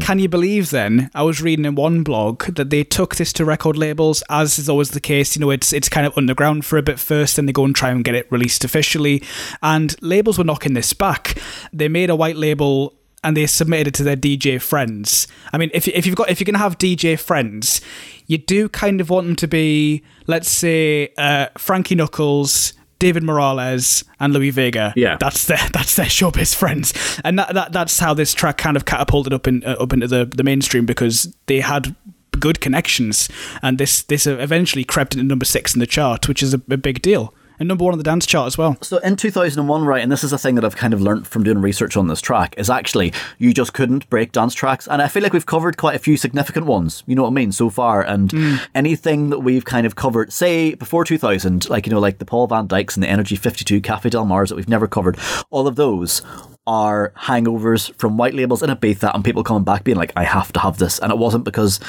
Can 0.00 0.18
you 0.20 0.28
believe 0.28 0.70
then? 0.70 1.10
I 1.14 1.22
was 1.22 1.42
reading 1.42 1.64
in 1.64 1.74
one 1.74 2.04
blog 2.04 2.44
that 2.54 2.70
they 2.70 2.84
took 2.84 3.16
this 3.16 3.32
to 3.32 3.44
record 3.44 3.76
labels, 3.76 4.22
as 4.30 4.56
is 4.58 4.68
always 4.68 4.90
the 4.90 5.00
case. 5.00 5.34
You 5.34 5.40
know, 5.40 5.50
it's 5.50 5.72
it's 5.72 5.88
kind 5.88 6.06
of 6.06 6.16
underground 6.16 6.64
for 6.64 6.78
a 6.78 6.82
bit 6.82 7.00
first, 7.00 7.36
then 7.36 7.46
they 7.46 7.52
go 7.52 7.64
and 7.64 7.74
try 7.74 7.90
and 7.90 8.04
get 8.04 8.14
it 8.14 8.30
released 8.30 8.62
officially. 8.62 9.22
And 9.62 9.96
labels 10.00 10.38
were 10.38 10.44
knocking 10.44 10.74
this 10.74 10.92
back. 10.92 11.40
They 11.72 11.88
made 11.88 12.10
a 12.10 12.14
white 12.14 12.36
label 12.36 12.94
and 13.24 13.36
they 13.36 13.46
submitted 13.46 13.88
it 13.88 13.94
to 13.94 14.02
their 14.02 14.16
DJ 14.16 14.60
friends. 14.60 15.26
I 15.52 15.58
mean, 15.58 15.70
if 15.74 15.88
if 15.88 16.06
you've 16.06 16.16
got 16.16 16.30
if 16.30 16.40
you're 16.40 16.46
gonna 16.46 16.58
have 16.58 16.78
DJ 16.78 17.18
friends, 17.18 17.80
you 18.26 18.38
do 18.38 18.68
kind 18.68 19.00
of 19.00 19.10
want 19.10 19.26
them 19.26 19.36
to 19.36 19.48
be, 19.48 20.02
let's 20.26 20.50
say, 20.50 21.12
uh, 21.18 21.46
Frankie 21.56 21.94
Knuckles. 21.94 22.74
David 23.00 23.22
Morales 23.22 24.02
and 24.18 24.32
Louis 24.32 24.50
Vega. 24.50 24.92
Yeah. 24.96 25.18
that's 25.20 25.46
their 25.46 25.60
that's 25.72 25.94
their 25.94 26.06
showbiz 26.06 26.52
friends, 26.52 26.92
and 27.22 27.38
that, 27.38 27.54
that 27.54 27.70
that's 27.70 28.00
how 28.00 28.12
this 28.12 28.34
track 28.34 28.58
kind 28.58 28.76
of 28.76 28.86
catapulted 28.86 29.32
up 29.32 29.46
in 29.46 29.62
uh, 29.62 29.76
up 29.78 29.92
into 29.92 30.08
the, 30.08 30.24
the 30.24 30.42
mainstream 30.42 30.84
because 30.84 31.32
they 31.46 31.60
had 31.60 31.94
good 32.40 32.60
connections, 32.60 33.28
and 33.62 33.78
this 33.78 34.02
this 34.02 34.26
eventually 34.26 34.84
crept 34.84 35.14
into 35.14 35.24
number 35.24 35.44
six 35.44 35.74
in 35.74 35.80
the 35.80 35.86
chart, 35.86 36.26
which 36.28 36.42
is 36.42 36.54
a, 36.54 36.60
a 36.70 36.76
big 36.76 37.00
deal, 37.00 37.32
and 37.58 37.68
number 37.68 37.84
one 37.84 37.92
on 37.92 37.98
the 37.98 38.04
dance 38.04 38.26
chart 38.26 38.46
as 38.46 38.58
well. 38.58 38.76
So 38.82 38.98
in 38.98 39.16
2001, 39.16 39.84
right, 39.84 40.02
and 40.02 40.10
this 40.10 40.24
is 40.24 40.32
a 40.32 40.38
thing 40.38 40.54
that 40.56 40.64
I've 40.64 40.76
kind 40.76 40.94
of 40.94 41.00
learnt 41.00 41.26
from 41.26 41.42
doing 41.42 41.60
research 41.60 41.96
on 41.96 42.08
this 42.08 42.20
track, 42.20 42.54
is 42.56 42.70
actually 42.70 43.12
you 43.38 43.52
just 43.52 43.72
couldn't 43.72 44.08
break 44.10 44.32
dance 44.32 44.54
tracks. 44.54 44.86
And 44.88 45.02
I 45.02 45.08
feel 45.08 45.22
like 45.22 45.32
we've 45.32 45.46
covered 45.46 45.76
quite 45.76 45.96
a 45.96 45.98
few 45.98 46.16
significant 46.16 46.66
ones, 46.66 47.02
you 47.06 47.14
know 47.14 47.22
what 47.22 47.30
I 47.30 47.32
mean, 47.32 47.52
so 47.52 47.70
far. 47.70 48.02
And 48.02 48.30
mm. 48.30 48.66
anything 48.74 49.30
that 49.30 49.40
we've 49.40 49.64
kind 49.64 49.86
of 49.86 49.96
covered, 49.96 50.32
say 50.32 50.74
before 50.74 51.04
2000, 51.04 51.68
like, 51.68 51.86
you 51.86 51.92
know, 51.92 52.00
like 52.00 52.18
the 52.18 52.24
Paul 52.24 52.46
Van 52.46 52.66
Dykes 52.66 52.96
and 52.96 53.02
the 53.02 53.08
Energy 53.08 53.36
52 53.36 53.80
Cafe 53.80 54.10
Del 54.10 54.24
Mars 54.24 54.50
that 54.50 54.56
we've 54.56 54.68
never 54.68 54.86
covered, 54.86 55.18
all 55.50 55.66
of 55.66 55.76
those 55.76 56.22
are 56.66 57.14
hangovers 57.16 57.94
from 57.94 58.18
white 58.18 58.34
labels 58.34 58.62
in 58.62 58.68
Ibiza 58.68 59.10
and 59.14 59.24
people 59.24 59.42
coming 59.42 59.64
back 59.64 59.84
being 59.84 59.96
like, 59.96 60.12
I 60.16 60.24
have 60.24 60.52
to 60.52 60.60
have 60.60 60.76
this. 60.76 60.98
And 60.98 61.10
it 61.10 61.16
wasn't 61.16 61.44
because 61.44 61.80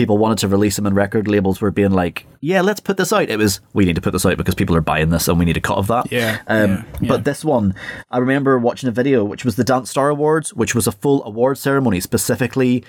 people 0.00 0.16
wanted 0.16 0.38
to 0.38 0.48
release 0.48 0.76
them 0.76 0.86
and 0.86 0.96
record 0.96 1.28
labels 1.28 1.60
were 1.60 1.70
being 1.70 1.90
like, 1.90 2.24
yeah, 2.40 2.62
let's 2.62 2.80
put 2.80 2.96
this 2.96 3.12
out. 3.12 3.28
It 3.28 3.36
was, 3.36 3.60
we 3.74 3.84
need 3.84 3.96
to 3.96 4.00
put 4.00 4.12
this 4.12 4.24
out 4.24 4.38
because 4.38 4.54
people 4.54 4.74
are 4.74 4.80
buying 4.80 5.10
this 5.10 5.28
and 5.28 5.38
we 5.38 5.44
need 5.44 5.58
a 5.58 5.60
cut 5.60 5.76
of 5.76 5.88
that. 5.88 6.10
Yeah, 6.10 6.40
Um, 6.46 6.70
yeah, 6.70 6.84
yeah. 7.02 7.08
But 7.08 7.24
this 7.24 7.44
one, 7.44 7.74
I 8.10 8.16
remember 8.16 8.58
watching 8.58 8.88
a 8.88 8.92
video, 8.92 9.22
which 9.24 9.44
was 9.44 9.56
the 9.56 9.64
Dance 9.64 9.90
Star 9.90 10.08
Awards, 10.08 10.54
which 10.54 10.74
was 10.74 10.86
a 10.86 10.92
full 10.92 11.22
award 11.24 11.58
ceremony 11.58 12.00
specifically 12.00 12.82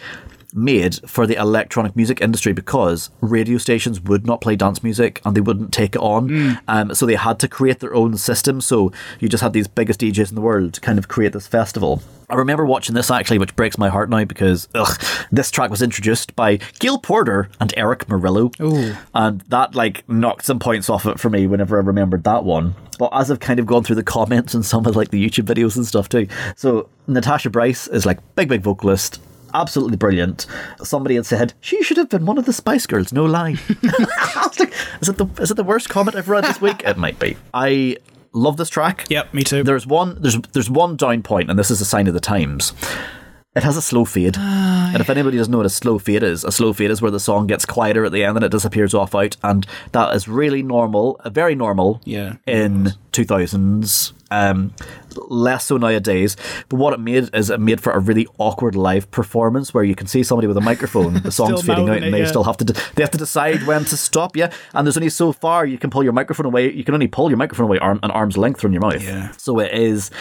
made 0.53 0.99
for 1.09 1.28
the 1.28 1.36
electronic 1.36 1.97
music 1.97 2.22
industry 2.22 2.53
because 2.53 3.09
radio 3.20 3.57
stations 3.57 3.99
would 4.01 4.26
not 4.26 4.39
play 4.39 4.55
dance 4.55 4.84
music 4.84 5.22
and 5.26 5.36
they 5.36 5.41
wouldn't 5.41 5.74
take 5.74 5.95
it 5.95 6.01
on. 6.01 6.30
Hmm. 6.30 6.51
Um, 6.70 6.95
so 6.95 7.05
they 7.05 7.16
had 7.16 7.39
to 7.39 7.49
create 7.49 7.80
their 7.82 7.93
own 7.93 8.16
system. 8.18 8.62
So 8.62 8.91
you 9.20 9.28
just 9.28 9.43
had 9.43 9.51
these 9.53 9.68
biggest 9.68 9.99
DJs 9.99 10.30
in 10.30 10.36
the 10.36 10.41
world 10.41 10.82
kind 10.82 10.97
of 10.97 11.09
create 11.09 11.34
this 11.34 11.47
festival. 11.47 12.01
I 12.32 12.36
remember 12.36 12.66
watching 12.66 12.96
this 12.96 13.12
actually, 13.12 13.40
which 13.40 13.56
breaks 13.56 13.78
my 13.78 13.90
heart 13.90 14.10
now 14.10 14.24
because 14.24 14.70
ugh, 14.74 15.02
this 15.32 15.52
track 15.52 15.70
was 15.70 15.82
introduced 15.82 16.36
by 16.36 16.60
Gail 16.80 16.98
Porter 16.98 17.50
and 17.60 17.74
Erick 17.76 18.08
Morillo. 18.08 18.54
Ooh. 18.62 18.96
And 19.14 19.42
that 19.42 19.76
like 19.76 20.08
knocked 20.10 20.46
some 20.46 20.58
points 20.58 20.90
off 20.90 21.06
it 21.06 21.20
for 21.20 21.30
me 21.30 21.46
whenever 21.46 21.78
I 21.78 21.82
remembered 21.82 22.24
that 22.24 22.46
one. 22.46 22.76
But 22.98 23.10
as 23.14 23.30
I've 23.30 23.42
kind 23.42 23.60
of 23.60 23.66
gone 23.66 23.84
through 23.84 23.98
the 23.98 24.04
comments 24.04 24.54
and 24.54 24.66
some 24.66 24.86
of 24.86 24.96
like 24.96 25.12
the 25.12 25.24
YouTube 25.24 25.46
videos 25.46 25.76
and 25.76 25.86
stuff 25.86 26.08
too. 26.08 26.28
So 26.56 26.88
Natasha 27.08 27.50
Bryce 27.50 27.88
is 27.88 28.06
like 28.06 28.20
big, 28.36 28.48
big 28.48 28.62
vocalist. 28.62 29.22
Absolutely 29.54 29.98
brilliant. 29.98 30.46
Somebody 30.82 31.16
had 31.16 31.26
said 31.26 31.54
she 31.60 31.84
should 31.84 31.98
have 31.98 32.08
been 32.08 32.26
one 32.26 32.38
of 32.38 32.46
the 32.46 32.54
Spice 32.54 32.86
Girls. 32.86 33.12
No 33.12 33.26
lie. 33.26 33.56
I 33.84 34.48
was 34.48 34.58
like, 34.58 34.74
is 35.02 35.10
it 35.10 35.18
the 35.18 35.26
is 35.42 35.52
it 35.52 35.56
the 35.56 35.66
worst 35.66 35.90
comment 35.90 36.16
I've 36.16 36.30
read 36.30 36.46
this 36.46 36.62
week? 36.62 36.84
It 36.86 36.98
might 36.98 37.20
be. 37.20 37.36
I 37.54 37.98
love 38.34 38.58
this 38.58 38.70
track. 38.70 39.06
Yep, 39.10 39.34
me 39.34 39.44
too. 39.44 39.64
There's 39.64 39.86
one 39.88 40.18
there's 40.22 40.40
there's 40.54 40.70
one 40.70 40.96
down 40.96 41.22
point, 41.24 41.50
and 41.50 41.58
this 41.60 41.72
is 41.72 41.82
a 41.82 41.86
sign 41.86 42.08
of 42.08 42.14
the 42.14 42.20
times. 42.20 42.74
It 43.54 43.64
has 43.64 43.76
a 43.76 43.82
slow 43.82 44.06
fade. 44.06 44.38
and 44.38 45.02
if 45.02 45.10
anybody 45.10 45.36
doesn't 45.38 45.52
know 45.52 45.58
what 45.58 45.66
a 45.66 45.70
slow 45.70 46.00
fade 46.00 46.24
is, 46.24 46.46
a 46.46 46.54
slow 46.54 46.72
fade 46.72 46.90
is 46.90 47.02
where 47.02 47.12
the 47.12 47.20
song 47.20 47.48
gets 47.48 47.66
quieter 47.66 48.06
at 48.06 48.14
the 48.14 48.24
end 48.24 48.38
and 48.38 48.46
it 48.46 48.52
disappears 48.52 48.94
off 48.94 49.14
out. 49.14 49.36
And 49.44 49.68
that 49.92 50.16
is 50.16 50.30
really 50.30 50.64
normal, 50.64 51.20
uh, 51.26 51.30
very 51.30 51.54
normal 51.54 52.00
Yeah. 52.06 52.36
in 52.48 52.94
2000s. 53.12 54.14
Um, 54.32 54.74
less 55.28 55.66
so 55.66 55.78
nowadays. 55.78 56.38
But 56.70 56.78
what 56.78 56.94
it 56.94 57.00
made 57.00 57.30
is 57.36 57.50
it 57.50 57.60
made 57.60 57.82
for 57.82 57.92
a 57.92 58.00
really 58.00 58.28
awkward 58.38 58.76
live 58.76 59.12
performance 59.12 59.74
where 59.74 59.84
you 59.84 59.94
can 59.94 60.08
see 60.08 60.24
somebody 60.24 60.48
with 60.48 60.58
a 60.58 60.62
microphone, 60.62 61.16
the 61.16 61.32
song's 61.32 61.64
fading 61.64 61.90
out, 61.90 62.02
and 62.02 62.14
they 62.14 62.22
yeah. 62.22 62.28
still 62.28 62.44
have 62.44 62.58
to 62.58 62.66
de- 62.66 62.74
they 62.96 63.04
have 63.04 63.12
to 63.12 63.18
decide 63.18 63.68
when 63.68 63.86
to 63.86 63.98
stop. 63.98 64.36
Yeah, 64.36 64.52
and 64.74 64.88
there's 64.88 64.98
only 64.98 65.10
so 65.10 65.32
far 65.32 65.66
you 65.66 65.78
can 65.78 65.90
pull 65.90 66.04
your 66.04 66.14
microphone 66.14 66.46
away. 66.46 66.72
You 66.72 66.84
can 66.84 66.94
only 66.94 67.08
pull 67.08 67.30
your 67.30 67.38
microphone 67.38 67.66
away 67.66 67.80
arm, 67.80 68.00
an 68.04 68.12
arm's 68.12 68.38
length 68.38 68.62
from 68.62 68.72
your 68.72 68.82
mouth. 68.82 69.04
Yeah. 69.04 69.32
So 69.38 69.60
it 69.60 69.74
is 69.74 70.12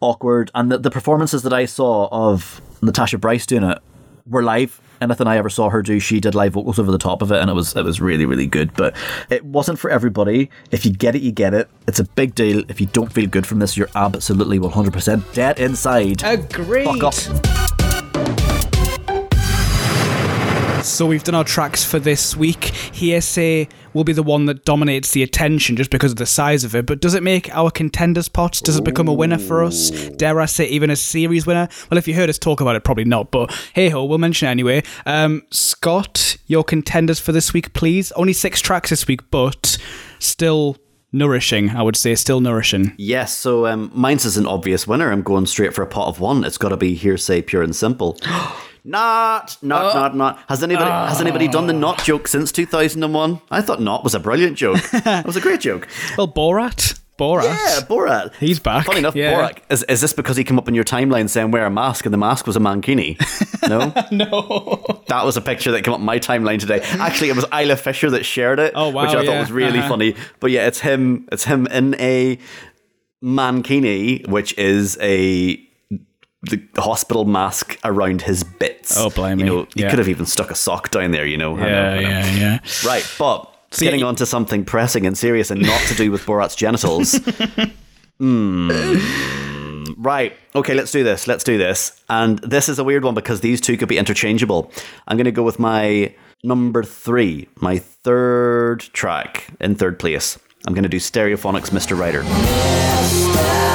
awkward. 0.00 0.50
And 0.54 0.70
the, 0.72 0.78
the 0.78 0.90
performances 0.90 1.42
that 1.42 1.52
I 1.52 1.66
saw 1.66 2.08
of 2.10 2.60
Natasha 2.82 3.18
Bryce 3.18 3.46
doing 3.46 3.64
it 3.64 3.78
were 4.26 4.42
live. 4.42 4.80
Anything 5.00 5.26
I 5.26 5.36
ever 5.36 5.48
saw 5.48 5.70
her 5.70 5.82
do, 5.82 6.00
she 6.00 6.20
did 6.20 6.34
live 6.34 6.54
vocals 6.54 6.78
over 6.78 6.90
the 6.90 6.98
top 6.98 7.22
of 7.22 7.32
it, 7.32 7.40
and 7.40 7.50
it 7.50 7.54
was 7.54 7.76
it 7.76 7.84
was 7.84 8.00
really 8.00 8.26
really 8.26 8.46
good. 8.46 8.74
But 8.74 8.96
it 9.30 9.44
wasn't 9.44 9.78
for 9.78 9.90
everybody. 9.90 10.50
If 10.70 10.84
you 10.84 10.92
get 10.92 11.14
it, 11.14 11.22
you 11.22 11.32
get 11.32 11.54
it. 11.54 11.68
It's 11.86 12.00
a 12.00 12.04
big 12.04 12.34
deal. 12.34 12.62
If 12.68 12.80
you 12.80 12.86
don't 12.86 13.12
feel 13.12 13.26
good 13.26 13.46
from 13.46 13.58
this, 13.58 13.76
you're 13.76 13.90
absolutely 13.94 14.58
100% 14.58 15.32
dead 15.32 15.58
inside. 15.58 16.22
Agreed. 16.24 16.84
Fuck 16.84 17.02
up. 17.04 17.67
So 20.98 21.06
we've 21.06 21.22
done 21.22 21.36
our 21.36 21.44
tracks 21.44 21.84
for 21.84 22.00
this 22.00 22.36
week. 22.36 22.72
Hear'Say 22.92 23.70
will 23.94 24.02
be 24.02 24.12
the 24.12 24.24
one 24.24 24.46
that 24.46 24.64
dominates 24.64 25.12
the 25.12 25.22
attention 25.22 25.76
just 25.76 25.92
because 25.92 26.10
of 26.10 26.16
the 26.16 26.26
size 26.26 26.64
of 26.64 26.74
it. 26.74 26.86
But 26.86 27.00
does 27.00 27.14
it 27.14 27.22
make 27.22 27.54
our 27.54 27.70
contenders 27.70 28.28
pot? 28.28 28.60
Does 28.64 28.76
it 28.76 28.84
become 28.84 29.06
a 29.06 29.12
winner 29.12 29.38
for 29.38 29.62
us? 29.62 29.90
Dare 30.16 30.40
I 30.40 30.46
say 30.46 30.66
even 30.66 30.90
a 30.90 30.96
series 30.96 31.46
winner? 31.46 31.68
Well, 31.88 31.98
if 31.98 32.08
you 32.08 32.14
heard 32.14 32.28
us 32.28 32.36
talk 32.36 32.60
about 32.60 32.74
it, 32.74 32.82
probably 32.82 33.04
not. 33.04 33.30
But 33.30 33.54
hey 33.74 33.90
ho, 33.90 34.04
we'll 34.06 34.18
mention 34.18 34.48
it 34.48 34.50
anyway. 34.50 34.82
Um, 35.06 35.44
Scott, 35.52 36.36
your 36.48 36.64
contenders 36.64 37.20
for 37.20 37.30
this 37.30 37.52
week, 37.54 37.74
please. 37.74 38.10
Only 38.16 38.32
six 38.32 38.60
tracks 38.60 38.90
this 38.90 39.06
week, 39.06 39.30
but 39.30 39.78
still 40.18 40.78
nourishing. 41.12 41.70
I 41.70 41.82
would 41.82 41.94
say 41.94 42.16
still 42.16 42.40
nourishing. 42.40 42.92
Yes, 42.98 43.36
so 43.36 43.68
um, 43.68 43.92
mine's 43.94 44.24
is 44.24 44.36
an 44.36 44.46
obvious 44.46 44.88
winner. 44.88 45.12
I'm 45.12 45.22
going 45.22 45.46
straight 45.46 45.74
for 45.74 45.82
a 45.82 45.86
pot 45.86 46.08
of 46.08 46.18
one. 46.18 46.42
It's 46.42 46.58
got 46.58 46.70
to 46.70 46.76
be 46.76 46.96
Hear'Say, 46.96 47.46
pure 47.46 47.62
and 47.62 47.76
simple. 47.76 48.18
not, 48.84 49.56
not, 49.62 49.94
not, 49.94 50.16
not. 50.16 50.38
Has 50.48 50.62
anybody 50.62 50.90
has 50.90 51.20
anybody 51.20 51.48
done 51.48 51.66
the 51.66 51.72
not 51.72 52.02
joke 52.04 52.28
since 52.28 52.52
2001? 52.52 53.40
I 53.50 53.60
thought 53.60 53.80
not 53.80 54.04
was 54.04 54.14
a 54.14 54.20
brilliant 54.20 54.56
joke. 54.56 54.78
it 54.92 55.26
was 55.26 55.36
a 55.36 55.40
great 55.40 55.60
joke. 55.60 55.88
Well, 56.16 56.28
Borat. 56.28 56.98
Borat. 57.18 57.44
Yeah, 57.44 57.80
Borat. 57.80 58.34
He's 58.36 58.58
back. 58.60 58.86
Funny 58.86 59.00
enough, 59.00 59.14
Yeah. 59.16 59.34
Borat. 59.34 59.58
Is, 59.70 59.82
is 59.84 60.00
this 60.00 60.12
because 60.12 60.36
he 60.36 60.44
came 60.44 60.58
up 60.58 60.68
in 60.68 60.74
your 60.74 60.84
timeline 60.84 61.28
saying 61.28 61.50
wear 61.50 61.66
a 61.66 61.70
mask 61.70 62.06
and 62.06 62.14
the 62.14 62.18
mask 62.18 62.46
was 62.46 62.56
a 62.56 62.60
mankini? 62.60 63.16
No? 63.68 63.92
No. 64.12 65.02
That 65.08 65.24
was 65.26 65.36
a 65.36 65.40
picture 65.42 65.72
that 65.72 65.82
came 65.82 65.92
up 65.92 66.00
in 66.00 66.06
my 66.06 66.18
timeline 66.18 66.58
today. 66.58 66.80
Actually, 66.80 67.28
it 67.30 67.36
was 67.36 67.44
Isla 67.52 67.76
Fisher 67.76 68.08
that 68.10 68.24
shared 68.24 68.58
it, 68.60 68.72
Oh, 68.74 68.88
wow, 68.88 69.02
which 69.02 69.14
I 69.14 69.26
thought 69.26 69.40
was 69.40 69.52
really 69.52 69.80
uh-huh. 69.80 69.88
funny. 69.88 70.14
But 70.40 70.52
yeah, 70.52 70.66
it's 70.66 70.80
him. 70.80 71.28
It's 71.30 71.44
him 71.44 71.66
in 71.66 71.94
a 71.96 72.38
mankini, 73.22 74.26
which 74.28 74.56
is 74.56 74.96
a 75.00 75.56
the 76.42 76.62
hospital 76.76 77.24
mask 77.24 77.78
around 77.84 78.22
his 78.22 78.44
bits. 78.44 78.96
Oh, 78.96 79.10
blimey. 79.10 79.42
You 79.42 79.46
know, 79.48 79.66
he 79.74 79.82
Yeah. 79.82 79.90
could 79.90 79.98
have 79.98 80.08
even 80.08 80.26
stuck 80.26 80.50
a 80.50 80.54
sock 80.54 80.90
down 80.90 81.10
there. 81.10 81.26
You 81.26 81.36
know. 81.36 81.56
I 81.56 81.60
know, 81.60 81.66
Yeah, 81.68 81.90
I 81.90 82.00
know. 82.02 82.08
yeah, 82.08 82.34
yeah. 82.36 82.58
Right, 82.86 83.06
but 83.18 83.52
See, 83.72 83.84
getting 83.84 84.02
y- 84.02 84.06
on 84.08 84.14
to 84.16 84.26
something 84.26 84.64
pressing 84.64 85.04
and 85.06 85.16
serious 85.18 85.50
and 85.50 85.60
not 85.62 85.80
to 85.88 85.94
do 85.94 86.10
with 86.10 86.24
Borat's 86.24 86.54
genitals. 86.56 87.18
Hmm. 88.18 88.70
Right. 89.96 90.32
Okay, 90.54 90.74
let's 90.74 90.90
do 90.90 91.04
this. 91.04 91.28
Let's 91.28 91.44
do 91.44 91.56
this. 91.56 92.02
And 92.08 92.40
this 92.40 92.68
is 92.68 92.80
a 92.80 92.84
weird 92.84 93.04
one 93.04 93.14
because 93.14 93.42
these 93.42 93.60
two 93.60 93.76
could 93.76 93.88
be 93.88 93.96
interchangeable. 93.96 94.72
I'm 95.06 95.16
going 95.16 95.24
to 95.26 95.30
go 95.30 95.44
with 95.44 95.60
my 95.60 96.12
number 96.42 96.82
three, 96.82 97.48
my 97.60 97.78
third 97.78 98.80
track 98.92 99.46
in 99.60 99.76
third 99.76 100.00
place. 100.00 100.36
I'm 100.66 100.74
going 100.74 100.82
to 100.82 100.88
do 100.88 100.98
Stereophonics 100.98 101.70
Mr. 101.70 101.96
Writer. 101.96 102.24
Why 102.24 103.67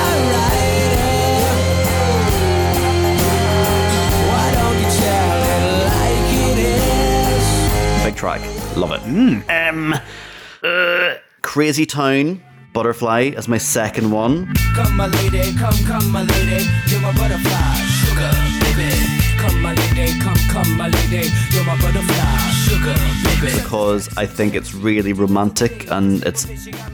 track. 8.24 8.42
Love 8.78 8.94
it. 8.94 9.02
Um, 9.50 9.94
uh, 10.64 11.16
Crazy 11.42 11.86
Town, 11.86 12.42
Butterfly 12.72 13.34
as 13.36 13.50
my 13.50 13.58
second 13.58 14.12
one. 14.12 14.54
Come, 14.76 14.96
my 14.96 15.08
lady, 15.08 15.54
come, 15.58 15.76
come, 15.86 16.10
my 16.10 16.24
lady, 16.24 16.64
you're 16.88 17.02
my 17.02 17.12
butterfly, 17.18 17.76
sugar, 18.00 18.32
baby. 18.64 18.92
Come, 19.40 19.62
my 19.62 19.74
lady, 19.74 20.18
come, 20.22 20.38
come, 20.48 20.78
my 20.78 20.88
lady, 20.88 21.28
you're 21.52 21.66
my 21.66 21.76
butterfly, 21.82 22.38
sugar, 22.64 22.96
baby. 23.26 23.62
because 23.62 24.18
I 24.18 24.26
think 24.26 24.56
it's 24.56 24.74
really 24.74 25.12
romantic 25.12 25.92
and 25.92 26.24
it's, 26.24 26.48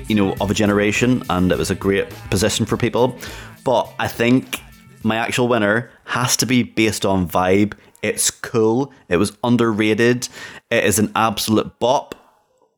you 0.10 0.16
know, 0.16 0.36
of 0.42 0.50
a 0.50 0.56
generation 0.56 1.22
and 1.30 1.52
it 1.52 1.60
was 1.60 1.70
a 1.70 1.76
great 1.76 2.10
position 2.32 2.66
for 2.66 2.76
people. 2.76 3.20
But 3.64 3.94
I 4.00 4.08
think 4.08 4.62
my 5.04 5.18
actual 5.18 5.48
winner 5.48 5.92
has 6.06 6.36
to 6.38 6.48
be 6.48 6.64
based 6.64 7.06
on 7.06 7.28
vibe. 7.28 7.74
It's 8.02 8.32
cool. 8.32 8.94
It 9.10 9.18
was 9.18 9.38
underrated. 9.44 10.30
It 10.70 10.86
is 10.86 11.00
an 11.00 11.12
absolute 11.16 11.80
bop. 11.80 12.16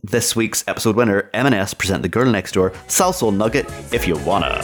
This 0.04 0.36
week's 0.36 0.64
episode 0.68 0.96
winner, 0.96 1.30
M&S, 1.32 1.76
present 1.76 2.02
the 2.02 2.10
girl 2.10 2.26
next 2.26 2.54
door, 2.54 2.72
Salsoul 2.88 3.36
Nugget, 3.36 3.68
if 3.94 4.08
you 4.08 4.18
wanna. 4.18 4.60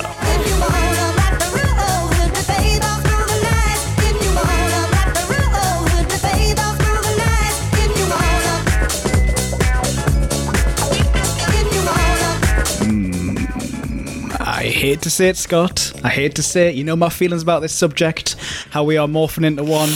Hmm, 12.80 14.28
I 14.40 14.64
hate 14.64 15.04
to 15.04 15.12
say 15.12 15.30
it, 15.30 15.38
Scott. 15.38 15.92
I 16.04 16.10
hate 16.10 16.34
to 16.34 16.42
say 16.42 16.70
it. 16.70 16.76
You 16.76 16.84
know 16.84 16.96
my 16.96 17.10
feelings 17.10 17.44
about 17.44 17.60
this 17.60 17.74
subject, 17.74 18.36
how 18.72 18.84
we 18.84 18.98
are 18.98 19.08
morphing 19.08 19.46
into 19.46 19.64
one. 19.64 19.90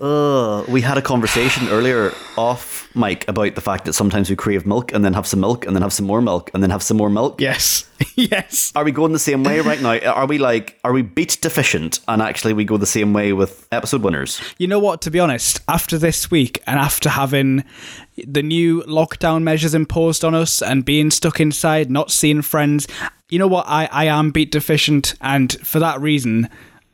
Uh, 0.00 0.64
we 0.66 0.80
had 0.80 0.96
a 0.96 1.02
conversation 1.02 1.68
earlier 1.68 2.12
off 2.38 2.88
mic 2.96 3.28
about 3.28 3.54
the 3.54 3.60
fact 3.60 3.84
that 3.84 3.92
sometimes 3.92 4.30
we 4.30 4.36
crave 4.36 4.64
milk 4.64 4.92
and 4.94 5.04
then 5.04 5.12
have 5.12 5.26
some 5.26 5.40
milk 5.40 5.66
and 5.66 5.76
then 5.76 5.82
have 5.82 5.92
some 5.92 6.06
more 6.06 6.22
milk 6.22 6.50
and 6.54 6.62
then 6.62 6.70
have 6.70 6.82
some 6.82 6.96
more 6.96 7.10
milk. 7.10 7.38
Yes. 7.38 7.88
yes. 8.14 8.72
Are 8.74 8.82
we 8.82 8.92
going 8.92 9.12
the 9.12 9.18
same 9.18 9.44
way 9.44 9.60
right 9.60 9.80
now? 9.80 9.98
Are 9.98 10.26
we 10.26 10.38
like, 10.38 10.78
are 10.84 10.92
we 10.92 11.02
beat 11.02 11.38
deficient 11.42 12.00
and 12.08 12.22
actually 12.22 12.54
we 12.54 12.64
go 12.64 12.78
the 12.78 12.86
same 12.86 13.12
way 13.12 13.34
with 13.34 13.68
episode 13.72 14.02
winners? 14.02 14.40
You 14.56 14.68
know 14.68 14.78
what, 14.78 15.02
to 15.02 15.10
be 15.10 15.20
honest, 15.20 15.60
after 15.68 15.98
this 15.98 16.30
week 16.30 16.62
and 16.66 16.78
after 16.78 17.10
having 17.10 17.62
the 18.16 18.42
new 18.42 18.82
lockdown 18.84 19.42
measures 19.42 19.74
imposed 19.74 20.24
on 20.24 20.34
us 20.34 20.62
and 20.62 20.82
being 20.82 21.10
stuck 21.10 21.40
inside, 21.40 21.90
not 21.90 22.10
seeing 22.10 22.40
friends, 22.40 22.88
you 23.28 23.38
know 23.38 23.48
what, 23.48 23.66
I, 23.68 23.86
I 23.92 24.06
am 24.06 24.30
beat 24.30 24.50
deficient 24.50 25.14
and 25.20 25.52
for 25.60 25.78
that 25.78 26.00
reason 26.00 26.48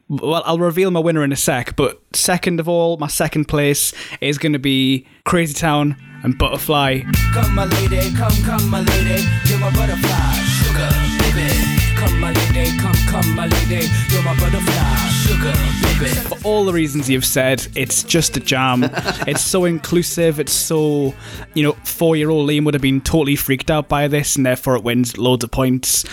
well, 0.08 0.42
I'll 0.44 0.58
reveal 0.58 0.90
my 0.90 1.00
winner 1.00 1.24
in 1.24 1.32
a 1.32 1.36
sec, 1.36 1.74
but 1.74 2.00
second 2.14 2.60
of 2.60 2.68
all, 2.68 2.96
my 2.96 3.08
second 3.08 3.46
place 3.46 3.92
is 4.20 4.38
going 4.38 4.52
to 4.52 4.58
be 4.58 5.06
Crazy 5.24 5.54
Town 5.54 5.96
and 6.22 6.38
Butterfly. 6.38 7.02
Come, 7.32 7.54
my 7.54 7.64
lady, 7.64 8.14
come, 8.14 8.32
come, 8.44 8.68
my 8.70 8.80
lady, 8.82 9.24
you're 9.46 9.58
my 9.58 9.70
butterfly, 9.70 10.32
sugar, 10.62 10.88
baby. 11.18 11.76
Come, 11.96 12.20
my 12.20 12.32
lady, 12.32 12.78
come, 12.78 12.94
come, 13.08 13.34
my 13.34 13.46
lady, 13.48 13.88
you're 14.10 14.22
my 14.22 14.38
butterfly, 14.38 15.08
sugar, 15.24 15.52
baby. 15.82 16.14
For 16.28 16.38
all 16.46 16.64
the 16.64 16.72
reasons 16.72 17.10
you've 17.10 17.24
said, 17.24 17.66
it's 17.74 18.04
just 18.04 18.36
a 18.36 18.40
jam. 18.40 18.84
it's 19.26 19.42
so 19.42 19.64
inclusive. 19.64 20.38
It's 20.38 20.52
so, 20.52 21.14
you 21.54 21.64
know, 21.64 21.72
four 21.82 22.14
year 22.14 22.30
old 22.30 22.48
Liam 22.48 22.64
would 22.64 22.74
have 22.74 22.82
been 22.82 23.00
totally 23.00 23.34
freaked 23.34 23.72
out 23.72 23.88
by 23.88 24.06
this, 24.06 24.36
and 24.36 24.46
therefore 24.46 24.76
it 24.76 24.84
wins 24.84 25.18
loads 25.18 25.42
of 25.42 25.50
points. 25.50 26.04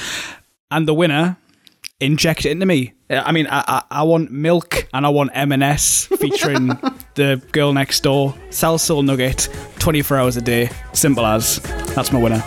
And 0.72 0.88
the 0.88 0.94
winner, 0.96 1.38
inject 2.00 2.46
it 2.46 2.52
into 2.52 2.66
me. 2.66 2.94
Uh, 3.10 3.22
I 3.26 3.32
mean, 3.32 3.48
I, 3.48 3.64
I, 3.68 3.84
I 4.00 4.04
want 4.04 4.32
milk 4.32 4.88
and 4.94 5.06
I 5.06 5.10
want 5.10 5.32
M&S 5.34 6.06
featuring 6.06 6.68
the 7.16 7.42
girl 7.52 7.74
next 7.74 8.04
door. 8.04 8.34
Salsoul 8.50 9.04
Nugget, 9.04 9.50
24 9.80 10.18
hours 10.18 10.38
a 10.38 10.42
day. 10.42 10.70
Simple 10.94 11.26
as. 11.26 11.60
That's 11.96 12.12
my 12.12 12.22
winner. 12.22 12.44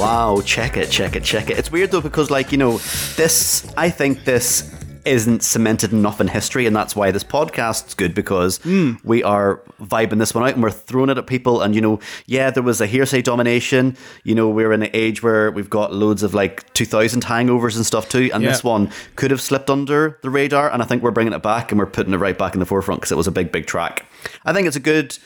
Wow, 0.00 0.40
check 0.44 0.78
it, 0.78 0.90
check 0.90 1.14
it, 1.14 1.22
check 1.22 1.50
it. 1.50 1.58
It's 1.58 1.70
weird 1.70 1.90
though 1.90 2.00
because, 2.00 2.30
like, 2.30 2.52
you 2.52 2.58
know, 2.58 2.78
this, 3.16 3.70
I 3.76 3.90
think 3.90 4.24
this 4.24 4.79
isn't 5.04 5.42
cemented 5.42 5.92
enough 5.92 6.20
in 6.20 6.28
history, 6.28 6.66
and 6.66 6.74
that's 6.74 6.94
why 6.94 7.10
this 7.10 7.24
podcast's 7.24 7.94
good 7.94 8.14
because 8.14 8.64
we 8.64 9.22
are 9.22 9.62
vibing 9.80 10.18
this 10.18 10.34
one 10.34 10.44
out 10.44 10.54
and 10.54 10.62
we're 10.62 10.70
throwing 10.70 11.10
it 11.10 11.18
at 11.18 11.26
people. 11.26 11.62
And, 11.62 11.74
you 11.74 11.80
know, 11.80 12.00
yeah, 12.26 12.50
there 12.50 12.62
was 12.62 12.80
a 12.80 12.86
Hear'Say 12.86 13.22
domination. 13.22 13.96
You 14.24 14.34
know, 14.34 14.48
we're 14.48 14.72
in 14.72 14.82
an 14.82 14.90
age 14.92 15.22
where 15.22 15.50
we've 15.50 15.70
got 15.70 15.92
loads 15.92 16.22
of 16.22 16.34
like 16.34 16.72
2000 16.74 17.24
hangovers 17.24 17.76
and 17.76 17.86
stuff 17.86 18.08
too, 18.08 18.30
and 18.32 18.44
this 18.44 18.64
one 18.64 18.90
could 19.16 19.30
have 19.30 19.40
slipped 19.40 19.70
under 19.70 20.18
the 20.22 20.30
radar. 20.30 20.70
And 20.70 20.82
I 20.82 20.86
think 20.86 21.02
we're 21.02 21.10
bringing 21.10 21.32
it 21.32 21.42
back 21.42 21.72
and 21.72 21.78
we're 21.78 21.86
putting 21.86 22.12
it 22.12 22.18
right 22.18 22.36
back 22.36 22.54
in 22.54 22.60
the 22.60 22.66
forefront 22.66 23.00
because 23.00 23.12
it 23.12 23.16
was 23.16 23.26
a 23.26 23.32
big, 23.32 23.52
big 23.52 23.66
track. 23.66 24.06
I 24.44 24.52
think 24.52 24.66
it's 24.66 24.76
a 24.76 24.80
good. 24.80 25.18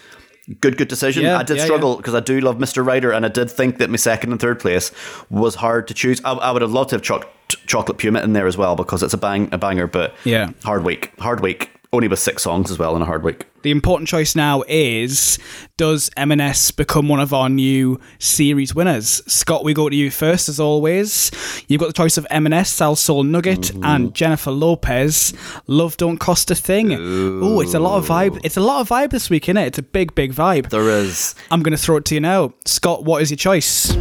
Good, 0.61 0.77
good 0.77 0.89
decision. 0.89 1.23
Yeah, 1.23 1.39
I 1.39 1.43
did 1.43 1.57
yeah, 1.57 1.65
struggle 1.65 1.97
because 1.97 2.15
I 2.15 2.21
do 2.21 2.39
love 2.39 2.59
Mr. 2.59 2.85
Writer, 2.85 3.11
and 3.13 3.25
I 3.25 3.31
did 3.31 3.51
think 3.51 3.79
that 3.79 3.89
my 3.89 3.97
second 3.97 4.31
and 4.31 4.39
third 4.39 4.61
place 4.61 4.93
was 5.31 5.55
hard 5.55 5.89
to 5.89 5.95
choose. 5.95 6.21
I, 6.23 6.33
I 6.33 6.51
would 6.51 6.61
have 6.61 6.71
loved 6.71 6.91
to 6.91 6.97
have 6.97 7.03
choc- 7.67 7.85
chocolate 7.85 7.99
puma 7.99 8.21
in 8.23 8.33
there 8.33 8.47
as 8.47 8.57
well 8.57 8.77
because 8.77 9.03
it's 9.03 9.15
a 9.15 9.19
bang 9.19 9.49
a 9.53 9.59
banger, 9.59 9.87
but 9.87 10.15
Yeah. 10.25 10.51
hard 10.65 10.85
week, 10.85 11.13
hard 11.19 11.41
week. 11.41 11.71
Only 11.93 12.09
with 12.09 12.19
six 12.19 12.43
songs 12.43 12.73
as 12.73 12.79
well 12.79 12.97
in 12.97 13.03
a 13.03 13.05
hard 13.05 13.23
week. 13.23 13.45
The 13.63 13.71
important 13.71 14.09
choice 14.09 14.35
now 14.35 14.65
is 14.67 15.39
does 15.77 16.11
M&S 16.17 16.73
become 16.73 17.07
one 17.09 17.21
of 17.21 17.33
our 17.33 17.49
new 17.49 18.01
series 18.19 18.75
winners? 18.75 19.23
Scott, 19.29 19.63
we 19.63 19.75
go 19.75 19.89
to 19.89 19.95
you 19.95 20.11
first 20.11 20.49
as 20.49 20.59
always. 20.59 21.31
You've 21.69 21.81
got 21.81 21.87
the 21.87 21.93
choice 21.93 22.19
of 22.19 22.27
M&S, 22.31 22.77
Salsoul 22.77 23.25
Nugget, 23.25 23.61
mm-hmm. 23.61 23.85
and 23.85 24.13
Jennifer 24.13 24.51
Lopez. 24.51 25.35
Love 25.69 25.97
don't 25.97 26.19
cost 26.19 26.51
a 26.51 26.57
thing. 26.57 26.93
Oh, 26.93 27.61
it's 27.61 27.75
a 27.75 27.79
lot 27.79 27.97
of 27.97 28.09
vibe. 28.09 28.41
It's 28.43 28.57
a 28.57 28.61
lot 28.61 28.81
of 28.81 28.89
vibe 28.89 29.11
this 29.11 29.31
week, 29.31 29.49
isn't 29.49 29.57
it? 29.57 29.67
It's 29.69 29.79
a 29.79 29.83
big, 29.83 30.17
big 30.17 30.33
vibe. 30.33 30.71
There 30.71 30.91
is 30.91 31.37
I'm 31.53 31.63
going 31.63 31.77
to 31.77 31.83
throw 31.83 31.99
it 31.99 32.05
to 32.07 32.15
you 32.17 32.21
now. 32.21 32.55
Scott, 32.65 33.05
what 33.05 33.23
is 33.23 33.31
your 33.31 33.37
choice? 33.39 33.95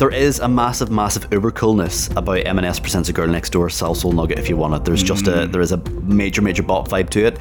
There 0.00 0.08
is 0.08 0.38
a 0.38 0.48
massive, 0.48 0.90
massive 0.90 1.30
uber 1.30 1.50
coolness 1.50 2.08
about 2.16 2.46
M&S 2.46 2.80
presents 2.80 3.10
a 3.10 3.12
girl 3.12 3.26
next 3.26 3.50
door, 3.50 3.68
Salsoul 3.68 4.14
Nugget. 4.14 4.38
If 4.38 4.48
you 4.48 4.56
want 4.56 4.72
it, 4.72 4.86
there's 4.86 5.02
just 5.02 5.26
a 5.28 5.32
mm. 5.32 5.52
there 5.52 5.60
is 5.60 5.72
a 5.72 5.76
major, 5.76 6.40
major 6.40 6.62
bop 6.62 6.88
vibe 6.88 7.10
to 7.10 7.26
it. 7.26 7.38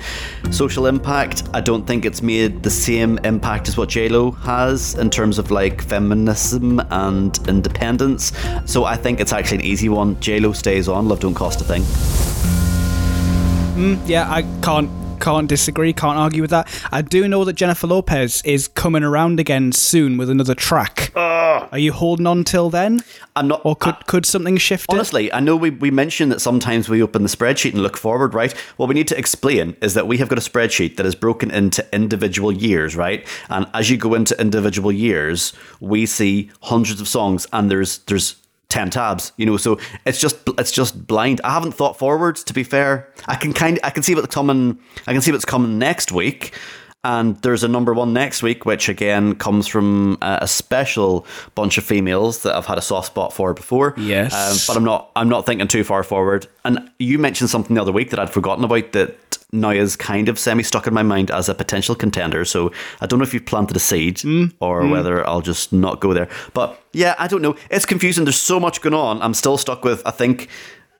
Social 0.53 0.85
impact. 0.85 1.43
I 1.53 1.61
don't 1.61 1.87
think 1.87 2.03
it's 2.03 2.21
made 2.21 2.61
the 2.61 2.69
same 2.69 3.17
impact 3.19 3.69
as 3.69 3.77
what 3.77 3.87
J 3.87 4.09
Lo 4.09 4.31
has 4.31 4.95
in 4.95 5.09
terms 5.09 5.39
of 5.39 5.51
like 5.51 5.81
feminism 5.81 6.81
and 6.91 7.39
independence. 7.47 8.33
So 8.65 8.83
I 8.83 8.97
think 8.97 9.21
it's 9.21 9.31
actually 9.31 9.59
an 9.59 9.65
easy 9.65 9.87
one. 9.87 10.19
J 10.19 10.41
Lo 10.41 10.51
stays 10.51 10.89
on. 10.89 11.07
Love 11.07 11.21
don't 11.21 11.33
cost 11.33 11.61
a 11.61 11.63
thing. 11.63 11.83
Mm, 13.77 14.05
yeah, 14.05 14.29
I 14.29 14.41
can't 14.61 14.91
can't 15.19 15.47
disagree, 15.47 15.93
can't 15.93 16.17
argue 16.17 16.41
with 16.41 16.51
that. 16.51 16.67
I 16.91 17.01
do 17.01 17.27
know 17.27 17.43
that 17.45 17.53
Jennifer 17.53 17.87
Lopez 17.87 18.41
is 18.45 18.67
coming 18.67 19.03
around 19.03 19.39
again 19.39 19.71
soon 19.71 20.17
with 20.17 20.29
another 20.29 20.55
track. 20.55 21.11
Ah. 21.15 21.67
Are 21.71 21.77
you 21.77 21.91
holding 21.91 22.27
on 22.27 22.43
till 22.43 22.69
then? 22.69 23.03
I'm 23.35 23.47
not. 23.47 23.61
Or 23.63 23.75
could 23.75 24.05
could 24.07 24.25
something 24.25 24.57
shift 24.57 24.85
it? 24.89 24.93
Honestly, 24.93 25.31
I 25.31 25.39
know 25.39 25.55
we, 25.55 25.69
we 25.69 25.91
mentioned 25.91 26.31
that 26.31 26.41
sometimes 26.41 26.89
we 26.89 27.01
open 27.03 27.23
the 27.23 27.29
spreadsheet 27.29 27.73
and 27.73 27.83
look 27.83 27.97
forward, 27.97 28.33
right? 28.33 28.51
What 28.77 28.89
we 28.89 28.95
need 28.95 29.07
to 29.09 29.17
explain 29.17 29.75
is 29.81 29.93
that 29.93 30.07
we 30.07 30.17
have 30.17 30.29
got 30.29 30.37
a 30.37 30.41
spreadsheet 30.41 30.97
that 30.97 31.05
is 31.05 31.15
broken 31.15 31.51
into 31.51 31.85
individual 31.93 32.51
years, 32.51 32.95
right? 32.95 33.25
And 33.49 33.67
as 33.73 33.89
you 33.89 33.97
go 33.97 34.13
into 34.13 34.39
individual 34.39 34.91
years, 34.91 35.53
we 35.79 36.05
see 36.05 36.51
hundreds 36.63 37.01
of 37.01 37.07
songs 37.07 37.47
and 37.53 37.69
there's 37.69 37.99
there's 37.99 38.35
10 38.69 38.91
tabs, 38.91 39.31
you 39.35 39.45
know, 39.45 39.57
so 39.57 39.79
it's 40.05 40.19
just 40.19 40.37
it's 40.57 40.71
just 40.71 41.07
blind. 41.07 41.41
I 41.43 41.51
haven't 41.51 41.73
thought 41.73 41.97
forwards 41.97 42.43
to 42.45 42.53
be 42.53 42.63
fair. 42.63 43.11
I 43.27 43.35
can 43.35 43.51
kind 43.51 43.79
I 43.83 43.89
can 43.89 44.03
see 44.03 44.15
what's 44.15 44.33
coming 44.33 44.79
I 45.07 45.13
can 45.13 45.21
see 45.21 45.31
what's 45.31 45.45
coming 45.45 45.79
next 45.79 46.11
week. 46.11 46.53
And 47.03 47.41
there's 47.43 47.63
a 47.63 47.69
number 47.69 47.93
one 47.93 48.11
next 48.11 48.43
week, 48.43 48.65
which 48.65 48.89
again 48.89 49.35
comes 49.35 49.67
from 49.67 50.17
a 50.21 50.47
special 50.47 51.25
bunch 51.55 51.77
of 51.77 51.85
females 51.85 52.43
that 52.43 52.53
I've 52.53 52.65
had 52.65 52.77
a 52.77 52.81
soft 52.81 53.07
spot 53.07 53.31
for 53.31 53.53
before. 53.53 53.93
Yes. 53.95 54.33
Um, 54.33 54.57
but 54.67 54.77
I'm 54.77 54.83
not. 54.83 55.09
I'm 55.15 55.29
not 55.29 55.45
thinking 55.45 55.69
too 55.69 55.85
far 55.85 56.03
forward. 56.03 56.47
And 56.65 56.91
you 56.99 57.17
mentioned 57.17 57.49
something 57.49 57.73
the 57.73 57.81
other 57.81 57.93
week 57.93 58.09
that 58.09 58.19
I'd 58.19 58.29
forgotten 58.29 58.65
about 58.65 58.91
that 58.91 59.38
now 59.51 59.71
is 59.71 59.95
kind 59.95 60.29
of 60.29 60.37
semi 60.37 60.63
stuck 60.63 60.87
in 60.87 60.93
my 60.93 61.03
mind 61.03 61.31
as 61.31 61.49
a 61.49 61.55
potential 61.55 61.95
contender. 61.95 62.45
So 62.45 62.71
I 63.01 63.07
don't 63.07 63.19
know 63.19 63.23
if 63.23 63.33
you've 63.33 63.45
planted 63.45 63.75
a 63.75 63.79
seed 63.79 64.17
mm. 64.17 64.53
or 64.59 64.83
mm. 64.83 64.91
whether 64.91 65.27
I'll 65.27 65.41
just 65.41 65.73
not 65.73 65.99
go 65.99 66.13
there. 66.13 66.29
But 66.53 66.81
yeah, 66.93 67.15
I 67.17 67.27
don't 67.27 67.41
know. 67.41 67.55
It's 67.69 67.85
confusing. 67.85 68.25
There's 68.25 68.35
so 68.35 68.59
much 68.59 68.81
going 68.81 68.93
on. 68.93 69.21
I'm 69.21 69.33
still 69.33 69.57
stuck 69.57 69.83
with. 69.83 70.01
I 70.05 70.11
think 70.11 70.49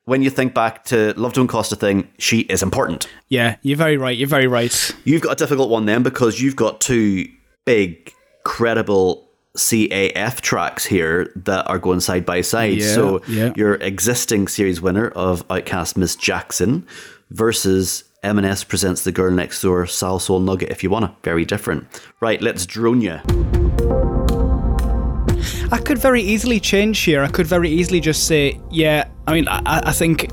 when 0.06 0.24
you 0.24 0.30
think 0.30 0.54
back 0.54 0.84
to 0.86 1.14
Love 1.18 1.34
Don't 1.34 1.48
Cost 1.48 1.72
a 1.72 1.76
Thing, 1.76 2.08
she 2.18 2.40
is 2.42 2.64
important. 2.64 3.08
Yeah, 3.28 3.58
you're 3.62 3.78
very 3.78 3.98
right. 3.98 4.18
You're 4.18 4.28
very 4.28 4.48
right. 4.48 4.96
You've 5.04 5.22
got 5.22 5.34
a 5.34 5.36
difficult 5.36 5.70
one 5.70 5.86
then 5.86 6.02
because 6.02 6.42
you've 6.42 6.56
got 6.56 6.82
two 6.82 7.28
big, 7.66 8.12
credible 8.44 9.30
CAF 9.56 10.42
tracks 10.42 10.86
here 10.86 11.32
that 11.36 11.68
are 11.68 11.78
going 11.78 12.00
side 12.00 12.26
by 12.26 12.42
side. 12.42 12.80
Yeah, 12.80 12.94
so 12.94 13.22
yeah. 13.28 13.54
your 13.56 13.76
existing 13.76 14.48
series 14.48 14.82
winner 14.82 15.10
of 15.10 15.48
OutKast 15.50 15.98
Miss 15.98 16.16
Jackson 16.16 16.88
versus 17.30 18.04
M&S 18.22 18.66
presents 18.66 19.04
the 19.04 19.14
girl 19.14 19.32
next 19.32 19.62
door 19.62 19.86
Salsoul 19.86 20.44
Nugget 20.44 20.70
if 20.70 20.84
you 20.84 20.90
wanna. 20.90 21.16
Very 21.24 21.46
different. 21.46 21.88
Right, 22.20 22.42
let's 22.42 22.66
drone 22.66 23.00
you. 23.02 23.20
I 25.72 25.78
could 25.78 25.98
very 25.98 26.22
easily 26.22 26.60
change 26.60 27.00
here. 27.00 27.24
I 27.24 27.30
could 27.30 27.48
very 27.48 27.70
easily 27.70 28.02
just 28.02 28.28
say, 28.28 28.60
yeah. 28.70 29.08
I 29.26 29.34
mean, 29.34 29.48
I, 29.48 29.62
I 29.66 29.92
think 29.94 30.30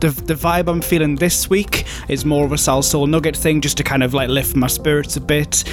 the 0.00 0.10
the 0.10 0.34
vibe 0.34 0.68
I'm 0.68 0.80
feeling 0.80 1.16
this 1.16 1.50
week 1.50 1.86
is 2.08 2.24
more 2.24 2.44
of 2.44 2.52
a 2.52 2.56
Salsoul 2.56 3.08
Nugget 3.08 3.36
thing, 3.36 3.60
just 3.60 3.76
to 3.78 3.84
kind 3.84 4.02
of 4.02 4.14
like 4.14 4.28
lift 4.28 4.56
my 4.56 4.66
spirits 4.66 5.16
a 5.16 5.20
bit. 5.20 5.64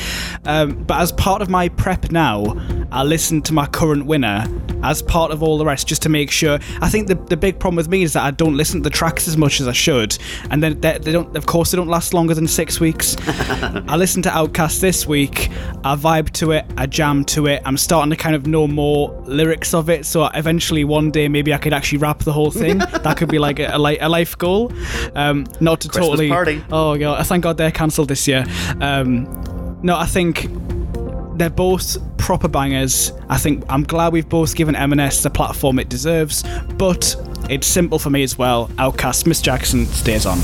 Um, 0.45 0.84
but 0.84 0.99
as 0.99 1.11
part 1.11 1.41
of 1.41 1.49
my 1.49 1.69
prep 1.69 2.11
now, 2.11 2.55
I 2.91 3.03
listen 3.03 3.41
to 3.43 3.53
my 3.53 3.65
current 3.67 4.05
winner 4.05 4.45
as 4.84 5.01
part 5.01 5.32
of 5.32 5.41
all 5.41 5.57
the 5.57 5.65
rest, 5.65 5.88
just 5.88 6.01
to 6.03 6.09
make 6.09 6.32
sure. 6.32 6.59
I 6.82 6.89
think 6.89 7.07
the 7.07 7.15
the 7.15 7.38
big 7.38 7.59
problem 7.59 7.78
with 7.78 7.89
me 7.89 8.03
is 8.03 8.13
that 8.13 8.23
I 8.23 8.32
don't 8.32 8.57
listen 8.57 8.82
to 8.82 8.89
the 8.89 8.95
tracks 8.95 9.28
as 9.28 9.38
much 9.38 9.61
as 9.61 9.67
I 9.67 9.73
should, 9.73 10.17
and 10.49 10.61
then 10.61 10.80
they, 10.82 10.97
they 10.97 11.11
don't. 11.11 11.36
Of 11.36 11.45
course, 11.45 11.71
they 11.71 11.78
don't 11.78 11.88
last 11.88 12.13
longer 12.13 12.34
than 12.34 12.47
six 12.47 12.80
weeks. 12.80 13.15
I 13.28 13.95
listened 13.95 14.23
to 14.26 14.30
OutKast 14.30 14.80
this 14.80 15.07
week. 15.07 15.49
I 15.84 15.95
vibe 15.95 16.32
to 16.32 16.51
it. 16.51 16.65
I 16.78 16.86
jam 16.86 17.26
to 17.26 17.47
it. 17.47 17.61
I'm 17.65 17.78
starting 17.78 18.09
to 18.11 18.15
kind 18.15 18.36
of 18.36 18.47
know 18.47 18.67
more 18.67 19.09
lyrics 19.26 19.73
of 19.73 19.89
it. 19.89 20.05
So 20.05 20.26
eventually, 20.34 20.84
one 20.84 21.11
day, 21.11 21.28
maybe 21.28 21.53
I 21.53 21.57
could 21.57 21.73
actually 21.73 21.99
rap 21.99 22.19
the 22.19 22.34
whole 22.34 22.51
thing. 22.51 22.78
that 23.05 23.17
could 23.17 23.30
be 23.30 23.39
like 23.39 23.59
a, 23.59 23.76
a, 23.76 23.97
a 23.97 24.09
life 24.16 24.38
goal. 24.38 24.72
Um, 25.13 25.45
not 25.59 25.82
to 25.82 25.89
Christmas 25.89 26.07
totally. 26.07 26.30
party. 26.30 26.63
Oh 26.72 26.97
god! 26.97 27.26
Thank 27.28 27.43
God 27.43 27.57
they're 27.57 27.72
cancelled 27.72 28.09
this 28.09 28.28
year. 28.28 28.45
Um, 28.80 29.26
no, 29.84 29.97
I 29.97 30.05
think 30.05 30.47
they're 31.38 31.49
both 31.49 31.97
proper 32.18 32.47
bangers. 32.47 33.11
I 33.30 33.38
think 33.38 33.63
I'm 33.70 33.84
glad 33.84 34.13
we've 34.13 34.28
both 34.28 34.55
given 34.55 34.76
M&S 34.76 35.24
the 35.24 35.30
platform 35.30 35.80
it 35.80 35.89
deserves, 35.89 36.43
but 36.78 37.16
it's 37.49 37.68
simple 37.68 37.99
for 37.99 38.09
me 38.09 38.24
as 38.24 38.38
well. 38.38 38.70
OutKast 38.78 39.28
Miss 39.28 39.41
Jackson 39.41 39.86
stays 39.86 40.26
on. 40.26 40.39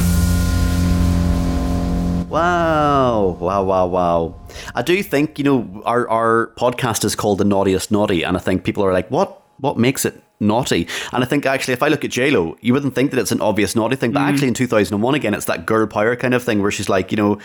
Wow, 2.30 3.38
wow, 3.40 3.64
wow, 3.64 3.88
wow. 3.88 4.36
I 4.76 4.82
do 4.82 5.02
think, 5.02 5.38
you 5.40 5.46
know, 5.46 5.82
our, 5.86 6.08
our 6.10 6.54
podcast 6.58 7.04
is 7.04 7.16
called 7.16 7.38
The 7.40 7.46
Naughtiest 7.46 7.90
Naughty, 7.92 8.24
and 8.24 8.38
I 8.38 8.40
think 8.40 8.64
people 8.64 8.84
are 8.86 8.94
like, 8.94 9.10
what 9.10 9.38
what 9.60 9.78
makes 9.78 10.06
it 10.06 10.22
naughty? 10.42 10.88
And 11.14 11.24
I 11.24 11.28
think 11.28 11.46
actually, 11.46 11.74
if 11.74 11.84
I 11.84 11.88
look 11.88 12.04
at 12.04 12.12
JLo, 12.12 12.58
you 12.62 12.74
wouldn't 12.74 12.96
think 12.96 13.12
that 13.12 13.20
it's 13.20 13.32
an 13.32 13.42
obvious 13.42 13.76
naughty 13.76 13.96
thing, 13.96 14.12
but 14.12 14.20
mm. 14.22 14.30
actually 14.30 14.50
in 14.50 14.54
2001, 14.54 15.16
again, 15.16 15.34
it's 15.34 15.46
that 15.46 15.66
girl 15.66 15.88
power 15.88 16.16
kind 16.16 16.34
of 16.34 16.44
thing 16.44 16.62
where 16.62 16.72
she's 16.72 16.90
like, 16.90 17.12
you 17.12 17.18
know, 17.18 17.40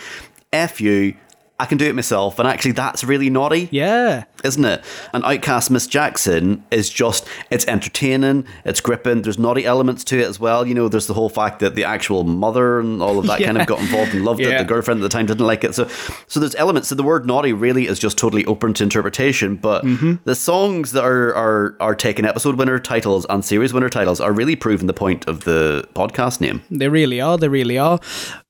F 0.51 0.81
you, 0.81 1.15
I 1.59 1.65
can 1.65 1.77
do 1.79 1.85
it 1.87 1.95
myself. 1.95 2.37
And 2.39 2.47
actually, 2.47 2.73
that's 2.73 3.03
really 3.03 3.29
naughty 3.31 3.67
Yeah. 3.71 4.25
isn't 4.43 4.63
it? 4.63 4.83
And 5.13 5.23
OutKast 5.23 5.71
Miss 5.71 5.87
Jackson 5.87 6.63
is 6.69 6.89
just, 6.89 7.27
it's 7.49 7.65
entertaining, 7.67 8.45
it's 8.63 8.79
gripping, 8.79 9.23
there's 9.23 9.39
naughty 9.39 9.65
elements 9.65 10.03
to 10.05 10.19
it 10.19 10.27
as 10.27 10.39
well. 10.39 10.67
You 10.67 10.75
know, 10.75 10.87
there's 10.87 11.07
the 11.07 11.15
whole 11.15 11.29
fact 11.29 11.59
that 11.61 11.73
the 11.73 11.83
actual 11.83 12.23
mother 12.23 12.79
and 12.79 13.01
all 13.01 13.17
of 13.17 13.25
that 13.25 13.41
kind 13.43 13.57
of 13.59 13.65
got 13.65 13.79
involved 13.79 14.13
and 14.13 14.23
loved 14.23 14.41
it. 14.41 14.55
The 14.57 14.63
girlfriend 14.65 14.99
at 14.99 15.03
the 15.03 15.09
time 15.09 15.25
didn't 15.25 15.47
like 15.47 15.63
it. 15.63 15.73
So, 15.73 15.87
so 16.27 16.39
there's 16.39 16.53
elements. 16.55 16.89
So 16.89 16.95
the 16.95 17.01
word 17.03 17.25
naughty 17.25 17.53
really 17.53 17.87
is 17.87 17.97
just 17.97 18.17
totally 18.19 18.45
open 18.45 18.73
to 18.75 18.83
interpretation. 18.83 19.55
But 19.55 19.83
Mm-hmm. 19.83 20.15
the 20.25 20.35
songs 20.35 20.91
that 20.91 21.03
are, 21.03 21.33
are, 21.33 21.75
are 21.79 21.95
taking 21.95 22.25
episode 22.25 22.55
winner 22.57 22.77
titles 22.77 23.25
and 23.29 23.43
series 23.43 23.73
winner 23.73 23.89
titles 23.89 24.19
are 24.21 24.31
really 24.31 24.55
proving 24.55 24.85
the 24.87 24.93
point 24.93 25.27
of 25.27 25.43
the 25.45 25.87
podcast 25.95 26.39
name. 26.41 26.61
They 26.69 26.89
really 26.89 27.19
are. 27.21 27.37
They 27.37 27.47
really 27.49 27.77
are. 27.77 27.99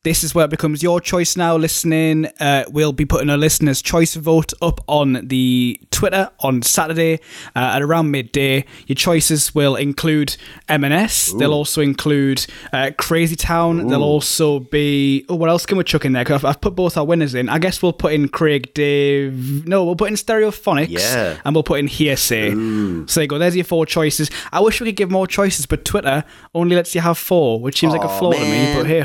This 0.08 0.24
is 0.24 0.34
where 0.34 0.46
it 0.46 0.52
becomes 0.52 0.82
your 0.82 1.02
choice 1.02 1.36
now. 1.36 1.58
Listening, 1.58 2.28
uh, 2.40 2.64
we'll 2.70 2.94
be 2.94 3.04
putting 3.04 3.30
a 3.30 3.36
listener's 3.36 3.82
choice 3.82 4.16
vote 4.16 4.54
up 4.62 4.80
on 4.88 5.20
the 5.28 5.78
Twitter 5.92 6.30
on 6.40 6.62
Saturday 6.62 7.16
uh, 7.58 7.76
at 7.76 7.82
around 7.82 8.10
midday. 8.10 8.64
Your 8.86 8.96
choices 8.96 9.54
will 9.54 9.76
include 9.76 10.38
M&S. 10.70 11.34
They'll 11.34 11.52
also 11.52 11.82
include 11.82 12.46
uh, 12.72 12.92
Crazy 12.98 13.36
Town. 13.36 13.88
They'll 13.90 14.02
also 14.02 14.60
be. 14.62 15.26
Oh, 15.28 15.36
what 15.36 15.50
else 15.50 15.66
can 15.66 15.78
we 15.78 15.84
chuck 15.84 16.06
in 16.06 16.14
there? 16.14 16.24
'Cause 16.24 16.36
I've, 16.42 16.46
I've 16.46 16.62
put 16.62 16.74
both 16.74 16.96
our 16.96 17.04
winners 17.06 17.36
in. 17.36 17.50
I 17.50 17.60
guess 17.60 17.84
we'll 17.84 17.92
put 17.92 18.14
in 18.14 18.30
Craig 18.30 18.74
Dave. 18.74 19.68
No, 19.68 19.84
we'll 19.84 19.98
put 19.98 20.08
in 20.08 20.16
Stereophonics. 20.16 20.88
Yeah. 20.88 21.38
And 21.44 21.54
we'll 21.54 21.64
put 21.64 21.80
in 21.82 21.88
Hear'Say. 21.90 23.10
So 23.10 23.20
there 23.20 23.24
you 23.26 23.28
go. 23.28 23.38
There's 23.40 23.58
your 23.58 23.66
four 23.66 23.86
choices. 23.86 24.32
I 24.54 24.62
wish 24.62 24.80
we 24.80 24.88
could 24.88 24.96
give 24.96 25.12
more 25.12 25.28
choices, 25.28 25.66
but 25.66 25.84
Twitter 25.84 26.24
only 26.56 26.78
lets 26.78 26.96
you 26.96 27.02
have 27.02 27.18
four, 27.18 27.60
which 27.60 27.80
seems 27.82 27.92
like 27.92 28.06
a 28.06 28.18
flaw 28.20 28.32
to 28.32 28.40
me. 28.40 28.74
But 28.74 28.86
hey 28.88 29.02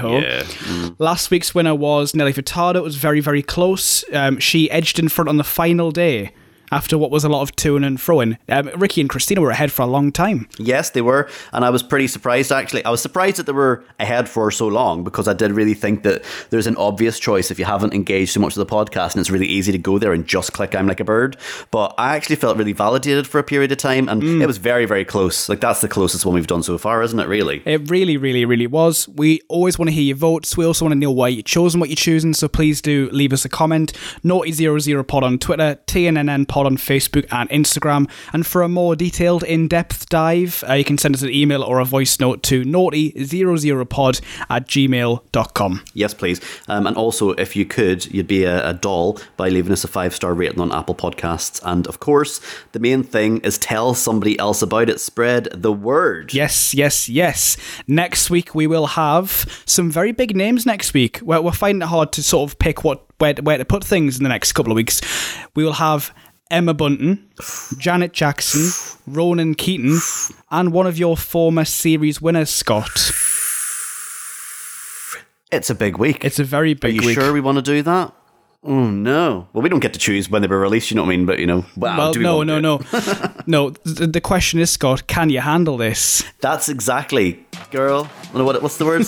ho. 0.98 1.04
Last 1.04 1.30
week's 1.30 1.54
winner 1.54 1.74
was 1.74 2.14
Nelly 2.14 2.32
Furtado. 2.32 2.76
It 2.76 2.82
was 2.82 2.96
very, 2.96 3.20
very 3.20 3.42
close. 3.42 4.04
Um, 4.12 4.38
she 4.38 4.70
edged 4.70 4.98
in 4.98 5.08
front 5.08 5.28
on 5.28 5.36
the 5.36 5.44
final 5.44 5.90
day 5.90 6.32
after 6.72 6.98
what 6.98 7.10
was 7.10 7.22
a 7.24 7.28
lot 7.28 7.42
of 7.42 7.54
toing 7.54 7.86
and 7.86 7.98
froing. 7.98 8.36
Um, 8.48 8.68
Ricky 8.76 9.00
and 9.00 9.08
Christina 9.10 9.40
were 9.40 9.50
ahead 9.50 9.70
for 9.70 9.82
a 9.82 9.86
long 9.86 10.10
time. 10.10 10.48
Yes, 10.58 10.90
they 10.90 11.02
were, 11.02 11.28
and 11.52 11.64
I 11.64 11.70
was 11.70 11.82
pretty 11.82 12.06
surprised 12.08 12.50
actually. 12.50 12.84
I 12.84 12.90
was 12.90 13.00
surprised 13.00 13.36
that 13.36 13.46
they 13.46 13.52
were 13.52 13.84
ahead 14.00 14.28
for 14.28 14.50
so 14.50 14.66
long 14.66 15.04
because 15.04 15.28
I 15.28 15.32
did 15.34 15.52
really 15.52 15.74
think 15.74 16.02
that 16.02 16.24
there's 16.50 16.66
an 16.66 16.76
obvious 16.76 17.18
choice 17.20 17.50
if 17.50 17.58
you 17.58 17.64
haven't 17.64 17.94
engaged 17.94 18.34
too 18.34 18.40
much 18.40 18.56
with 18.56 18.66
the 18.66 18.74
podcast, 18.74 19.12
and 19.12 19.20
it's 19.20 19.30
really 19.30 19.46
easy 19.46 19.70
to 19.72 19.78
go 19.78 19.98
there 19.98 20.12
and 20.12 20.26
just 20.26 20.52
click 20.52 20.74
"I'm 20.74 20.86
like 20.86 21.00
a 21.00 21.04
bird." 21.04 21.36
But 21.70 21.94
I 21.98 22.16
actually 22.16 22.36
felt 22.36 22.56
really 22.56 22.72
validated 22.72 23.26
for 23.26 23.38
a 23.38 23.44
period 23.44 23.70
of 23.72 23.78
time, 23.78 24.08
and 24.08 24.22
Mm. 24.22 24.40
it 24.42 24.46
was 24.46 24.58
very, 24.58 24.86
very 24.86 25.04
close. 25.04 25.48
Like 25.48 25.60
that's 25.60 25.80
the 25.80 25.88
closest 25.88 26.24
one 26.24 26.34
we've 26.34 26.46
done 26.46 26.62
so 26.62 26.78
far, 26.78 27.02
isn't 27.02 27.18
it? 27.20 27.28
Really? 27.28 27.62
It 27.64 27.90
really, 27.90 28.16
really, 28.16 28.44
really 28.44 28.66
was. 28.66 29.08
We 29.08 29.40
always 29.48 29.78
want 29.78 29.88
to 29.90 29.92
hear 29.94 30.02
your 30.04 30.16
votes. 30.16 30.56
We 30.56 30.64
also 30.64 30.84
want 30.84 30.94
to 30.94 30.98
know 30.98 31.10
why 31.10 31.28
you're 31.28 31.42
choosing 31.42 31.80
what 31.80 31.88
you're 31.90 31.96
choosing. 31.96 32.32
So 32.34 32.48
please 32.48 32.80
do 32.80 33.08
leave 33.12 33.32
us 33.32 33.44
a 33.44 33.48
comment. 33.48 33.92
Naughty00 34.24 35.06
pod 35.06 35.24
on 35.24 35.38
Twitter, 35.38 35.78
TNNN 35.86 36.46
pod 36.48 36.61
on 36.66 36.76
Facebook 36.76 37.26
and 37.30 37.48
Instagram. 37.50 38.10
And 38.32 38.46
for 38.46 38.62
a 38.62 38.68
more 38.68 38.96
detailed, 38.96 39.42
in 39.44 39.68
depth 39.68 40.08
dive, 40.08 40.64
uh, 40.68 40.74
you 40.74 40.84
can 40.84 40.98
send 40.98 41.14
us 41.14 41.22
an 41.22 41.30
email 41.30 41.62
or 41.62 41.78
a 41.78 41.84
voice 41.84 42.18
note 42.20 42.42
to 42.44 42.62
naughty00pod 42.64 44.20
at 44.50 44.66
gmail.com. 44.68 45.84
Yes, 45.94 46.14
please. 46.14 46.40
Um, 46.68 46.86
and 46.86 46.96
also, 46.96 47.30
if 47.30 47.56
you 47.56 47.64
could, 47.64 48.06
you'd 48.12 48.26
be 48.26 48.44
a, 48.44 48.70
a 48.70 48.74
doll 48.74 49.18
by 49.36 49.48
leaving 49.48 49.72
us 49.72 49.84
a 49.84 49.88
five 49.88 50.14
star 50.14 50.34
rating 50.34 50.60
on 50.60 50.72
Apple 50.72 50.94
Podcasts. 50.94 51.60
And 51.64 51.86
of 51.86 52.00
course, 52.00 52.40
the 52.72 52.80
main 52.80 53.02
thing 53.02 53.38
is 53.38 53.58
tell 53.58 53.94
somebody 53.94 54.38
else 54.38 54.62
about 54.62 54.88
it. 54.88 55.00
Spread 55.00 55.48
the 55.52 55.72
word. 55.72 56.34
Yes, 56.34 56.74
yes, 56.74 57.08
yes. 57.08 57.56
Next 57.86 58.30
week 58.30 58.54
we 58.54 58.66
will 58.66 58.86
have 58.86 59.62
some 59.66 59.90
very 59.90 60.12
big 60.12 60.36
names. 60.36 60.66
Next 60.66 60.94
week, 60.94 61.20
we're, 61.22 61.40
we're 61.40 61.52
finding 61.52 61.82
it 61.82 61.88
hard 61.88 62.12
to 62.12 62.22
sort 62.22 62.50
of 62.50 62.58
pick 62.58 62.84
what 62.84 63.04
where, 63.18 63.34
where 63.34 63.58
to 63.58 63.64
put 63.64 63.84
things 63.84 64.16
in 64.16 64.24
the 64.24 64.28
next 64.28 64.52
couple 64.52 64.72
of 64.72 64.76
weeks. 64.76 65.00
We 65.54 65.64
will 65.64 65.74
have 65.74 66.12
Emma 66.50 66.74
Bunton, 66.74 67.30
Janet 67.78 68.12
Jackson, 68.12 68.70
Ronan 69.06 69.54
Keating, 69.54 69.98
and 70.50 70.72
one 70.72 70.86
of 70.86 70.98
your 70.98 71.16
former 71.16 71.64
series 71.64 72.20
winners, 72.20 72.50
Scott. 72.50 73.10
It's 75.50 75.70
a 75.70 75.74
big 75.74 75.96
week. 75.98 76.24
It's 76.24 76.38
a 76.38 76.44
very 76.44 76.74
big. 76.74 76.90
Are 76.90 76.92
big 76.94 77.00
you 77.02 77.06
week. 77.08 77.14
sure 77.18 77.32
we 77.32 77.40
want 77.40 77.56
to 77.56 77.62
do 77.62 77.82
that? 77.82 78.12
Oh 78.64 78.86
no. 78.90 79.48
Well, 79.52 79.62
we 79.62 79.68
don't 79.68 79.80
get 79.80 79.92
to 79.94 79.98
choose 79.98 80.30
when 80.30 80.40
they 80.40 80.48
were 80.48 80.60
released. 80.60 80.90
You 80.90 80.94
know 80.96 81.02
what 81.02 81.08
I 81.12 81.16
mean? 81.16 81.26
But 81.26 81.38
you 81.40 81.46
know, 81.46 81.64
well, 81.76 81.96
Well, 81.98 82.12
do 82.12 82.20
we 82.20 82.24
no, 82.24 82.42
no, 82.42 82.58
no, 82.60 82.80
no. 83.46 83.70
The, 83.84 84.06
the 84.06 84.20
question 84.20 84.60
is, 84.60 84.70
Scott, 84.70 85.06
can 85.08 85.30
you 85.30 85.40
handle 85.40 85.76
this? 85.76 86.22
That's 86.40 86.68
exactly, 86.68 87.44
girl. 87.70 88.04
What, 88.32 88.62
what's 88.62 88.76
the 88.78 88.84
word? 88.86 89.02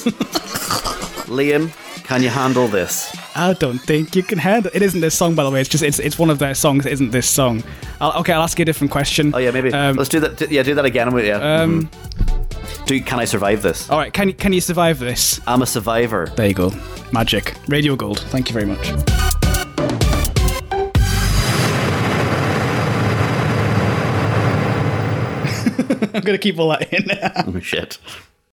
Liam, 1.28 1.70
can 2.04 2.22
you 2.22 2.28
handle 2.28 2.68
this? 2.68 3.16
I 3.34 3.54
don't 3.54 3.78
think 3.78 4.14
you 4.14 4.22
can 4.22 4.38
handle. 4.38 4.70
It 4.74 4.82
isn't 4.82 5.00
this 5.00 5.16
song, 5.16 5.34
by 5.34 5.42
the 5.42 5.50
way. 5.50 5.60
It's 5.60 5.70
just 5.70 5.82
it's 5.82 5.98
it's 5.98 6.18
one 6.18 6.30
of 6.30 6.38
their 6.38 6.54
songs. 6.54 6.86
It 6.86 6.92
isn't 6.92 7.10
this 7.10 7.28
song. 7.28 7.62
I'll, 8.00 8.20
okay, 8.20 8.32
I'll 8.32 8.42
ask 8.42 8.58
you 8.58 8.62
a 8.62 8.66
different 8.66 8.90
question. 8.90 9.32
Oh 9.34 9.38
yeah, 9.38 9.50
maybe. 9.50 9.72
Um, 9.72 9.96
Let's 9.96 10.10
do 10.10 10.20
that. 10.20 10.50
Yeah, 10.50 10.62
do 10.62 10.74
that 10.74 10.84
again. 10.84 11.16
Yeah. 11.18 11.38
um, 11.62 11.88
do 12.86 13.00
can 13.00 13.18
I 13.20 13.24
survive 13.24 13.62
this? 13.62 13.88
all 13.90 13.98
right. 13.98 14.12
Can 14.12 14.28
you 14.28 14.34
can 14.34 14.52
you 14.52 14.60
survive 14.60 14.98
this? 14.98 15.40
I'm 15.46 15.62
a 15.62 15.66
survivor. 15.66 16.26
There 16.36 16.46
you 16.46 16.54
go. 16.54 16.72
Magic. 17.12 17.54
Radio 17.68 17.96
Gold. 17.96 18.20
Thank 18.20 18.50
you 18.50 18.54
very 18.54 18.66
much. 18.66 18.86
I'm 26.14 26.20
gonna 26.22 26.38
keep 26.38 26.58
all 26.58 26.68
that 26.68 26.92
in. 26.92 27.04
Oh 27.56 27.60
shit. 27.60 27.98